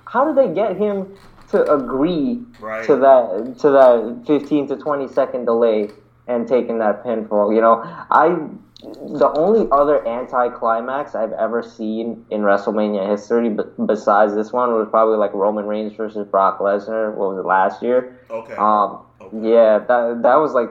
How 0.04 0.32
did 0.32 0.36
they 0.36 0.54
get 0.54 0.76
him 0.76 1.12
to 1.50 1.64
agree 1.72 2.42
Right. 2.60 2.86
to 2.86 2.96
that 2.96 3.58
to 3.60 3.70
that 3.70 4.22
15 4.26 4.68
to 4.68 4.76
20 4.76 5.08
second 5.08 5.44
delay 5.46 5.90
and 6.30 6.46
taking 6.46 6.78
that 6.78 7.04
pinfall? 7.04 7.54
You 7.54 7.60
know, 7.60 7.82
I 8.10 8.48
the 8.82 9.30
only 9.36 9.68
other 9.70 10.06
anti-climax 10.06 11.14
I've 11.14 11.32
ever 11.32 11.62
seen 11.62 12.24
in 12.30 12.40
WrestleMania 12.40 13.10
history, 13.10 13.50
b- 13.50 13.62
besides 13.84 14.34
this 14.34 14.52
one, 14.52 14.72
was 14.72 14.88
probably 14.88 15.18
like 15.18 15.34
Roman 15.34 15.66
Reigns 15.66 15.92
versus 15.94 16.26
Brock 16.26 16.60
Lesnar. 16.60 17.14
What 17.14 17.30
was 17.30 17.38
it 17.38 17.46
last 17.46 17.82
year? 17.82 18.20
Okay. 18.30 18.54
Um, 18.54 19.00
Okay. 19.20 19.50
yeah, 19.50 19.78
that 19.80 20.22
that 20.22 20.36
was 20.36 20.54
like 20.54 20.70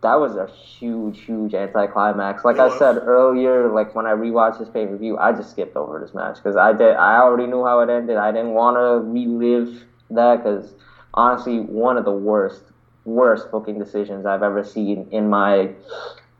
that 0.00 0.16
was 0.18 0.34
a 0.34 0.46
huge, 0.48 1.20
huge 1.20 1.54
anticlimax. 1.54 2.44
Like 2.44 2.58
I 2.58 2.76
said 2.76 2.96
earlier, 2.98 3.68
like 3.72 3.94
when 3.94 4.04
I 4.04 4.10
rewatched 4.10 4.58
this 4.58 4.68
pay 4.68 4.84
per 4.84 4.96
view, 4.96 5.16
I 5.16 5.30
just 5.32 5.50
skipped 5.50 5.76
over 5.76 6.00
this 6.00 6.12
match 6.12 6.36
because 6.36 6.56
I 6.56 6.72
did. 6.72 6.96
I 6.96 7.18
already 7.18 7.46
knew 7.46 7.64
how 7.64 7.78
it 7.80 7.88
ended. 7.88 8.16
I 8.16 8.32
didn't 8.32 8.54
want 8.54 8.76
to 8.76 9.08
relive 9.08 9.84
that 10.10 10.42
because 10.42 10.74
honestly, 11.14 11.60
one 11.60 11.96
of 11.96 12.04
the 12.04 12.12
worst, 12.12 12.64
worst 13.04 13.50
booking 13.50 13.78
decisions 13.78 14.26
I've 14.26 14.42
ever 14.42 14.62
seen 14.64 15.08
in 15.10 15.28
my 15.28 15.70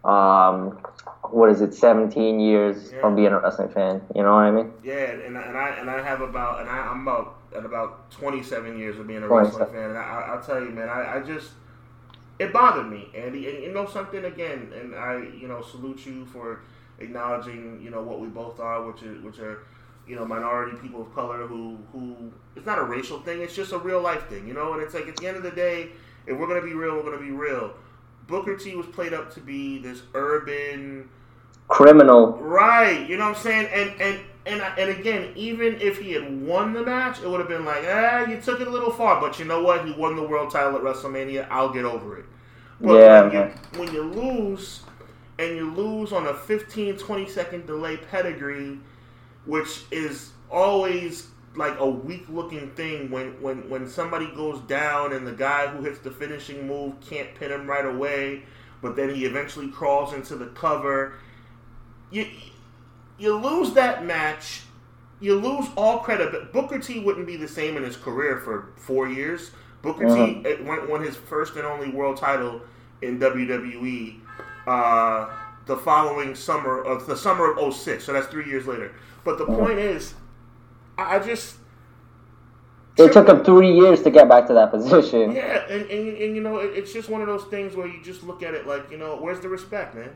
um, 0.05 0.79
what 1.31 1.51
is 1.51 1.61
it, 1.61 1.75
seventeen 1.75 2.41
years 2.41 2.93
Yeah. 2.93 3.01
from 3.01 3.15
being 3.17 3.33
a 3.33 3.41
wrestling 3.41 3.69
fan. 3.69 4.03
You 4.15 4.23
know 4.23 4.35
what 4.35 4.45
I 4.45 4.51
mean? 4.51 4.73
Yeah, 4.83 4.95
and, 4.95 5.37
and 5.37 5.57
I 5.57 5.69
and 5.81 5.89
I 5.89 6.03
have 6.03 6.21
about 6.21 6.61
and 6.61 6.69
I, 6.69 6.79
I'm 6.79 7.03
about 7.03 7.37
at 7.55 7.65
about 7.67 8.11
27 8.11 8.79
years 8.79 8.99
of 8.99 9.07
being 9.07 9.23
a 9.23 9.29
wrestling 9.29 9.67
fan, 9.73 9.91
and 9.91 9.99
I, 9.99 10.29
I'll 10.33 10.43
tell 10.43 10.61
you, 10.61 10.71
man, 10.71 10.89
I, 10.89 11.19
I 11.19 11.21
just 11.21 11.51
it 12.39 12.53
bothered 12.53 12.91
me, 12.91 13.09
Andy. 13.15 13.49
And 13.49 13.63
you 13.63 13.73
know 13.73 13.87
something 13.87 14.25
again, 14.25 14.73
and 14.79 14.95
I 14.95 15.19
you 15.19 15.49
know 15.49 15.63
salute 15.63 16.05
you 16.07 16.27
for 16.27 16.61
acknowledging 16.99 17.81
you 17.83 17.91
know 17.91 18.03
what 18.03 18.21
we 18.21 18.29
both 18.29 18.59
are, 18.61 18.83
which 18.85 19.03
is 19.03 19.23
which 19.23 19.39
are 19.39 19.61
you 20.09 20.17
know 20.17 20.25
minority 20.25 20.77
people 20.79 21.03
of 21.03 21.15
color 21.15 21.47
who 21.47 21.79
who 21.93 22.33
it's 22.57 22.67
not 22.67 22.79
a 22.79 22.85
racial 22.85 23.21
thing, 23.21 23.41
it's 23.41 23.55
just 23.55 23.73
a 23.73 23.79
real 23.79 24.01
life 24.01 24.29
thing, 24.29 24.49
you 24.49 24.55
know. 24.55 24.73
And 24.73 24.83
it's 24.83 24.95
like 24.95 25.07
at 25.07 25.17
the 25.17 25.29
end 25.29 25.37
of 25.37 25.43
the 25.45 25.51
day, 25.53 25.91
if 26.27 26.39
we're 26.39 26.47
gonna 26.47 26.63
be 26.63 26.75
real, 26.75 26.97
we're 26.97 27.03
gonna 27.05 27.19
be 27.19 27.31
real. 27.31 27.75
Booker 28.27 28.57
T 28.57 28.75
was 28.77 28.87
played 28.87 29.13
up 29.13 29.33
to 29.35 29.41
be 29.41 29.79
this 29.79 30.03
urban 30.15 31.09
Criminal. 31.69 32.33
Right, 32.39 33.09
you 33.09 33.17
know 33.17 33.29
what 33.29 33.37
I'm 33.39 33.43
saying, 33.43 33.69
and 33.73 34.01
and 34.01 34.21
and 34.45 34.63
and 34.79 34.91
again, 34.91 35.33
even 35.37 35.81
if 35.81 35.99
he 35.99 36.13
had 36.13 36.47
won 36.47 36.75
the 36.75 36.83
match, 36.83 37.21
it 37.23 37.29
would 37.29 37.41
have 37.41 37.49
been 37.49 37.65
like, 37.65 37.85
ah, 37.87 38.27
you 38.27 38.41
took 38.41 38.61
it 38.61 38.67
a 38.67 38.71
little 38.71 38.91
far. 38.91 39.21
But 39.21 39.39
you 39.39 39.47
know 39.47 39.63
what? 39.63 39.87
He 39.87 39.93
won 39.93 40.17
the 40.17 40.23
world 40.23 40.51
title 40.51 40.77
at 40.77 40.83
WrestleMania. 40.83 41.47
I'll 41.51 41.73
get 41.73 41.85
over 41.85 42.19
it. 42.19 42.27
But 42.81 43.01
Yeah, 43.01 43.23
when, 43.23 43.33
you, 43.33 43.79
when 43.79 43.95
you 43.95 44.03
lose, 44.03 44.83
and 45.39 45.57
you 45.57 45.73
lose 45.73 46.13
on 46.13 46.27
a 46.27 46.35
15, 46.35 46.99
20 46.99 47.29
second 47.29 47.67
delay 47.67 47.97
pedigree, 47.97 48.79
which 49.47 49.85
is 49.91 50.33
always 50.51 51.29
like 51.55 51.79
a 51.79 51.89
weak 51.89 52.25
looking 52.29 52.71
thing 52.71 53.11
when, 53.11 53.41
when, 53.43 53.69
when 53.69 53.89
somebody 53.89 54.27
goes 54.35 54.61
down 54.61 55.13
and 55.13 55.27
the 55.27 55.33
guy 55.33 55.67
who 55.67 55.83
hits 55.83 55.99
the 55.99 56.11
finishing 56.11 56.67
move 56.67 56.99
can't 57.01 57.35
pin 57.35 57.51
him 57.51 57.67
right 57.67 57.85
away, 57.85 58.43
but 58.81 58.97
then 58.97 59.15
he 59.15 59.25
eventually 59.25 59.69
crawls 59.69 60.15
into 60.15 60.37
the 60.37 60.47
cover. 60.47 61.15
You 62.11 62.27
you 63.19 63.37
lose 63.37 63.73
that 63.75 64.05
match, 64.05 64.63
you 65.21 65.37
lose 65.37 65.69
all 65.77 66.01
credit. 66.01 66.33
But 66.33 66.53
Booker 66.53 66.79
T 66.79 67.01
wouldn't 67.01 67.27
be 67.27 67.37
the 67.37 67.47
same 67.47 67.77
in 67.77 67.85
his 67.85 67.97
career 67.97 68.39
for 68.39 68.73
four 68.77 69.09
years. 69.09 69.53
Booker 69.83 70.07
uh-huh. 70.07 70.43
T 70.43 70.63
won, 70.63 70.89
won 70.89 71.03
his 71.03 71.17
first 71.17 71.55
and 71.57 71.65
only 71.65 71.91
world 71.91 72.17
title 72.17 72.63
in 73.03 73.19
WWE 73.19 74.21
uh, 74.67 75.29
the 75.67 75.77
following 75.77 76.35
summer 76.35 76.83
of 76.83 77.07
the 77.07 77.17
summer 77.17 77.53
of 77.53 77.75
06, 77.75 78.03
so 78.03 78.13
that's 78.13 78.27
three 78.27 78.47
years 78.47 78.67
later. 78.67 78.93
But 79.25 79.39
the 79.39 79.45
uh-huh. 79.45 79.59
point 79.59 79.79
is, 79.79 80.15
I 80.99 81.19
just 81.19 81.57
it 82.97 83.13
took 83.13 83.29
him 83.29 83.43
three 83.43 83.73
years 83.73 84.03
to 84.03 84.11
get 84.11 84.29
back 84.29 84.47
to 84.49 84.55
that 84.55 84.71
position. 84.71 85.33
Yeah, 85.33 85.65
and, 85.69 85.91
and, 85.91 86.09
and 86.17 86.37
you 86.37 86.43
know, 86.43 86.59
it's 86.59 86.93
just 86.93 87.09
one 87.09 87.21
of 87.21 87.27
those 87.27 87.45
things 87.45 87.75
where 87.75 87.87
you 87.87 88.03
just 88.03 88.23
look 88.23 88.43
at 88.43 88.55
it 88.55 88.67
like, 88.67 88.91
you 88.91 88.99
know, 88.99 89.17
where's 89.17 89.41
the 89.41 89.49
respect, 89.49 89.95
man? 89.95 90.11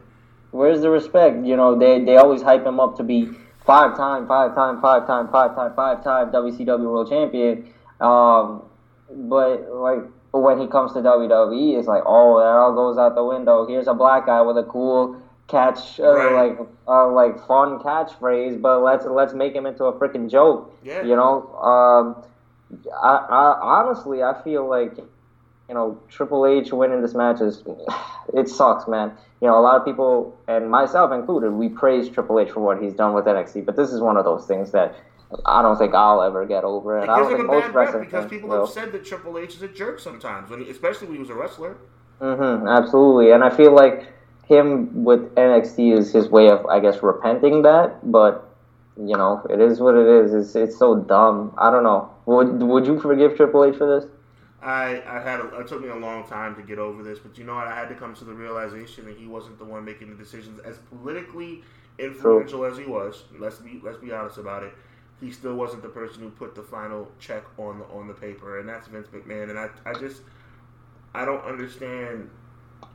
Where's 0.51 0.81
the 0.83 0.91
respect? 0.91 1.45
You 1.45 1.57
know, 1.57 1.79
they 1.79 2.05
they 2.05 2.17
always 2.17 2.43
hype 2.43 2.65
him 2.65 2.81
up 2.81 2.97
to 2.99 3.03
be 3.03 3.31
five 3.65 3.97
time, 3.97 4.29
five 4.29 4.55
time, 4.55 4.81
five 4.81 5.07
time, 5.07 5.29
five 5.29 5.55
time, 5.55 5.75
five 5.75 6.05
time 6.05 6.31
WCW 6.31 6.81
World 6.81 7.09
Champion. 7.09 7.73
Um, 8.01 8.63
but 9.11 9.69
like 9.73 10.01
when 10.33 10.61
he 10.61 10.67
comes 10.67 10.93
to 10.93 11.01
WWE, 11.01 11.79
it's 11.79 11.89
like, 11.89 12.03
oh, 12.07 12.39
that 12.39 12.47
all 12.47 12.75
goes 12.75 12.99
out 12.99 13.15
the 13.15 13.25
window. 13.25 13.67
Here's 13.67 13.89
a 13.89 13.95
black 13.95 14.27
guy 14.27 14.43
with 14.43 14.57
a 14.59 14.65
cool 14.65 15.21
catch, 15.49 16.01
uh, 16.01 16.13
right. 16.13 16.57
like 16.57 16.69
uh, 16.89 17.11
like 17.11 17.47
fun 17.47 17.79
catchphrase, 17.79 18.61
but 18.61 18.81
let's 18.81 19.07
let's 19.07 19.35
make 19.35 19.55
him 19.55 19.67
into 19.67 19.85
a 19.85 19.93
freaking 19.99 20.31
joke. 20.31 20.77
Yeah. 20.83 21.03
You 21.03 21.17
know, 21.17 21.55
um, 21.57 22.25
I, 23.03 23.27
I 23.29 23.59
honestly 23.61 24.23
I 24.23 24.41
feel 24.43 24.69
like 24.69 24.97
you 24.97 25.75
know 25.75 26.01
Triple 26.09 26.47
H 26.47 26.73
winning 26.73 27.03
this 27.03 27.15
match 27.15 27.41
is 27.41 27.63
it 28.35 28.49
sucks, 28.49 28.89
man. 28.89 29.13
You 29.41 29.49
know, 29.49 29.59
a 29.59 29.61
lot 29.61 29.77
of 29.77 29.85
people 29.85 30.37
and 30.49 30.71
myself 30.71 31.13
included, 31.13 31.53
we 31.53 31.69
praise 31.69 32.09
Triple 32.09 32.41
H 32.41 32.51
for 32.51 32.61
what 32.61 32.83
he's 32.83 32.95
done 32.95 33.13
with 33.13 33.27
NXT, 33.27 33.67
but 33.67 33.77
this 33.77 33.91
is 33.91 34.01
one 34.01 34.17
of 34.17 34.25
those 34.25 34.47
things 34.47 34.73
that 34.73 34.97
I 35.45 35.61
don't 35.61 35.77
think 35.77 35.95
I'll 35.95 36.23
ever 36.23 36.47
get 36.47 36.65
over. 36.65 36.99
It, 36.99 37.05
it 37.05 37.09
I 37.09 37.19
don't 37.19 37.37
think 37.37 37.47
most 37.47 37.73
wrestling 37.73 38.05
because 38.05 38.29
people 38.29 38.49
will. 38.49 38.65
have 38.65 38.75
said 38.75 38.93
that 38.93 39.05
Triple 39.05 39.39
H 39.39 39.55
is 39.57 39.63
a 39.63 39.69
jerk 39.69 40.01
sometimes, 40.01 40.51
when 40.51 40.65
he, 40.65 40.71
especially 40.71 41.09
when 41.09 41.17
he 41.17 41.21
was 41.21 41.31
a 41.31 41.35
wrestler. 41.35 41.77
Mm-hmm, 42.21 42.67
absolutely, 42.67 43.33
and 43.33 43.45
I 43.45 43.55
feel 43.55 43.75
like 43.75 44.16
him 44.49 45.05
with 45.05 45.35
NXT 45.35 45.99
is 45.99 46.13
his 46.13 46.29
way 46.29 46.49
of, 46.49 46.65
I 46.67 46.81
guess, 46.81 47.03
repenting 47.03 47.63
that. 47.63 48.11
But 48.11 48.49
you 48.97 49.17
know, 49.17 49.45
it 49.51 49.61
is 49.61 49.81
what 49.81 49.95
it 49.95 50.07
is. 50.07 50.33
It's 50.33 50.57
it's 50.57 50.77
so 50.77 50.97
dumb. 50.97 51.55
I 51.59 51.71
don't 51.71 51.85
know. 51.85 52.11
Would 52.27 52.63
would 52.63 52.87
you 52.87 52.99
forgive 53.01 53.37
Triple 53.37 53.65
H 53.65 53.77
for 53.77 54.01
this? 54.01 54.11
I 54.63 55.03
I 55.07 55.21
had 55.21 55.41
a, 55.41 55.61
it 55.61 55.69
took 55.69 55.83
me 55.83 55.89
a 55.89 55.97
long 55.97 56.27
time 56.27 56.55
to 56.57 56.63
get 56.63 56.79
over 56.79 57.03
this, 57.03 57.19
but 57.19 57.37
you 57.37 57.45
know 57.45 57.55
what? 57.55 57.67
I 57.67 57.75
had 57.75 57.89
to 57.89 57.95
come 57.95 58.15
to 58.15 58.25
the 58.25 58.33
realization 58.33 59.05
that 59.07 59.17
he 59.17 59.27
wasn't 59.27 59.59
the 59.59 59.65
one 59.65 59.85
making 59.85 60.11
the 60.11 60.17
decisions. 60.17 60.61
As 60.61 60.79
politically 60.79 61.63
influential 61.99 62.61
True. 62.61 62.71
as 62.71 62.79
he 62.79 62.85
was, 62.85 63.25
let's 63.39 63.59
be 63.59 63.81
let's 63.83 63.99
be 63.99 64.13
honest 64.13 64.39
about 64.39 64.63
it. 64.63 64.73
He 65.21 65.31
still 65.31 65.55
wasn't 65.55 65.83
the 65.83 65.89
person 65.89 66.23
who 66.23 66.31
put 66.31 66.55
the 66.55 66.63
final 66.63 67.09
check 67.19 67.45
on 67.59 67.79
the 67.81 67.85
on 67.87 68.07
the 68.09 68.15
paper, 68.15 68.59
and 68.61 68.69
that's 68.69 68.89
Vince 68.89 69.09
McMahon. 69.09 69.51
And 69.51 69.59
I 69.59 69.69
I 69.85 69.93
just 69.95 70.23
I 71.15 71.25
don't 71.25 71.45
understand 71.45 72.31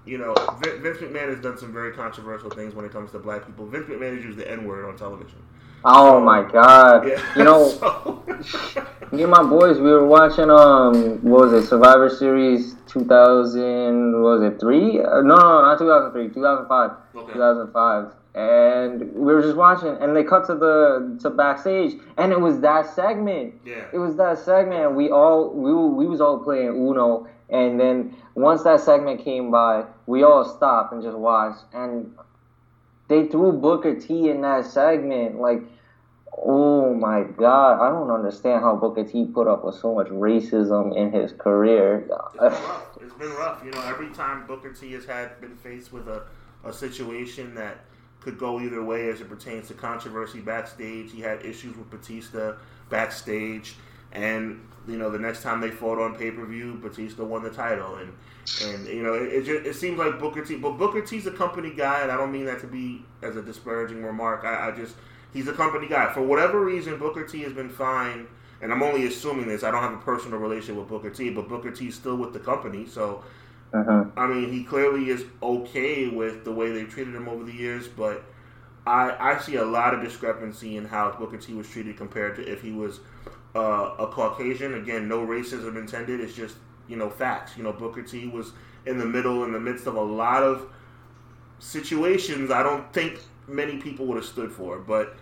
you 0.06 0.18
know, 0.18 0.34
Vince 0.60 0.98
McMahon 0.98 1.30
has 1.30 1.40
done 1.40 1.58
some 1.58 1.72
very 1.72 1.94
controversial 1.94 2.50
things 2.50 2.74
when 2.74 2.86
it 2.86 2.92
comes 2.92 3.12
to 3.12 3.20
black 3.20 3.46
people. 3.46 3.68
Vince 3.68 3.88
McMahon 3.88 4.22
used 4.22 4.38
the 4.38 4.50
N 4.50 4.66
word 4.66 4.86
on 4.86 4.98
television. 4.98 5.38
Oh 5.84 6.20
my 6.20 6.44
god! 6.44 7.08
Yeah. 7.08 7.22
You 7.36 7.44
know, 7.44 7.70
so. 8.44 8.88
me 9.12 9.24
and 9.24 9.32
my 9.32 9.42
boys, 9.42 9.78
we 9.78 9.90
were 9.90 10.06
watching 10.06 10.50
um, 10.52 11.22
what 11.24 11.50
was 11.50 11.54
it, 11.54 11.68
Survivor 11.68 12.10
Series 12.10 12.76
2000? 12.88 14.22
was 14.22 14.44
it 14.44 14.60
three? 14.60 15.00
Uh, 15.00 15.22
no, 15.22 15.36
no, 15.36 15.62
not 15.62 15.80
2003, 15.80 16.30
2005, 16.34 16.92
okay. 17.16 17.34
2005. 17.34 18.14
And 18.34 19.14
we 19.14 19.34
were 19.34 19.42
just 19.42 19.58
watching, 19.58 19.98
and 20.00 20.16
they 20.16 20.24
cut 20.24 20.46
to 20.48 20.56
the 20.56 21.18
to 21.22 21.30
backstage, 21.30 22.00
and 22.18 22.32
it 22.32 22.40
was 22.40 22.60
that 22.62 22.94
segment. 22.94 23.56
Yeah, 23.66 23.86
it 23.92 23.98
was 23.98 24.16
that 24.18 24.40
segment. 24.40 24.96
We 24.96 25.10
all 25.10 25.50
we 25.50 25.74
we 25.74 26.08
was 26.08 26.22
all 26.22 26.40
playing 26.40 26.70
Uno, 26.70 27.28
and 27.52 27.78
then 27.80 28.16
once 28.34 28.64
that 28.64 28.80
segment 28.80 29.24
came 29.24 29.52
by, 29.52 29.84
we 30.06 30.24
all 30.24 30.46
stopped 30.46 30.94
and 30.94 31.04
just 31.04 31.18
watched. 31.18 31.64
And 31.74 32.16
they 33.10 33.28
threw 33.28 33.52
Booker 33.52 34.00
T 34.00 34.30
in 34.30 34.42
that 34.42 34.66
segment. 34.66 35.36
Like, 35.40 35.62
oh 36.38 36.94
my 36.94 37.24
God. 37.24 37.82
I 37.82 37.90
don't 37.90 38.10
understand 38.10 38.62
how 38.62 38.78
Booker 38.78 39.04
T 39.04 39.26
put 39.26 39.48
up 39.48 39.66
with 39.66 39.76
so 39.76 39.94
much 39.94 40.08
racism 40.08 40.96
in 40.96 41.12
his 41.12 41.34
career. 41.34 42.08
It's 42.10 42.38
been 42.38 42.52
rough. 42.52 42.98
It's 43.02 43.14
been 43.16 43.32
rough. 43.32 43.62
You 43.66 43.72
know, 43.72 43.84
every 43.84 44.12
time 44.12 44.48
Booker 44.48 44.72
T 44.72 44.94
has 44.94 45.04
had 45.04 45.42
been 45.42 45.58
faced 45.58 45.92
with 45.92 46.08
a, 46.08 46.24
a 46.64 46.72
situation 46.72 47.54
that 47.56 47.84
could 48.22 48.38
go 48.38 48.62
either 48.62 48.82
way 48.82 49.10
as 49.10 49.20
it 49.20 49.28
pertains 49.28 49.68
to 49.68 49.74
controversy 49.74 50.40
backstage, 50.40 51.12
he 51.12 51.20
had 51.20 51.44
issues 51.44 51.76
with 51.76 51.90
Batista 51.90 52.54
backstage. 52.90 53.76
And 54.14 54.62
you 54.88 54.98
know, 54.98 55.10
the 55.10 55.20
next 55.20 55.44
time 55.44 55.62
they 55.62 55.70
fought 55.70 56.00
on 56.00 56.16
pay 56.16 56.32
per 56.32 56.46
view, 56.46 56.76
Batista 56.82 57.24
won 57.24 57.44
the 57.44 57.50
title, 57.50 57.96
and 57.96 58.14
and 58.66 58.88
you 58.88 59.04
know, 59.04 59.14
it, 59.14 59.34
it, 59.34 59.46
just, 59.46 59.66
it 59.66 59.76
seems 59.76 60.00
like 60.00 60.20
Booker 60.20 60.44
T. 60.44 60.56
But 60.56 60.72
Booker 60.72 61.02
T's 61.02 61.28
a 61.28 61.32
company 61.32 61.72
guy, 61.72 62.02
and 62.02 62.12
I 62.12 62.18
don't 62.18 62.32
mean 62.32 62.46
that 62.46 62.60
to 62.62 62.68
be 62.68 63.06
as 63.22 63.36
a 63.36 63.42
disparaging 63.42 64.04
remark. 64.04 64.44
I, 64.44 64.70
I 64.70 64.72
just 64.72 64.96
he's 65.34 65.48
a 65.48 65.54
company 65.54 65.88
guy 65.88 66.12
for 66.14 66.22
whatever 66.22 66.64
reason. 66.64 66.98
Booker 66.98 67.26
T 67.26 67.42
has 67.44 67.54
been 67.54 67.70
fine, 67.70 68.28
and 68.62 68.72
I'm 68.72 68.82
only 68.82 69.06
assuming 69.06 69.48
this. 69.48 69.64
I 69.64 69.72
don't 69.72 69.84
have 69.84 69.94
a 69.94 69.98
personal 69.98 70.40
relationship 70.40 70.76
with 70.78 70.88
Booker 70.88 71.12
T, 71.12 71.30
but 71.30 71.48
Booker 71.48 71.72
T's 71.72 71.96
still 71.96 72.16
with 72.16 72.34
the 72.34 72.40
company, 72.40 72.88
so. 72.88 73.24
Uh-huh. 73.74 74.04
I 74.18 74.28
mean, 74.28 74.52
he 74.52 74.66
clearly 74.66 75.08
is 75.08 75.24
okay 75.42 76.10
with 76.10 76.44
the 76.44 76.52
way 76.52 76.74
they've 76.74 76.90
treated 76.90 77.16
him 77.16 77.30
over 77.30 77.46
the 77.46 77.54
years, 77.54 77.88
but 77.88 78.26
I 78.86 79.16
I 79.18 79.40
see 79.40 79.56
a 79.56 79.64
lot 79.64 79.94
of 79.94 80.04
discrepancy 80.04 80.76
in 80.78 80.86
how 80.86 81.12
Booker 81.12 81.38
T 81.38 81.54
was 81.54 81.70
treated 81.70 81.96
compared 81.98 82.36
to 82.38 82.46
if 82.46 82.62
he 82.62 82.72
was 82.72 83.00
uh, 83.56 83.96
a 84.00 84.08
Caucasian. 84.08 84.76
Again, 84.76 85.08
no 85.08 85.26
racism 85.26 85.78
intended. 85.78 86.20
It's 86.20 86.34
just 86.34 86.56
you 86.88 86.98
know 86.98 87.10
facts. 87.10 87.58
You 87.58 87.64
know 87.64 87.74
Booker 87.74 88.04
T 88.04 88.28
was 88.28 88.54
in 88.86 88.98
the 88.98 89.06
middle, 89.06 89.44
in 89.44 89.52
the 89.52 89.60
midst 89.60 89.88
of 89.88 89.96
a 89.96 90.02
lot 90.02 90.44
of 90.44 90.68
situations. 91.60 92.52
I 92.52 92.64
don't 92.64 92.92
think 92.94 93.20
many 93.48 93.78
people 93.78 94.06
would 94.08 94.18
have 94.18 94.26
stood 94.26 94.52
for, 94.52 94.80
but 94.80 95.16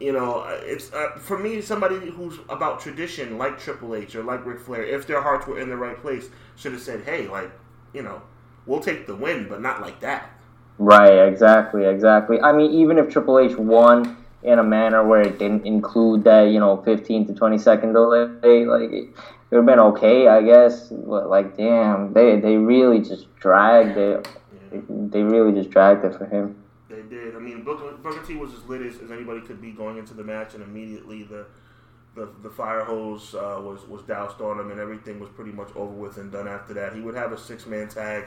you 0.00 0.12
know, 0.12 0.44
it's 0.48 0.92
uh, 0.92 1.10
for 1.16 1.38
me 1.38 1.60
somebody 1.60 1.96
who's 2.10 2.38
about 2.48 2.80
tradition, 2.80 3.38
like 3.38 3.58
Triple 3.58 3.94
H 3.94 4.16
or 4.16 4.24
like 4.24 4.44
Ric 4.44 4.58
Flair. 4.58 4.82
If 4.82 5.06
their 5.06 5.22
hearts 5.22 5.46
were 5.46 5.60
in 5.60 5.68
the 5.68 5.76
right 5.76 6.00
place, 6.00 6.28
should 6.56 6.72
have 6.72 6.82
said, 6.82 7.04
"Hey, 7.04 7.28
like 7.28 7.50
you 7.92 8.02
know, 8.02 8.20
we'll 8.66 8.80
take 8.80 9.06
the 9.06 9.14
win, 9.14 9.46
but 9.48 9.62
not 9.62 9.80
like 9.80 10.00
that." 10.00 10.30
Right. 10.78 11.28
Exactly. 11.28 11.84
Exactly. 11.84 12.40
I 12.40 12.52
mean, 12.52 12.72
even 12.72 12.98
if 12.98 13.08
Triple 13.08 13.38
H 13.38 13.56
won 13.56 14.16
in 14.42 14.58
a 14.58 14.62
manner 14.62 15.06
where 15.06 15.20
it 15.22 15.38
didn't 15.38 15.66
include 15.66 16.24
that 16.24 16.42
you 16.44 16.58
know 16.58 16.82
15 16.82 17.28
to 17.28 17.34
20 17.34 17.58
second 17.58 17.92
delay 17.92 18.66
like 18.66 18.90
it, 18.90 19.08
would 19.50 19.58
have 19.58 19.66
been 19.66 19.78
okay 19.78 20.28
i 20.28 20.42
guess 20.42 20.88
but 20.88 21.28
like 21.28 21.56
damn 21.56 22.12
they 22.12 22.40
they 22.40 22.56
really 22.56 23.00
just 23.00 23.32
dragged 23.42 23.98
it. 23.98 24.28
Yeah. 24.72 24.80
they 24.88 25.22
really 25.22 25.52
just 25.52 25.70
dragged 25.70 26.04
it 26.04 26.14
for 26.14 26.24
him. 26.26 26.56
They 26.88 27.02
did. 27.02 27.34
I 27.34 27.40
mean 27.40 27.64
booker, 27.64 27.92
booker 27.96 28.24
t 28.24 28.36
was 28.36 28.54
as 28.54 28.64
lit 28.64 28.80
as, 28.80 28.98
as 28.98 29.10
anybody 29.10 29.40
could 29.40 29.60
be 29.60 29.72
going 29.72 29.98
into 29.98 30.14
the 30.14 30.24
match 30.24 30.54
and 30.54 30.62
immediately 30.62 31.24
the 31.24 31.46
the, 32.14 32.28
the 32.42 32.50
fire 32.50 32.84
hose 32.84 33.34
uh, 33.34 33.58
was 33.60 33.86
was 33.88 34.02
doused 34.02 34.40
on 34.40 34.60
him 34.60 34.70
and 34.70 34.78
everything 34.78 35.18
was 35.18 35.30
pretty 35.30 35.50
much 35.50 35.68
over 35.74 35.92
with 35.92 36.18
and 36.18 36.30
done 36.30 36.46
after 36.46 36.72
that. 36.74 36.94
He 36.94 37.00
would 37.00 37.14
have 37.14 37.32
a 37.32 37.38
six 37.38 37.66
man 37.66 37.88
tag 37.88 38.26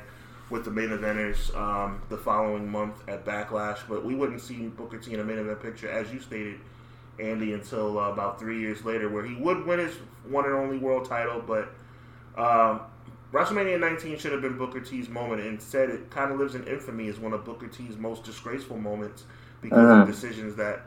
with 0.49 0.63
the 0.63 0.71
main 0.71 0.89
eventers 0.89 1.55
um, 1.55 2.01
the 2.09 2.17
following 2.17 2.69
month 2.69 3.07
at 3.07 3.25
Backlash, 3.25 3.79
but 3.89 4.05
we 4.05 4.13
wouldn't 4.13 4.41
see 4.41 4.67
Booker 4.67 4.97
T 4.97 5.13
in 5.13 5.19
a 5.19 5.23
main 5.23 5.39
event 5.39 5.61
picture, 5.61 5.89
as 5.89 6.11
you 6.13 6.19
stated, 6.19 6.59
Andy, 7.19 7.53
until 7.53 7.97
uh, 7.99 8.11
about 8.11 8.39
three 8.39 8.59
years 8.59 8.85
later, 8.85 9.09
where 9.09 9.25
he 9.25 9.33
would 9.35 9.65
win 9.65 9.79
his 9.79 9.95
one 10.27 10.45
and 10.45 10.53
only 10.53 10.77
world 10.77 11.09
title. 11.09 11.41
But 11.41 11.69
um, 12.37 12.81
WrestleMania 13.31 13.79
19 13.79 14.19
should 14.19 14.31
have 14.31 14.41
been 14.41 14.57
Booker 14.57 14.81
T's 14.81 15.09
moment. 15.09 15.41
Instead, 15.41 15.89
it 15.89 16.11
kind 16.11 16.31
of 16.31 16.39
lives 16.39 16.55
in 16.55 16.65
infamy 16.67 17.07
as 17.07 17.19
one 17.19 17.33
of 17.33 17.43
Booker 17.43 17.67
T's 17.67 17.97
most 17.97 18.23
disgraceful 18.23 18.77
moments 18.77 19.23
because 19.61 19.79
uh-huh. 19.79 20.01
of 20.01 20.07
decisions 20.07 20.55
that 20.57 20.81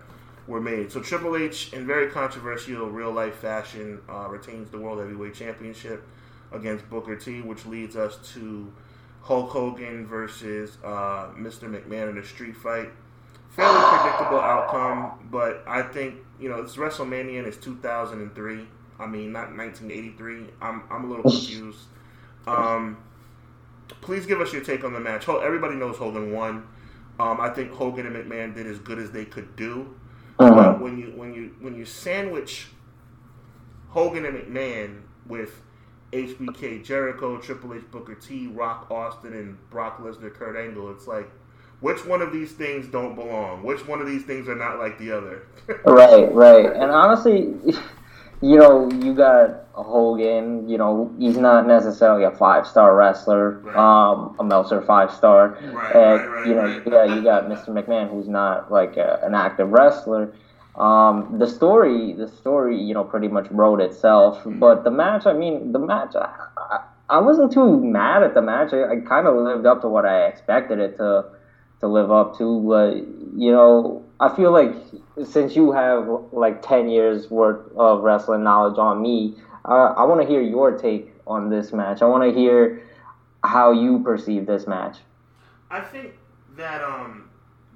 were 0.46 0.60
made. 0.60 0.90
So 0.92 1.00
Triple 1.00 1.36
H, 1.36 1.72
in 1.72 1.86
very 1.86 2.10
controversial 2.10 2.88
real 2.88 3.12
life 3.12 3.34
fashion, 3.34 4.00
uh, 4.08 4.28
retains 4.28 4.70
the 4.70 4.78
World 4.78 5.00
Heavyweight 5.00 5.34
Championship 5.34 6.06
against 6.52 6.88
Booker 6.88 7.16
T, 7.16 7.42
which 7.42 7.66
leads 7.66 7.96
us 7.96 8.16
to 8.34 8.72
Hulk 9.28 9.50
Hogan 9.50 10.06
versus 10.06 10.78
uh, 10.82 11.28
Mr. 11.36 11.64
McMahon 11.64 12.08
in 12.08 12.16
a 12.16 12.24
street 12.24 12.56
fight. 12.56 12.88
Fairly 13.50 13.78
predictable 13.78 14.40
outcome, 14.40 15.28
but 15.30 15.62
I 15.66 15.82
think 15.82 16.14
you 16.40 16.48
know 16.48 16.62
it's 16.62 16.76
WrestleMania 16.76 17.40
and 17.40 17.46
it's 17.46 17.58
2003. 17.58 18.66
I 18.98 19.06
mean, 19.06 19.30
not 19.30 19.54
1983. 19.54 20.46
I'm 20.62 20.82
I'm 20.90 21.04
a 21.04 21.08
little 21.08 21.30
confused. 21.30 21.78
Um, 22.46 22.96
please 24.00 24.24
give 24.24 24.40
us 24.40 24.50
your 24.50 24.62
take 24.62 24.82
on 24.82 24.94
the 24.94 25.00
match. 25.00 25.28
Everybody 25.28 25.74
knows 25.74 25.98
Hogan 25.98 26.32
won. 26.32 26.66
Um, 27.20 27.38
I 27.38 27.50
think 27.50 27.70
Hogan 27.72 28.06
and 28.06 28.16
McMahon 28.16 28.54
did 28.54 28.66
as 28.66 28.78
good 28.78 28.98
as 28.98 29.10
they 29.10 29.26
could 29.26 29.56
do. 29.56 29.94
Uh-huh. 30.38 30.54
But 30.54 30.80
when 30.80 30.96
you 30.96 31.12
when 31.14 31.34
you 31.34 31.54
when 31.60 31.74
you 31.74 31.84
sandwich 31.84 32.68
Hogan 33.90 34.24
and 34.24 34.38
McMahon 34.38 35.02
with 35.26 35.60
HBK, 36.12 36.84
Jericho, 36.84 37.38
Triple 37.38 37.74
H, 37.74 37.82
Booker 37.90 38.14
T, 38.14 38.46
Rock, 38.48 38.90
Austin, 38.90 39.34
and 39.34 39.70
Brock 39.70 39.98
Lesnar, 39.98 40.32
Kurt 40.32 40.56
Angle. 40.56 40.90
It's 40.90 41.06
like, 41.06 41.30
which 41.80 42.04
one 42.04 42.22
of 42.22 42.32
these 42.32 42.52
things 42.52 42.88
don't 42.88 43.14
belong? 43.14 43.62
Which 43.62 43.86
one 43.86 44.00
of 44.00 44.06
these 44.06 44.24
things 44.24 44.48
are 44.48 44.56
not 44.56 44.78
like 44.78 44.98
the 44.98 45.12
other? 45.12 45.46
right, 45.84 46.32
right. 46.32 46.66
And 46.66 46.90
honestly, 46.90 47.54
you 48.40 48.58
know, 48.58 48.90
you 48.90 49.14
got 49.14 49.66
Hogan. 49.72 50.68
You 50.68 50.78
know, 50.78 51.14
he's 51.18 51.36
not 51.36 51.66
necessarily 51.66 52.24
a 52.24 52.30
five 52.30 52.66
star 52.66 52.96
wrestler. 52.96 53.58
Right. 53.60 53.76
Um, 53.76 54.34
a 54.40 54.44
Meltzer 54.44 54.82
five 54.82 55.12
star. 55.12 55.50
Right, 55.50 55.94
and 55.94 56.20
right, 56.20 56.26
right, 56.26 56.46
you 56.46 56.54
know, 56.54 56.82
yeah, 56.86 57.14
you 57.14 57.22
got 57.22 57.44
Mr. 57.44 57.68
McMahon, 57.68 58.10
who's 58.10 58.28
not 58.28 58.72
like 58.72 58.96
a, 58.96 59.20
an 59.22 59.34
active 59.34 59.68
wrestler. 59.68 60.34
Um, 60.78 61.38
the 61.38 61.46
story, 61.46 62.12
the 62.12 62.28
story, 62.28 62.80
you 62.80 62.94
know, 62.94 63.02
pretty 63.02 63.26
much 63.28 63.50
wrote 63.50 63.80
itself. 63.80 64.38
Mm-hmm. 64.38 64.60
But 64.60 64.84
the 64.84 64.92
match, 64.92 65.26
I 65.26 65.32
mean, 65.32 65.72
the 65.72 65.80
match, 65.80 66.14
I, 66.14 66.32
I, 66.56 66.84
I 67.10 67.18
wasn't 67.18 67.52
too 67.52 67.82
mad 67.82 68.22
at 68.22 68.34
the 68.34 68.42
match. 68.42 68.72
I, 68.72 68.84
I 68.84 69.00
kind 69.00 69.26
of 69.26 69.36
lived 69.36 69.66
up 69.66 69.80
to 69.82 69.88
what 69.88 70.06
I 70.06 70.26
expected 70.26 70.78
it 70.78 70.96
to 70.98 71.24
to 71.80 71.86
live 71.88 72.12
up 72.12 72.38
to. 72.38 72.60
But 72.60 72.96
you 73.36 73.50
know, 73.50 74.04
I 74.20 74.34
feel 74.34 74.52
like 74.52 74.72
since 75.26 75.56
you 75.56 75.72
have 75.72 76.08
like 76.32 76.62
ten 76.66 76.88
years 76.88 77.28
worth 77.28 77.72
of 77.76 78.02
wrestling 78.02 78.44
knowledge 78.44 78.78
on 78.78 79.02
me, 79.02 79.34
uh, 79.64 79.94
I 79.96 80.04
want 80.04 80.20
to 80.20 80.26
hear 80.26 80.40
your 80.40 80.78
take 80.78 81.12
on 81.26 81.50
this 81.50 81.72
match. 81.72 82.02
I 82.02 82.06
want 82.06 82.22
to 82.22 82.38
hear 82.38 82.82
how 83.42 83.72
you 83.72 83.98
perceive 83.98 84.46
this 84.46 84.68
match. 84.68 84.98
I 85.70 85.80
think 85.80 86.14
that 86.56 86.82
um 86.82 87.27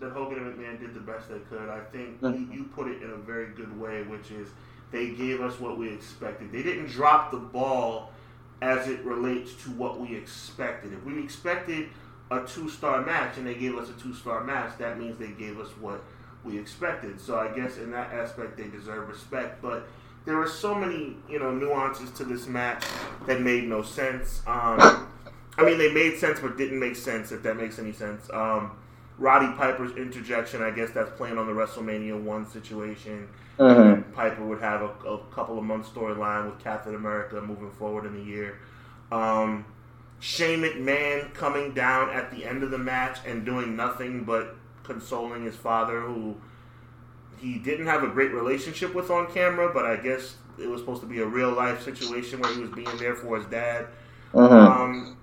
that 0.03 0.13
Hogan 0.13 0.39
and 0.39 0.59
McMahon 0.59 0.81
did 0.81 0.95
the 0.95 1.01
best 1.01 1.29
they 1.29 1.39
could. 1.49 1.69
I 1.69 1.81
think 1.93 2.21
Mhm. 2.21 2.53
you, 2.53 2.59
you 2.59 2.65
put 2.65 2.89
it 2.89 3.03
in 3.03 3.11
a 3.11 3.17
very 3.17 3.47
good 3.47 3.79
way, 3.81 4.03
which 4.03 4.31
is 4.33 4.49
they 4.91 5.11
gave 5.11 5.41
us 5.41 5.59
what 5.59 5.79
we 5.79 5.89
expected. 5.89 6.53
They 6.53 6.63
didn't 6.63 6.91
drop 6.91 7.31
the 7.31 7.39
ball 7.39 8.13
as 8.61 8.89
it 8.89 9.03
relates 9.05 9.55
to 9.65 9.71
what 9.71 9.99
we 10.01 10.15
expected. 10.15 10.93
If 10.93 11.05
we 11.05 11.23
expected 11.23 11.89
a 12.31 12.41
two 12.45 12.69
star 12.69 13.03
match 13.03 13.37
and 13.39 13.47
they 13.47 13.55
gave 13.55 13.77
us 13.77 13.89
a 13.89 13.93
two 13.95 14.13
star 14.13 14.43
match, 14.45 14.77
that 14.79 14.99
means 14.99 15.19
they 15.19 15.29
gave 15.31 15.59
us 15.59 15.69
what 15.81 16.03
we 16.45 16.59
expected. 16.59 17.21
So 17.21 17.39
I 17.39 17.49
guess 17.49 17.79
in 17.79 17.91
that 17.93 18.13
aspect 18.13 18.57
they 18.57 18.67
deserve 18.69 19.09
respect. 19.09 19.63
But 19.63 19.87
there 20.25 20.37
were 20.37 20.49
so 20.49 20.75
many, 20.75 21.17
you 21.29 21.39
know, 21.39 21.53
nuances 21.53 22.11
to 22.13 22.25
this 22.25 22.47
match 22.49 22.85
that 23.27 23.41
made 23.41 23.69
no 23.69 23.83
sense. 23.83 24.43
Um, 24.47 25.07
I 25.59 25.65
mean, 25.65 25.79
they 25.79 25.93
made 25.93 26.19
sense 26.19 26.41
but 26.41 26.57
didn't 26.57 26.81
make 26.81 26.97
sense. 26.97 27.31
If 27.33 27.43
that 27.45 27.57
makes 27.57 27.79
any 27.79 27.93
sense. 27.93 28.29
Um, 28.33 28.73
Roddy 29.19 29.55
Piper's 29.57 29.97
interjection, 29.97 30.63
I 30.63 30.71
guess 30.71 30.91
that's 30.91 31.11
playing 31.17 31.39
on 31.39 31.47
the 31.47 31.53
WrestleMania 31.53 32.21
one 32.21 32.49
situation. 32.49 33.29
Mm-hmm. 33.59 34.13
Piper 34.13 34.45
would 34.45 34.61
have 34.61 34.83
a, 34.83 35.09
a 35.09 35.19
couple 35.27 35.59
of 35.59 35.65
months 35.65 35.89
storyline 35.89 36.47
with 36.47 36.63
Captain 36.63 36.95
America 36.95 37.41
moving 37.41 37.71
forward 37.71 38.07
in 38.07 38.15
the 38.15 38.25
year. 38.25 38.59
Um, 39.11 39.67
Shane 40.21 40.61
McMahon 40.61 41.35
coming 41.35 41.75
down 41.75 42.11
at 42.11 42.31
the 42.31 42.45
end 42.45 42.63
of 42.63 42.71
the 42.71 42.79
match 42.79 43.19
and 43.27 43.45
doing 43.45 43.77
nothing 43.77 44.25
but 44.25 44.57
consoling 44.85 45.45
his 45.45 45.57
father, 45.57 46.01
who 46.01 46.37
he 47.39 47.59
didn't 47.59 47.87
have 47.87 48.03
a 48.03 48.09
great 48.09 48.33
relationship 48.33 48.95
with 48.95 49.11
on 49.11 49.31
camera, 49.33 49.73
but 49.73 49.85
I 49.85 49.97
guess 49.97 50.37
it 50.59 50.69
was 50.69 50.81
supposed 50.81 51.01
to 51.03 51.09
be 51.09 51.21
a 51.21 51.27
real 51.27 51.51
life 51.53 51.83
situation 51.83 52.41
where 52.41 52.55
he 52.55 52.61
was 52.61 52.71
being 52.71 52.97
there 52.99 53.15
for 53.15 53.37
his 53.37 53.47
dad. 53.47 53.87
Mm-hmm. 54.33 54.55
Um, 54.55 55.17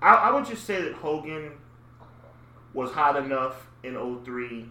I, 0.00 0.14
I 0.14 0.32
would 0.32 0.46
just 0.46 0.64
say 0.64 0.80
that 0.82 0.94
Hogan 0.94 1.52
was 2.74 2.90
hot 2.92 3.16
enough 3.16 3.66
in 3.82 3.94
03 4.24 4.66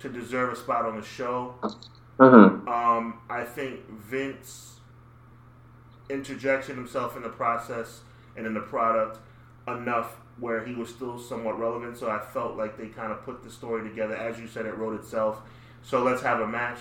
to 0.00 0.08
deserve 0.08 0.52
a 0.52 0.56
spot 0.56 0.84
on 0.84 0.96
the 0.96 1.06
show. 1.06 1.54
Mm-hmm. 2.18 2.68
Um, 2.68 3.20
I 3.28 3.44
think 3.44 3.88
Vince 3.90 4.80
interjected 6.08 6.76
himself 6.76 7.16
in 7.16 7.22
the 7.22 7.28
process 7.28 8.02
and 8.36 8.46
in 8.46 8.54
the 8.54 8.60
product 8.60 9.18
enough 9.66 10.16
where 10.38 10.64
he 10.64 10.74
was 10.74 10.88
still 10.88 11.18
somewhat 11.18 11.58
relevant. 11.58 11.96
So 11.96 12.10
I 12.10 12.18
felt 12.18 12.56
like 12.56 12.76
they 12.76 12.88
kind 12.88 13.12
of 13.12 13.24
put 13.24 13.42
the 13.42 13.50
story 13.50 13.88
together. 13.88 14.14
As 14.14 14.38
you 14.38 14.46
said, 14.46 14.66
it 14.66 14.76
wrote 14.76 15.00
itself. 15.00 15.40
So 15.82 16.02
let's 16.02 16.22
have 16.22 16.40
a 16.40 16.46
match. 16.46 16.78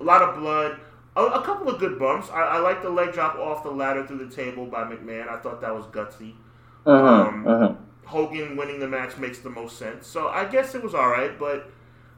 A 0.00 0.04
lot 0.04 0.22
of 0.22 0.36
blood. 0.36 0.80
A, 1.16 1.22
a 1.22 1.44
couple 1.44 1.68
of 1.68 1.78
good 1.78 1.98
bumps. 1.98 2.30
I, 2.30 2.40
I 2.40 2.58
like 2.58 2.82
the 2.82 2.90
leg 2.90 3.12
drop 3.12 3.36
off 3.36 3.62
the 3.62 3.70
ladder 3.70 4.06
through 4.06 4.26
the 4.26 4.34
table 4.34 4.66
by 4.66 4.84
McMahon. 4.84 5.28
I 5.28 5.38
thought 5.38 5.60
that 5.60 5.74
was 5.74 5.84
gutsy. 5.86 6.34
Mm-hmm. 6.84 7.46
Mm-hmm. 7.46 7.83
Hogan 8.14 8.56
winning 8.56 8.78
the 8.78 8.86
match 8.86 9.16
makes 9.16 9.40
the 9.40 9.50
most 9.50 9.76
sense. 9.76 10.06
So 10.06 10.28
I 10.28 10.44
guess 10.44 10.76
it 10.76 10.82
was 10.84 10.94
all 10.94 11.08
right, 11.08 11.36
but 11.36 11.68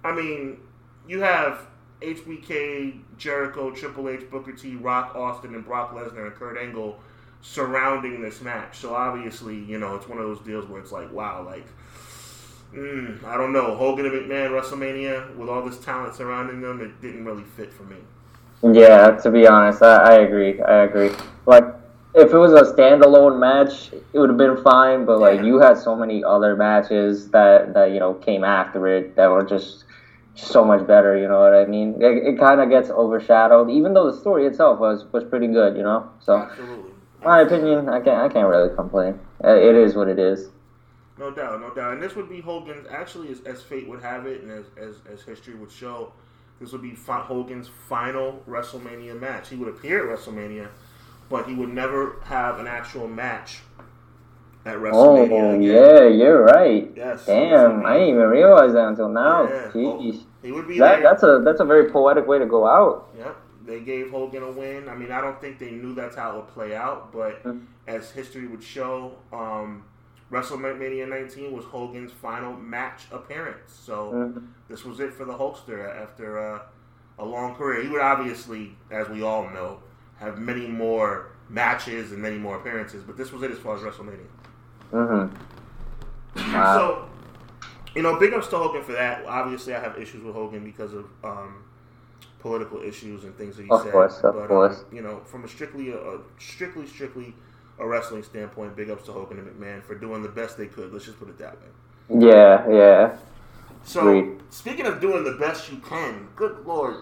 I 0.05 0.15
mean, 0.15 0.59
you 1.09 1.21
have 1.21 1.67
HBK, 2.03 3.01
Jericho, 3.17 3.71
Triple 3.71 4.11
H, 4.11 4.31
Booker 4.31 4.53
T, 4.53 4.77
Rock, 4.77 5.17
Austin, 5.17 5.55
and 5.55 5.65
Brock 5.65 5.95
Lesnar 5.95 6.27
and 6.27 6.35
Kurt 6.35 6.59
Angle 6.59 7.01
surrounding 7.41 8.21
this 8.21 8.43
match. 8.43 8.77
So 8.77 8.95
obviously, 8.95 9.57
you 9.57 9.79
know, 9.79 9.97
it's 9.97 10.07
one 10.07 10.19
of 10.19 10.25
those 10.25 10.41
deals 10.41 10.69
where 10.69 10.83
it's 10.83 10.93
like, 10.93 11.11
wow, 11.15 11.43
like, 11.43 11.67
mm, 12.75 13.25
I 13.25 13.39
don't 13.39 13.55
know, 13.55 13.75
Hogan 13.75 14.05
and 14.05 14.15
McMahon 14.15 14.51
WrestleMania 14.51 15.35
with 15.35 15.49
all 15.49 15.63
this 15.63 15.79
talent 15.79 16.15
surrounding 16.15 16.61
them, 16.61 16.83
it 16.83 17.01
didn't 17.01 17.25
really 17.25 17.45
fit 17.45 17.73
for 17.73 17.85
me. 17.85 17.97
Yeah, 18.63 19.13
to 19.13 19.31
be 19.31 19.47
honest, 19.47 19.83
I, 19.83 19.97
I 19.97 20.15
agree. 20.19 20.61
I 20.61 20.83
agree. 20.83 21.13
Like, 21.47 21.65
if 22.17 22.33
it 22.33 22.39
was 22.39 22.53
a 22.53 22.73
standalone 22.73 23.39
match, 23.39 23.93
it 23.93 24.19
would 24.19 24.31
have 24.31 24.39
been 24.39 24.57
fine. 24.63 25.05
But 25.05 25.21
like, 25.21 25.43
you 25.43 25.61
had 25.61 25.77
so 25.77 25.95
many 25.95 26.25
other 26.25 26.57
matches 26.57 27.29
that 27.31 27.75
that 27.75 27.93
you 27.93 28.01
know 28.01 28.15
came 28.15 28.43
after 28.43 28.89
it 28.89 29.15
that 29.17 29.31
were 29.31 29.45
just 29.45 29.85
so 30.35 30.65
much 30.65 30.87
better. 30.87 31.17
You 31.17 31.29
know 31.29 31.41
what 31.41 31.55
I 31.55 31.67
mean? 31.67 32.01
It, 32.01 32.35
it 32.35 32.39
kind 32.39 32.61
of 32.61 32.71
gets 32.71 32.91
overshadowed, 32.91 33.71
even 33.71 33.95
though 33.95 34.11
the 34.11 34.19
story 34.19 34.47
itself 34.47 34.81
was 34.81 35.05
was 35.13 35.25
pretty 35.25 35.49
good. 35.49 35.77
You 35.77 35.83
know, 35.83 36.11
so 36.21 36.39
Absolutely. 36.39 36.91
my 37.23 37.41
opinion, 37.43 37.89
I 37.91 38.01
can't 38.01 38.23
I 38.23 38.29
can't 38.33 38.49
really 38.49 38.75
complain. 38.75 39.21
Uh, 39.45 39.55
It 39.55 39.77
is 39.77 39.95
what 39.95 40.09
it 40.09 40.19
is. 40.19 40.49
No 41.19 41.31
doubt, 41.31 41.61
no 41.61 41.71
doubt. 41.71 41.95
And 41.95 42.03
this 42.03 42.15
would 42.15 42.29
be 42.29 42.41
Hogan's, 42.43 42.87
actually, 42.91 43.31
as, 43.31 43.41
as 43.47 43.63
fate 43.63 43.89
would 43.89 44.03
have 44.03 44.27
it 44.27 44.43
and 44.43 44.51
as, 44.51 44.67
as, 44.77 44.97
as 45.11 45.23
history 45.23 45.55
would 45.55 45.73
show, 45.73 46.13
this 46.61 46.73
would 46.73 46.83
be 46.83 46.95
Hogan's 46.95 47.71
final 47.89 48.43
WrestleMania 48.47 49.19
match. 49.19 49.49
He 49.49 49.57
would 49.57 49.69
appear 49.69 50.13
at 50.13 50.19
WrestleMania, 50.19 50.69
but 51.29 51.47
he 51.47 51.55
would 51.55 51.69
never 51.73 52.21
have 52.25 52.59
an 52.59 52.67
actual 52.67 53.09
match 53.09 53.61
at 54.65 54.77
WrestleMania. 54.77 54.93
Oh 55.31 55.51
again. 55.55 55.63
yeah, 55.63 56.07
you're 56.09 56.43
right. 56.45 56.93
Yes. 56.97 57.27
Damn, 57.27 57.85
I 57.87 57.95
didn't 57.95 58.09
even 58.11 58.29
realize 58.29 58.73
that 58.73 58.89
until 58.89 59.09
now. 59.09 59.45
Yeah. 59.49 59.71
Jeez. 59.73 60.23
He 60.43 60.53
would 60.53 60.69
be 60.69 60.79
That, 60.79 61.03
that's 61.03 61.23
a 61.23 61.41
that's 61.45 61.61
a 61.61 61.65
very 61.65 61.91
poetic 61.91 62.27
way 62.27 62.39
to 62.39 62.47
go 62.47 62.67
out. 62.67 63.09
Yep. 63.19 63.37
They 63.67 63.81
gave 63.81 64.11
Hogan 64.11 64.45
a 64.45 64.51
win. 64.51 64.89
I 64.89 64.95
mean, 64.95 65.11
I 65.11 65.21
don't 65.21 65.41
think 65.41 65.59
they 65.59 65.73
knew 65.73 65.93
that's 65.95 66.15
how 66.17 66.33
it 66.33 66.37
would 66.37 66.49
play 66.49 66.77
out, 66.77 67.13
but 67.13 67.43
Mhm. 67.43 67.63
as 67.89 68.13
history 68.13 68.47
would 68.47 68.63
show, 68.63 69.13
um, 69.33 69.83
WrestleMania 70.31 71.09
19 71.09 71.53
was 71.57 71.65
Hogan's 71.65 72.13
final 72.13 72.53
match 72.53 73.07
appearance. 73.13 73.73
So 73.73 74.13
Mhm. 74.13 74.47
this 74.69 74.85
was 74.85 75.01
it 75.01 75.13
for 75.13 75.25
the 75.25 75.33
Hulkster 75.33 75.89
after 76.01 76.39
uh, 76.39 76.59
a 77.19 77.25
long 77.25 77.55
career. 77.55 77.83
He 77.83 77.89
would 77.89 78.01
obviously, 78.01 78.77
as 78.91 79.09
we 79.09 79.23
all 79.23 79.49
know, 79.51 79.79
have 80.19 80.39
many 80.39 80.67
more 80.67 81.29
matches 81.49 82.13
and 82.13 82.21
many 82.21 82.39
more 82.39 82.57
appearances, 82.57 83.03
but 83.03 83.17
this 83.17 83.33
was 83.33 83.43
it 83.43 83.51
as 83.51 83.59
far 83.59 83.77
as 83.77 83.83
WrestleMania. 83.83 84.27
Mm-hmm. 84.93 86.53
Wow. 86.53 86.79
So, 86.79 87.09
you 87.95 88.03
know, 88.03 88.19
big 88.19 88.33
ups 88.35 88.49
to 88.49 88.59
Hogan 88.59 88.83
for 88.83 88.93
that. 88.93 89.25
Obviously, 89.27 89.75
I 89.75 89.81
have 89.81 89.99
issues 89.99 90.23
with 90.23 90.35
Hogan 90.35 90.65
because 90.65 90.93
of 90.93 91.07
um, 91.25 91.65
political 92.41 92.83
issues 92.83 93.25
and 93.25 93.37
things 93.37 93.57
that 93.57 93.65
he 93.65 93.71
Of 93.71 93.83
said. 93.83 93.93
course, 93.93 94.17
of 94.23 94.35
but, 94.35 94.49
course. 94.49 94.81
Um, 94.81 94.97
you 94.97 95.03
know, 95.03 95.21
from 95.25 95.45
a 95.45 95.49
strictly, 95.49 95.91
a, 95.91 95.97
a 95.99 96.19
strictly, 96.39 96.87
strictly 96.87 97.35
a 97.79 97.87
wrestling 97.87 98.23
standpoint, 98.23 98.77
big 98.77 98.91
ups 98.91 99.05
to 99.05 99.13
Hogan 99.13 99.39
and 99.39 99.49
McMahon 99.49 99.83
for 99.83 99.95
doing 99.95 100.23
the 100.23 100.29
best 100.29 100.57
they 100.57 100.67
could. 100.67 100.93
Let's 100.93 101.05
just 101.05 101.19
put 101.19 101.29
it 101.29 101.39
that 101.39 101.55
way. 101.55 102.29
Yeah, 102.29 102.69
yeah. 102.71 103.17
So, 103.85 104.01
Agreed. 104.09 104.41
speaking 104.51 104.87
of 104.87 105.01
doing 105.01 105.25
the 105.25 105.33
best 105.33 105.71
you 105.71 105.79
can, 105.79 106.29
good 106.37 106.65
lord, 106.67 106.97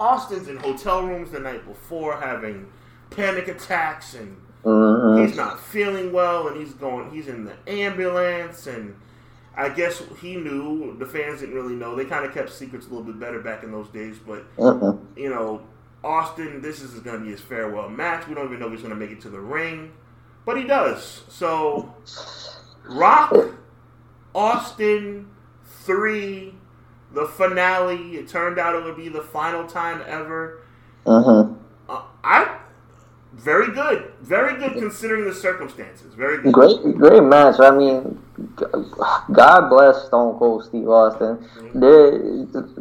Austin's 0.00 0.48
in 0.48 0.58
hotel 0.58 1.06
rooms 1.06 1.32
the 1.32 1.40
night 1.40 1.66
before 1.66 2.20
having 2.20 2.68
panic 3.10 3.48
attacks 3.48 4.14
and 4.14 4.36
hmm 4.64 5.26
he's 5.26 5.36
not 5.36 5.60
feeling 5.60 6.12
well 6.12 6.48
and 6.48 6.58
he's 6.58 6.74
going 6.74 7.10
he's 7.12 7.28
in 7.28 7.44
the 7.44 7.54
ambulance 7.68 8.66
and 8.68 8.96
I 9.56 9.70
guess 9.70 10.02
he 10.22 10.36
knew 10.36 10.96
the 10.98 11.06
fans 11.06 11.40
didn't 11.40 11.56
really 11.56 11.74
know. 11.76 11.96
They 11.96 12.06
kind 12.06 12.24
of 12.26 12.34
kept 12.34 12.50
secrets 12.52 12.86
a 12.86 12.90
little 12.90 13.04
bit 13.04 13.20
better 13.20 13.40
back 13.40 13.64
in 13.64 13.72
those 13.72 13.88
days 13.90 14.18
but 14.26 14.46
hmm 14.58 14.96
you 15.16 15.30
know 15.30 15.62
Austin 16.04 16.62
this 16.62 16.82
is 16.82 17.00
going 17.00 17.20
to 17.20 17.24
be 17.26 17.32
his 17.32 17.42
farewell 17.42 17.90
match. 17.90 18.28
We 18.28 18.34
don't 18.34 18.46
even 18.46 18.60
know 18.60 18.66
if 18.68 18.72
he's 18.72 18.82
going 18.82 18.94
to 18.94 19.00
make 19.00 19.12
it 19.12 19.22
to 19.22 19.30
the 19.30 19.40
ring 19.40 19.92
but 20.46 20.58
he 20.58 20.64
does. 20.64 21.24
So 21.28 21.94
Rock 22.88 23.48
Austin 24.34 25.30
3 25.84 26.54
the 27.12 27.26
finale 27.26 28.16
it 28.16 28.28
turned 28.28 28.58
out 28.58 28.74
it 28.74 28.84
would 28.84 28.96
be 28.96 29.08
the 29.08 29.22
final 29.22 29.66
time 29.66 30.02
ever 30.06 30.62
hmm 31.04 31.54
uh, 31.88 32.02
I 32.22 32.60
very 33.32 33.72
good, 33.72 34.12
very 34.20 34.58
good 34.58 34.74
considering 34.74 35.24
the 35.24 35.34
circumstances. 35.34 36.14
Very 36.14 36.42
good. 36.42 36.52
Great, 36.52 36.82
great 36.96 37.22
match. 37.22 37.60
I 37.60 37.70
mean, 37.70 38.20
God 39.32 39.68
bless 39.68 40.06
Stone 40.06 40.38
Cold 40.38 40.64
Steve 40.64 40.88
Austin. 40.88 41.38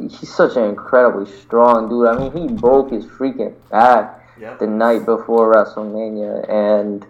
he's 0.10 0.36
such 0.36 0.58
an 0.58 0.64
incredibly 0.64 1.32
strong 1.32 1.88
dude. 1.88 2.08
I 2.08 2.18
mean, 2.18 2.50
he 2.50 2.54
broke 2.54 2.92
his 2.92 3.06
freaking 3.06 3.54
back 3.70 4.26
yep. 4.40 4.60
the 4.60 4.68
night 4.68 5.06
before 5.06 5.54
WrestleMania, 5.54 6.50
and 6.50 7.06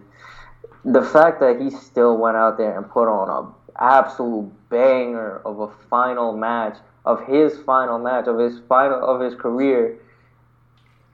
the 0.83 1.01
fact 1.01 1.39
that 1.39 1.61
he 1.61 1.69
still 1.71 2.17
went 2.17 2.35
out 2.35 2.57
there 2.57 2.77
and 2.77 2.89
put 2.89 3.07
on 3.07 3.29
a 3.29 3.81
absolute 3.81 4.51
banger 4.69 5.41
of 5.45 5.61
a 5.61 5.69
final 5.89 6.35
match 6.35 6.77
of 7.05 7.25
his 7.25 7.57
final 7.59 7.99
match 7.99 8.27
of 8.27 8.37
his 8.37 8.59
final 8.67 9.03
of 9.03 9.21
his 9.21 9.35
career 9.35 9.97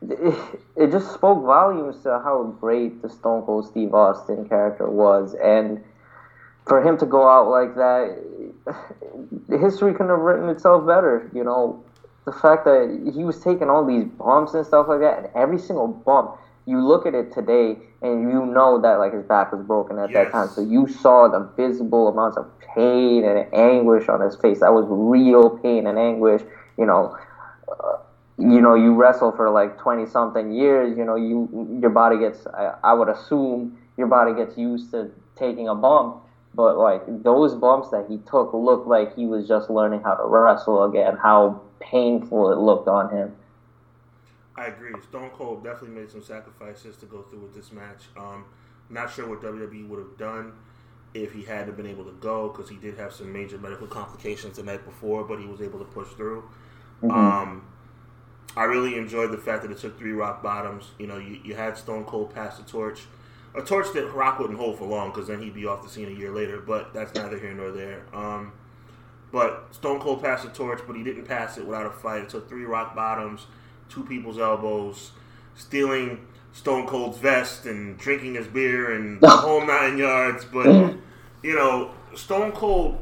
it, 0.09 0.59
it 0.75 0.91
just 0.91 1.13
spoke 1.13 1.43
volumes 1.43 2.01
to 2.03 2.19
how 2.23 2.43
great 2.59 3.01
the 3.01 3.09
Stone 3.09 3.43
Cold 3.43 3.67
Steve 3.67 3.93
Austin 3.93 4.47
character 4.47 4.89
was, 4.89 5.36
and 5.36 5.83
for 6.65 6.81
him 6.81 6.97
to 6.97 7.05
go 7.05 7.27
out 7.27 7.49
like 7.49 7.75
that, 7.75 8.17
history 9.49 9.93
couldn't 9.93 10.09
have 10.09 10.19
written 10.19 10.49
itself 10.49 10.86
better. 10.86 11.29
You 11.33 11.43
know, 11.43 11.83
the 12.25 12.31
fact 12.31 12.65
that 12.65 13.11
he 13.13 13.23
was 13.23 13.39
taking 13.39 13.69
all 13.69 13.86
these 13.86 14.05
bumps 14.05 14.53
and 14.53 14.65
stuff 14.65 14.88
like 14.88 14.99
that, 14.99 15.17
and 15.19 15.29
every 15.36 15.59
single 15.59 15.88
bump, 15.88 16.38
you 16.66 16.82
look 16.82 17.05
at 17.05 17.13
it 17.13 17.32
today 17.34 17.78
and 18.01 18.32
you 18.32 18.45
know 18.45 18.82
that 18.82 18.99
like 18.99 19.13
his 19.13 19.24
back 19.24 19.51
was 19.51 19.66
broken 19.66 19.99
at 19.99 20.09
yes. 20.09 20.26
that 20.26 20.32
time. 20.32 20.49
So 20.49 20.61
you 20.61 20.88
saw 20.88 21.28
the 21.28 21.39
visible 21.55 22.07
amounts 22.07 22.38
of 22.38 22.47
pain 22.59 23.24
and 23.24 23.53
anguish 23.53 24.09
on 24.09 24.22
his 24.22 24.36
face. 24.36 24.59
That 24.61 24.74
was 24.74 24.86
real 24.89 25.57
pain 25.59 25.88
and 25.88 25.97
anguish. 25.97 26.41
You 26.78 26.86
know, 26.86 27.18
uh, 27.70 27.97
you 28.38 28.61
know 28.61 28.76
you 28.76 28.93
wrestle 28.93 29.32
for 29.32 29.49
like 29.49 29.78
20 29.80 30.05
something 30.07 30.51
years 30.51 30.97
you 30.97 31.05
know 31.05 31.16
you 31.16 31.78
your 31.82 31.89
body 31.89 32.20
gets 32.20 32.45
I, 32.47 32.76
I, 32.84 32.93
would 32.93 33.07
assume 33.07 33.78
your 33.97 34.07
body 34.07 34.34
gets 34.34 34.57
used 34.57 34.91
to 34.91 35.09
taking 35.38 35.70
a 35.70 35.76
bump 35.76 36.18
but 36.53 36.78
like 36.78 37.24
those 37.24 37.55
bumps 37.55 37.89
that 37.91 38.07
he 38.09 38.18
took 38.30 38.53
looked 38.53 38.88
like 38.88 39.16
he 39.16 39.26
was 39.26 39.47
just 39.47 39.70
learning 39.70 40.01
how 40.01 40.16
to 40.16 40.26
wrestle 40.26 40.84
again 40.84 41.16
how 41.16 41.61
painful 41.80 42.51
it 42.51 42.57
looked 42.57 42.89
on 42.89 43.09
him 43.09 43.34
i 44.58 44.66
agree 44.66 44.93
stone 45.08 45.30
cold 45.32 45.64
definitely 45.64 45.99
made 45.99 46.10
some 46.10 46.24
sacrifices 46.24 46.95
to 46.97 47.06
go 47.06 47.22
through 47.24 47.39
with 47.39 47.53
this 47.53 47.72
match 47.72 48.03
um 48.18 48.45
not 48.89 49.12
sure 49.12 49.28
what 49.28 49.41
wwe 49.41 49.88
would 49.88 49.99
have 49.99 50.18
done 50.18 50.53
if 51.14 51.32
he 51.32 51.43
hadn't 51.43 51.78
been 51.78 51.88
able 51.88 52.03
to 52.03 52.12
go 52.20 52.49
because 52.49 52.70
he 52.70 52.76
did 52.76 52.97
have 52.97 53.14
some 53.14 53.32
major 53.32 53.58
medical 53.58 53.88
complications 53.88 54.58
the 54.58 54.64
night 54.64 54.84
before 54.86 55.24
but 55.24 55.39
he 55.39 55.45
was 55.45 55.62
able 55.62 55.80
to 55.80 55.86
push 55.86 56.10
through 56.10 56.43
mm-hmm. 57.01 57.12
um 57.12 57.66
I 58.58 58.64
really 58.64 58.97
enjoyed 58.97 59.32
the 59.32 59.38
fact 59.38 59.64
that 59.64 59.72
it 59.72 59.78
took 59.80 59.97
three 59.99 60.14
rock 60.14 60.41
bottoms. 60.41 60.91
You 60.97 61.08
know, 61.08 61.18
you, 61.18 61.39
you 61.43 61.56
had 61.56 61.78
Stone 61.78 62.06
Cold 62.06 62.34
pass 62.34 62.58
the 62.58 62.64
torch, 62.64 63.01
a 63.53 63.62
torch 63.62 63.88
that 63.93 64.14
Rock 64.14 64.39
wouldn't 64.39 64.60
hold 64.60 64.78
for 64.78 64.86
long 64.86 65.12
because 65.12 65.28
then 65.28 65.41
he'd 65.41 65.53
be 65.53 65.66
off 65.66 65.84
the 65.84 65.89
scene 65.89 66.08
a 66.08 66.12
year 66.12 66.32
later. 66.32 66.60
But 66.60 66.93
that's 66.93 67.14
neither 67.14 67.38
here 67.38 67.53
nor 67.53 67.72
there. 67.72 68.03
Um, 68.14 68.53
but 69.32 69.68
Stone 69.72 69.99
Cold 69.99 70.22
passed 70.22 70.43
the 70.43 70.49
torch, 70.49 70.80
but 70.88 70.95
he 70.95 71.03
didn't 71.03 71.26
pass 71.26 71.58
it 71.58 71.66
without 71.66 71.86
a 71.86 71.91
fight. 71.91 72.24
It 72.24 72.30
took 72.30 72.47
three 72.47 72.64
rock 72.64 72.95
bottoms, 72.95 73.47
two 73.89 74.03
people's 74.03 74.39
elbows, 74.39 75.11
stealing 75.55 76.27
Stone 76.53 76.88
Cold's 76.88 77.17
vest 77.17 77.65
and 77.65 77.97
drinking 77.97 78.36
his 78.36 78.47
beer 78.47 78.95
and 78.95 79.19
the 79.21 79.29
whole 79.29 79.65
nine 79.65 79.97
yards. 79.97 80.45
But 80.45 80.95
you 81.43 81.55
know, 81.55 81.91
Stone 82.15 82.53
Cold 82.53 82.97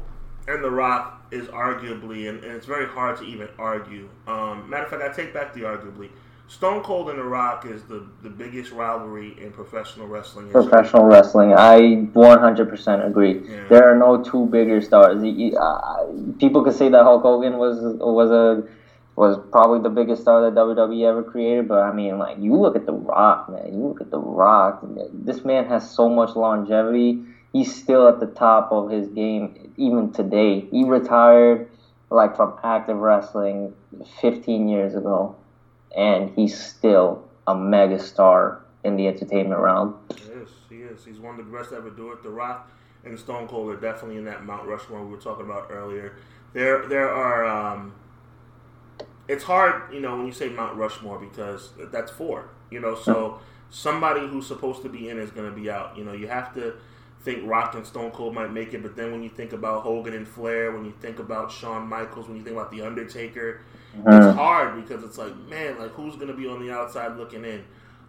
and 0.46 0.62
The 0.62 0.70
Rock 0.70 1.26
is 1.30 1.46
arguably, 1.48 2.28
and, 2.28 2.44
and, 2.44 2.52
it's 2.52 2.66
very 2.66 2.86
hard 2.86 3.16
to 3.18 3.24
even 3.24 3.48
argue. 3.58 4.08
Um, 4.26 4.68
matter 4.68 4.84
of 4.84 4.90
fact, 4.90 5.02
I 5.02 5.12
take 5.12 5.32
back 5.32 5.54
the 5.54 5.62
arguably. 5.62 6.10
Stone 6.46 6.82
Cold 6.82 7.08
and 7.08 7.18
The 7.18 7.24
Rock 7.24 7.64
is 7.64 7.84
the, 7.84 8.06
the 8.22 8.28
biggest 8.28 8.70
rivalry 8.70 9.34
in 9.40 9.50
professional 9.50 10.06
wrestling. 10.06 10.50
Professional 10.50 11.04
wrestling, 11.04 11.54
I 11.54 11.80
100% 11.80 13.06
agree. 13.06 13.40
Yeah. 13.48 13.66
There 13.68 13.90
are 13.90 13.96
no 13.96 14.22
two 14.22 14.46
bigger 14.46 14.82
stars. 14.82 15.22
Uh, 15.22 16.06
people 16.38 16.62
could 16.62 16.74
say 16.74 16.90
that 16.90 17.02
Hulk 17.02 17.22
Hogan 17.22 17.56
was 17.56 17.78
was 17.98 18.30
a 18.30 18.62
was 19.16 19.38
probably 19.52 19.80
the 19.80 19.94
biggest 19.94 20.22
star 20.22 20.42
that 20.42 20.58
WWE 20.58 21.08
ever 21.08 21.22
created, 21.22 21.68
but 21.68 21.78
I 21.78 21.92
mean, 21.92 22.18
like 22.18 22.38
you 22.38 22.56
look 22.56 22.76
at 22.76 22.86
The 22.86 22.92
Rock, 22.92 23.48
man. 23.48 23.72
You 23.72 23.86
look 23.88 24.00
at 24.00 24.10
The 24.10 24.18
Rock. 24.18 24.84
This 25.12 25.44
man 25.44 25.66
has 25.66 25.88
so 25.88 26.08
much 26.08 26.34
longevity 26.34 27.22
he's 27.54 27.74
still 27.74 28.06
at 28.06 28.20
the 28.20 28.26
top 28.26 28.70
of 28.70 28.90
his 28.90 29.08
game 29.08 29.72
even 29.78 30.12
today. 30.12 30.60
He 30.70 30.84
retired 30.84 31.70
like 32.10 32.36
from 32.36 32.58
active 32.62 32.98
wrestling 32.98 33.72
15 34.20 34.68
years 34.68 34.94
ago, 34.94 35.34
and 35.96 36.30
he's 36.36 36.60
still 36.60 37.26
a 37.46 37.54
mega 37.54 37.98
star 37.98 38.60
in 38.82 38.96
the 38.96 39.06
entertainment 39.06 39.60
realm. 39.60 39.96
Yes, 40.10 40.50
he 40.68 40.76
is. 40.82 41.04
He's 41.04 41.18
one 41.18 41.40
of 41.40 41.46
the 41.46 41.56
best 41.56 41.70
to 41.70 41.76
ever 41.76 41.90
do 41.90 42.12
it. 42.12 42.22
The 42.22 42.28
Rock 42.28 42.70
and 43.04 43.18
Stone 43.18 43.48
Cold 43.48 43.70
are 43.70 43.80
definitely 43.80 44.18
in 44.18 44.24
that 44.26 44.44
Mount 44.44 44.66
Rushmore 44.66 45.02
we 45.02 45.10
were 45.10 45.16
talking 45.16 45.46
about 45.46 45.68
earlier. 45.70 46.16
There, 46.52 46.86
there 46.88 47.08
are. 47.08 47.46
Um, 47.46 47.94
it's 49.28 49.44
hard, 49.44 49.92
you 49.92 50.00
know, 50.00 50.16
when 50.16 50.26
you 50.26 50.32
say 50.32 50.48
Mount 50.48 50.76
Rushmore 50.76 51.18
because 51.18 51.70
that's 51.90 52.10
four. 52.10 52.50
You 52.70 52.80
know, 52.80 52.94
so 52.94 53.40
somebody 53.70 54.26
who's 54.26 54.46
supposed 54.46 54.82
to 54.82 54.88
be 54.88 55.08
in 55.08 55.18
is 55.18 55.30
going 55.30 55.48
to 55.48 55.54
be 55.54 55.70
out. 55.70 55.96
You 55.96 56.04
know, 56.04 56.12
you 56.12 56.28
have 56.28 56.54
to 56.54 56.74
think 57.22 57.48
Rock 57.48 57.74
and 57.74 57.86
Stone 57.86 58.10
Cold 58.10 58.34
might 58.34 58.52
make 58.52 58.74
it, 58.74 58.82
but 58.82 58.96
then 58.96 59.10
when 59.10 59.22
you 59.22 59.30
think 59.30 59.52
about 59.52 59.82
Hogan 59.82 60.12
and 60.14 60.28
Flair, 60.28 60.72
when 60.72 60.84
you 60.84 60.92
think 61.00 61.18
about 61.18 61.50
Shawn 61.50 61.88
Michaels, 61.88 62.28
when 62.28 62.36
you 62.36 62.42
think 62.42 62.56
about 62.56 62.70
The 62.70 62.82
Undertaker, 62.82 63.62
mm-hmm. 63.96 64.12
it's 64.12 64.36
hard 64.36 64.76
because 64.76 65.02
it's 65.02 65.16
like, 65.16 65.34
man, 65.48 65.78
like 65.78 65.92
who's 65.92 66.16
going 66.16 66.28
to 66.28 66.34
be 66.34 66.46
on 66.46 66.64
the 66.64 66.72
outside 66.72 67.16
looking 67.16 67.44
in? 67.44 67.64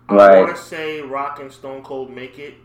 Right. 0.09 0.35
I 0.35 0.41
want 0.41 0.55
to 0.55 0.61
say 0.61 1.01
Rock 1.01 1.39
and 1.39 1.51
Stone 1.51 1.83
Cold 1.83 2.11
make 2.11 2.37
it. 2.37 2.55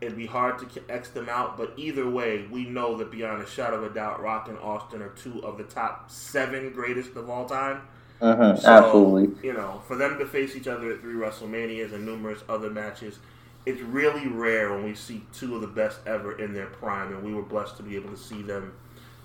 It'd 0.00 0.16
be 0.16 0.26
hard 0.26 0.58
to 0.58 0.82
X 0.88 1.10
them 1.10 1.28
out, 1.28 1.56
but 1.56 1.72
either 1.76 2.08
way, 2.08 2.46
we 2.50 2.64
know 2.64 2.96
that 2.96 3.10
beyond 3.10 3.42
a 3.42 3.46
shadow 3.46 3.76
of 3.76 3.90
a 3.90 3.94
doubt, 3.94 4.22
Rock 4.22 4.48
and 4.48 4.58
Austin 4.58 5.00
are 5.02 5.10
two 5.10 5.42
of 5.44 5.56
the 5.56 5.64
top 5.64 6.10
seven 6.10 6.72
greatest 6.72 7.16
of 7.16 7.30
all 7.30 7.46
time. 7.46 7.82
Mm-hmm. 8.20 8.60
So, 8.60 8.68
Absolutely. 8.68 9.46
You 9.46 9.54
know, 9.54 9.82
for 9.86 9.96
them 9.96 10.18
to 10.18 10.26
face 10.26 10.56
each 10.56 10.68
other 10.68 10.92
at 10.92 11.00
three 11.00 11.14
WrestleManias 11.14 11.92
and 11.92 12.04
numerous 12.04 12.42
other 12.48 12.70
matches– 12.70 13.18
it's 13.66 13.80
really 13.80 14.28
rare 14.28 14.72
when 14.72 14.84
we 14.84 14.94
see 14.94 15.24
two 15.32 15.54
of 15.54 15.62
the 15.62 15.66
best 15.66 16.00
ever 16.06 16.38
in 16.38 16.52
their 16.52 16.66
prime, 16.66 17.14
and 17.14 17.24
we 17.24 17.32
were 17.32 17.42
blessed 17.42 17.76
to 17.78 17.82
be 17.82 17.96
able 17.96 18.10
to 18.10 18.16
see 18.16 18.42
them 18.42 18.74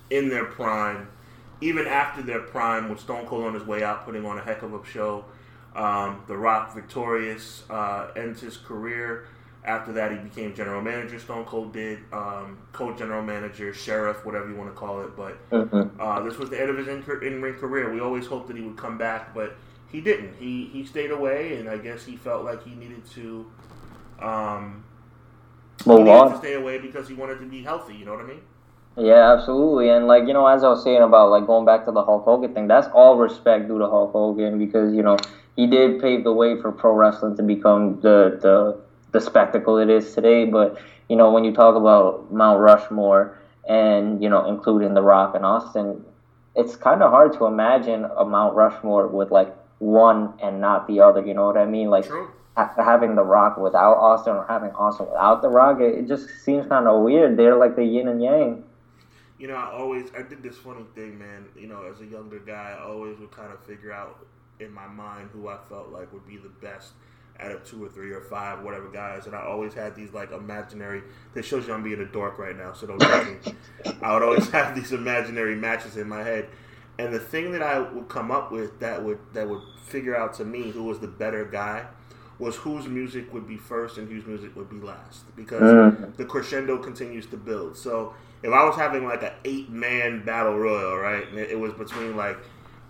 in 0.10 0.30
their 0.30 0.46
prime. 0.46 1.10
Even 1.62 1.88
after 1.88 2.22
their 2.22 2.40
prime, 2.40 2.90
with 2.90 3.02
Stone 3.02 3.28
Cold 3.28 3.44
on 3.44 3.54
his 3.54 3.64
way 3.64 3.84
out, 3.84 4.06
putting 4.06 4.26
on 4.26 4.38
a 4.38 4.42
heck 4.42 4.62
of 4.62 4.74
a 4.74 4.86
show. 4.86 5.26
Um, 5.76 6.24
the 6.28 6.38
Rock 6.38 6.74
victorious 6.74 7.64
uh, 7.70 8.08
ends 8.16 8.40
his 8.40 8.56
career. 8.56 9.28
After 9.66 9.92
that, 9.94 10.12
he 10.12 10.18
became 10.18 10.56
general 10.56 10.82
manager. 10.82 11.20
Stone 11.20 11.46
Cold 11.46 11.74
did 11.74 12.00
um, 12.14 12.58
co-general 12.72 13.22
manager, 13.22 13.74
sheriff, 13.74 14.26
whatever 14.26 14.50
you 14.50 14.56
want 14.56 14.70
to 14.70 14.76
call 14.76 15.02
it. 15.02 15.16
But 15.16 15.50
mm-hmm. 15.50 16.00
uh, 16.00 16.22
this 16.22 16.38
was 16.38 16.50
the 16.50 16.60
end 16.60 16.70
of 16.70 16.78
his 16.78 16.88
in-ring 16.88 17.56
career. 17.56 17.94
We 17.94 18.00
always 18.00 18.26
hoped 18.26 18.48
that 18.48 18.56
he 18.56 18.64
would 18.64 18.78
come 18.78 18.98
back, 18.98 19.34
but 19.34 19.58
he 19.92 20.00
didn't. 20.00 20.36
He 20.40 20.70
he 20.72 20.86
stayed 20.86 21.12
away, 21.12 21.58
and 21.58 21.70
I 21.70 21.78
guess 21.78 22.06
he 22.06 22.16
felt 22.16 22.46
like 22.46 22.64
he 22.64 22.74
needed 22.74 23.06
to 23.12 23.52
um, 24.22 24.84
well, 25.86 25.98
he 25.98 26.04
needed 26.04 26.30
to 26.32 26.38
stay 26.38 26.54
away 26.54 26.78
because 26.80 27.08
he 27.08 27.14
wanted 27.14 27.40
to 27.40 27.46
be 27.46 27.64
healthy. 27.64 27.96
You 27.96 28.06
know 28.06 28.16
what 28.16 28.26
I 28.26 28.28
mean? 28.28 28.42
Yeah, 28.98 29.34
absolutely. 29.34 29.90
And 29.90 30.08
like 30.08 30.28
you 30.28 30.34
know, 30.34 30.46
as 30.48 30.64
I 30.64 30.70
was 30.70 30.84
saying 30.84 31.02
about 31.02 31.30
like 31.30 31.46
going 31.46 31.66
back 31.66 31.86
to 31.86 31.92
the 31.92 32.04
Hulk 32.04 32.26
Hogan 32.26 32.54
thing, 32.54 32.68
that's 32.68 32.88
all 32.94 33.18
respect 33.18 33.68
due 33.68 33.80
to 33.80 33.88
Hulk 33.88 34.12
Hogan 34.12 34.60
because 34.60 34.94
you 34.94 35.04
know 35.04 35.18
he 35.56 35.68
did 35.68 36.02
pave 36.02 36.24
the 36.24 36.34
way 36.34 36.60
for 36.62 36.72
pro 36.72 36.92
wrestling 36.94 37.38
to 37.38 37.44
become 37.44 38.02
the 38.02 38.40
the 38.42 38.82
the 39.12 39.22
spectacle 39.22 39.78
it 39.78 39.90
is 39.90 40.14
today. 40.14 40.46
But 40.46 40.80
you 41.08 41.16
know, 41.16 41.32
when 41.32 41.44
you 41.44 41.54
talk 41.54 41.76
about 41.76 42.32
Mount 42.32 42.60
Rushmore 42.60 43.38
and 43.68 44.22
you 44.22 44.30
know 44.30 44.48
including 44.48 44.94
The 44.94 45.02
Rock 45.02 45.36
and 45.36 45.46
Austin, 45.46 46.04
it's 46.56 46.76
kind 46.76 47.02
of 47.02 47.12
hard 47.12 47.34
to 47.34 47.46
imagine 47.46 48.06
a 48.06 48.26
Mount 48.26 48.56
Rushmore 48.56 49.08
with 49.08 49.32
like 49.32 49.56
one 49.80 50.34
and 50.42 50.60
not 50.60 50.88
the 50.88 51.00
other. 51.02 51.26
You 51.26 51.34
know 51.34 51.46
what 51.46 51.58
I 51.58 51.66
mean? 51.66 51.90
Like 51.90 52.06
True 52.06 52.30
having 52.78 53.16
The 53.16 53.24
Rock 53.24 53.58
without 53.58 53.98
Austin 53.98 54.36
or 54.36 54.46
having 54.48 54.72
Austin 54.72 55.08
without 55.08 55.42
The 55.42 55.50
Rock, 55.50 55.80
it, 55.80 55.96
it 56.00 56.08
just 56.08 56.28
seems 56.44 56.68
kind 56.68 56.88
of 56.88 57.04
weird. 57.04 57.38
They're 57.38 57.56
like 57.56 57.76
the 57.76 57.86
yin 57.86 58.08
and 58.08 58.22
yang. 58.22 58.64
You 59.38 59.48
know, 59.48 59.56
I 59.56 59.72
always 59.72 60.12
I 60.18 60.24
did 60.24 60.44
this 60.44 60.58
funny 60.58 60.86
thing, 60.96 61.18
man. 61.18 61.46
You 61.56 61.68
know, 61.68 61.84
as 61.84 62.02
a 62.02 62.06
younger 62.06 62.40
guy, 62.40 62.76
I 62.78 62.84
always 62.84 63.18
would 63.20 63.32
kind 63.32 63.54
of 63.54 63.64
figure 63.64 63.94
out 63.94 64.26
in 64.60 64.72
my 64.72 64.88
mind 64.88 65.30
who 65.32 65.48
I 65.48 65.58
felt 65.70 65.90
like 65.90 66.12
would 66.12 66.28
be 66.28 66.38
the 66.38 66.50
best 66.50 66.92
out 67.40 67.52
of 67.52 67.64
two 67.64 67.84
or 67.84 67.90
three 67.90 68.12
or 68.12 68.22
five, 68.22 68.64
whatever 68.64 68.90
guys, 68.90 69.26
and 69.26 69.36
I 69.36 69.42
always 69.44 69.74
had 69.74 69.96
these 69.96 70.12
like 70.14 70.32
imaginary. 70.32 71.04
This 71.34 71.46
shows 71.46 71.68
you 71.68 71.74
I'm 71.74 71.84
being 71.84 72.02
a 72.02 72.06
dork 72.06 72.38
right 72.38 72.58
now, 72.58 72.74
so 72.74 72.88
don't 72.88 73.02
judge 73.02 73.46
me. 73.46 73.54
I 74.02 74.14
would 74.14 74.24
always 74.24 74.50
have 74.50 74.76
these 74.76 74.92
imaginary 74.92 75.56
matches 75.56 75.98
in 75.98 76.10
my 76.10 76.24
head, 76.24 76.50
and 76.98 77.14
the 77.14 77.20
thing 77.20 77.52
that 77.54 77.62
I 77.62 77.80
would 77.80 78.10
come 78.10 78.32
up 78.32 78.52
with 78.52 78.80
that 78.80 79.04
would 79.04 79.20
that 79.34 79.48
would 79.48 79.62
figure 79.86 80.16
out 80.16 80.34
to 80.36 80.46
me 80.46 80.72
who 80.72 80.84
was 80.84 81.00
the 81.00 81.08
better 81.08 81.46
guy 81.46 81.86
was 82.40 82.56
whose 82.56 82.88
music 82.88 83.32
would 83.34 83.48
be 83.48 83.58
first 83.58 83.98
and 83.98 84.08
whose 84.08 84.26
music 84.26 84.56
would 84.56 84.70
be 84.70 84.78
last 84.78 85.36
because 85.36 85.62
mm. 85.62 86.16
the 86.16 86.24
crescendo 86.24 86.78
continues 86.78 87.26
to 87.26 87.36
build. 87.36 87.76
So 87.76 88.14
if 88.42 88.54
I 88.54 88.64
was 88.64 88.76
having 88.78 89.06
like 89.06 89.22
an 89.24 89.34
eight 89.44 89.70
man 89.70 90.24
battle 90.24 90.58
royal, 90.58 90.98
right, 90.98 91.28
and 91.28 91.38
it 91.38 91.60
was 91.60 91.74
between 91.74 92.16
like 92.16 92.38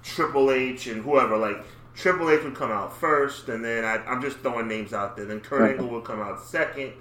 Triple 0.04 0.52
H 0.52 0.88
and 0.88 1.04
whoever, 1.04 1.36
like 1.36 1.58
Triple 2.00 2.30
H 2.30 2.44
would 2.44 2.56
come 2.56 2.72
out 2.72 2.96
first, 2.96 3.50
and 3.50 3.64
then 3.64 3.84
I, 3.84 4.02
am 4.10 4.22
just 4.22 4.38
throwing 4.40 4.70
names 4.70 4.94
out 4.94 5.18
there. 5.18 5.26
Then 5.26 5.42
Kurt 5.42 5.70
Angle 5.70 5.90
would 5.90 6.06
come 6.06 6.22
out 6.22 6.42
second, 6.42 6.94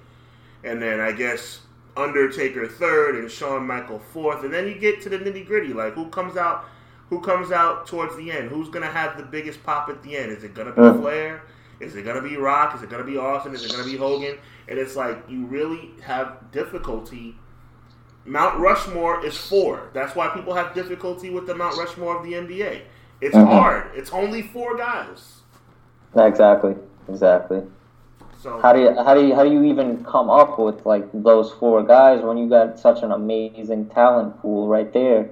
and 0.65 0.81
then 0.81 0.99
I 0.99 1.13
guess 1.13 1.61
Undertaker 1.95 2.67
third, 2.67 3.15
and 3.15 3.31
Shawn 3.31 3.65
Michael 3.65 3.99
fourth, 3.99 4.43
and 4.43 4.53
then 4.53 4.67
you 4.67 4.75
get 4.75 5.01
to 5.03 5.09
the 5.09 5.17
nitty 5.17 5.45
gritty, 5.47 5.71
like 5.71 5.93
who 5.93 6.09
comes 6.09 6.35
out, 6.35 6.65
who 7.09 7.21
comes 7.21 7.49
out 7.51 7.87
towards 7.87 8.17
the 8.17 8.29
end, 8.29 8.49
who's 8.49 8.67
gonna 8.67 8.91
have 8.91 9.15
the 9.15 9.23
biggest 9.23 9.63
pop 9.63 9.87
at 9.87 10.03
the 10.03 10.17
end? 10.17 10.33
Is 10.33 10.43
it 10.43 10.53
gonna 10.53 10.73
be 10.73 10.81
mm. 10.81 10.99
Flair? 10.99 11.43
Is 11.79 11.95
it 11.95 12.03
gonna 12.03 12.21
be 12.21 12.35
Rock? 12.35 12.75
Is 12.75 12.83
it 12.83 12.89
gonna 12.89 13.05
be 13.05 13.17
Austin? 13.17 13.55
Is 13.55 13.63
it 13.63 13.71
gonna 13.71 13.85
be 13.85 13.95
Hogan? 13.95 14.37
And 14.67 14.77
it's 14.77 14.97
like 14.97 15.23
you 15.29 15.45
really 15.45 15.91
have 16.03 16.51
difficulty. 16.51 17.35
Mount 18.25 18.59
Rushmore 18.59 19.25
is 19.25 19.37
four. 19.37 19.91
That's 19.93 20.13
why 20.13 20.27
people 20.27 20.53
have 20.55 20.73
difficulty 20.73 21.29
with 21.29 21.47
the 21.47 21.55
Mount 21.55 21.77
Rushmore 21.77 22.17
of 22.17 22.23
the 22.25 22.33
NBA. 22.33 22.81
It's 23.21 23.35
mm-hmm. 23.35 23.51
hard. 23.51 23.91
It's 23.95 24.11
only 24.11 24.41
four 24.41 24.77
guys. 24.77 25.41
Exactly. 26.15 26.75
Exactly. 27.07 27.63
So 28.41 28.59
how 28.61 28.71
do 28.71 28.79
you 28.79 28.95
how 29.03 29.13
do 29.13 29.27
you 29.27 29.35
how 29.35 29.43
do 29.43 29.51
you 29.51 29.63
even 29.65 30.03
come 30.05 30.29
up 30.29 30.57
with 30.57 30.85
like 30.85 31.05
those 31.13 31.51
four 31.51 31.83
guys 31.83 32.21
when 32.23 32.37
you 32.37 32.47
got 32.47 32.79
such 32.79 33.03
an 33.03 33.11
amazing 33.11 33.89
talent 33.89 34.39
pool 34.41 34.67
right 34.67 34.91
there? 34.93 35.29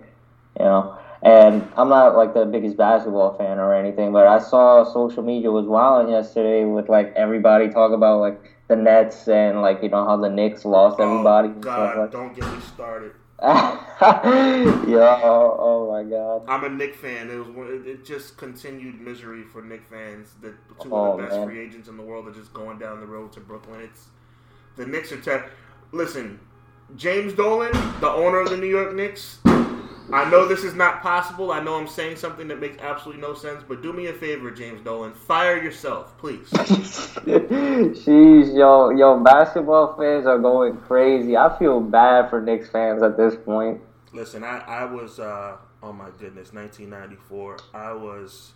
You 0.60 0.66
know. 0.66 0.98
And 1.24 1.68
I'm 1.76 1.90
not 1.90 2.16
like 2.16 2.34
the 2.36 2.46
biggest 2.46 2.78
basketball 2.78 3.36
fan 3.38 3.58
or 3.58 3.74
anything, 3.74 4.12
but 4.12 4.28
I 4.28 4.38
saw 4.38 4.84
social 4.84 5.24
media 5.24 5.50
was 5.50 5.66
wild 5.66 6.10
yesterday 6.10 6.64
with 6.64 6.90
like 6.90 7.12
everybody 7.16 7.70
talk 7.70 7.92
about 7.92 8.20
like 8.20 8.40
the 8.68 8.76
Nets 8.76 9.28
and 9.28 9.62
like 9.62 9.82
you 9.82 9.90
know 9.90 10.06
how 10.06 10.18
the 10.18 10.30
Knicks 10.30 10.64
lost 10.64 10.98
oh, 11.00 11.10
everybody. 11.10 11.50
Oh 11.50 11.62
God! 11.62 11.98
Like. 11.98 12.12
Don't 12.12 12.36
get 12.36 12.46
me 12.52 12.62
started. 12.74 13.14
Yo, 13.44 13.86
oh 15.60 15.92
my 15.92 16.04
God! 16.10 16.44
I'm 16.48 16.64
a 16.64 16.70
Knick 16.70 16.96
fan. 16.96 17.30
It 17.30 17.38
was 17.38 17.86
it 17.86 18.04
just 18.04 18.36
continued 18.36 19.00
misery 19.00 19.44
for 19.44 19.62
Knick 19.62 19.84
fans. 19.88 20.32
The 20.42 20.56
two 20.82 20.92
oh, 20.92 21.12
of 21.12 21.18
the 21.18 21.24
oh, 21.24 21.28
best 21.28 21.38
man. 21.38 21.48
free 21.48 21.60
agents 21.60 21.88
in 21.88 21.98
the 21.98 22.04
world 22.04 22.28
are 22.28 22.34
just 22.34 22.52
going 22.52 22.80
down 22.80 23.00
the 23.00 23.06
road 23.06 23.32
to 23.34 23.40
Brooklyn. 23.40 23.82
It's 23.82 24.08
the 24.76 24.88
Knicks 24.88 25.12
are. 25.12 25.22
Ter- 25.22 25.52
Listen, 25.92 26.40
James 26.96 27.34
Dolan, 27.34 27.72
the 28.00 28.10
owner 28.10 28.40
of 28.40 28.50
the 28.50 28.58
New 28.58 28.66
York 28.66 28.96
Knicks. 28.96 29.38
I 30.12 30.30
know 30.30 30.47
this 30.47 30.64
is 30.64 30.74
not 30.74 31.01
possible. 31.01 31.51
I 31.51 31.62
know 31.62 31.76
I'm 31.76 31.88
saying 31.88 32.16
something 32.16 32.47
that 32.47 32.60
makes 32.60 32.78
absolutely 32.80 33.22
no 33.22 33.34
sense, 33.34 33.64
but 33.68 33.82
do 33.82 33.91
me 33.91 34.08
a 34.08 34.14
favor, 34.14 34.51
James 34.51 34.82
Dolan. 34.82 35.14
Fire 35.14 35.62
yourself, 35.62 36.18
please. 36.18 36.49
Jeez, 37.26 38.55
yo, 38.55 38.91
yo, 38.91 39.20
basketball 39.20 39.97
fans 39.97 40.26
are 40.26 40.39
going 40.39 40.78
crazy. 40.78 41.36
I 41.36 41.58
feel 41.60 41.82
bad 41.82 42.30
for 42.30 42.41
Knicks 42.41 42.70
fans 42.70 43.03
at 43.03 43.18
this 43.18 43.36
point. 43.36 43.82
Listen, 44.14 44.43
I, 44.43 44.60
I 44.60 44.86
was, 44.86 45.20
uh, 45.20 45.58
oh 45.84 45.91
my 45.91 46.10
goodness, 46.18 46.53
1994. 46.53 47.58
I 47.74 47.91
was 47.91 48.53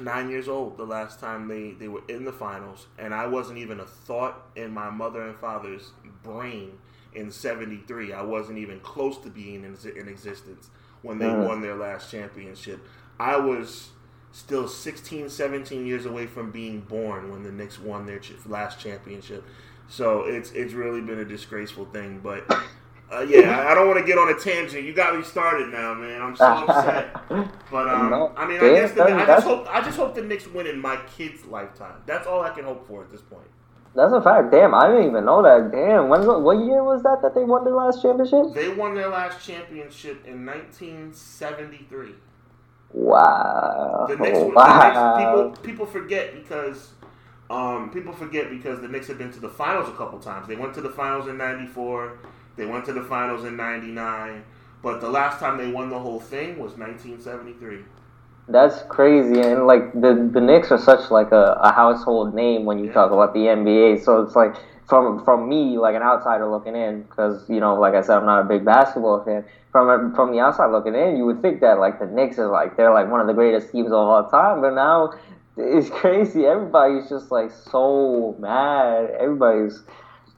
nine 0.00 0.28
years 0.28 0.48
old 0.48 0.76
the 0.76 0.84
last 0.84 1.18
time 1.18 1.48
they, 1.48 1.72
they 1.72 1.88
were 1.88 2.02
in 2.08 2.26
the 2.26 2.32
finals, 2.32 2.88
and 2.98 3.14
I 3.14 3.26
wasn't 3.26 3.58
even 3.58 3.80
a 3.80 3.86
thought 3.86 4.50
in 4.54 4.70
my 4.70 4.90
mother 4.90 5.22
and 5.22 5.36
father's 5.38 5.92
brain– 6.22 6.72
in 7.14 7.30
73. 7.30 8.12
I 8.12 8.22
wasn't 8.22 8.58
even 8.58 8.80
close 8.80 9.18
to 9.18 9.30
being 9.30 9.64
in, 9.64 9.76
in 9.96 10.08
existence 10.08 10.70
when 11.02 11.18
they 11.18 11.26
mm. 11.26 11.46
won 11.46 11.60
their 11.60 11.76
last 11.76 12.10
championship. 12.10 12.80
I 13.18 13.36
was 13.36 13.90
still 14.32 14.68
16, 14.68 15.28
17 15.28 15.86
years 15.86 16.06
away 16.06 16.26
from 16.26 16.50
being 16.50 16.80
born 16.80 17.30
when 17.30 17.42
the 17.42 17.52
Knicks 17.52 17.78
won 17.78 18.06
their 18.06 18.18
ch- 18.18 18.32
last 18.46 18.78
championship. 18.78 19.44
So 19.88 20.24
it's 20.24 20.52
it's 20.52 20.72
really 20.72 21.00
been 21.00 21.18
a 21.18 21.24
disgraceful 21.24 21.86
thing. 21.86 22.20
But 22.22 22.48
uh, 23.12 23.26
yeah, 23.28 23.58
I, 23.58 23.72
I 23.72 23.74
don't 23.74 23.88
want 23.88 23.98
to 23.98 24.06
get 24.06 24.18
on 24.18 24.28
a 24.28 24.38
tangent. 24.38 24.84
You 24.84 24.92
got 24.92 25.16
me 25.16 25.24
started 25.24 25.68
now, 25.68 25.94
man. 25.94 26.22
I'm 26.22 26.36
so 26.36 26.44
upset. 26.44 27.16
But 27.70 27.88
um, 27.88 28.10
no, 28.10 28.32
I 28.36 28.48
mean, 28.48 28.56
I 28.56 28.70
guess 28.70 28.92
the, 28.92 29.04
I 29.04 29.24
just 29.24 29.46
hope 29.46 29.66
I 29.68 29.80
just 29.80 29.96
hope 29.96 30.16
the 30.16 30.22
Knicks 30.22 30.48
win 30.48 30.66
in 30.66 30.80
my 30.80 30.96
kid's 31.16 31.44
lifetime. 31.44 32.02
That's 32.04 32.26
all 32.26 32.40
I 32.40 32.50
can 32.50 32.64
hope 32.64 32.88
for 32.88 33.04
at 33.04 33.12
this 33.12 33.20
point. 33.20 33.46
That's 33.94 34.12
a 34.12 34.22
fact. 34.22 34.52
Damn, 34.52 34.74
I 34.74 34.86
didn't 34.88 35.08
even 35.08 35.24
know 35.24 35.42
that. 35.42 35.72
Damn, 35.72 36.08
when 36.08 36.24
what 36.24 36.58
year 36.64 36.82
was 36.84 37.02
that 37.02 37.22
that 37.22 37.34
they 37.34 37.42
won 37.42 37.64
their 37.64 37.74
last 37.74 38.02
championship? 38.02 38.54
They 38.54 38.68
won 38.68 38.94
their 38.94 39.08
last 39.08 39.44
championship 39.44 40.24
in 40.26 40.46
1973. 40.46 42.14
Wow. 42.92 44.06
The 44.08 44.16
Knicks, 44.16 44.38
wow. 44.54 45.16
The 45.16 45.18
Knicks, 45.18 45.58
people 45.58 45.64
people 45.64 45.86
forget 45.86 46.34
because 46.34 46.90
um, 47.50 47.90
people 47.90 48.12
forget 48.12 48.48
because 48.48 48.80
the 48.80 48.88
Knicks 48.88 49.08
have 49.08 49.18
been 49.18 49.32
to 49.32 49.40
the 49.40 49.48
finals 49.48 49.88
a 49.88 49.92
couple 49.92 50.20
times. 50.20 50.46
They 50.46 50.56
went 50.56 50.72
to 50.74 50.80
the 50.80 50.90
finals 50.90 51.26
in 51.26 51.36
'94. 51.36 52.18
They 52.56 52.66
went 52.66 52.84
to 52.84 52.92
the 52.92 53.02
finals 53.02 53.44
in 53.44 53.56
'99. 53.56 54.44
But 54.82 55.00
the 55.00 55.10
last 55.10 55.40
time 55.40 55.58
they 55.58 55.70
won 55.70 55.90
the 55.90 55.98
whole 55.98 56.20
thing 56.20 56.58
was 56.58 56.76
1973. 56.76 57.84
That's 58.50 58.82
crazy, 58.88 59.40
and 59.40 59.66
like 59.66 59.92
the 59.92 60.28
the 60.32 60.40
Knicks 60.40 60.72
are 60.72 60.78
such 60.78 61.10
like 61.10 61.30
a, 61.30 61.58
a 61.60 61.72
household 61.72 62.34
name 62.34 62.64
when 62.64 62.78
you 62.78 62.86
yeah. 62.86 62.94
talk 62.94 63.12
about 63.12 63.32
the 63.32 63.40
NBA. 63.40 64.04
So 64.04 64.22
it's 64.22 64.34
like 64.34 64.54
from 64.88 65.24
from 65.24 65.48
me, 65.48 65.78
like 65.78 65.94
an 65.94 66.02
outsider 66.02 66.50
looking 66.50 66.74
in, 66.74 67.02
because 67.02 67.48
you 67.48 67.60
know, 67.60 67.76
like 67.76 67.94
I 67.94 68.02
said, 68.02 68.18
I'm 68.18 68.26
not 68.26 68.40
a 68.40 68.44
big 68.44 68.64
basketball 68.64 69.24
fan. 69.24 69.44
From 69.70 70.14
from 70.16 70.32
the 70.32 70.40
outside 70.40 70.66
looking 70.72 70.96
in, 70.96 71.16
you 71.16 71.24
would 71.26 71.40
think 71.40 71.60
that 71.60 71.78
like 71.78 72.00
the 72.00 72.06
Knicks 72.06 72.38
are 72.38 72.50
like 72.50 72.76
they're 72.76 72.92
like 72.92 73.08
one 73.08 73.20
of 73.20 73.28
the 73.28 73.32
greatest 73.32 73.70
teams 73.70 73.86
of 73.86 73.92
all 73.92 74.28
time, 74.28 74.60
but 74.60 74.74
now 74.74 75.14
it's 75.56 75.88
crazy. 76.00 76.44
Everybody's 76.44 77.08
just 77.08 77.30
like 77.30 77.52
so 77.52 78.34
mad. 78.40 79.10
Everybody's 79.18 79.80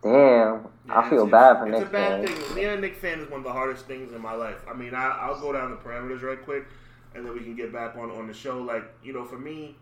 damn. 0.02 0.68
Yeah, 0.84 0.98
I 0.98 1.08
feel 1.08 1.26
bad 1.26 1.60
for 1.60 1.66
Knicks. 1.66 1.82
It's 1.82 1.88
a 1.88 1.92
bad 1.92 2.26
fans. 2.26 2.38
thing. 2.38 2.54
Being 2.54 2.68
a 2.68 2.76
Knicks 2.76 2.98
fan 2.98 3.20
is 3.20 3.30
one 3.30 3.38
of 3.40 3.44
the 3.44 3.52
hardest 3.52 3.86
things 3.86 4.12
in 4.12 4.20
my 4.20 4.34
life. 4.34 4.58
I 4.68 4.74
mean, 4.74 4.94
I, 4.94 5.16
I'll 5.20 5.40
go 5.40 5.52
down 5.52 5.70
the 5.70 5.76
parameters 5.76 6.22
right 6.22 6.42
quick 6.42 6.66
and 7.14 7.24
then 7.24 7.32
we 7.32 7.40
can 7.40 7.54
get 7.54 7.72
back 7.72 7.96
on 7.96 8.10
on 8.10 8.26
the 8.26 8.34
show. 8.34 8.62
Like 8.62 8.84
you 9.02 9.12
know, 9.12 9.24
for 9.24 9.38
me, 9.38 9.76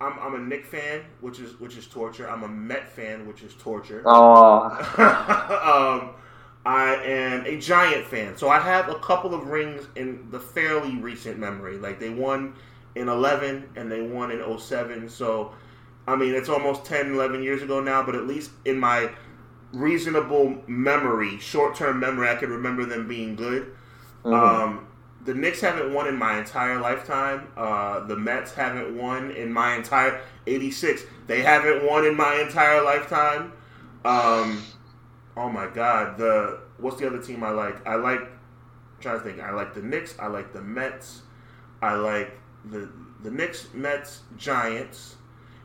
I'm 0.00 0.18
I'm 0.18 0.34
a 0.34 0.38
Knick 0.38 0.66
fan, 0.66 1.02
which 1.20 1.40
is 1.40 1.58
which 1.60 1.76
is 1.76 1.86
torture. 1.86 2.28
I'm 2.28 2.42
a 2.42 2.48
Met 2.48 2.88
fan, 2.88 3.26
which 3.26 3.42
is 3.42 3.54
torture. 3.54 4.02
Oh. 4.04 4.64
um, 6.02 6.14
I 6.66 6.94
am 6.94 7.44
a 7.44 7.58
Giant 7.58 8.06
fan, 8.06 8.36
so 8.36 8.48
I 8.48 8.58
have 8.58 8.88
a 8.88 8.94
couple 8.94 9.34
of 9.34 9.48
rings 9.48 9.86
in 9.96 10.30
the 10.30 10.40
fairly 10.40 10.96
recent 10.96 11.38
memory. 11.38 11.76
Like 11.76 12.00
they 12.00 12.08
won 12.08 12.54
in 12.94 13.08
11 13.08 13.70
and 13.76 13.90
they 13.90 14.00
won 14.00 14.30
in 14.30 14.58
07. 14.58 15.08
So, 15.08 15.52
I 16.06 16.16
mean, 16.16 16.34
it's 16.34 16.48
almost 16.48 16.84
10, 16.86 17.12
11 17.12 17.42
years 17.42 17.62
ago 17.62 17.80
now, 17.80 18.02
but 18.02 18.14
at 18.14 18.26
least 18.26 18.50
in 18.64 18.78
my 18.78 19.10
reasonable 19.72 20.62
memory, 20.66 21.38
short 21.38 21.74
term 21.74 22.00
memory, 22.00 22.28
I 22.28 22.36
can 22.36 22.50
remember 22.50 22.86
them 22.86 23.08
being 23.08 23.36
good. 23.36 23.74
Mm-hmm. 24.24 24.32
Um, 24.32 24.86
the 25.24 25.34
Knicks 25.34 25.60
haven't 25.60 25.92
won 25.92 26.06
in 26.06 26.16
my 26.16 26.38
entire 26.38 26.78
lifetime. 26.80 27.48
Uh, 27.56 28.00
the 28.00 28.16
Mets 28.16 28.52
haven't 28.52 28.96
won 28.96 29.30
in 29.30 29.52
my 29.52 29.74
entire 29.74 30.20
'86. 30.46 31.02
They 31.26 31.40
haven't 31.40 31.86
won 31.86 32.04
in 32.04 32.16
my 32.16 32.34
entire 32.36 32.82
lifetime. 32.82 33.52
Um, 34.04 34.62
oh 35.36 35.48
my 35.48 35.66
God! 35.66 36.18
The 36.18 36.60
what's 36.78 36.98
the 36.98 37.06
other 37.06 37.22
team 37.22 37.42
I 37.42 37.50
like? 37.50 37.86
I 37.86 37.94
like. 37.94 38.20
I'm 38.20 39.00
trying 39.00 39.18
to 39.18 39.24
think. 39.24 39.40
I 39.40 39.52
like 39.52 39.74
the 39.74 39.82
Knicks. 39.82 40.14
I 40.18 40.26
like 40.26 40.52
the 40.52 40.62
Mets. 40.62 41.22
I 41.80 41.94
like 41.94 42.38
the 42.70 42.90
the 43.22 43.30
Knicks, 43.30 43.68
Mets, 43.72 44.22
Giants, 44.36 45.16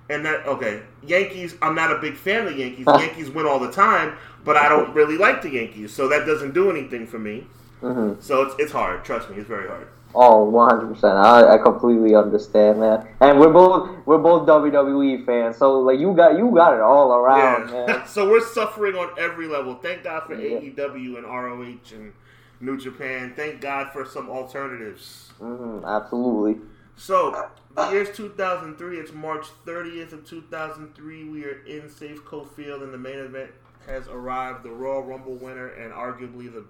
and 0.10 0.26
that 0.26 0.46
okay. 0.48 0.84
Yankees. 1.04 1.56
I'm 1.62 1.76
not 1.76 1.92
a 1.92 2.00
big 2.00 2.16
fan 2.16 2.48
of 2.48 2.54
the 2.54 2.60
Yankees. 2.60 2.86
The 2.86 3.00
Yankees 3.00 3.30
win 3.30 3.46
all 3.46 3.60
the 3.60 3.72
time, 3.72 4.18
but 4.46 4.56
I 4.56 4.70
don't 4.70 4.94
really 4.94 5.18
like 5.18 5.42
the 5.42 5.52
Yankees, 5.52 5.94
so 5.94 6.08
that 6.08 6.26
doesn't 6.26 6.54
do 6.54 6.70
anything 6.72 7.06
for 7.06 7.20
me. 7.20 7.48
Mm-hmm. 7.82 8.22
So 8.22 8.44
it's 8.44 8.56
it's 8.60 8.72
hard. 8.72 9.04
Trust 9.06 9.30
me, 9.30 9.38
it's 9.38 9.48
very 9.48 9.68
hard. 9.68 9.88
Oh, 10.16 10.44
100 10.46 10.96
percent. 10.96 11.18
I, 11.18 11.56
I 11.56 11.58
completely 11.60 12.16
understand, 12.16 12.80
man. 12.80 13.08
And 13.22 13.40
we're 13.40 13.54
both 13.54 14.06
we're 14.06 14.18
both 14.18 14.48
WWE 14.48 15.26
fans, 15.26 15.58
so 15.58 15.80
like 15.82 16.00
you 16.00 16.14
got 16.14 16.38
you 16.38 16.52
got 16.52 16.74
it 16.74 16.82
all 16.82 17.14
around, 17.14 17.70
yeah. 17.70 17.86
man. 17.86 18.08
so 18.08 18.30
we're 18.30 18.46
suffering 18.46 18.96
on 18.96 19.12
every 19.20 19.48
level. 19.48 19.76
Thank 19.76 20.04
God 20.04 20.24
for 20.26 20.36
yeah. 20.36 20.60
AEW 20.60 21.18
and 21.18 21.26
ROH 21.26 21.96
and 21.96 22.14
New 22.60 22.78
Japan. 22.78 23.34
Thank 23.36 23.62
God 23.62 23.92
for 23.94 24.04
some 24.04 24.30
alternatives. 24.30 25.32
Mm-hmm, 25.40 25.86
absolutely. 25.86 26.62
So 26.96 27.50
the 27.76 27.92
year's 27.92 28.16
2003. 28.16 28.98
It's 28.98 29.14
March 29.14 29.46
30th 29.66 30.12
of 30.12 30.28
2003. 30.28 31.30
We 31.30 31.46
are 31.46 31.64
in 31.66 31.84
Safeco 31.84 32.50
Field, 32.56 32.82
and 32.82 32.94
the 32.94 32.98
main 32.98 33.20
event 33.20 33.52
has 33.86 34.08
arrived. 34.08 34.64
The 34.64 34.72
Royal 34.72 35.04
Rumble 35.04 35.36
winner 35.36 35.68
and 35.70 35.94
arguably 35.94 36.52
the 36.52 36.66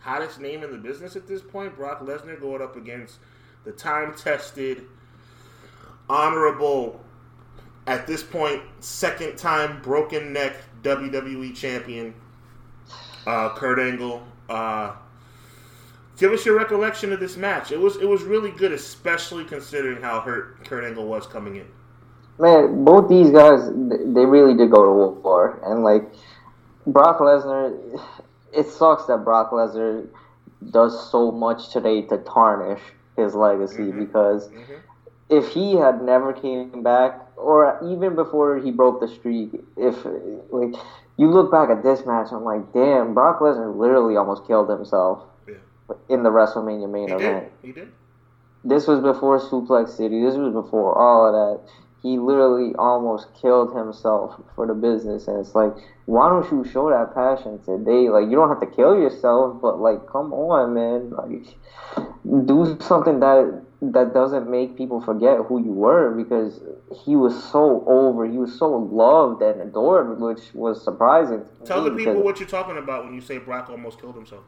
hottest 0.00 0.40
name 0.40 0.62
in 0.62 0.70
the 0.70 0.78
business 0.78 1.16
at 1.16 1.26
this 1.26 1.42
point, 1.42 1.76
Brock 1.76 2.00
Lesnar, 2.00 2.40
going 2.40 2.62
up 2.62 2.76
against 2.76 3.18
the 3.64 3.72
time 3.72 4.14
tested, 4.14 4.84
honorable, 6.08 7.00
at 7.86 8.06
this 8.06 8.22
point, 8.22 8.62
second 8.80 9.36
time 9.36 9.80
broken 9.82 10.32
neck 10.32 10.56
WWE 10.82 11.54
champion, 11.54 12.14
uh, 13.26 13.54
Kurt 13.54 13.78
Angle. 13.78 14.26
Uh, 14.48 14.92
give 16.18 16.32
us 16.32 16.44
your 16.44 16.56
recollection 16.56 17.12
of 17.12 17.20
this 17.20 17.36
match. 17.36 17.72
It 17.72 17.80
was 17.80 17.96
it 17.96 18.08
was 18.08 18.22
really 18.22 18.50
good, 18.50 18.72
especially 18.72 19.44
considering 19.44 20.02
how 20.02 20.20
hurt 20.20 20.64
Kurt 20.64 20.84
Angle 20.84 21.06
was 21.06 21.26
coming 21.26 21.56
in. 21.56 21.66
Man, 22.38 22.84
both 22.84 23.08
these 23.08 23.30
guys, 23.30 23.68
they 23.68 24.24
really 24.24 24.54
did 24.54 24.70
go 24.70 24.84
to 24.84 25.20
war, 25.20 25.60
and 25.64 25.82
like 25.82 26.04
Brock 26.86 27.18
Lesnar 27.18 27.76
it 28.52 28.66
sucks 28.66 29.06
that 29.06 29.24
Brock 29.24 29.50
Lesnar 29.50 30.08
does 30.70 31.10
so 31.10 31.30
much 31.30 31.70
today 31.72 32.02
to 32.02 32.18
tarnish 32.18 32.80
his 33.16 33.34
legacy 33.34 33.78
mm-hmm. 33.78 34.00
because 34.00 34.48
mm-hmm. 34.48 34.74
if 35.30 35.48
he 35.48 35.76
had 35.76 36.02
never 36.02 36.32
came 36.32 36.82
back, 36.82 37.20
or 37.36 37.78
even 37.84 38.14
before 38.14 38.58
he 38.58 38.70
broke 38.70 39.00
the 39.00 39.08
streak, 39.08 39.50
if 39.76 40.04
like 40.50 40.74
you 41.16 41.30
look 41.30 41.50
back 41.50 41.68
at 41.70 41.82
this 41.82 42.06
match, 42.06 42.28
I'm 42.32 42.44
like, 42.44 42.72
damn, 42.72 43.14
Brock 43.14 43.40
Lesnar 43.40 43.74
literally 43.76 44.16
almost 44.16 44.46
killed 44.46 44.70
himself 44.70 45.24
Yeah. 45.46 45.54
in 46.08 46.22
the 46.22 46.30
WrestleMania 46.30 46.88
main 46.90 47.08
He 47.08 47.14
event. 47.14 47.44
did. 47.62 47.66
He 47.66 47.72
did. 47.72 47.92
This 48.64 48.86
was 48.86 49.00
before 49.00 49.38
Suplex 49.38 49.90
City. 49.90 50.20
This 50.20 50.34
was 50.34 50.52
before 50.52 50.96
all 50.96 51.26
of 51.26 51.32
that. 51.32 51.72
He 52.02 52.18
literally 52.18 52.74
almost 52.76 53.28
killed 53.40 53.74
himself 53.74 54.40
for 54.54 54.66
the 54.66 54.74
business, 54.74 55.26
and 55.28 55.38
it's 55.38 55.54
like, 55.54 55.74
why 56.08 56.30
don't 56.30 56.50
you 56.50 56.64
show 56.64 56.88
that 56.88 57.12
passion 57.14 57.60
today? 57.66 58.08
Like, 58.08 58.30
you 58.30 58.36
don't 58.36 58.48
have 58.48 58.60
to 58.60 58.74
kill 58.74 58.98
yourself, 58.98 59.60
but 59.60 59.78
like, 59.78 60.06
come 60.06 60.32
on, 60.32 60.72
man, 60.72 61.10
like, 61.10 62.46
do 62.46 62.78
something 62.80 63.20
that 63.20 63.62
that 63.82 64.14
doesn't 64.14 64.50
make 64.50 64.74
people 64.74 65.02
forget 65.02 65.38
who 65.46 65.62
you 65.62 65.70
were 65.70 66.10
because 66.10 66.60
he 67.04 67.14
was 67.14 67.34
so 67.52 67.84
over, 67.86 68.26
he 68.26 68.38
was 68.38 68.58
so 68.58 68.70
loved 68.70 69.42
and 69.42 69.60
adored, 69.60 70.18
which 70.18 70.54
was 70.54 70.82
surprising. 70.82 71.44
Tell 71.66 71.84
the 71.84 71.90
people 71.90 72.22
what 72.22 72.40
you're 72.40 72.48
talking 72.48 72.78
about 72.78 73.04
when 73.04 73.12
you 73.12 73.20
say 73.20 73.36
Brock 73.36 73.68
almost 73.68 74.00
killed 74.00 74.14
himself. 74.14 74.44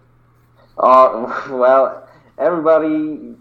uh, 0.78 1.46
well, 1.50 2.08
everybody, 2.38 2.88
you 2.88 3.36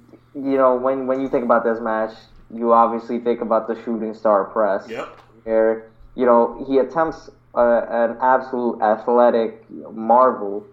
know, 0.57 0.75
when 0.75 1.07
when 1.07 1.21
you 1.21 1.29
think 1.29 1.45
about 1.45 1.63
this 1.63 1.79
match, 1.79 2.11
you 2.53 2.73
obviously 2.73 3.19
think 3.19 3.39
about 3.39 3.69
the 3.69 3.81
shooting 3.85 4.13
star 4.13 4.43
press. 4.43 4.89
Yep. 4.89 5.07
Where 5.45 5.89
you 6.15 6.25
know 6.25 6.65
he 6.67 6.79
attempts 6.79 7.29
uh, 7.59 8.11
an 8.11 8.17
absolute 8.21 8.81
athletic 8.81 9.65
marvel, 9.91 10.65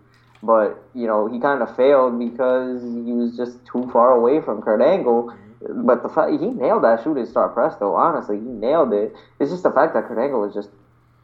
but 0.43 0.83
you 0.95 1.07
know 1.07 1.27
he 1.27 1.41
kind 1.41 1.63
of 1.63 1.75
failed 1.77 2.19
because 2.19 2.83
he 2.83 3.13
was 3.13 3.37
just 3.37 3.65
too 3.67 3.89
far 3.93 4.13
away 4.13 4.41
from 4.41 4.63
Kurt 4.63 4.81
Angle. 4.81 5.35
But 5.69 6.03
the 6.03 6.09
fact 6.09 6.31
he 6.31 6.39
nailed 6.39 6.85
that 6.85 7.03
shooting 7.03 7.27
star 7.27 7.49
press, 7.49 7.75
though, 7.81 7.95
honestly, 7.95 8.37
he 8.37 8.45
nailed 8.45 8.93
it. 8.93 9.15
It's 9.41 9.51
just 9.51 9.63
the 9.63 9.73
fact 9.73 9.95
that 9.95 10.07
Kurt 10.07 10.19
Angle 10.19 10.41
was 10.41 10.55
just 10.55 10.71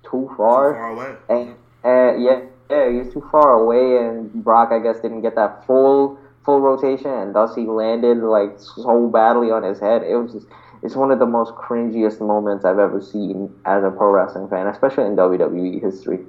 too 0.03 0.31
far. 0.37 0.75
Far 0.75 0.91
away. 0.91 1.17
And, 1.29 1.55
and 1.85 2.25
yeah, 2.25 2.41
yeah, 2.71 2.91
he 2.91 2.97
was 2.97 3.13
too 3.13 3.23
far 3.31 3.53
away, 3.53 3.99
and 3.99 4.33
Brock, 4.33 4.71
I 4.73 4.79
guess, 4.79 5.01
didn't 5.01 5.21
get 5.21 5.35
that 5.37 5.67
full 5.67 6.19
full 6.45 6.61
rotation, 6.61 7.11
and 7.11 7.35
thus 7.35 7.55
he 7.55 7.67
landed 7.67 8.19
like 8.19 8.59
so 8.59 9.09
badly 9.09 9.51
on 9.51 9.63
his 9.63 9.79
head. 9.79 10.03
It 10.03 10.17
was 10.17 10.33
just, 10.33 10.47
it's 10.83 10.97
one 10.97 11.11
of 11.11 11.19
the 11.19 11.27
most 11.27 11.55
cringiest 11.55 12.21
moments 12.21 12.65
I've 12.65 12.79
ever 12.79 13.01
seen 13.01 13.55
as 13.65 13.85
a 13.85 13.91
pro 13.91 14.11
wrestling 14.11 14.49
fan, 14.49 14.67
especially 14.67 15.05
in 15.07 15.17
WWE 15.17 15.81
history. 15.81 16.21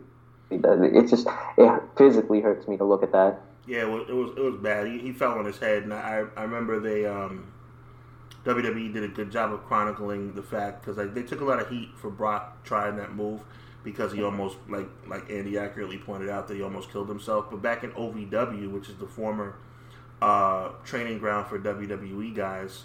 It 0.51 1.09
just 1.09 1.27
it 1.57 1.81
physically 1.97 2.41
hurts 2.41 2.67
me 2.67 2.77
to 2.77 2.83
look 2.83 3.01
at 3.01 3.11
that. 3.11 3.41
Yeah, 3.65 3.81
it 3.81 3.89
was 3.89 4.09
it 4.09 4.13
was, 4.13 4.37
it 4.37 4.41
was 4.41 4.55
bad. 4.61 4.87
He, 4.87 4.99
he 4.99 5.11
fell 5.11 5.31
on 5.31 5.45
his 5.45 5.57
head, 5.57 5.83
and 5.83 5.93
I 5.93 6.25
I 6.37 6.43
remember 6.43 6.79
they 6.79 7.05
um 7.05 7.51
WWE 8.45 8.93
did 8.93 9.03
a 9.03 9.07
good 9.07 9.31
job 9.31 9.53
of 9.53 9.63
chronicling 9.65 10.33
the 10.33 10.43
fact 10.43 10.81
because 10.81 10.97
like 10.97 11.13
they 11.13 11.23
took 11.23 11.41
a 11.41 11.45
lot 11.45 11.59
of 11.59 11.69
heat 11.69 11.89
for 11.95 12.09
Brock 12.09 12.63
trying 12.63 12.97
that 12.97 13.15
move 13.15 13.41
because 13.83 14.11
he 14.11 14.21
almost 14.21 14.57
like 14.67 14.87
like 15.07 15.29
Andy 15.31 15.57
accurately 15.57 15.97
pointed 15.97 16.29
out 16.29 16.47
that 16.47 16.55
he 16.55 16.61
almost 16.61 16.91
killed 16.91 17.09
himself. 17.09 17.49
But 17.49 17.61
back 17.61 17.83
in 17.83 17.91
OVW, 17.91 18.71
which 18.71 18.89
is 18.89 18.95
the 18.97 19.07
former 19.07 19.55
uh, 20.21 20.69
training 20.83 21.19
ground 21.19 21.47
for 21.47 21.57
WWE 21.57 22.35
guys, 22.35 22.83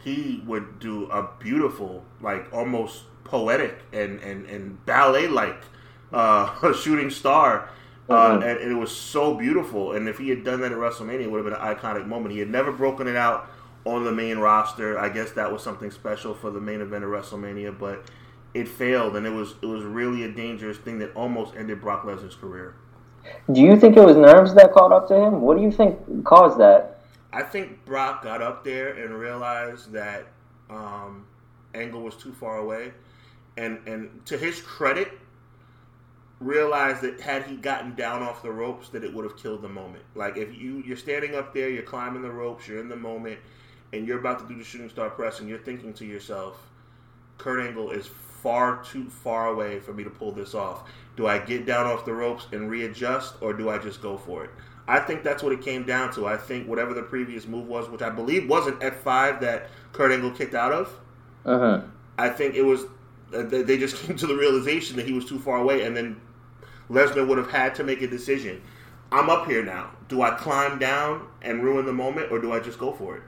he 0.00 0.42
would 0.46 0.78
do 0.78 1.06
a 1.10 1.28
beautiful, 1.38 2.04
like 2.20 2.52
almost 2.52 3.04
poetic 3.24 3.78
and 3.92 4.20
and 4.20 4.46
and 4.46 4.84
ballet 4.86 5.26
like 5.28 5.60
uh, 6.12 6.72
shooting 6.82 7.10
star. 7.10 7.70
Uh, 8.10 8.30
Mhm. 8.30 8.34
and, 8.50 8.60
and 8.60 8.72
it 8.72 8.74
was 8.74 8.90
so 8.90 9.34
beautiful. 9.34 9.92
And 9.92 10.08
if 10.08 10.16
he 10.16 10.30
had 10.30 10.42
done 10.42 10.62
that 10.62 10.72
at 10.72 10.78
WrestleMania, 10.78 11.24
it 11.24 11.30
would 11.30 11.44
have 11.44 11.52
been 11.52 11.60
an 11.62 11.76
iconic 11.76 12.06
moment. 12.06 12.32
He 12.32 12.38
had 12.38 12.48
never 12.48 12.72
broken 12.72 13.06
it 13.06 13.16
out 13.16 13.50
on 13.84 14.02
the 14.04 14.12
main 14.12 14.38
roster. 14.38 14.98
I 14.98 15.10
guess 15.10 15.32
that 15.32 15.52
was 15.52 15.62
something 15.62 15.90
special 15.90 16.32
for 16.32 16.50
the 16.50 16.58
main 16.60 16.80
event 16.80 17.04
of 17.04 17.10
WrestleMania, 17.10 17.78
but 17.78 18.04
it 18.54 18.66
failed, 18.66 19.14
and 19.16 19.26
it 19.26 19.30
was 19.32 19.56
it 19.60 19.66
was 19.66 19.84
really 19.84 20.24
a 20.24 20.30
dangerous 20.32 20.78
thing 20.78 20.98
that 21.00 21.14
almost 21.14 21.54
ended 21.54 21.82
Brock 21.82 22.04
Lesnar's 22.04 22.34
career. 22.34 22.74
Do 23.52 23.60
you 23.60 23.76
think 23.78 23.94
it 23.98 24.02
was 24.02 24.16
nerves 24.16 24.54
that 24.54 24.72
caught 24.72 24.90
up 24.90 25.06
to 25.08 25.14
him? 25.14 25.42
What 25.42 25.58
do 25.58 25.62
you 25.62 25.70
think 25.70 26.24
caused 26.24 26.58
that? 26.58 26.97
I 27.32 27.42
think 27.42 27.84
Brock 27.84 28.22
got 28.22 28.40
up 28.40 28.64
there 28.64 28.94
and 28.94 29.14
realized 29.14 29.92
that 29.92 30.28
um, 30.70 31.26
Angle 31.74 32.02
was 32.02 32.16
too 32.16 32.32
far 32.32 32.58
away, 32.58 32.92
and 33.56 33.86
and 33.86 34.24
to 34.26 34.38
his 34.38 34.60
credit, 34.62 35.12
realized 36.40 37.02
that 37.02 37.20
had 37.20 37.44
he 37.44 37.56
gotten 37.56 37.94
down 37.94 38.22
off 38.22 38.42
the 38.42 38.50
ropes, 38.50 38.88
that 38.90 39.04
it 39.04 39.12
would 39.12 39.24
have 39.24 39.36
killed 39.36 39.62
the 39.62 39.68
moment. 39.68 40.04
Like 40.14 40.36
if 40.36 40.56
you 40.56 40.82
you're 40.86 40.96
standing 40.96 41.34
up 41.34 41.52
there, 41.52 41.68
you're 41.68 41.82
climbing 41.82 42.22
the 42.22 42.30
ropes, 42.30 42.66
you're 42.66 42.80
in 42.80 42.88
the 42.88 42.96
moment, 42.96 43.38
and 43.92 44.06
you're 44.06 44.18
about 44.18 44.38
to 44.40 44.48
do 44.48 44.58
the 44.58 44.64
shooting 44.64 44.88
star 44.88 45.10
press, 45.10 45.40
and 45.40 45.48
you're 45.48 45.58
thinking 45.58 45.92
to 45.94 46.06
yourself, 46.06 46.56
Kurt 47.36 47.60
Angle 47.66 47.90
is 47.90 48.06
far 48.06 48.82
too 48.84 49.10
far 49.10 49.48
away 49.48 49.80
for 49.80 49.92
me 49.92 50.04
to 50.04 50.10
pull 50.10 50.32
this 50.32 50.54
off. 50.54 50.88
Do 51.16 51.26
I 51.26 51.38
get 51.38 51.66
down 51.66 51.86
off 51.86 52.04
the 52.04 52.14
ropes 52.14 52.46
and 52.52 52.70
readjust, 52.70 53.34
or 53.40 53.52
do 53.52 53.68
I 53.68 53.78
just 53.78 54.00
go 54.00 54.16
for 54.16 54.44
it? 54.44 54.50
I 54.88 55.00
think 55.00 55.22
that's 55.22 55.42
what 55.42 55.52
it 55.52 55.62
came 55.62 55.84
down 55.84 56.12
to. 56.14 56.26
I 56.26 56.36
think 56.38 56.66
whatever 56.68 56.94
the 56.94 57.02
previous 57.04 57.46
move 57.46 57.68
was, 57.68 57.90
which 57.90 58.02
I 58.02 58.10
believe 58.10 58.48
was 58.48 58.66
an 58.66 58.76
F5 58.80 59.40
that 59.42 59.70
Kurt 59.92 60.12
Angle 60.12 60.32
kicked 60.32 60.54
out 60.54 60.72
of, 60.72 61.00
Uh-huh. 61.46 61.82
I 62.18 62.30
think 62.30 62.56
it 62.56 62.62
was 62.64 62.84
uh, 63.34 63.42
they 63.44 63.76
just 63.78 63.96
came 64.06 64.16
to 64.16 64.26
the 64.26 64.36
realization 64.36 64.96
that 64.96 65.06
he 65.06 65.12
was 65.12 65.26
too 65.26 65.38
far 65.38 65.58
away, 65.58 65.82
and 65.84 65.96
then 65.96 66.20
Lesnar 66.90 67.28
would 67.28 67.38
have 67.38 67.50
had 67.50 67.74
to 67.76 67.84
make 67.84 68.02
a 68.02 68.08
decision. 68.08 68.62
I'm 69.12 69.30
up 69.30 69.46
here 69.46 69.64
now. 69.64 69.90
Do 70.08 70.22
I 70.22 70.32
climb 70.32 70.78
down 70.78 71.28
and 71.42 71.62
ruin 71.62 71.86
the 71.86 71.92
moment, 71.92 72.32
or 72.32 72.40
do 72.40 72.52
I 72.52 72.60
just 72.60 72.78
go 72.78 72.92
for 72.92 73.16
it? 73.18 73.22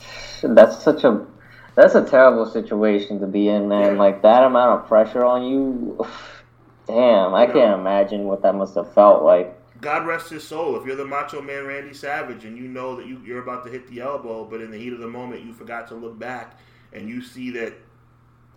That's 0.42 0.82
such 0.82 1.04
a 1.04 1.26
that's 1.74 1.94
a 1.94 2.04
terrible 2.04 2.46
situation 2.46 3.20
to 3.20 3.26
be 3.28 3.48
in, 3.48 3.68
man. 3.68 3.94
Yeah. 3.94 3.98
Like 3.98 4.22
that 4.22 4.44
amount 4.44 4.80
of 4.82 4.88
pressure 4.88 5.24
on 5.24 5.44
you. 5.44 6.06
Damn, 6.86 7.34
I 7.34 7.46
can't 7.46 7.78
imagine 7.78 8.24
what 8.24 8.42
that 8.42 8.54
must 8.54 8.74
have 8.76 8.92
felt 8.94 9.22
like. 9.22 9.57
God 9.80 10.06
rest 10.06 10.30
his 10.30 10.46
soul. 10.46 10.76
If 10.76 10.86
you're 10.86 10.96
the 10.96 11.04
Macho 11.04 11.40
Man 11.40 11.66
Randy 11.66 11.94
Savage 11.94 12.44
and 12.44 12.56
you 12.56 12.68
know 12.68 12.96
that 12.96 13.06
you, 13.06 13.20
you're 13.24 13.42
about 13.42 13.64
to 13.64 13.70
hit 13.70 13.86
the 13.88 14.00
elbow, 14.00 14.44
but 14.44 14.60
in 14.60 14.70
the 14.70 14.78
heat 14.78 14.92
of 14.92 14.98
the 14.98 15.08
moment 15.08 15.44
you 15.44 15.52
forgot 15.52 15.88
to 15.88 15.94
look 15.94 16.18
back 16.18 16.58
and 16.92 17.08
you 17.08 17.22
see 17.22 17.50
that, 17.50 17.74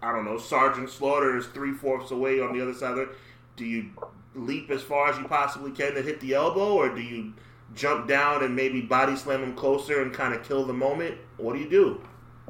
I 0.01 0.11
don't 0.11 0.25
know, 0.25 0.37
Sergeant 0.37 0.89
Slaughter 0.89 1.37
is 1.37 1.47
three 1.47 1.73
fourths 1.73 2.11
away 2.11 2.39
on 2.39 2.57
the 2.57 2.61
other 2.61 2.73
side 2.73 2.93
of 2.93 2.99
it, 2.99 3.09
do 3.55 3.65
you 3.65 3.91
leap 4.33 4.71
as 4.71 4.81
far 4.81 5.09
as 5.09 5.17
you 5.17 5.25
possibly 5.25 5.71
can 5.71 5.93
to 5.93 6.01
hit 6.01 6.19
the 6.21 6.33
elbow 6.33 6.73
or 6.73 6.93
do 6.93 7.01
you 7.01 7.33
jump 7.75 8.07
down 8.07 8.43
and 8.43 8.55
maybe 8.55 8.81
body 8.81 9.15
slam 9.15 9.43
him 9.43 9.53
closer 9.53 10.01
and 10.01 10.13
kind 10.13 10.33
of 10.33 10.43
kill 10.43 10.65
the 10.65 10.73
moment? 10.73 11.17
What 11.37 11.53
do 11.53 11.59
you 11.59 11.69
do? 11.69 12.01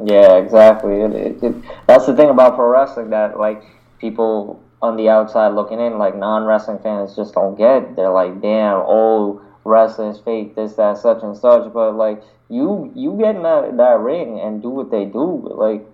Yeah, 0.04 0.38
exactly. 0.38 1.02
It, 1.02 1.12
it, 1.14 1.44
it, 1.44 1.56
that's 1.88 2.06
the 2.06 2.16
thing 2.16 2.30
about 2.30 2.56
pro 2.56 2.68
wrestling 2.68 3.10
that 3.10 3.38
like 3.38 3.64
people 4.00 4.64
on 4.82 4.98
the 4.98 5.10
outside 5.10 5.50
looking 5.50 5.80
in, 5.80 5.98
like 5.98 6.16
non 6.16 6.46
wrestling 6.46 6.80
fans, 6.80 7.16
just 7.16 7.34
don't 7.34 7.56
get. 7.56 7.96
They're 7.96 8.10
like, 8.12 8.42
damn, 8.42 8.82
oh, 8.86 9.42
wrestling's 9.64 10.20
fake, 10.20 10.56
this, 10.56 10.74
that, 10.74 10.98
such 10.98 11.22
and 11.24 11.38
such. 11.38 11.72
But 11.74 11.96
like 11.96 12.22
you, 12.50 12.92
you 12.96 13.18
get 13.20 13.36
in 13.36 13.44
that, 13.44 13.78
that 13.78 14.00
ring 14.00 14.40
and 14.40 14.62
do 14.62 14.70
what 14.70 14.92
they 14.92 15.06
do, 15.06 15.48
like, 15.56 15.86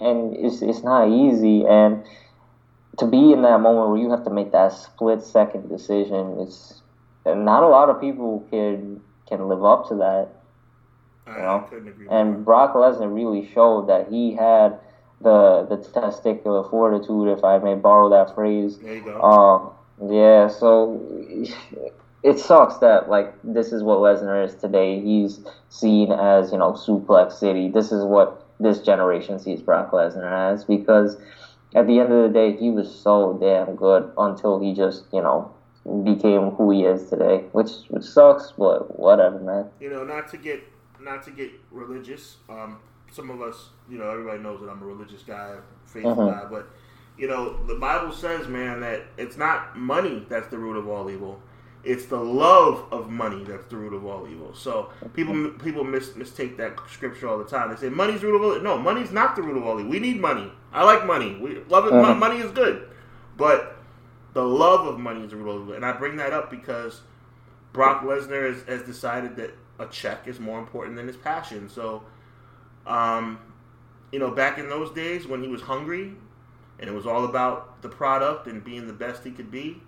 and 0.00 0.36
it's 0.36 0.60
it's 0.62 0.82
not 0.82 1.08
easy. 1.08 1.64
And 1.64 2.04
to 2.98 3.06
be 3.06 3.32
in 3.32 3.42
that 3.42 3.60
moment 3.60 3.90
where 3.90 3.98
you 3.98 4.10
have 4.10 4.24
to 4.24 4.30
make 4.30 4.52
that 4.52 4.72
split 4.72 5.22
second 5.22 5.68
decision, 5.68 6.38
it's 6.40 6.82
not 7.24 7.62
a 7.62 7.68
lot 7.68 7.88
of 7.88 8.00
people 8.00 8.46
can 8.50 9.00
can 9.28 9.48
live 9.48 9.64
up 9.64 9.88
to 9.88 9.94
that. 9.96 10.28
I, 11.26 11.38
Yeah. 11.38 11.54
I 11.56 11.58
couldn't 11.68 11.88
agree 11.88 12.08
And. 12.10 12.44
Brock 12.44 12.74
Lesnar 12.74 13.12
really 13.12 13.48
showed 13.52 13.88
that 13.88 14.08
he 14.08 14.34
had 14.34 14.78
the 15.20 15.66
the 15.68 15.76
testicular 15.76 16.68
fortitude, 16.68 17.36
if 17.36 17.44
I 17.44 17.58
may 17.58 17.74
borrow 17.74 18.10
that 18.10 18.34
phrase. 18.34 18.78
There 18.78 18.94
you 18.94 19.02
go. 19.02 19.20
Um, 19.20 20.10
yeah, 20.10 20.48
so 20.48 21.00
it 22.22 22.38
sucks 22.38 22.78
that 22.78 23.08
like 23.08 23.34
this 23.42 23.72
is 23.72 23.82
what 23.82 23.98
Lesnar 23.98 24.44
is 24.44 24.54
today. 24.56 25.00
He's 25.00 25.40
seen 25.68 26.12
as 26.12 26.52
you 26.52 26.58
know 26.58 26.72
Suplex 26.72 27.32
City. 27.32 27.68
This 27.68 27.92
is 27.92 28.04
what 28.04 28.46
this 28.60 28.80
generation 28.80 29.38
sees 29.38 29.62
Brock 29.62 29.90
Lesnar 29.90 30.52
as 30.52 30.64
because 30.64 31.16
at 31.74 31.86
the 31.86 31.98
end 32.00 32.12
of 32.12 32.22
the 32.22 32.32
day, 32.32 32.56
he 32.56 32.70
was 32.70 32.92
so 32.94 33.38
damn 33.40 33.76
good 33.76 34.12
until 34.16 34.60
he 34.60 34.74
just 34.74 35.04
you 35.12 35.22
know 35.22 35.52
became 36.04 36.50
who 36.50 36.70
he 36.72 36.84
is 36.84 37.08
today, 37.08 37.44
which 37.52 37.70
which 37.88 38.04
sucks, 38.04 38.52
but 38.58 38.98
whatever, 38.98 39.38
man. 39.38 39.70
you 39.80 39.90
know, 39.90 40.04
not 40.04 40.28
to 40.30 40.36
get 40.36 40.62
not 41.00 41.22
to 41.24 41.30
get 41.30 41.52
religious. 41.70 42.36
Um, 42.48 42.78
some 43.16 43.30
of 43.30 43.40
us, 43.40 43.70
you 43.88 43.98
know, 43.98 44.10
everybody 44.10 44.38
knows 44.42 44.60
that 44.60 44.68
I'm 44.68 44.82
a 44.82 44.86
religious 44.86 45.22
guy, 45.22 45.54
faithful 45.86 46.14
Mhm. 46.16 46.42
guy, 46.42 46.44
but 46.50 46.68
you 47.18 47.26
know, 47.26 47.56
the 47.66 47.76
Bible 47.76 48.12
says, 48.12 48.46
man, 48.46 48.80
that 48.80 49.04
it's 49.16 49.38
not 49.38 49.74
money 49.78 50.26
that's 50.28 50.48
the 50.48 50.58
root 50.58 50.76
of 50.76 50.86
all 50.86 51.08
evil. 51.10 51.40
It's 51.82 52.04
the 52.06 52.18
love 52.20 52.84
of 52.92 53.08
money 53.08 53.42
that's 53.44 53.64
the 53.66 53.76
root 53.76 53.94
of 53.94 54.04
all 54.04 54.28
evil. 54.28 54.52
So 54.54 54.90
people 55.14 55.50
people 55.64 55.82
mis- 55.82 56.14
mistake 56.14 56.58
that 56.58 56.78
scripture 56.90 57.26
all 57.28 57.38
the 57.38 57.44
time. 57.44 57.70
They 57.70 57.76
say 57.76 57.88
money's 57.88 58.20
the 58.20 58.26
root 58.26 58.36
of 58.36 58.42
all. 58.42 58.60
No, 58.60 58.76
money's 58.76 59.12
not 59.12 59.34
the 59.34 59.40
root 59.42 59.56
of 59.56 59.64
all 59.64 59.78
evil. 59.80 59.90
We 59.90 59.98
need 59.98 60.20
money. 60.20 60.52
I 60.74 60.84
like 60.84 61.06
money. 61.06 61.38
We 61.40 61.62
love 61.70 61.86
it. 61.86 61.92
Mhm. 61.94 62.18
Money 62.18 62.38
is 62.40 62.50
good, 62.50 62.86
but 63.38 63.76
the 64.34 64.44
love 64.44 64.86
of 64.86 64.98
money 64.98 65.24
is 65.24 65.30
the 65.30 65.36
root 65.36 65.48
of 65.48 65.54
all 65.56 65.62
evil. 65.62 65.74
And 65.74 65.86
I 65.86 65.92
bring 65.92 66.16
that 66.16 66.34
up 66.34 66.50
because 66.50 67.00
Brock 67.72 68.02
Lesnar 68.02 68.52
has, 68.52 68.62
has 68.64 68.82
decided 68.82 69.36
that 69.36 69.54
a 69.78 69.86
check 69.86 70.26
is 70.26 70.38
more 70.38 70.58
important 70.58 70.96
than 70.96 71.06
his 71.06 71.16
passion. 71.16 71.68
So, 71.70 72.02
um, 72.86 73.38
you 74.12 74.18
know, 74.18 74.30
back 74.30 74.58
in 74.58 74.68
those 74.68 74.90
days 74.92 75.26
when 75.26 75.42
he 75.42 75.48
was 75.48 75.62
hungry 75.62 76.14
and 76.78 76.88
it 76.90 76.92
was 76.92 77.06
all 77.06 77.24
about 77.24 77.82
the 77.82 77.88
product 77.88 78.46
and 78.46 78.64
being 78.64 78.86
the 78.86 78.92
best 78.92 79.24
he 79.24 79.30
could 79.30 79.50
be, 79.50 79.82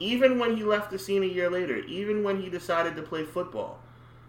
even 0.00 0.38
when 0.38 0.56
he 0.56 0.64
left 0.64 0.90
the 0.90 0.98
scene 0.98 1.22
a 1.22 1.26
year 1.26 1.50
later, 1.50 1.78
even 1.78 2.24
when 2.24 2.40
he 2.40 2.48
decided 2.50 2.96
to 2.96 3.02
play 3.02 3.24
football, 3.24 3.80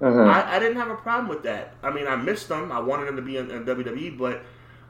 Mhm. 0.01 0.27
I, 0.27 0.55
I 0.55 0.59
didn't 0.59 0.77
have 0.77 0.89
a 0.89 0.95
problem 0.95 1.27
with 1.27 1.43
that. 1.43 1.75
I 1.83 1.91
mean, 1.91 2.07
I 2.07 2.15
missed 2.15 2.49
him. 2.49 2.71
I 2.71 2.79
wanted 2.79 3.07
him 3.07 3.15
to 3.17 3.21
be 3.21 3.37
in, 3.37 3.51
in 3.51 3.65
WWE, 3.65 4.09
but 4.09 4.41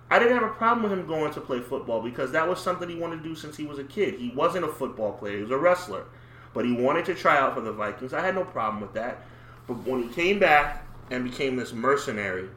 I 0.09 0.19
didn't 0.19 0.33
have 0.35 0.43
a 0.49 0.53
problem 0.53 0.83
with 0.83 0.91
him 0.97 1.07
going 1.07 1.33
to 1.33 1.41
play 1.41 1.59
football 1.59 2.01
because 2.01 2.31
that 2.31 2.47
was 2.47 2.59
something 2.61 2.89
he 2.89 2.95
wanted 2.95 3.17
to 3.17 3.23
do 3.23 3.35
since 3.35 3.57
he 3.57 3.65
was 3.65 3.79
a 3.79 3.83
kid. 3.83 4.15
He 4.15 4.29
wasn't 4.29 4.65
a 4.65 4.69
football 4.69 5.13
player; 5.13 5.37
he 5.37 5.43
was 5.43 5.51
a 5.51 5.57
wrestler, 5.57 6.05
but 6.53 6.65
he 6.65 6.73
wanted 6.73 7.05
to 7.05 7.15
try 7.15 7.37
out 7.37 7.55
for 7.55 7.61
the 7.61 7.71
Vikings. 7.73 8.13
I 8.13 8.21
had 8.21 8.35
no 8.35 8.43
problem 8.45 8.81
with 8.81 8.93
that. 8.93 9.23
But 9.67 9.77
when 9.85 10.03
he 10.03 10.09
came 10.09 10.39
back 10.39 10.85
and 11.09 11.23
became 11.23 11.55
this 11.55 11.73
mercenary 11.73 12.49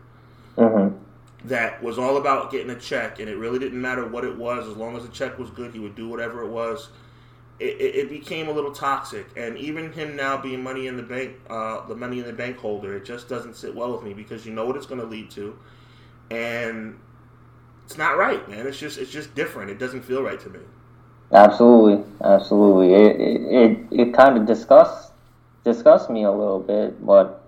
Mhm. 0.57 0.95
that 1.45 1.83
was 1.83 1.99
all 1.99 2.17
about 2.17 2.51
getting 2.51 2.71
a 2.71 2.79
check, 2.79 3.21
and 3.21 3.29
it 3.29 3.37
really 3.37 3.59
didn't 3.59 3.81
matter 3.81 4.07
what 4.07 4.25
it 4.25 4.37
was, 4.37 4.67
as 4.67 4.77
long 4.77 4.97
as 4.97 5.03
the 5.03 5.11
check 5.11 5.39
was 5.39 5.51
good, 5.51 5.73
he 5.73 5.79
would 5.79 5.95
do 5.95 6.09
whatever 6.09 6.43
it 6.43 6.49
was. 6.49 6.89
It, 7.61 7.81
it, 7.81 7.95
it 7.97 8.11
became 8.11 8.49
a 8.49 8.53
little 8.53 8.73
toxic, 8.73 9.29
and 9.37 9.57
even 9.59 9.93
him 9.93 10.17
now 10.17 10.37
being 10.41 10.63
money 10.63 10.87
in 10.87 10.97
the 10.97 11.03
bank, 11.03 11.37
uh, 11.51 11.87
the 11.87 11.95
money 11.95 12.19
in 12.19 12.27
the 12.27 12.33
bank 12.33 12.57
holder, 12.59 12.97
it 12.97 13.05
just 13.05 13.29
doesn't 13.29 13.57
sit 13.57 13.75
well 13.75 13.93
with 13.93 14.03
me 14.03 14.15
because 14.15 14.45
you 14.47 14.53
know 14.53 14.67
what 14.67 14.77
it's 14.77 14.87
going 14.87 15.01
to 15.01 15.07
lead 15.07 15.31
to, 15.33 15.57
and 16.31 16.99
it's 17.85 17.99
not 17.99 18.17
right, 18.19 18.49
man. 18.49 18.67
It's 18.67 18.79
just 18.79 18.99
it's 18.99 19.11
just 19.13 19.35
different. 19.35 19.71
It 19.71 19.79
doesn't 19.79 20.03
feel 20.03 20.23
right 20.23 20.41
to 20.41 20.51
me. 20.51 20.61
Absolutely, 21.33 22.05
absolutely. 22.23 22.95
It 22.95 23.21
it 23.21 23.43
it, 23.43 24.01
it 24.09 24.15
kind 24.15 24.37
of 24.39 24.47
disgusts 24.47 25.13
disgusts 25.65 26.09
me 26.11 26.25
a 26.25 26.31
little 26.31 26.61
bit, 26.61 27.05
but 27.05 27.44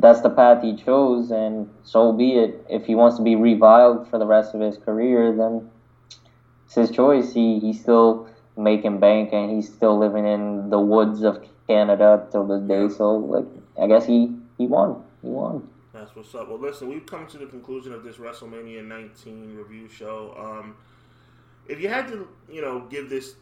that's 0.00 0.20
the 0.22 0.30
path 0.30 0.62
he 0.62 0.76
chose, 0.76 1.30
and 1.30 1.68
so 1.84 2.12
be 2.12 2.32
it. 2.32 2.64
If 2.68 2.86
he 2.86 2.94
wants 2.94 3.16
to 3.18 3.22
be 3.22 3.36
reviled 3.36 4.08
for 4.08 4.18
the 4.18 4.26
rest 4.26 4.54
of 4.54 4.60
his 4.60 4.78
career, 4.78 5.34
then 5.36 5.70
it's 6.66 6.74
his 6.74 6.90
choice. 6.90 7.32
He 7.32 7.58
he's 7.58 7.80
still 7.80 8.28
making 8.56 8.98
bank, 8.98 9.30
and 9.32 9.50
he's 9.50 9.72
still 9.72 9.98
living 9.98 10.26
in 10.26 10.70
the 10.70 10.80
woods 10.80 11.22
of 11.22 11.44
Canada 11.66 12.26
till 12.30 12.46
this 12.46 12.62
day. 12.62 12.88
So, 12.88 13.16
like, 13.16 13.46
I 13.80 13.86
guess 13.86 14.06
he 14.06 14.34
he 14.58 14.66
won. 14.66 15.02
He 15.22 15.28
won. 15.28 15.68
That's 15.92 16.14
what's 16.14 16.34
up. 16.34 16.48
Well, 16.48 16.58
listen, 16.58 16.88
we've 16.88 17.04
come 17.04 17.26
to 17.26 17.38
the 17.38 17.46
conclusion 17.46 17.92
of 17.92 18.04
this 18.04 18.16
WrestleMania 18.16 18.84
19 18.84 19.56
review 19.56 19.88
show. 19.88 20.34
Um, 20.38 20.76
if 21.68 21.80
you 21.80 21.88
had 21.88 22.08
to, 22.08 22.28
you 22.50 22.62
know, 22.62 22.80
give 22.88 23.10
this 23.10 23.34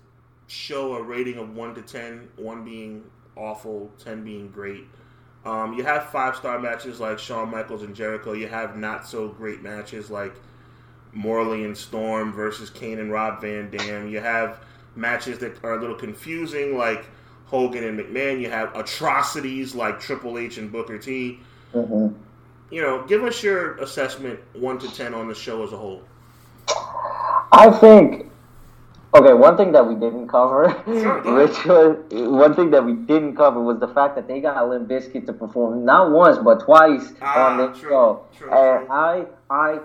show 0.48 0.94
a 0.94 1.02
rating 1.02 1.36
of 1.36 1.54
one 1.54 1.74
to 1.74 1.82
10, 1.82 2.28
one 2.36 2.64
being 2.64 3.04
awful, 3.36 3.90
10 4.02 4.24
being 4.24 4.48
great, 4.48 4.86
um, 5.48 5.72
you 5.72 5.84
have 5.84 6.10
five 6.10 6.36
star 6.36 6.58
matches 6.58 7.00
like 7.00 7.18
Shawn 7.18 7.50
Michaels 7.50 7.82
and 7.82 7.94
Jericho. 7.94 8.32
You 8.32 8.48
have 8.48 8.76
not 8.76 9.06
so 9.06 9.28
great 9.28 9.62
matches 9.62 10.10
like 10.10 10.34
Morley 11.12 11.64
and 11.64 11.76
Storm 11.76 12.32
versus 12.32 12.70
Kane 12.70 12.98
and 12.98 13.10
Rob 13.10 13.40
Van 13.40 13.70
Dam. 13.70 14.08
You 14.08 14.20
have 14.20 14.60
matches 14.94 15.38
that 15.38 15.62
are 15.64 15.74
a 15.74 15.80
little 15.80 15.96
confusing 15.96 16.76
like 16.76 17.06
Hogan 17.46 17.84
and 17.84 17.98
McMahon. 17.98 18.40
You 18.40 18.50
have 18.50 18.74
atrocities 18.76 19.74
like 19.74 20.00
Triple 20.00 20.38
H 20.38 20.58
and 20.58 20.70
Booker 20.70 20.98
T 20.98 21.40
hmm 21.72 22.08
you 22.70 22.82
know, 22.82 23.04
give 23.06 23.24
us 23.24 23.42
your 23.42 23.76
assessment 23.78 24.40
one 24.54 24.78
to 24.78 24.94
ten 24.94 25.14
on 25.14 25.28
the 25.28 25.34
show 25.34 25.62
as 25.64 25.72
a 25.72 25.76
whole. 25.76 26.02
I 27.52 27.70
think. 27.80 28.27
Okay, 29.14 29.32
one 29.32 29.56
thing 29.56 29.72
that 29.72 29.86
we 29.88 29.94
didn't 29.94 30.28
cover, 30.28 30.68
which 30.86 31.64
was 31.64 31.96
one 32.10 32.54
thing 32.54 32.70
that 32.72 32.84
we 32.84 32.92
didn't 32.92 33.36
cover 33.36 33.60
was 33.62 33.78
the 33.80 33.88
fact 33.88 34.16
that 34.16 34.28
they 34.28 34.40
got 34.40 34.68
Limp 34.68 34.86
Bizkit 34.88 35.24
to 35.26 35.32
perform 35.32 35.84
not 35.84 36.10
once 36.10 36.36
but 36.38 36.60
twice 36.64 37.12
Ah, 37.22 37.50
on 37.50 37.56
the 37.56 37.68
true, 37.78 37.88
show, 37.88 38.24
true, 38.36 38.50
and 38.52 38.86
true. 38.86 38.94
I, 38.94 39.24
I, 39.48 39.78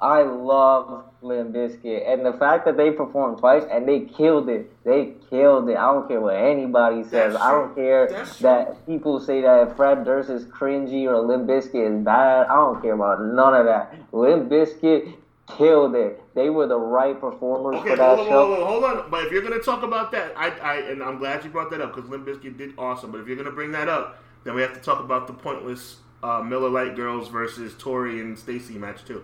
I 0.00 0.22
love 0.22 1.04
Limp 1.20 1.52
Bizkit, 1.54 2.10
and 2.10 2.24
the 2.24 2.32
fact 2.32 2.64
that 2.64 2.78
they 2.78 2.90
performed 2.90 3.36
twice 3.38 3.64
and 3.70 3.86
they 3.86 4.00
killed 4.00 4.48
it, 4.48 4.72
they 4.82 5.12
killed 5.28 5.68
it. 5.68 5.76
I 5.76 5.92
don't 5.92 6.08
care 6.08 6.20
what 6.22 6.36
anybody 6.36 7.02
says. 7.02 7.34
That's 7.34 7.36
I 7.44 7.50
don't 7.50 7.74
care 7.74 8.08
that 8.40 8.86
people 8.86 9.20
say 9.20 9.42
that 9.42 9.76
Fred 9.76 10.06
Durst 10.06 10.30
is 10.30 10.46
cringy 10.46 11.04
or 11.04 11.20
Limp 11.20 11.46
Bizkit 11.46 11.98
is 11.98 12.02
bad. 12.02 12.46
I 12.46 12.54
don't 12.54 12.80
care 12.80 12.94
about 12.94 13.20
none 13.22 13.54
of 13.54 13.66
that. 13.66 13.94
Limp 14.10 14.48
Bizkit 14.48 15.16
killed 15.56 15.94
it. 15.94 16.22
They 16.34 16.50
were 16.50 16.66
the 16.66 16.78
right 16.78 17.18
performers 17.20 17.76
Okay, 17.76 17.90
for 17.90 17.96
that 17.96 18.16
hold 18.16 18.20
on, 18.20 18.26
show. 18.28 18.46
hold 18.46 18.58
on, 18.60 18.66
hold 18.66 18.84
on. 18.84 19.10
But 19.10 19.24
if 19.26 19.32
you're 19.32 19.42
gonna 19.42 19.58
talk 19.60 19.82
about 19.82 20.12
that, 20.12 20.32
I, 20.36 20.50
I, 20.50 20.74
and 20.90 21.02
I'm 21.02 21.18
glad 21.18 21.44
you 21.44 21.50
brought 21.50 21.70
that 21.70 21.80
up 21.80 21.94
because 21.94 22.08
Limp 22.10 22.26
Bizkit 22.26 22.56
did 22.56 22.74
awesome. 22.78 23.12
But 23.12 23.20
if 23.20 23.26
you're 23.28 23.36
gonna 23.36 23.50
bring 23.52 23.72
that 23.72 23.88
up, 23.88 24.22
then 24.44 24.54
we 24.54 24.62
have 24.62 24.74
to 24.74 24.80
talk 24.80 25.00
about 25.00 25.26
the 25.26 25.32
pointless 25.32 25.98
uh, 26.22 26.42
Miller 26.42 26.68
Lite 26.70 26.96
Girls 26.96 27.28
versus 27.28 27.74
Tori 27.78 28.20
and 28.20 28.38
Stacy 28.38 28.74
match 28.78 29.04
too. 29.04 29.22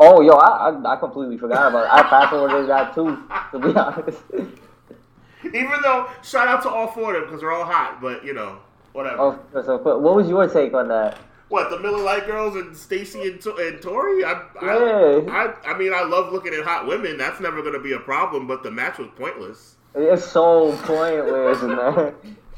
Oh, 0.00 0.20
yo, 0.20 0.32
I, 0.32 0.70
I, 0.70 0.94
I 0.94 0.96
completely 0.96 1.38
forgot 1.38 1.68
about 1.68 1.84
it. 1.84 1.92
I 1.92 2.10
fast 2.10 2.30
forwarded 2.30 2.68
that 2.68 2.94
too, 2.94 3.22
to 3.52 3.58
be 3.58 3.78
honest. 3.78 4.22
Even 5.44 5.80
though, 5.82 6.08
shout 6.22 6.48
out 6.48 6.62
to 6.62 6.68
all 6.70 6.88
four 6.88 7.14
of 7.14 7.20
them 7.20 7.24
because 7.24 7.40
they're 7.40 7.52
all 7.52 7.64
hot. 7.64 8.00
But 8.00 8.24
you 8.24 8.32
know, 8.32 8.58
whatever. 8.92 9.18
oh, 9.20 9.40
so, 9.64 9.76
what 9.98 10.14
was 10.14 10.28
your 10.28 10.48
take 10.48 10.72
on 10.74 10.88
that? 10.88 11.18
What 11.52 11.68
the 11.68 11.78
Miller 11.78 12.02
Lite 12.02 12.24
Girls 12.24 12.56
and 12.56 12.74
Stacy 12.74 13.28
and, 13.28 13.44
and 13.44 13.82
Tori? 13.82 14.24
I. 14.24 14.42
I, 14.58 15.26
I, 15.28 15.54
I 15.66 15.76
mean, 15.76 15.92
I 15.92 16.02
love 16.02 16.32
looking 16.32 16.54
at 16.54 16.64
hot 16.64 16.86
women. 16.86 17.18
That's 17.18 17.40
never 17.40 17.60
going 17.60 17.74
to 17.74 17.78
be 17.78 17.92
a 17.92 17.98
problem. 17.98 18.46
But 18.46 18.62
the 18.62 18.70
match 18.70 18.96
was 18.96 19.08
pointless. 19.16 19.76
It's 19.94 20.24
so 20.24 20.74
pointless, 20.84 21.60
man. 21.62 22.14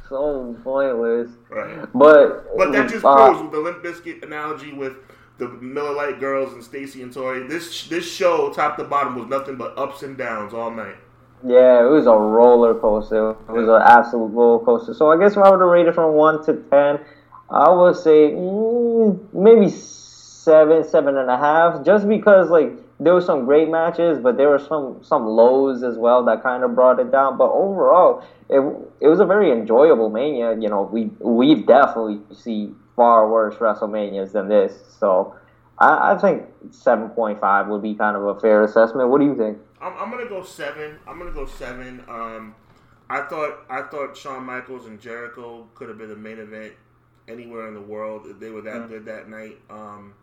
So 0.08 0.56
pointless. 0.62 1.28
Right. 1.48 1.88
But 1.92 2.56
But 2.56 2.70
that 2.70 2.88
just 2.88 3.04
uh, 3.04 3.16
proves 3.16 3.42
with 3.42 3.50
the 3.50 3.58
Limp 3.58 3.82
Bizkit 3.82 4.22
analogy 4.22 4.72
with 4.72 4.92
the 5.38 5.48
Miller 5.48 5.92
Lite 5.92 6.20
Girls 6.20 6.52
and 6.52 6.62
Stacy 6.62 7.02
and 7.02 7.12
Tori. 7.12 7.48
This 7.48 7.88
this 7.88 8.08
show, 8.08 8.52
top 8.52 8.76
to 8.76 8.84
bottom, 8.84 9.16
was 9.16 9.26
nothing 9.26 9.56
but 9.56 9.76
ups 9.76 10.04
and 10.04 10.16
downs 10.16 10.54
all 10.54 10.70
night. 10.70 10.98
Yeah, 11.44 11.84
it 11.84 11.90
was 11.90 12.06
a 12.06 12.12
roller 12.12 12.74
coaster. 12.78 13.30
It 13.30 13.50
was 13.50 13.68
an 13.68 13.82
absolute 13.84 14.28
roller 14.28 14.64
coaster. 14.64 14.94
So 14.94 15.10
I 15.10 15.18
guess 15.18 15.32
if 15.32 15.38
I 15.38 15.50
were 15.50 15.58
to 15.58 15.66
rate 15.66 15.88
it 15.88 15.96
from 15.96 16.12
one 16.12 16.46
to 16.46 16.62
ten, 16.70 17.00
I 17.50 17.70
would 17.70 17.96
say 17.96 18.30
mm, 18.30 19.18
maybe 19.32 19.70
seven, 19.70 20.84
seven 20.84 21.16
and 21.16 21.30
a 21.30 21.36
half. 21.36 21.84
Just 21.84 22.08
because 22.08 22.50
like 22.50 22.72
there 23.00 23.14
were 23.14 23.20
some 23.20 23.44
great 23.44 23.68
matches, 23.68 24.18
but 24.18 24.36
there 24.36 24.48
were 24.48 24.58
some 24.58 24.98
some 25.02 25.26
lows 25.26 25.82
as 25.82 25.96
well 25.96 26.24
that 26.24 26.42
kind 26.42 26.64
of 26.64 26.74
brought 26.74 26.98
it 27.00 27.10
down. 27.10 27.36
But 27.36 27.50
overall, 27.50 28.24
it 28.48 28.60
it 29.00 29.08
was 29.08 29.20
a 29.20 29.26
very 29.26 29.50
enjoyable 29.50 30.10
mania. 30.10 30.56
You 30.58 30.68
know, 30.68 30.88
we 30.90 31.10
we 31.18 31.54
definitely 31.54 32.20
see 32.34 32.72
far 32.96 33.28
worse 33.28 33.56
WrestleManias 33.56 34.32
than 34.32 34.48
this. 34.48 34.72
So 34.98 35.34
I, 35.78 36.12
I 36.12 36.18
think 36.18 36.44
seven 36.70 37.10
point 37.10 37.40
five 37.40 37.68
would 37.68 37.82
be 37.82 37.94
kind 37.94 38.16
of 38.16 38.24
a 38.24 38.40
fair 38.40 38.64
assessment. 38.64 39.08
What 39.08 39.20
do 39.20 39.26
you 39.26 39.36
think? 39.36 39.58
I'm, 39.80 39.92
I'm 39.98 40.10
gonna 40.10 40.28
go 40.28 40.42
seven. 40.42 40.98
I'm 41.06 41.18
gonna 41.18 41.32
go 41.32 41.46
seven. 41.46 42.02
Um, 42.08 42.54
I 43.10 43.22
thought 43.22 43.64
I 43.68 43.82
thought 43.82 44.16
Shawn 44.16 44.44
Michaels 44.44 44.86
and 44.86 45.00
Jericho 45.00 45.68
could 45.74 45.88
have 45.88 45.98
been 45.98 46.08
the 46.08 46.16
main 46.16 46.38
event 46.38 46.72
anywhere 47.28 47.68
in 47.68 47.74
the 47.74 47.80
world. 47.80 48.40
They 48.40 48.50
were 48.50 48.62
that 48.62 48.82
Mm. 48.82 48.88
good 48.88 49.04
that 49.06 49.28
night. 49.28 49.58
Um, 49.70 50.14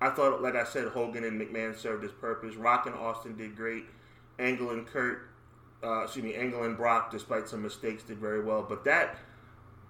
I 0.00 0.10
thought, 0.10 0.42
like 0.42 0.54
I 0.54 0.64
said, 0.64 0.88
Hogan 0.88 1.24
and 1.24 1.40
McMahon 1.40 1.74
served 1.76 2.02
his 2.02 2.12
purpose. 2.12 2.56
Rock 2.56 2.86
and 2.86 2.94
Austin 2.94 3.36
did 3.36 3.56
great. 3.56 3.86
Angle 4.38 4.70
and 4.70 4.86
Kurt, 4.86 5.28
uh, 5.82 6.02
excuse 6.02 6.24
me, 6.24 6.34
Angle 6.34 6.64
and 6.64 6.76
Brock, 6.76 7.10
despite 7.10 7.48
some 7.48 7.62
mistakes, 7.62 8.02
did 8.02 8.18
very 8.18 8.42
well. 8.42 8.62
But 8.68 8.84
that 8.84 9.16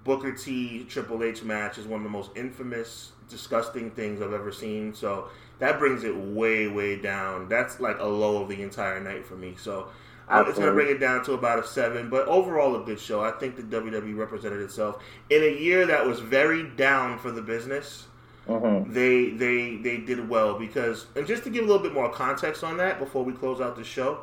Booker 0.05 0.33
T 0.33 0.85
Triple 0.85 1.25
H 1.25 1.43
match 1.43 1.79
is 1.79 1.87
one 1.87 2.01
of 2.01 2.05
the 2.05 2.11
most 2.11 2.31
infamous, 2.37 3.13
disgusting 3.29 3.91
things 3.91 4.21
I've 4.21 4.35
ever 4.35 4.53
seen. 4.53 4.95
So 4.95 5.29
that 5.59 5.79
brings 5.79 6.05
it 6.05 6.15
way, 6.15 6.69
way 6.69 6.97
down. 6.97 7.49
That's 7.49 7.81
like 7.81 7.99
a 7.99 8.07
low 8.07 8.43
of 8.43 8.49
the 8.49 8.63
entire 8.63 9.01
night 9.01 9.27
for 9.27 9.35
me. 9.35 9.55
So 9.59 9.89
uh, 10.29 10.45
it's 10.47 10.59
going 10.59 10.71
to 10.71 10.75
bring 10.75 10.89
it 10.89 10.99
down 10.99 11.25
to 11.25 11.33
about 11.35 11.59
a 11.59 11.67
seven. 11.67 12.09
But 12.11 12.27
overall, 12.29 12.77
a 12.81 12.85
good 12.85 13.01
show. 13.01 13.23
I 13.23 13.33
think 13.33 13.57
the 13.57 13.63
WWE 13.63 14.17
represented 14.17 14.61
itself. 14.61 15.03
In 15.31 15.43
a 15.43 15.61
year 15.61 15.87
that 15.87 16.07
was 16.07 16.21
very 16.21 16.65
down 16.71 17.19
for 17.19 17.31
the 17.31 17.43
business 17.43 18.07
hmm 18.47 18.85
they 18.87 19.31
they 19.31 19.77
they 19.77 19.99
did 19.99 20.29
well 20.29 20.59
because 20.59 21.07
and 21.17 21.27
just 21.27 21.45
to 21.45 21.51
give 21.51 21.65
a 21.65 21.67
little 21.67 21.83
bit 21.83 21.95
more 21.95 22.11
context 22.11 22.65
on 22.65 22.77
that 22.77 22.99
before 22.99 23.25
we 23.25 23.33
close 23.33 23.61
out 23.61 23.77
the 23.77 23.85
show 23.85 24.21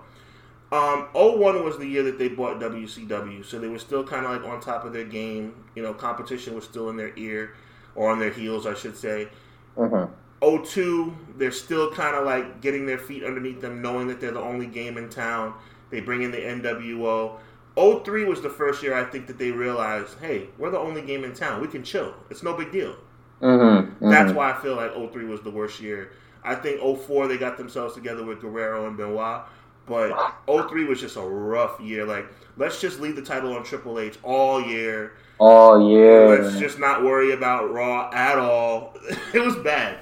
um 0.71 1.07
01 1.13 1.63
was 1.63 1.77
the 1.77 1.87
year 1.87 2.03
that 2.03 2.17
they 2.19 2.29
bought 2.29 2.59
WCW 2.59 3.43
so 3.43 3.59
they 3.59 3.67
were 3.67 3.79
still 3.79 4.03
kind 4.03 4.25
of 4.25 4.31
like 4.31 4.43
on 4.49 4.59
top 4.61 4.85
of 4.85 4.93
their 4.93 5.05
game. 5.05 5.53
You 5.75 5.83
know 5.83 5.93
competition 5.93 6.55
was 6.55 6.63
still 6.63 6.89
in 6.89 6.97
their 6.97 7.13
ear 7.17 7.55
or 7.95 8.11
on 8.11 8.19
their 8.19 8.31
heels 8.31 8.65
I 8.67 8.73
should 8.75 8.97
say. 8.97 9.29
Hmm 9.75 10.05
02 10.39 11.15
they're 11.37 11.51
still 11.51 11.91
kind 11.91 12.15
of 12.15 12.25
like 12.25 12.61
getting 12.61 12.85
their 12.85 12.97
feet 12.97 13.23
underneath 13.23 13.61
them 13.61 13.81
knowing 13.81 14.07
that 14.07 14.19
they're 14.19 14.31
the 14.31 14.41
only 14.41 14.65
game 14.67 14.97
in 14.97 15.09
town 15.09 15.53
they 15.91 15.99
bring 15.99 16.23
in 16.23 16.31
the 16.31 16.37
NWO 16.37 17.37
03 18.03 18.25
was 18.25 18.41
the 18.41 18.49
first 18.49 18.81
year 18.83 18.93
I 18.93 19.03
think 19.03 19.27
that 19.27 19.37
they 19.37 19.51
realized 19.51 20.17
hey 20.19 20.47
we're 20.57 20.71
the 20.71 20.79
only 20.79 21.01
game 21.01 21.23
in 21.23 21.33
town 21.33 21.61
we 21.61 21.67
can 21.67 21.83
chill 21.83 22.13
it's 22.29 22.43
no 22.43 22.53
big 22.55 22.71
deal 22.71 22.95
Mm-hmm. 23.41 24.09
that's 24.09 24.31
why 24.33 24.51
I 24.51 24.61
feel 24.61 24.75
like 24.75 24.93
03 24.93 25.25
was 25.25 25.41
the 25.41 25.49
worst 25.49 25.79
year. 25.79 26.11
I 26.43 26.55
think 26.55 26.79
04 26.79 27.27
they 27.27 27.37
got 27.37 27.57
themselves 27.57 27.95
together 27.95 28.23
with 28.23 28.41
Guerrero 28.41 28.87
and 28.87 28.97
Benoit, 28.97 29.41
but 29.85 30.35
03 30.47 30.85
was 30.85 30.99
just 30.99 31.15
a 31.15 31.21
rough 31.21 31.79
year. 31.79 32.05
Like, 32.05 32.27
let's 32.57 32.79
just 32.79 32.99
leave 32.99 33.15
the 33.15 33.21
title 33.21 33.53
on 33.55 33.63
Triple 33.63 33.99
H 33.99 34.17
all 34.23 34.61
year. 34.61 35.13
All 35.39 35.89
year. 35.89 36.39
Let's 36.39 36.59
just 36.59 36.77
not 36.77 37.03
worry 37.03 37.31
about 37.33 37.71
Raw 37.71 38.11
at 38.13 38.37
all. 38.37 38.95
it 39.33 39.39
was 39.43 39.55
bad. 39.57 39.99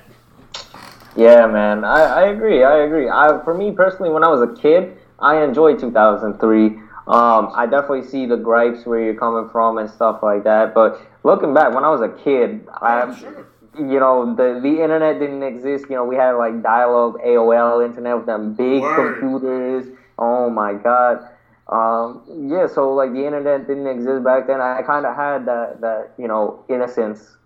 Yeah, 1.16 1.48
man, 1.48 1.84
I, 1.84 2.02
I 2.02 2.28
agree. 2.28 2.64
I 2.64 2.80
agree. 2.80 3.10
I, 3.10 3.41
for 3.44 3.53
me 3.53 3.72
personally, 3.72 4.11
when 4.11 4.24
I 4.24 4.28
was 4.28 4.41
a 4.41 4.61
kid, 4.61 4.98
I 5.22 5.44
enjoyed 5.44 5.80
2003. 5.80 6.66
Um, 7.08 7.52
I 7.56 7.66
definitely 7.66 8.08
see 8.08 8.26
the 8.26 8.38
gripes 8.38 8.86
where 8.86 9.02
you're 9.02 9.16
coming 9.16 9.50
from 9.50 9.78
and 9.80 9.90
stuff 9.90 10.22
like 10.22 10.44
that. 10.44 10.74
But 10.74 11.02
looking 11.24 11.54
back, 11.54 11.74
when 11.74 11.84
I 11.84 11.90
was 11.90 12.02
a 12.02 12.10
kid, 12.10 12.68
I, 12.82 13.16
sure. 13.18 13.48
you 13.76 14.00
know, 14.00 14.36
the 14.36 14.60
the 14.62 14.84
internet 14.84 15.20
didn't 15.20 15.41
exist. 15.41 15.86
You 15.90 15.96
know, 15.96 16.06
we 16.06 16.16
had 16.16 16.34
like 16.34 16.62
dial-up 16.62 17.16
AOL 17.26 17.84
internet 17.84 18.18
with 18.18 18.26
them 18.28 18.54
big 18.54 18.82
Word. 18.82 19.20
computers. 19.20 19.88
Oh 20.20 20.50
my 20.50 20.74
god. 20.74 21.28
Um, 21.68 22.24
yeah, 22.52 22.68
so 22.68 22.94
like 22.94 23.14
the 23.14 23.26
internet 23.26 23.68
didn't 23.68 23.88
exist 23.88 24.24
back 24.24 24.48
then. 24.48 24.62
I 24.62 24.82
kind 24.84 25.06
of 25.06 25.16
had 25.16 25.46
that 25.46 25.82
that 25.82 26.12
you 26.18 26.28
know 26.28 26.64
innocence. 26.70 27.38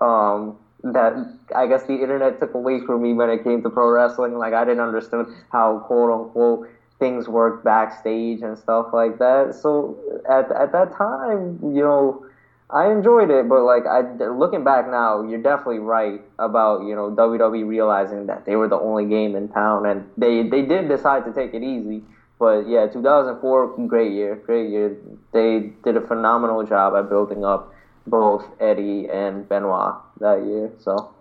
Um, 0.00 0.56
that 0.82 1.12
I 1.54 1.66
guess 1.66 1.84
the 1.84 1.94
internet 1.94 2.40
took 2.40 2.54
away 2.54 2.80
from 2.80 3.02
me 3.02 3.12
when 3.12 3.28
it 3.30 3.44
came 3.44 3.62
to 3.62 3.70
pro 3.70 3.90
wrestling. 3.90 4.38
Like 4.38 4.54
I 4.54 4.64
didn't 4.64 4.80
understand 4.80 5.28
how 5.52 5.78
quote 5.86 6.10
unquote 6.10 6.68
things 7.00 7.26
worked 7.26 7.64
backstage 7.64 8.42
and 8.42 8.56
stuff 8.56 8.92
like 8.92 9.18
that. 9.18 9.56
So 9.60 9.98
at 10.30 10.52
at 10.52 10.70
that 10.72 10.94
time, 10.96 11.58
you 11.62 11.82
know, 11.82 12.24
I 12.70 12.92
enjoyed 12.92 13.30
it, 13.30 13.48
but 13.48 13.62
like 13.64 13.86
I 13.86 14.02
looking 14.28 14.62
back 14.62 14.88
now, 14.88 15.22
you're 15.22 15.42
definitely 15.42 15.80
right 15.80 16.20
about 16.38 16.86
you 16.86 16.94
know 16.94 17.10
WWE 17.10 17.66
realizing 17.66 18.26
that 18.26 18.44
they 18.44 18.54
were 18.54 18.68
the 18.68 18.78
only 18.78 19.06
game 19.06 19.34
in 19.34 19.48
town, 19.48 19.86
and 19.86 20.08
they 20.16 20.44
they 20.44 20.62
did 20.62 20.88
decide 20.88 21.24
to 21.24 21.32
take 21.32 21.54
it 21.54 21.64
easy. 21.64 22.04
But 22.38 22.68
yeah, 22.68 22.86
2004, 22.86 23.86
great 23.86 24.12
year, 24.12 24.36
great 24.36 24.70
year. 24.70 24.96
They 25.32 25.72
did 25.84 25.96
a 25.96 26.00
phenomenal 26.00 26.62
job 26.64 26.94
at 26.94 27.10
building 27.10 27.44
up 27.44 27.74
both 28.06 28.46
Eddie 28.60 29.08
and 29.10 29.46
Benoit 29.48 29.96
that 30.20 30.44
year. 30.46 30.70
So 30.78 31.12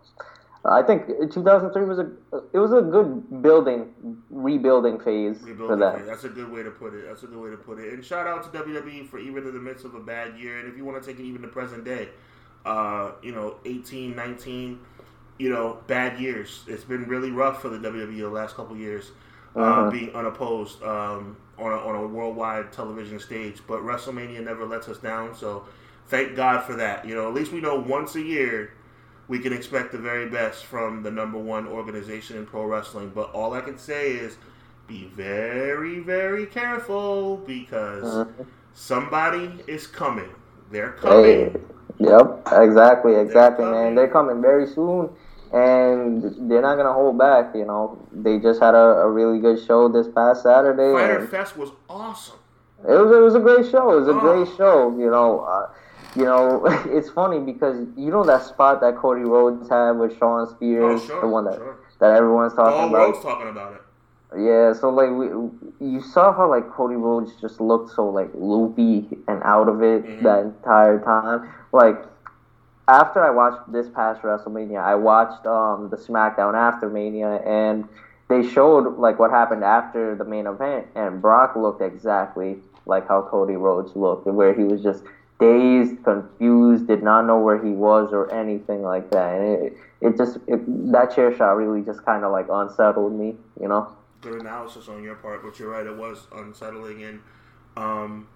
I 0.65 0.81
think 0.83 1.07
2003 1.07 1.85
was 1.85 1.99
a 1.99 2.11
it 2.53 2.59
was 2.59 2.73
a 2.73 2.81
good 2.81 3.41
building 3.41 3.93
rebuilding 4.29 4.99
phase 4.99 5.39
for 5.39 5.45
Rebuilding 5.47 5.79
them. 5.79 5.97
phase. 5.99 6.07
That's 6.07 6.23
a 6.25 6.29
good 6.29 6.51
way 6.51 6.63
to 6.63 6.71
put 6.71 6.93
it. 6.93 7.05
That's 7.07 7.23
a 7.23 7.27
good 7.27 7.39
way 7.41 7.49
to 7.49 7.57
put 7.57 7.79
it. 7.79 7.93
And 7.93 8.03
shout 8.03 8.27
out 8.27 8.43
to 8.51 8.59
WWE 8.59 9.07
for 9.09 9.19
even 9.19 9.47
in 9.47 9.53
the 9.53 9.59
midst 9.59 9.85
of 9.85 9.95
a 9.95 9.99
bad 9.99 10.37
year. 10.37 10.59
And 10.59 10.67
if 10.67 10.75
you 10.77 10.83
want 10.85 11.01
to 11.01 11.09
take 11.09 11.19
it 11.19 11.23
even 11.23 11.41
to 11.43 11.47
present 11.47 11.85
day, 11.85 12.09
uh, 12.65 13.11
you 13.23 13.31
know, 13.31 13.55
18, 13.65 14.15
19, 14.15 14.79
you 15.37 15.49
know, 15.49 15.77
bad 15.87 16.19
years. 16.19 16.63
It's 16.67 16.83
been 16.83 17.05
really 17.05 17.31
rough 17.31 17.61
for 17.61 17.69
the 17.69 17.77
WWE 17.77 18.17
the 18.17 18.29
last 18.29 18.55
couple 18.57 18.75
years, 18.75 19.11
uh, 19.55 19.59
Uh-huh. 19.59 19.89
being 19.91 20.13
unopposed 20.13 20.83
um, 20.83 21.37
on, 21.57 21.71
a, 21.71 21.77
on 21.77 21.95
a 21.95 22.05
worldwide 22.05 22.73
television 22.73 23.19
stage. 23.21 23.61
But 23.65 23.79
WrestleMania 23.79 24.43
never 24.43 24.65
lets 24.65 24.89
us 24.89 24.97
down. 24.97 25.33
So 25.35 25.63
thank 26.07 26.35
God 26.35 26.63
for 26.63 26.73
that. 26.75 27.05
You 27.07 27.15
know, 27.15 27.29
at 27.29 27.33
least 27.33 27.53
we 27.53 27.61
know 27.61 27.79
once 27.79 28.15
a 28.15 28.21
year 28.21 28.73
we 29.29 29.39
can 29.39 29.53
expect 29.53 29.91
the 29.93 29.97
very 29.97 30.27
best 30.27 30.65
from 30.65 31.03
the 31.03 31.11
number 31.11 31.37
one 31.37 31.67
organization 31.67 32.35
in 32.35 32.45
pro 32.45 32.65
wrestling. 32.65 33.11
But 33.15 33.31
all 33.31 33.53
I 33.53 33.61
can 33.61 33.77
say 33.77 34.11
is 34.11 34.37
be 34.87 35.11
very, 35.15 35.99
very 35.99 36.45
careful 36.47 37.37
because 37.45 38.03
Mhm. 38.03 38.27
somebody 38.73 39.63
is 39.67 39.85
coming. 39.87 40.29
They're 40.71 40.95
Hey, 41.01 41.51
coming. 41.51 41.65
yep, 41.99 42.47
exactly, 42.51 43.15
exactly, 43.15 43.65
coming. 43.65 43.79
man. 43.79 43.95
They're 43.95 44.07
coming 44.07 44.41
very 44.41 44.65
soon, 44.65 45.09
and 45.53 46.23
they're 46.49 46.61
not 46.61 46.77
gonna 46.77 46.93
hold 46.93 47.17
back. 47.19 47.53
You 47.55 47.65
know, 47.65 47.97
they 48.11 48.39
just 48.39 48.59
had 48.59 48.73
a, 48.75 49.01
a 49.05 49.09
really 49.09 49.39
good 49.39 49.59
show 49.59 49.87
this 49.89 50.07
past 50.07 50.43
Saturday. 50.43 50.91
Fighter 50.91 51.27
Fest 51.27 51.55
was 51.57 51.69
awesome. 51.89 52.37
It 52.87 52.91
was 52.97 53.11
it 53.11 53.21
was 53.21 53.35
a 53.35 53.39
great 53.39 53.65
show. 53.67 53.91
It 53.91 53.99
was 53.99 54.07
a 54.07 54.13
Oh. 54.13 54.19
great 54.19 54.47
show. 54.55 54.95
You 54.97 55.09
know, 55.11 55.41
uh, 55.41 55.67
you 56.15 56.23
know, 56.25 56.63
it's 56.87 57.09
funny 57.09 57.39
because 57.39 57.85
you 57.97 58.11
know 58.11 58.23
that 58.25 58.43
spot 58.43 58.81
that 58.81 58.97
Cody 58.97 59.21
Rhodes 59.21 59.69
had 59.69 59.91
with 59.91 60.17
Shawn 60.17 60.47
Oh, 60.47 60.51
Spears, 60.53 61.05
sure. 61.05 61.21
the 61.21 61.27
one 61.27 61.45
that 61.45 61.55
sure. 61.55 61.77
that 61.99 62.11
everyone's 62.15 62.53
talking 62.53 62.79
whole 62.79 62.89
about. 62.89 63.09
world's 63.09 63.21
talking 63.23 63.49
about 63.49 63.73
it. 63.73 63.81
Yeah, 64.37 64.73
so 64.73 64.89
like 64.89 65.09
we, 65.09 65.25
you 65.85 66.01
saw 66.01 66.31
how 66.33 66.47
like 66.49 66.69
Cody 66.69 66.95
Rhodes 66.95 67.31
just 67.41 67.59
looked 67.59 67.91
so 67.95 68.07
like 68.09 68.29
loopy 68.35 69.07
and 69.27 69.41
out 69.43 69.67
of 69.67 69.81
it 69.81 70.05
Mhm. 70.05 70.21
that 70.23 70.39
entire 70.41 70.99
time. 70.99 71.49
Like 71.71 71.97
after 72.87 73.23
I 73.23 73.29
watched 73.31 73.71
this 73.71 73.87
past 73.89 74.21
WrestleMania, 74.21 74.81
I 74.83 74.95
watched 74.95 75.45
um 75.47 75.89
the 75.89 75.97
SmackDown 75.97 76.53
after 76.55 76.89
Mania 76.89 77.41
and 77.45 77.87
they 78.27 78.43
showed 78.47 78.97
like 78.99 79.17
what 79.17 79.31
happened 79.31 79.63
after 79.63 80.13
the 80.15 80.25
main 80.25 80.45
event 80.45 80.85
and 80.95 81.19
Brock 81.21 81.55
looked 81.55 81.81
exactly 81.81 82.59
like 82.85 83.07
how 83.07 83.21
Cody 83.23 83.55
Rhodes 83.55 83.95
looked, 83.95 84.25
and 84.27 84.35
where 84.35 84.53
he 84.53 84.63
was 84.63 84.81
just 84.81 85.03
dazed, 85.39 86.03
confused, 86.03 86.87
did 86.87 87.01
not 87.01 87.25
know 87.25 87.39
where 87.39 87.63
he 87.63 87.71
was 87.71 88.11
or 88.11 88.31
anything 88.33 88.83
like 88.83 89.09
that. 89.11 89.39
And 89.39 89.43
it, 89.65 89.77
it 90.01 90.17
just 90.17 90.37
it, 90.47 90.91
that 90.91 91.15
chair 91.15 91.35
shot 91.35 91.51
really 91.57 91.81
just 91.81 92.03
kind 92.05 92.23
of 92.23 92.31
like 92.31 92.47
unsettled 92.51 93.17
me, 93.17 93.35
you 93.59 93.67
know. 93.67 93.95
Good 94.21 94.41
analysis 94.41 94.89
on 94.89 95.01
your 95.01 95.15
part, 95.15 95.43
but 95.43 95.57
you're 95.59 95.69
right. 95.69 95.85
It 95.85 95.95
was 95.95 96.27
unsettling, 96.35 97.03
and 97.03 97.21
um, 97.77 98.27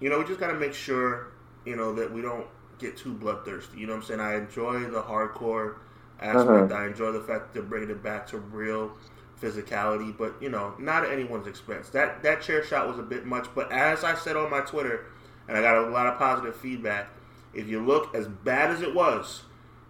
you 0.00 0.08
know, 0.08 0.18
we 0.18 0.24
just 0.24 0.40
got 0.40 0.48
to 0.48 0.54
make 0.54 0.72
sure, 0.72 1.28
you 1.66 1.76
know, 1.76 1.94
that 1.94 2.10
we 2.10 2.22
don't 2.22 2.46
get 2.78 2.96
too 2.96 3.12
bloodthirsty. 3.12 3.78
You 3.78 3.86
know 3.86 3.92
what 3.92 4.02
I'm 4.02 4.06
saying? 4.06 4.20
I 4.20 4.36
enjoy 4.36 4.80
the 4.84 5.02
hardcore 5.02 5.76
aspect. 6.18 6.72
Uh-huh. 6.72 6.82
I 6.82 6.86
enjoy 6.86 7.12
the 7.12 7.20
fact 7.20 7.48
that 7.48 7.54
they're 7.54 7.62
bringing 7.62 7.90
it 7.90 8.02
back 8.02 8.26
to 8.28 8.38
real 8.38 8.92
physicality, 9.40 10.16
but 10.16 10.34
you 10.40 10.48
know, 10.48 10.74
not 10.78 11.04
at 11.04 11.12
anyone's 11.12 11.46
expense. 11.46 11.90
That 11.90 12.22
that 12.22 12.42
chair 12.42 12.64
shot 12.64 12.88
was 12.88 12.98
a 12.98 13.02
bit 13.02 13.26
much, 13.26 13.48
but 13.54 13.70
as 13.70 14.04
I 14.04 14.14
said 14.14 14.36
on 14.36 14.50
my 14.50 14.60
Twitter, 14.60 15.06
and 15.50 15.58
I 15.58 15.62
got 15.62 15.76
a 15.84 15.90
lot 15.90 16.06
of 16.06 16.16
positive 16.16 16.54
feedback. 16.56 17.08
If 17.52 17.66
you 17.68 17.84
look 17.84 18.14
as 18.14 18.28
bad 18.28 18.70
as 18.70 18.80
it 18.80 18.94
was, 18.94 19.42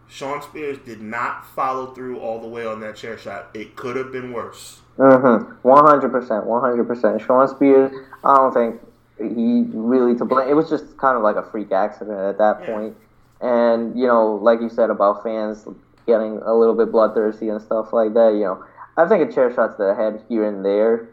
Shawn 0.09 0.41
Spears 0.43 0.78
did 0.78 1.03
not 1.03 1.47
follow 1.55 1.93
through 1.95 2.19
all 2.19 2.41
the 2.41 2.49
way 2.49 2.65
on 2.65 2.81
that 2.81 2.97
chair 2.97 3.19
shot. 3.19 3.51
It 3.53 3.77
could 3.77 3.95
have 3.97 4.11
been 4.11 4.32
worse. 4.32 4.81
Mm-hmm. 4.97 5.53
One 5.62 5.85
hundred 5.87 6.09
percent. 6.11 6.47
One 6.47 6.62
hundred 6.62 6.85
percent. 6.87 7.20
Shawn 7.20 7.47
Spears. 7.49 7.93
I 8.24 8.35
don't 8.37 8.55
think 8.55 8.81
he 9.19 9.66
really 9.74 10.16
to 10.16 10.24
blame. 10.24 10.49
It 10.49 10.55
was 10.55 10.70
just 10.70 10.97
kind 10.97 11.16
of 11.16 11.23
like 11.23 11.37
a 11.37 11.43
freak 11.51 11.70
accident 11.73 12.19
at 12.19 12.39
that 12.39 12.61
Yeah. 12.62 12.66
point. 12.74 12.97
And 13.43 13.99
you 13.99 14.07
know, 14.07 14.35
like 14.37 14.61
you 14.62 14.70
said 14.70 14.89
about 14.89 15.23
fans 15.23 15.66
getting 16.07 16.39
a 16.39 16.55
little 16.55 16.74
bit 16.74 16.91
bloodthirsty 16.91 17.51
and 17.51 17.61
stuff 17.61 17.93
like 17.93 18.15
that. 18.15 18.32
You 18.32 18.41
know, 18.45 18.65
I 18.97 19.07
think 19.07 19.28
a 19.28 19.32
chair 19.32 19.53
shot 19.55 19.77
to 19.77 19.82
the 19.85 19.95
head 19.95 20.23
here 20.28 20.45
and 20.45 20.65
there 20.65 21.09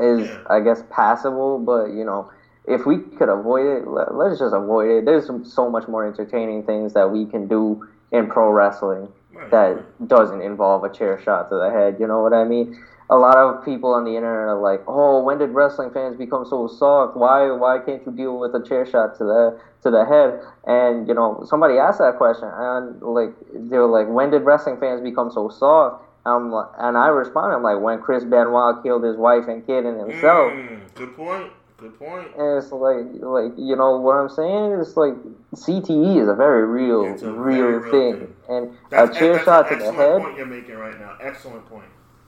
is, 0.00 0.28
Yeah. 0.28 0.38
I 0.50 0.60
guess, 0.60 0.82
passable. 0.90 1.58
But 1.60 1.90
you 1.92 2.04
know, 2.04 2.30
if 2.68 2.86
we 2.86 2.98
could 2.98 3.28
avoid 3.28 3.66
it, 3.66 3.88
let, 3.88 4.14
let's 4.14 4.38
just 4.38 4.54
avoid 4.54 4.90
it. 4.90 5.04
There's 5.04 5.30
so 5.44 5.70
much 5.70 5.88
more 5.88 6.06
entertaining 6.06 6.64
things 6.64 6.92
that 6.94 7.10
we 7.10 7.26
can 7.26 7.48
do 7.48 7.88
in 8.12 8.28
pro 8.28 8.50
wrestling 8.50 9.08
Right. 9.38 9.50
that 9.50 10.08
doesn't 10.08 10.40
involve 10.40 10.82
a 10.84 10.92
chair 10.92 11.20
shot 11.22 11.48
to 11.50 11.56
the 11.56 11.70
head. 11.70 11.98
You 12.00 12.06
know 12.06 12.22
what 12.22 12.32
I 12.32 12.44
mean? 12.44 12.76
A 13.10 13.16
lot 13.16 13.36
of 13.36 13.64
people 13.64 13.94
on 13.94 14.04
the 14.04 14.16
internet 14.16 14.48
are 14.48 14.60
like, 14.60 14.82
"Oh, 14.86 15.22
when 15.22 15.38
did 15.38 15.50
wrestling 15.50 15.90
fans 15.90 16.16
become 16.16 16.44
so 16.44 16.66
soft? 16.66 17.16
Why 17.16 17.50
why 17.52 17.78
can't 17.78 18.04
you 18.04 18.12
deal 18.12 18.38
with 18.38 18.54
a 18.54 18.62
chair 18.62 18.84
shot 18.84 19.16
to 19.18 19.24
the 19.24 19.58
to 19.82 19.90
the 19.90 20.04
head?" 20.04 20.40
And 20.64 21.06
you 21.06 21.14
know, 21.14 21.42
somebody 21.46 21.78
asked 21.78 22.00
that 22.00 22.16
question, 22.16 22.48
and 22.52 23.00
like 23.00 23.32
they 23.54 23.78
were 23.78 23.86
like, 23.86 24.08
"When 24.08 24.30
did 24.30 24.42
wrestling 24.42 24.78
fans 24.78 25.00
become 25.00 25.30
so 25.30 25.48
soft?" 25.48 26.02
Um, 26.26 26.52
and 26.78 26.98
I 26.98 27.06
responded, 27.08 27.56
I'm 27.56 27.62
like, 27.62 27.80
"When 27.80 28.00
Chris 28.00 28.24
Benoit 28.24 28.82
killed 28.82 29.04
his 29.04 29.16
wife 29.16 29.46
and 29.48 29.64
kid 29.64 29.86
and 29.86 29.98
himself." 30.00 30.52
Mm, 30.52 30.94
good 30.94 31.16
point. 31.16 31.50
Good 31.78 31.96
point. 31.96 32.26
And 32.36 32.58
it's 32.58 32.72
like, 32.72 33.06
like 33.22 33.52
you 33.56 33.76
know 33.76 33.98
what 33.98 34.16
I'm 34.16 34.28
saying? 34.28 34.80
It's 34.80 34.96
like 34.96 35.14
CTE 35.54 36.20
is 36.20 36.28
a 36.28 36.34
very 36.34 36.66
real, 36.66 37.04
It's 37.04 37.22
a 37.22 37.30
real, 37.30 37.56
very 37.56 37.78
real 37.78 37.90
thing. 37.92 38.26
thing. 38.26 38.34
and 38.48 38.78
That's, 38.90 39.16
a 39.16 39.18
chair 39.18 39.32
that's 39.34 39.44
shot 39.44 39.70
an 39.70 39.78
to 39.78 39.84
the 39.84 39.92
head. 39.92 40.20
point 40.20 40.36
you're 40.36 40.46
making 40.46 40.74
right 40.74 40.98
now. 40.98 41.16
Excellent 41.20 41.64
point. 41.66 41.86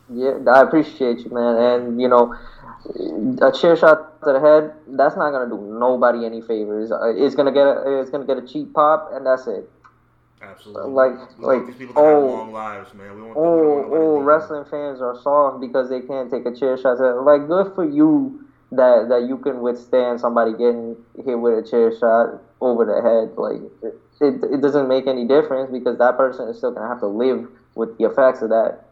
Yeah, 0.09 0.39
I 0.55 0.63
appreciate 0.63 1.19
you, 1.25 1.31
man. 1.33 1.57
And 1.57 2.01
you 2.01 2.07
know, 2.07 2.33
a 3.43 3.51
chair 3.51 3.75
shot 3.75 4.23
to 4.23 4.33
the 4.35 4.39
head, 4.41 4.73
that's 4.87 5.17
not 5.17 5.33
gonna 5.33 5.51
do 5.51 5.59
nobody 5.81 6.25
any 6.25 6.43
favors. 6.43 6.93
Uh, 6.93 7.13
It's 7.17 7.35
gonna 7.35 7.53
get 7.53 7.67
a, 7.67 8.01
it's 8.01 8.11
gonna 8.11 8.27
get 8.27 8.39
a 8.39 8.47
cheap 8.47 8.73
pop, 8.73 9.11
and 9.13 9.27
that's 9.27 9.49
it. 9.49 9.69
Absolutely. 10.43 10.93
Like- 10.93 11.39
we 11.39 11.45
like, 11.45 11.77
these 11.77 11.89
oh, 11.97 12.05
have 12.31 12.39
long 12.39 12.53
lives, 12.53 12.95
man. 12.95 13.17
We 13.17 13.23
want 13.23 13.37
Oh, 13.37 13.85
oh, 13.91 14.21
wrestling 14.21 14.65
fans 14.71 15.01
are 15.01 15.19
soft 15.21 15.61
because 15.61 15.91
they 15.91 16.01
can't 16.03 16.31
take 16.31 16.47
a 16.47 16.55
chair 16.55 16.77
shot. 16.79 16.99
To 16.99 17.03
the, 17.03 17.15
like, 17.15 17.49
good 17.49 17.75
for 17.75 17.85
you 17.85 18.45
that 18.73 19.09
that 19.09 19.27
you 19.29 19.39
can 19.39 19.61
withstand 19.61 20.21
somebody 20.21 20.53
getting 20.53 20.97
hit 21.25 21.39
with 21.39 21.65
a 21.65 21.69
chair 21.69 21.97
shot 21.99 22.41
over 22.61 22.85
the 22.85 23.01
head. 23.03 23.37
Like, 23.37 23.61
it, 24.21 24.53
it, 24.53 24.61
doesn't 24.61 24.89
make 24.89 25.07
any 25.07 25.27
difference 25.27 25.71
because 25.73 25.99
that 25.99 26.17
person 26.17 26.49
is 26.49 26.59
still 26.59 26.73
gonna 26.73 26.89
have 26.89 27.01
to 27.01 27.07
live 27.07 27.49
with 27.75 27.97
the 27.99 28.05
effects 28.05 28.43
of 28.43 28.51
that. 28.51 28.85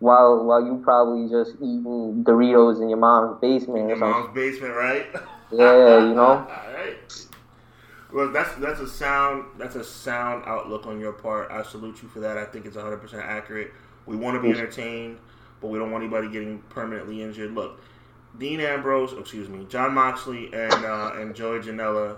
While 0.00 0.44
while 0.44 0.64
you 0.64 0.80
probably 0.82 1.30
just 1.30 1.54
eating 1.56 2.24
Doritos 2.26 2.82
in 2.82 2.88
your 2.88 2.98
mom's 2.98 3.40
basement 3.40 3.88
Your 3.88 3.96
mom's 3.96 4.34
basement, 4.34 4.74
right? 4.74 5.06
Yeah, 5.54 6.08
you 6.08 6.14
know. 6.14 6.48
Alright. 6.48 7.26
Well, 8.12 8.32
that's 8.32 8.54
that's 8.54 8.80
a 8.80 8.88
sound 8.88 9.44
that's 9.58 9.76
a 9.76 9.84
sound 9.84 10.44
outlook 10.46 10.86
on 10.86 10.98
your 10.98 11.12
part. 11.12 11.50
I 11.50 11.62
salute 11.62 12.02
you 12.02 12.08
for 12.08 12.20
that. 12.20 12.38
I 12.38 12.44
think 12.46 12.64
it's 12.66 12.76
100 12.76 12.98
percent 12.98 13.22
accurate. 13.22 13.70
We 14.06 14.16
want 14.16 14.34
to 14.36 14.40
be 14.40 14.50
entertained, 14.50 15.18
but 15.60 15.68
we 15.68 15.78
don't 15.78 15.90
want 15.90 16.02
anybody 16.02 16.28
getting 16.28 16.58
permanently 16.70 17.22
injured. 17.22 17.54
Look, 17.54 17.80
Dean 18.38 18.60
Ambrose, 18.60 19.12
excuse 19.12 19.48
me, 19.48 19.66
Jon 19.68 19.94
Moxley 19.94 20.46
and 20.52 20.72
uh, 20.84 21.12
and 21.16 21.34
Joey 21.34 21.60
Janela 21.60 22.16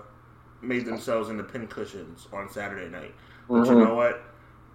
made 0.63 0.87
themselves 0.87 1.29
into 1.29 1.43
pin 1.43 1.67
cushions 1.67 2.29
on 2.33 2.49
Saturday 2.49 2.89
night. 2.89 3.15
But 3.49 3.67
you 3.67 3.73
Mhm. 3.75 3.89
know 3.89 3.95
what? 3.95 4.23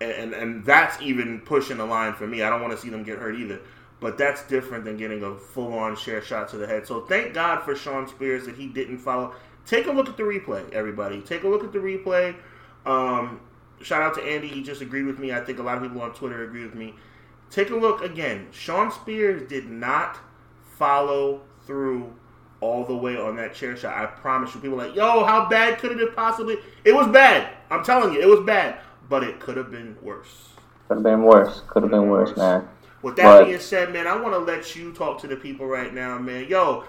and 0.01 0.33
and 0.33 0.63
that's 0.63 1.01
even 1.01 1.41
pushing 1.41 1.77
the 1.77 1.85
line 1.85 2.13
for 2.13 2.25
me. 2.25 2.41
I 2.41 2.49
don't 2.49 2.61
want 2.61 2.71
to 2.73 2.79
see 2.79 2.89
them 2.89 3.03
get 3.03 3.17
hurt 3.19 3.35
either. 3.35 3.59
But 3.99 4.17
that's 4.17 4.43
different 4.43 4.85
than 4.85 4.95
getting 4.95 5.23
a 5.23 5.35
full 5.35 5.77
on 5.77 5.97
share 5.97 6.21
shot 6.21 6.47
to 6.49 6.57
the 6.57 6.65
head. 6.65 6.87
So 6.87 7.01
thank 7.01 7.33
God 7.33 7.63
for 7.63 7.75
Shawn 7.75 8.07
Spears 8.07 8.45
that 8.45 8.55
he 8.55 8.67
didn't 8.67 8.99
follow. 8.99 9.33
Take 9.65 9.87
a 9.87 9.91
look 9.91 10.07
at 10.07 10.15
the 10.15 10.23
replay, 10.23 10.71
everybody. 10.71 11.21
Take 11.21 11.43
a 11.43 11.49
look 11.49 11.65
at 11.65 11.73
the 11.73 11.79
replay. 11.79 12.33
Um, 12.85 13.41
shout 13.81 14.01
out 14.01 14.13
to 14.15 14.23
Andy. 14.23 14.47
He 14.47 14.63
just 14.63 14.79
agreed 14.81 15.03
with 15.03 15.19
me. 15.19 15.33
I 15.33 15.41
think 15.41 15.59
a 15.59 15.63
lot 15.63 15.75
of 15.75 15.83
people 15.83 16.01
on 16.01 16.13
Twitter 16.13 16.45
agree 16.45 16.63
with 16.63 16.75
me. 16.75 16.95
Take 17.51 17.71
a 17.71 17.75
look 17.75 18.01
again. 18.01 18.47
Shawn 18.51 18.91
Spears 18.93 19.49
did 19.49 19.69
not 19.69 20.17
follow 20.79 21.41
through 21.67 22.11
all 22.61 22.83
the 22.83 22.95
way 22.95 23.17
on 23.17 23.35
that 23.35 23.53
chair 23.53 23.77
shot. 23.77 23.95
I 23.95 24.05
promise 24.07 24.55
you. 24.55 24.61
People 24.61 24.77
like, 24.77 24.95
yo, 24.95 25.23
how 25.23 25.47
bad 25.47 25.77
could 25.77 25.91
it 25.91 25.99
have 25.99 26.15
possibly? 26.15 26.57
It 26.83 26.95
was 26.95 27.07
bad. 27.07 27.53
I'm 27.69 27.83
telling 27.83 28.13
you, 28.13 28.21
it 28.21 28.27
was 28.27 28.39
bad. 28.45 28.79
But 29.07 29.23
it 29.23 29.39
could 29.39 29.57
have 29.57 29.71
been 29.71 29.95
worse. 30.01 30.49
Could 30.87 30.97
have 30.97 31.03
been 31.03 31.23
worse. 31.23 31.61
Could 31.67 31.83
have 31.83 31.91
been 31.91 32.09
worse, 32.09 32.35
man. 32.35 32.67
With 33.01 33.15
that 33.15 33.23
but, 33.23 33.45
being 33.45 33.59
said, 33.59 33.93
man, 33.93 34.07
I 34.07 34.15
want 34.15 34.33
to 34.33 34.39
let 34.39 34.75
you 34.75 34.91
talk 34.93 35.21
to 35.21 35.27
the 35.27 35.35
people 35.35 35.65
right 35.67 35.93
now, 35.93 36.17
man. 36.17 36.47
Yo, 36.49 36.83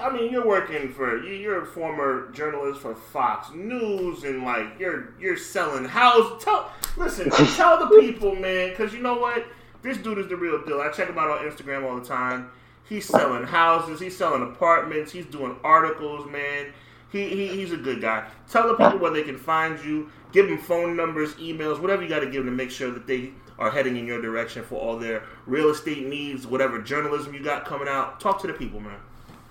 I 0.00 0.10
mean, 0.10 0.32
you're 0.32 0.46
working 0.46 0.92
for 0.92 1.22
you're 1.22 1.62
a 1.62 1.66
former 1.66 2.30
journalist 2.32 2.80
for 2.80 2.94
Fox 2.94 3.50
News, 3.52 4.24
and 4.24 4.44
like 4.44 4.78
you're 4.78 5.14
you're 5.20 5.36
selling 5.36 5.84
houses. 5.84 6.42
Tell 6.42 6.70
listen, 6.96 7.30
tell 7.56 7.78
the 7.88 8.00
people, 8.00 8.34
man, 8.34 8.70
because 8.70 8.92
you 8.94 9.02
know 9.02 9.18
what, 9.18 9.44
this 9.82 9.98
dude 9.98 10.18
is 10.18 10.28
the 10.28 10.36
real 10.36 10.64
deal. 10.64 10.80
I 10.80 10.90
check 10.90 11.08
him 11.08 11.18
out 11.18 11.30
on 11.30 11.44
Instagram 11.44 11.88
all 11.88 11.98
the 11.98 12.06
time. 12.06 12.50
He's 12.88 13.06
selling 13.06 13.44
houses, 13.44 14.00
he's 14.00 14.16
selling 14.16 14.42
apartments, 14.42 15.12
he's 15.12 15.26
doing 15.26 15.56
articles, 15.62 16.28
man. 16.30 16.72
He, 17.10 17.28
he 17.28 17.48
he's 17.48 17.72
a 17.72 17.76
good 17.76 18.00
guy. 18.00 18.28
Tell 18.50 18.68
the 18.68 18.74
people 18.74 18.98
where 18.98 19.10
they 19.10 19.22
can 19.22 19.38
find 19.38 19.82
you. 19.84 20.10
Give 20.32 20.46
them 20.48 20.58
phone 20.58 20.96
numbers, 20.96 21.34
emails, 21.34 21.80
whatever 21.80 22.02
you 22.02 22.08
got 22.08 22.20
to 22.20 22.26
give 22.26 22.44
them 22.44 22.46
to 22.46 22.50
make 22.50 22.70
sure 22.70 22.90
that 22.90 23.06
they 23.06 23.32
are 23.58 23.70
heading 23.70 23.96
in 23.96 24.06
your 24.06 24.20
direction 24.20 24.62
for 24.62 24.80
all 24.80 24.98
their 24.98 25.24
real 25.46 25.70
estate 25.70 26.06
needs, 26.06 26.46
whatever 26.46 26.80
journalism 26.80 27.34
you 27.34 27.42
got 27.42 27.64
coming 27.64 27.88
out. 27.88 28.20
Talk 28.20 28.40
to 28.42 28.46
the 28.46 28.52
people, 28.52 28.80
man. 28.80 28.98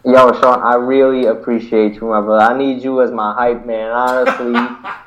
Yo, 0.05 0.31
Sean, 0.39 0.61
I 0.61 0.75
really 0.75 1.25
appreciate 1.25 1.95
you, 1.95 2.07
my 2.07 2.21
brother. 2.21 2.53
I 2.53 2.57
need 2.57 2.83
you 2.83 3.01
as 3.01 3.11
my 3.11 3.33
hype 3.33 3.65
man. 3.65 3.91
Honestly, 3.91 4.53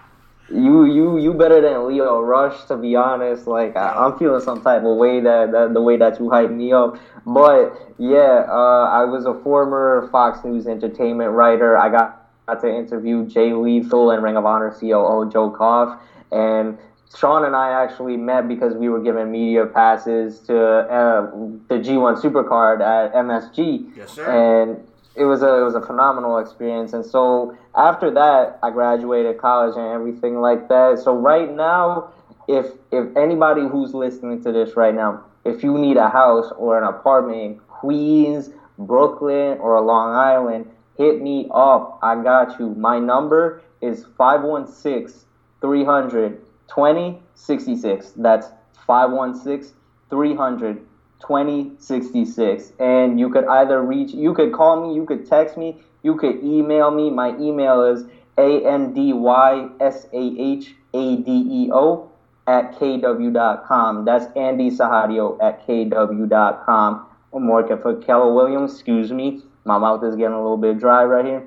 you 0.51 0.85
you 0.85 1.19
you 1.19 1.35
better 1.35 1.61
than 1.61 1.87
Leo 1.87 2.21
Rush, 2.21 2.65
to 2.65 2.77
be 2.77 2.97
honest. 2.97 3.47
Like 3.47 3.77
I, 3.77 4.07
am 4.07 4.19
feeling 4.19 4.41
some 4.41 4.63
type 4.63 4.83
of 4.83 4.97
way 4.97 5.21
that, 5.21 5.53
that 5.53 5.75
the 5.75 5.81
way 5.81 5.97
that 5.97 6.19
you 6.19 6.31
hype 6.31 6.51
me 6.51 6.73
up. 6.73 6.99
But 7.25 7.75
yeah, 7.99 8.47
uh, 8.49 8.89
I 8.91 9.05
was 9.05 9.27
a 9.27 9.35
former 9.43 10.09
Fox 10.11 10.45
News 10.45 10.67
entertainment 10.67 11.33
writer. 11.33 11.77
I 11.77 11.89
got, 11.89 12.29
got 12.47 12.61
to 12.63 12.69
interview 12.69 13.27
Jay 13.27 13.53
Lethal 13.53 14.11
and 14.11 14.23
Ring 14.23 14.37
of 14.37 14.45
Honor 14.45 14.71
COO 14.71 15.31
Joe 15.31 15.51
Koff, 15.51 16.01
and 16.33 16.79
Sean 17.17 17.45
and 17.45 17.57
I 17.57 17.83
actually 17.83 18.17
met 18.17 18.47
because 18.47 18.75
we 18.75 18.89
were 18.89 19.01
given 19.01 19.31
media 19.31 19.67
passes 19.67 20.41
to 20.41 20.57
uh, 20.57 21.31
the 21.69 21.77
G1 21.77 22.21
Supercard 22.21 22.81
at 22.81 23.13
MSG. 23.15 23.97
Yes, 23.97 24.13
sir. 24.13 24.27
And 24.27 24.87
it 25.17 25.25
was 25.25 25.43
a 25.43 25.61
it 25.61 25.65
was 25.65 25.75
a 25.75 25.81
phenomenal 25.81 26.39
experience. 26.39 26.93
And 26.93 27.05
so 27.05 27.57
after 27.75 28.11
that, 28.13 28.59
I 28.63 28.71
graduated 28.71 29.39
college 29.39 29.77
and 29.77 29.87
everything 29.87 30.41
like 30.41 30.69
that. 30.69 31.01
So 31.03 31.15
right 31.15 31.51
now, 31.53 32.13
if 32.49 32.67
if 32.91 33.17
anybody 33.17 33.63
who's 33.63 33.95
listening 33.95 34.43
to 34.45 34.53
this 34.53 34.77
right 34.77 34.95
now, 34.95 35.25
if 35.45 35.63
you 35.63 35.79
need 35.79 35.97
a 35.97 36.09
house 36.09 36.53
or 36.57 36.79
an 36.79 36.85
apartment 36.85 37.41
in 37.41 37.59
Queens, 37.69 38.51
Brooklyn, 38.79 39.59
or 39.59 39.81
Long 39.81 40.15
Island, 40.15 40.71
hit 40.97 41.21
me 41.21 41.49
up. 41.53 41.99
I 42.03 42.23
got 42.23 42.59
you. 42.59 42.75
My 42.75 42.99
number 42.99 43.63
is 43.81 44.05
516 44.17 45.27
300 45.61 46.41
2066. 46.69 48.13
That's 48.17 48.49
516 48.87 49.75
300 50.09 50.87
2066. 51.21 52.73
And 52.79 53.19
you 53.19 53.31
could 53.31 53.47
either 53.47 53.83
reach, 53.83 54.13
you 54.13 54.35
could 54.35 54.53
call 54.53 54.87
me, 54.87 54.95
you 54.95 55.05
could 55.05 55.27
text 55.29 55.57
me, 55.57 55.83
you 56.03 56.17
could 56.17 56.43
email 56.43 56.91
me. 56.91 57.11
My 57.11 57.37
email 57.39 57.83
is 57.85 58.05
A 58.39 58.67
N 58.67 58.93
D 58.95 59.13
Y 59.13 59.69
S 59.81 60.07
A 60.13 60.35
H 60.39 60.75
A 60.95 61.17
D 61.17 61.31
E 61.31 61.71
O 61.73 62.11
at 62.47 62.73
kw.com. 62.79 64.05
That's 64.05 64.27
Andy 64.37 64.71
Sahadeo 64.71 65.41
at 65.43 65.67
kw.com. 65.67 67.07
I'm 67.33 67.47
working 67.47 67.79
for 67.79 67.95
Keller 67.97 68.35
Williams. 68.35 68.75
Excuse 68.75 69.13
me. 69.13 69.43
My 69.65 69.79
mouth 69.79 70.03
is 70.03 70.17
getting 70.17 70.33
a 70.33 70.43
little 70.43 70.57
bit 70.57 70.79
dry 70.79 71.05
right 71.05 71.25
here. 71.25 71.47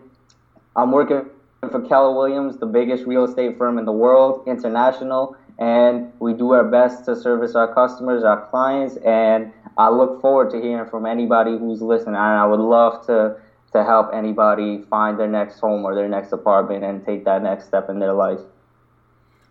I'm 0.76 0.92
working 0.92 1.26
for 1.70 1.82
Keller 1.82 2.16
Williams, 2.16 2.58
the 2.58 2.66
biggest 2.66 3.06
real 3.06 3.26
estate 3.26 3.58
firm 3.58 3.78
in 3.78 3.86
the 3.86 3.92
world, 3.92 4.44
international, 4.48 5.36
and 5.60 6.12
we 6.20 6.34
do 6.34 6.52
our 6.52 6.64
best 6.64 7.06
to 7.06 7.16
service 7.16 7.56
our 7.56 7.74
customers, 7.74 8.24
our 8.24 8.48
clients, 8.50 8.98
and 8.98 9.52
I 9.78 9.90
look 9.90 10.22
forward 10.22 10.52
to 10.52 10.62
hearing 10.62 10.90
from 10.90 11.06
anybody 11.06 11.58
who's 11.58 11.82
listening. 11.82 12.16
And 12.16 12.18
I 12.18 12.46
would 12.46 12.60
love 12.60 13.06
to 13.08 13.38
to 13.74 13.84
help 13.84 14.14
anybody 14.14 14.84
find 14.90 15.20
their 15.20 15.28
next 15.28 15.60
home 15.60 15.84
or 15.84 15.96
their 15.96 16.08
next 16.08 16.32
apartment 16.32 16.84
and 16.84 17.04
take 17.04 17.26
that 17.26 17.42
next 17.42 17.66
step 17.66 17.90
in 17.90 17.98
their 17.98 18.14
life. 18.14 18.40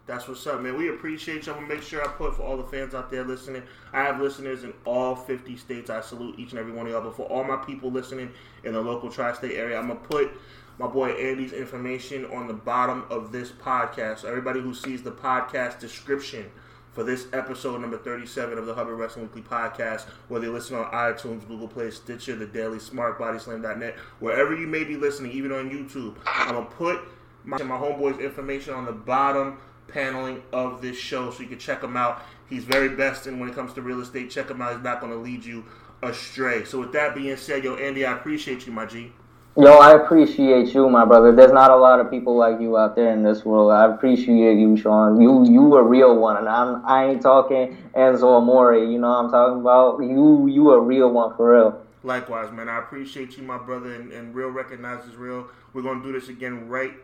That's 0.07 0.27
what's 0.27 0.47
up, 0.47 0.61
man. 0.61 0.77
We 0.77 0.89
appreciate 0.89 1.47
you. 1.47 1.53
I'm 1.53 1.61
gonna 1.61 1.75
make 1.75 1.83
sure 1.83 2.03
I 2.03 2.09
put 2.09 2.37
for 2.37 2.43
all 2.43 2.57
the 2.57 2.65
fans 2.65 2.95
out 2.95 3.11
there 3.11 3.25
listening. 3.25 3.63
I 3.93 4.03
have 4.03 4.21
listeners 4.21 4.65
in 4.65 4.73
all 4.85 5.15
50 5.15 5.57
states. 5.57 5.91
I 5.91 6.01
salute 6.01 6.39
each 6.39 6.51
and 6.51 6.59
every 6.59 6.73
one 6.73 6.87
of 6.87 6.93
y'all. 6.93 7.03
But 7.03 7.17
for 7.17 7.23
all 7.27 7.45
my 7.45 7.57
people 7.57 7.91
listening 7.91 8.31
in 8.65 8.73
the 8.73 8.81
local 8.81 9.11
tri-state 9.11 9.55
area, 9.55 9.79
I'm 9.79 9.89
gonna 9.89 10.01
put 10.01 10.33
my 10.79 10.87
boy 10.87 11.11
Andy's 11.11 11.53
information 11.53 12.25
on 12.27 12.47
the 12.47 12.55
bottom 12.55 13.05
of 13.11 13.33
this 13.33 13.51
podcast. 13.51 14.21
So 14.21 14.29
everybody 14.29 14.61
who 14.61 14.75
sees 14.75 15.03
the 15.03 15.13
podcast 15.13 15.79
description 15.79 16.51
for 16.93 17.05
this 17.05 17.27
episode 17.33 17.81
number 17.81 17.99
37 17.99 18.59
of 18.59 18.67
the 18.67 18.75
Hubbard 18.75 18.99
Wrestling 18.99 19.27
Weekly 19.27 19.43
podcast, 19.43 20.07
whether 20.29 20.47
you 20.47 20.53
listen 20.53 20.77
on 20.77 20.91
iTunes, 20.93 21.47
Google 21.49 21.69
Play, 21.69 21.91
Stitcher, 21.91 22.37
the 22.37 22.47
Daily 22.47 22.79
Smark, 22.79 23.19
BodySlam.net, 23.19 23.97
wherever 24.21 24.55
you 24.55 24.67
may 24.67 24.85
be 24.85 24.97
listening, 24.97 25.33
even 25.33 25.53
on 25.53 25.71
YouTube, 25.71 26.17
I'm 26.27 26.55
going 26.55 26.67
to 26.67 26.71
put 26.73 27.01
my, 27.45 27.63
my 27.63 27.77
homeboy's 27.77 28.21
information 28.21 28.75
on 28.75 28.85
the 28.85 28.93
bottom 28.93 29.59
paneling 29.89 30.43
of 30.53 30.83
this 30.83 30.97
show 30.97 31.31
so 31.31 31.43
you 31.43 31.49
can 31.49 31.59
check 31.59 31.83
him 31.83 31.97
out. 31.97 32.23
He's 32.49 32.65
very 32.65 32.91
best 32.91 33.27
in 33.27 33.39
when 33.39 33.49
it 33.49 33.55
comes 33.55 33.73
to 33.75 33.83
real 33.83 34.01
estate. 34.01 34.31
Check 34.31 34.51
him 34.51 34.61
out. 34.61 34.75
He's 34.75 34.85
not 34.85 35.01
going 35.01 35.13
to 35.13 35.19
lead 35.19 35.45
you 35.45 35.65
astray. 36.03 36.65
So 36.65 36.81
with 36.81 36.93
that 36.93 37.15
being 37.15 37.37
said, 37.37 37.65
yo, 37.65 37.77
Andy, 37.77 38.05
I 38.05 38.13
appreciate 38.13 38.67
you, 38.67 38.73
my 38.73 38.87
G. 38.87 39.13
Yo, 39.55 39.71
I 39.71 40.03
appreciate 40.03 40.73
you, 40.73 40.89
my 40.89 41.05
brother. 41.05 41.31
There's 41.31 41.53
not 41.53 41.71
a 41.71 41.77
lot 41.77 42.01
of 42.01 42.11
people 42.11 42.35
like 42.35 42.59
you 42.59 42.79
out 42.79 42.97
there 42.97 43.13
in 43.13 43.23
this 43.23 43.45
world. 43.45 43.71
I 43.71 43.85
appreciate 43.85 44.57
you, 44.57 44.79
Sean. 44.79 45.21
You 45.21 45.45
you 45.45 45.75
a 45.75 45.83
real 45.83 46.17
one, 46.17 46.39
and 46.39 46.49
I'm 46.49 46.83
I 46.87 47.11
ain't 47.11 47.21
talking 47.21 47.77
Enzo 47.95 48.39
Amore. 48.39 48.77
You 48.77 48.99
know 48.99 49.11
what 49.11 49.25
I'm 49.25 49.31
talking 49.31 49.61
about? 49.61 49.99
You 50.01 50.47
you 50.47 50.71
a 50.71 50.81
real 50.81 51.11
one 51.11 51.37
for 51.37 51.53
real. 51.53 51.85
Likewise, 52.03 52.51
man. 52.51 52.71
I 52.71 52.79
appreciate 52.79 53.37
you, 53.37 53.43
my 53.43 53.59
brother, 53.59 53.95
and, 53.95 54.11
and 54.11 54.35
real 54.35 54.49
recognizes 54.49 55.17
real. 55.17 55.49
We're 55.75 55.83
gonna 55.83 56.03
do 56.03 56.13
this 56.13 56.31
again 56.31 56.67
right 56.69 56.95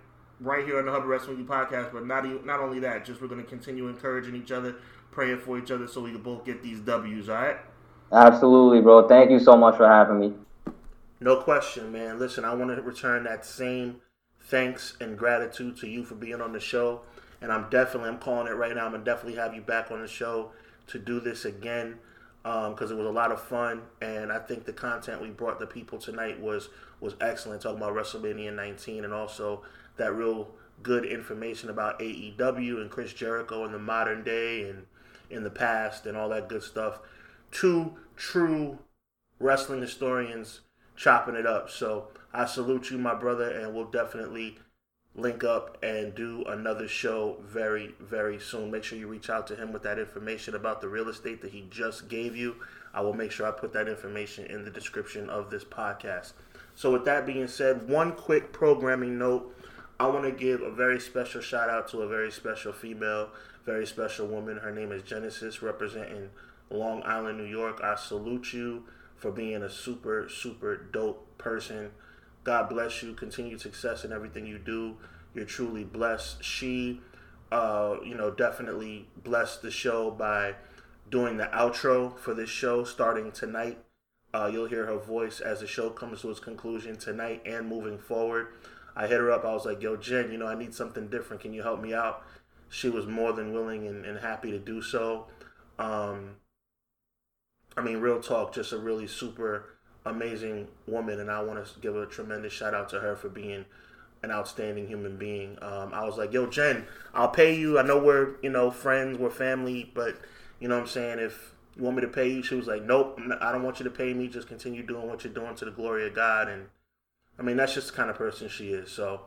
right 0.41 0.65
here 0.65 0.79
on 0.79 0.87
the 0.87 0.91
Hubbard 0.93 1.11
Wrestling 1.11 1.45
podcast. 1.45 1.93
But 1.93 2.07
not 2.07 2.47
not 2.47 2.61
only 2.61 2.81
that, 2.81 3.05
just 3.05 3.21
we're 3.21 3.29
gonna 3.29 3.43
continue 3.43 3.89
encouraging 3.89 4.35
each 4.35 4.53
other, 4.53 4.77
praying 5.11 5.41
for 5.41 5.59
each 5.59 5.71
other, 5.71 5.87
so 5.87 6.01
we 6.01 6.13
can 6.13 6.23
both 6.23 6.47
get 6.47 6.63
these 6.63 6.81
W's. 6.81 7.29
All 7.29 7.35
right. 7.35 7.59
Absolutely, 8.11 8.81
bro. 8.81 9.07
Thank 9.07 9.31
you 9.31 9.39
so 9.39 9.55
much 9.55 9.77
for 9.77 9.87
having 9.87 10.19
me. 10.19 10.33
No 11.21 11.37
question, 11.37 11.91
man. 11.91 12.19
Listen, 12.19 12.45
I 12.45 12.55
want 12.55 12.75
to 12.75 12.81
return 12.83 13.25
that 13.25 13.45
same 13.45 14.01
thanks 14.41 14.97
and 15.01 15.19
gratitude 15.19 15.77
to 15.79 15.89
you 15.89 16.05
for 16.05 16.15
being 16.15 16.41
on 16.41 16.53
the 16.53 16.61
show. 16.61 17.03
And 17.41 17.53
I'm 17.53 17.69
definitely, 17.71 18.09
I'm 18.09 18.19
calling 18.19 18.47
it 18.47 18.57
right 18.57 18.75
now. 18.75 18.87
I'm 18.87 18.93
gonna 18.93 19.05
definitely 19.05 19.39
have 19.39 19.55
you 19.55 19.61
back 19.61 19.91
on 19.91 20.01
the 20.01 20.09
show 20.09 20.53
to 20.89 20.99
do 20.99 21.21
this 21.21 21.45
again 21.45 21.99
because 22.43 22.91
um, 22.91 22.93
it 22.93 22.97
was 22.97 23.07
a 23.07 23.13
lot 23.13 23.33
of 23.33 23.41
fun. 23.43 23.83
And 24.01 24.33
I 24.33 24.39
think 24.39 24.65
the 24.65 24.73
content 24.73 25.21
we 25.21 25.29
brought 25.29 25.59
the 25.59 25.67
people 25.67 25.99
tonight 25.99 26.41
was 26.41 26.69
was 27.01 27.15
excellent. 27.21 27.63
Talking 27.63 27.79
about 27.79 27.95
WrestleMania 27.95 28.55
19 28.55 29.05
and 29.05 29.13
also 29.13 29.63
that 29.97 30.15
real 30.15 30.49
good 30.83 31.05
information 31.05 31.71
about 31.71 31.99
AEW 31.99 32.81
and 32.81 32.91
Chris 32.91 33.13
Jericho 33.13 33.65
in 33.65 33.73
the 33.73 33.79
modern 33.79 34.23
day 34.23 34.69
and 34.69 34.87
in 35.31 35.43
the 35.43 35.51
past 35.51 36.07
and 36.07 36.17
all 36.17 36.29
that 36.29 36.49
good 36.49 36.63
stuff. 36.63 37.01
Two 37.51 37.97
true 38.17 38.79
wrestling 39.39 39.81
historians 39.81 40.61
chopping 40.99 41.37
it 41.37 41.47
up. 41.47 41.71
So 41.71 42.09
I 42.35 42.45
salute 42.45 42.91
you, 42.91 42.99
my 42.99 43.15
brother, 43.15 43.49
and 43.49 43.73
we'll 43.73 43.85
definitely 43.85 44.59
link 45.15 45.43
up 45.43 45.79
and 45.83 46.15
do 46.15 46.45
another 46.47 46.87
show 46.87 47.39
very, 47.43 47.95
very 48.01 48.39
soon. 48.39 48.71
Make 48.71 48.85
sure 48.85 48.99
you 48.99 49.07
reach 49.07 49.31
out 49.31 49.47
to 49.47 49.57
him 49.57 49.73
with 49.73 49.83
that 49.85 49.99
information 49.99 50.55
about 50.55 50.81
the 50.81 50.89
real 50.89 51.09
estate 51.09 51.41
that 51.43 51.53
he 51.53 51.67
just 51.71 52.09
gave 52.09 52.37
you. 52.37 52.57
I 52.93 53.01
will 53.01 53.15
make 53.15 53.31
sure 53.31 53.47
I 53.47 53.53
put 53.53 53.73
that 53.73 53.89
information 53.89 54.47
in 54.47 54.65
the 54.65 54.71
description 54.71 55.31
of 55.31 55.51
this 55.51 55.65
podcast. 55.65 56.33
So, 56.75 56.93
with 56.93 57.05
that 57.07 57.27
being 57.27 57.49
said, 57.49 57.89
one 57.89 58.13
quick 58.13 58.53
programming 58.53 59.19
note. 59.19 59.55
I 60.01 60.07
want 60.07 60.25
to 60.25 60.31
give 60.31 60.63
a 60.63 60.71
very 60.71 61.01
special 61.01 61.41
shout 61.41 61.69
out 61.69 61.89
to 61.89 62.03
a 62.03 62.09
very 62.09 62.31
special 62.31 62.73
female, 62.73 63.31
very 63.67 63.85
special 63.85 64.29
woman. 64.29 64.59
Her 64.59 64.73
name 64.73 64.93
is 64.93 65.03
Genesis, 65.03 65.61
representing 65.61 66.31
Long 66.71 67.03
Island, 67.05 67.39
New 67.39 67.45
York. 67.45 67.81
I 67.83 67.97
salute 67.97 68.53
you 68.53 68.85
for 69.19 69.31
being 69.31 69.63
a 69.63 69.71
super, 69.71 70.29
super 70.29 70.77
dope 70.77 71.39
person. 71.39 71.91
God 72.45 72.69
bless 72.69 73.03
you. 73.03 73.15
Continued 73.15 73.61
success 73.61 74.05
in 74.05 74.13
everything 74.13 74.47
you 74.47 74.59
do. 74.59 74.97
You're 75.35 75.45
truly 75.45 75.85
blessed. 75.85 76.43
She 76.43 77.01
uh, 77.51 77.97
you 78.05 78.15
know, 78.15 78.31
definitely 78.31 79.09
blessed 79.23 79.63
the 79.63 79.71
show 79.71 80.11
by 80.11 80.55
doing 81.11 81.37
the 81.37 81.47
outro 81.47 82.19
for 82.19 82.35
this 82.35 82.51
show 82.51 82.85
starting 82.85 83.33
tonight. 83.33 83.79
Uh, 84.35 84.51
you'll 84.53 84.67
hear 84.67 84.85
her 84.85 84.99
voice 84.99 85.41
as 85.41 85.61
the 85.61 85.67
show 85.67 85.89
comes 85.89 86.21
to 86.21 86.31
its 86.31 86.41
conclusion 86.41 86.97
tonight 86.97 87.43
and 87.47 87.67
moving 87.67 87.99
forward. 87.99 88.49
I 88.95 89.07
hit 89.07 89.19
her 89.19 89.31
up. 89.31 89.45
I 89.45 89.55
was 89.55 89.65
like, 89.65 89.81
yo, 89.81 89.97
Jen, 89.97 90.31
you 90.31 90.37
know, 90.37 90.47
I 90.47 90.55
need 90.55 90.75
something 90.75 91.09
different. 91.09 91.41
Can 91.41 91.55
you 91.55 91.63
help 91.63 91.81
me 91.81 91.95
out? 91.95 92.23
She 92.69 92.91
was 92.91 93.07
more 93.07 93.33
than 93.33 93.55
willing 93.55 93.87
and, 93.87 94.05
and 94.05 94.19
happy 94.19 94.51
to 94.51 94.59
do 94.59 94.83
so. 94.83 95.29
Um, 95.79 96.37
I 97.79 97.83
mean, 97.83 97.99
real 97.99 98.21
talk, 98.21 98.53
just 98.53 98.73
a 98.73 98.79
really 98.79 99.07
super 99.07 99.71
amazing 100.05 100.69
woman. 100.87 101.21
And 101.21 101.31
I 101.31 101.43
want 101.43 101.65
to 101.65 101.81
give 101.81 101.97
a 101.97 102.07
tremendous 102.07 102.53
shout 102.53 102.75
out 102.75 102.89
to 102.91 103.01
her 103.01 103.15
for 103.17 103.29
being 103.29 103.65
an 104.23 104.31
outstanding 104.31 104.89
human 104.89 105.17
being. 105.17 105.57
Um, 105.63 105.93
I 105.95 106.05
was 106.05 106.17
like, 106.17 106.33
yo, 106.33 106.47
Jen, 106.47 106.87
I'll 107.15 107.29
pay 107.29 107.55
you. 107.55 107.79
I 107.79 107.83
know 107.83 107.99
we're, 107.99 108.35
you 108.43 108.51
know, 108.51 108.71
friends, 108.71 109.19
we're 109.19 109.31
family, 109.31 109.91
but, 109.95 110.17
you 110.59 110.69
know 110.69 110.77
what 110.77 110.83
I'm 110.83 110.89
saying? 110.89 111.19
If 111.21 111.55
you 111.77 111.85
want 111.85 111.97
me 111.97 112.03
to 112.03 112.09
pay 112.09 112.29
you? 112.29 112.43
She 112.43 112.57
was 112.57 112.67
like, 112.67 112.83
nope, 112.83 113.21
I 113.41 113.53
don't 113.53 113.63
want 113.63 113.79
you 113.79 113.85
to 113.85 113.91
pay 113.91 114.13
me. 114.13 114.27
Just 114.27 114.49
continue 114.49 114.83
doing 114.83 115.07
what 115.07 115.23
you're 115.23 115.33
doing 115.33 115.55
to 115.55 115.65
the 115.65 115.71
glory 115.71 116.07
of 116.07 116.15
God. 116.15 116.49
And 116.49 116.67
I 117.39 117.43
mean, 117.43 117.57
that's 117.57 117.75
just 117.75 117.93
the 117.93 117.97
kind 117.97 118.11
of 118.11 118.17
person 118.17 118.49
she 118.49 118.71
is. 118.71 118.91
So, 118.91 119.21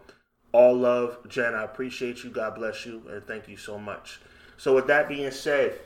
all 0.51 0.75
love, 0.75 1.17
Jen. 1.29 1.55
I 1.55 1.63
appreciate 1.63 2.25
you. 2.25 2.29
God 2.29 2.55
bless 2.55 2.85
you. 2.85 3.03
And 3.09 3.25
thank 3.25 3.47
you 3.47 3.55
so 3.55 3.79
much. 3.79 4.19
So, 4.57 4.75
with 4.75 4.87
that 4.87 5.07
being 5.07 5.31
said, 5.31 5.79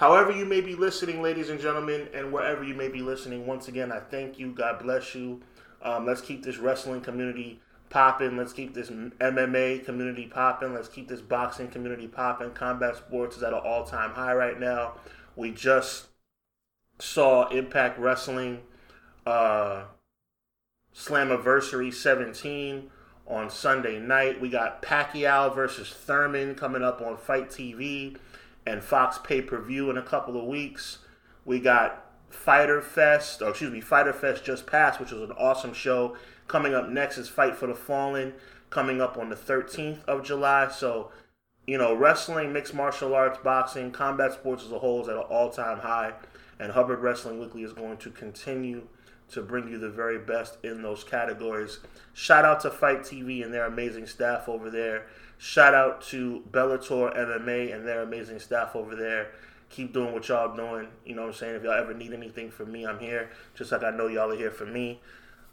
however 0.00 0.32
you 0.32 0.46
may 0.46 0.62
be 0.62 0.74
listening, 0.74 1.20
ladies 1.20 1.50
and 1.50 1.60
gentlemen, 1.60 2.08
and 2.14 2.32
wherever 2.32 2.64
you 2.64 2.74
may 2.74 2.88
be 2.88 3.02
listening, 3.02 3.46
once 3.46 3.68
again, 3.68 3.92
I 3.92 4.00
thank 4.00 4.38
you. 4.38 4.52
God 4.52 4.82
bless 4.82 5.14
you. 5.14 5.42
Um, 5.82 6.06
let's 6.06 6.22
keep 6.22 6.42
this 6.42 6.56
wrestling 6.56 7.02
community 7.02 7.60
popping. 7.90 8.38
Let's 8.38 8.54
keep 8.54 8.72
this 8.72 8.88
MMA 8.88 9.84
community 9.84 10.26
popping. 10.26 10.72
Let's 10.72 10.88
keep 10.88 11.06
this 11.06 11.20
boxing 11.20 11.68
community 11.68 12.08
popping. 12.08 12.52
Combat 12.52 12.96
sports 12.96 13.36
is 13.36 13.42
at 13.42 13.52
an 13.52 13.60
all 13.62 13.84
time 13.84 14.12
high 14.12 14.32
right 14.32 14.58
now. 14.58 14.94
We 15.36 15.50
just 15.50 16.06
saw 16.98 17.48
Impact 17.50 17.98
Wrestling 17.98 18.60
uh, 19.26 19.82
Slammiversary 20.96 21.92
17 21.92 22.90
on 23.26 23.50
Sunday 23.50 23.98
night. 23.98 24.40
We 24.40 24.48
got 24.48 24.80
Pacquiao 24.80 25.54
versus 25.54 25.90
Thurman 25.90 26.54
coming 26.54 26.82
up 26.82 27.02
on 27.02 27.18
FITE 27.18 27.50
TV 27.50 28.16
and 28.70 28.82
Fox 28.82 29.18
Pay 29.18 29.42
Per 29.42 29.60
View 29.60 29.90
in 29.90 29.98
a 29.98 30.02
couple 30.02 30.38
of 30.38 30.46
weeks. 30.46 30.98
We 31.44 31.58
got 31.58 32.06
Fighter 32.30 32.80
Fest, 32.80 33.42
or 33.42 33.50
excuse 33.50 33.72
me, 33.72 33.80
Fighter 33.80 34.12
Fest 34.12 34.44
just 34.44 34.66
passed, 34.66 35.00
which 35.00 35.10
was 35.10 35.22
an 35.22 35.32
awesome 35.36 35.74
show. 35.74 36.16
Coming 36.46 36.74
up 36.74 36.88
next 36.88 37.18
is 37.18 37.28
Fight 37.28 37.56
for 37.56 37.66
the 37.66 37.74
Fallen, 37.74 38.34
coming 38.70 39.00
up 39.00 39.18
on 39.18 39.28
the 39.28 39.36
13th 39.36 40.04
of 40.04 40.24
July. 40.24 40.68
So 40.68 41.10
you 41.66 41.78
know, 41.78 41.94
wrestling, 41.94 42.52
mixed 42.52 42.74
martial 42.74 43.14
arts, 43.14 43.38
boxing, 43.44 43.92
combat 43.92 44.32
sports 44.32 44.64
as 44.64 44.72
a 44.72 44.78
whole 44.78 45.02
is 45.02 45.08
at 45.08 45.16
an 45.16 45.22
all 45.22 45.50
time 45.50 45.78
high. 45.78 46.12
And 46.58 46.72
Hubbard 46.72 47.00
Wrestling 47.00 47.38
Weekly 47.38 47.62
is 47.62 47.72
going 47.72 47.96
to 47.98 48.10
continue 48.10 48.88
to 49.30 49.42
bring 49.42 49.68
you 49.68 49.78
the 49.78 49.88
very 49.88 50.18
best 50.18 50.58
in 50.64 50.82
those 50.82 51.04
categories. 51.04 51.78
Shout 52.12 52.44
out 52.44 52.60
to 52.60 52.70
FITE 52.70 53.00
TV 53.00 53.44
and 53.44 53.54
their 53.54 53.66
amazing 53.66 54.06
staff 54.06 54.48
over 54.48 54.68
there. 54.68 55.06
Shout 55.42 55.72
out 55.72 56.02
to 56.08 56.42
Bellator 56.50 57.16
MMA 57.16 57.74
and 57.74 57.88
their 57.88 58.02
amazing 58.02 58.40
staff 58.40 58.76
over 58.76 58.94
there. 58.94 59.30
Keep 59.70 59.94
doing 59.94 60.12
what 60.12 60.28
y'all 60.28 60.54
doing. 60.54 60.88
You 61.06 61.14
know 61.14 61.22
what 61.22 61.28
I'm 61.28 61.34
saying? 61.34 61.54
If 61.54 61.62
y'all 61.62 61.72
ever 61.72 61.94
need 61.94 62.12
anything 62.12 62.50
from 62.50 62.70
me, 62.70 62.84
I'm 62.84 62.98
here. 62.98 63.30
Just 63.54 63.72
like 63.72 63.82
I 63.82 63.90
know 63.90 64.06
y'all 64.06 64.30
are 64.30 64.36
here 64.36 64.50
for 64.50 64.66
me. 64.66 65.00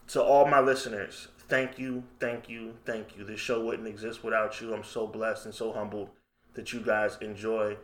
To 0.09 0.21
all 0.21 0.45
my 0.45 0.59
listeners, 0.59 1.29
thank 1.47 1.79
you, 1.79 2.03
thank 2.19 2.49
you, 2.49 2.73
thank 2.83 3.17
you. 3.17 3.23
This 3.23 3.39
show 3.39 3.63
wouldn't 3.63 3.87
exist 3.87 4.25
without 4.25 4.59
you. 4.59 4.73
I'm 4.73 4.83
so 4.83 5.07
blessed 5.07 5.45
and 5.45 5.55
so 5.55 5.71
humbled 5.71 6.09
that 6.55 6.73
you 6.73 6.81
guys 6.81 7.17
enjoy 7.21 7.77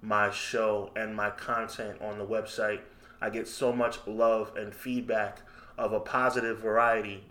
my 0.00 0.30
show 0.30 0.92
and 0.94 1.12
my 1.12 1.30
content 1.30 2.00
on 2.00 2.18
the 2.18 2.26
website. 2.26 2.82
I 3.20 3.30
get 3.30 3.48
so 3.48 3.72
much 3.72 3.98
love 4.06 4.52
and 4.56 4.72
feedback 4.72 5.40
of 5.76 5.92
a 5.92 5.98
positive 5.98 6.60
variety 6.60 7.24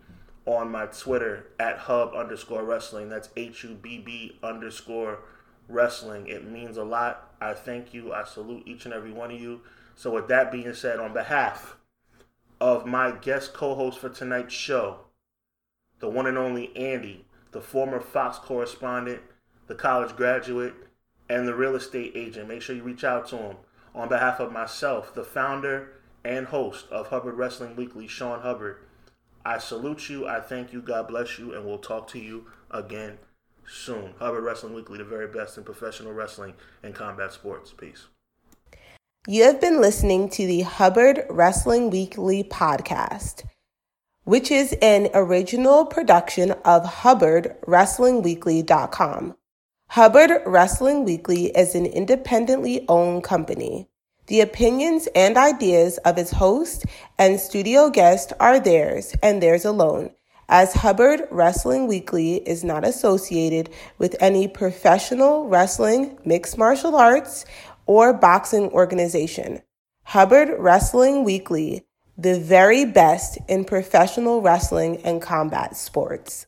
on 0.48 0.72
my 0.72 0.86
Twitter 0.86 1.46
at 1.60 1.78
hub 1.78 2.14
underscore 2.16 2.64
wrestling. 2.64 3.10
That's 3.10 3.30
H 3.36 3.64
U 3.66 3.76
B 3.76 4.00
B 4.00 4.40
underscore 4.42 5.20
wrestling. 5.68 6.28
It 6.28 6.50
means 6.50 6.78
a 6.78 6.84
lot. 6.84 7.32
I 7.40 7.54
thank 7.54 7.94
you. 7.94 8.14
I 8.14 8.24
salute 8.24 8.64
each 8.66 8.86
and 8.86 8.94
every 8.94 9.12
one 9.12 9.30
of 9.30 9.40
you. 9.40 9.62
So, 9.96 10.12
with 10.12 10.28
that 10.30 10.52
being 10.52 10.74
said, 10.74 11.00
on 11.00 11.14
behalf 11.14 11.76
of 12.62 12.86
my 12.86 13.12
guest 13.12 13.54
co 13.54 13.76
host 13.76 14.00
for 14.00 14.10
tonight's 14.10 14.54
show, 14.54 15.02
the 16.00 16.10
one 16.10 16.26
and 16.26 16.38
only 16.38 16.76
Andy, 16.76 17.26
the 17.52 17.62
former 17.62 18.00
Fox 18.00 18.38
correspondent, 18.38 19.22
the 19.68 19.76
college 19.76 20.16
graduate, 20.16 20.74
and 21.30 21.46
the 21.46 21.56
real 21.56 21.76
estate 21.76 22.14
agent. 22.16 22.48
Make 22.48 22.62
sure 22.62 22.76
you 22.76 22.84
reach 22.84 23.04
out 23.04 23.28
to 23.30 23.38
him. 23.38 23.58
On 23.94 24.08
behalf 24.08 24.40
of 24.40 24.52
myself, 24.52 25.14
the 25.14 25.24
founder 25.24 25.92
and 26.24 26.48
host 26.48 26.86
of 26.90 27.08
Hubbard 27.08 27.36
Wrestling 27.36 27.76
Weekly, 27.76 28.08
Sean 28.08 28.42
Hubbard, 28.42 28.78
I 29.48 29.60
salute 29.60 30.10
you, 30.10 30.28
I 30.28 30.42
thank 30.42 30.74
you, 30.74 30.82
God 30.82 31.08
bless 31.08 31.40
you, 31.40 31.54
and 31.54 31.66
we'll 31.66 31.78
talk 31.78 32.10
to 32.10 32.20
you 32.20 32.48
again 32.70 33.18
soon. 33.66 34.14
Hubbard 34.20 34.44
Wrestling 34.44 34.74
Weekly, 34.74 34.98
the 34.98 35.06
very 35.06 35.28
best 35.28 35.58
in 35.58 35.64
professional 35.64 36.12
wrestling 36.12 36.54
and 36.84 36.94
combat 36.94 37.32
sports. 37.32 37.72
Peace. 37.72 38.08
You 39.26 39.44
have 39.44 39.62
been 39.62 39.80
listening 39.80 40.30
to 40.32 40.46
the 40.46 40.62
Hubbard 40.62 41.24
Wrestling 41.30 41.90
Weekly 41.90 42.44
podcast 42.44 43.46
which 44.28 44.52
is 44.52 44.76
an 44.82 45.08
original 45.14 45.86
production 45.86 46.52
of 46.66 46.84
HubbardWrestlingWeekly.com. 46.84 49.38
Hubbard 49.92 50.42
Wrestling 50.46 51.06
Weekly 51.06 51.46
is 51.46 51.76
an 51.76 51.86
independently 51.86 52.84
owned 52.90 53.24
company. 53.24 53.88
The 54.28 54.42
opinions 54.42 55.08
and 55.16 55.38
ideas 55.38 55.98
of 56.00 56.18
its 56.18 56.32
host 56.32 56.86
and 57.18 57.40
studio 57.40 57.90
guest 57.90 58.34
are 58.40 58.60
theirs 58.60 59.14
and 59.24 59.42
theirs 59.42 59.66
alone, 59.66 60.12
as 60.50 60.74
Hubbard 60.74 61.28
Wrestling 61.32 61.88
Weekly 61.88 62.36
is 62.48 62.64
not 62.64 62.86
associated 62.86 63.70
with 63.98 64.16
any 64.20 64.48
professional 64.48 65.48
wrestling, 65.48 66.20
mixed 66.26 66.58
martial 66.58 66.96
arts, 66.96 67.46
or 67.86 68.14
boxing 68.14 68.70
organization. 68.72 69.62
Hubbard 70.04 70.50
Wrestling 70.60 71.24
Weekly 71.24 71.88
the 72.18 72.40
very 72.40 72.84
best 72.84 73.38
in 73.48 73.64
professional 73.64 74.42
wrestling 74.42 74.98
and 75.04 75.22
combat 75.22 75.78
sports. 75.78 76.47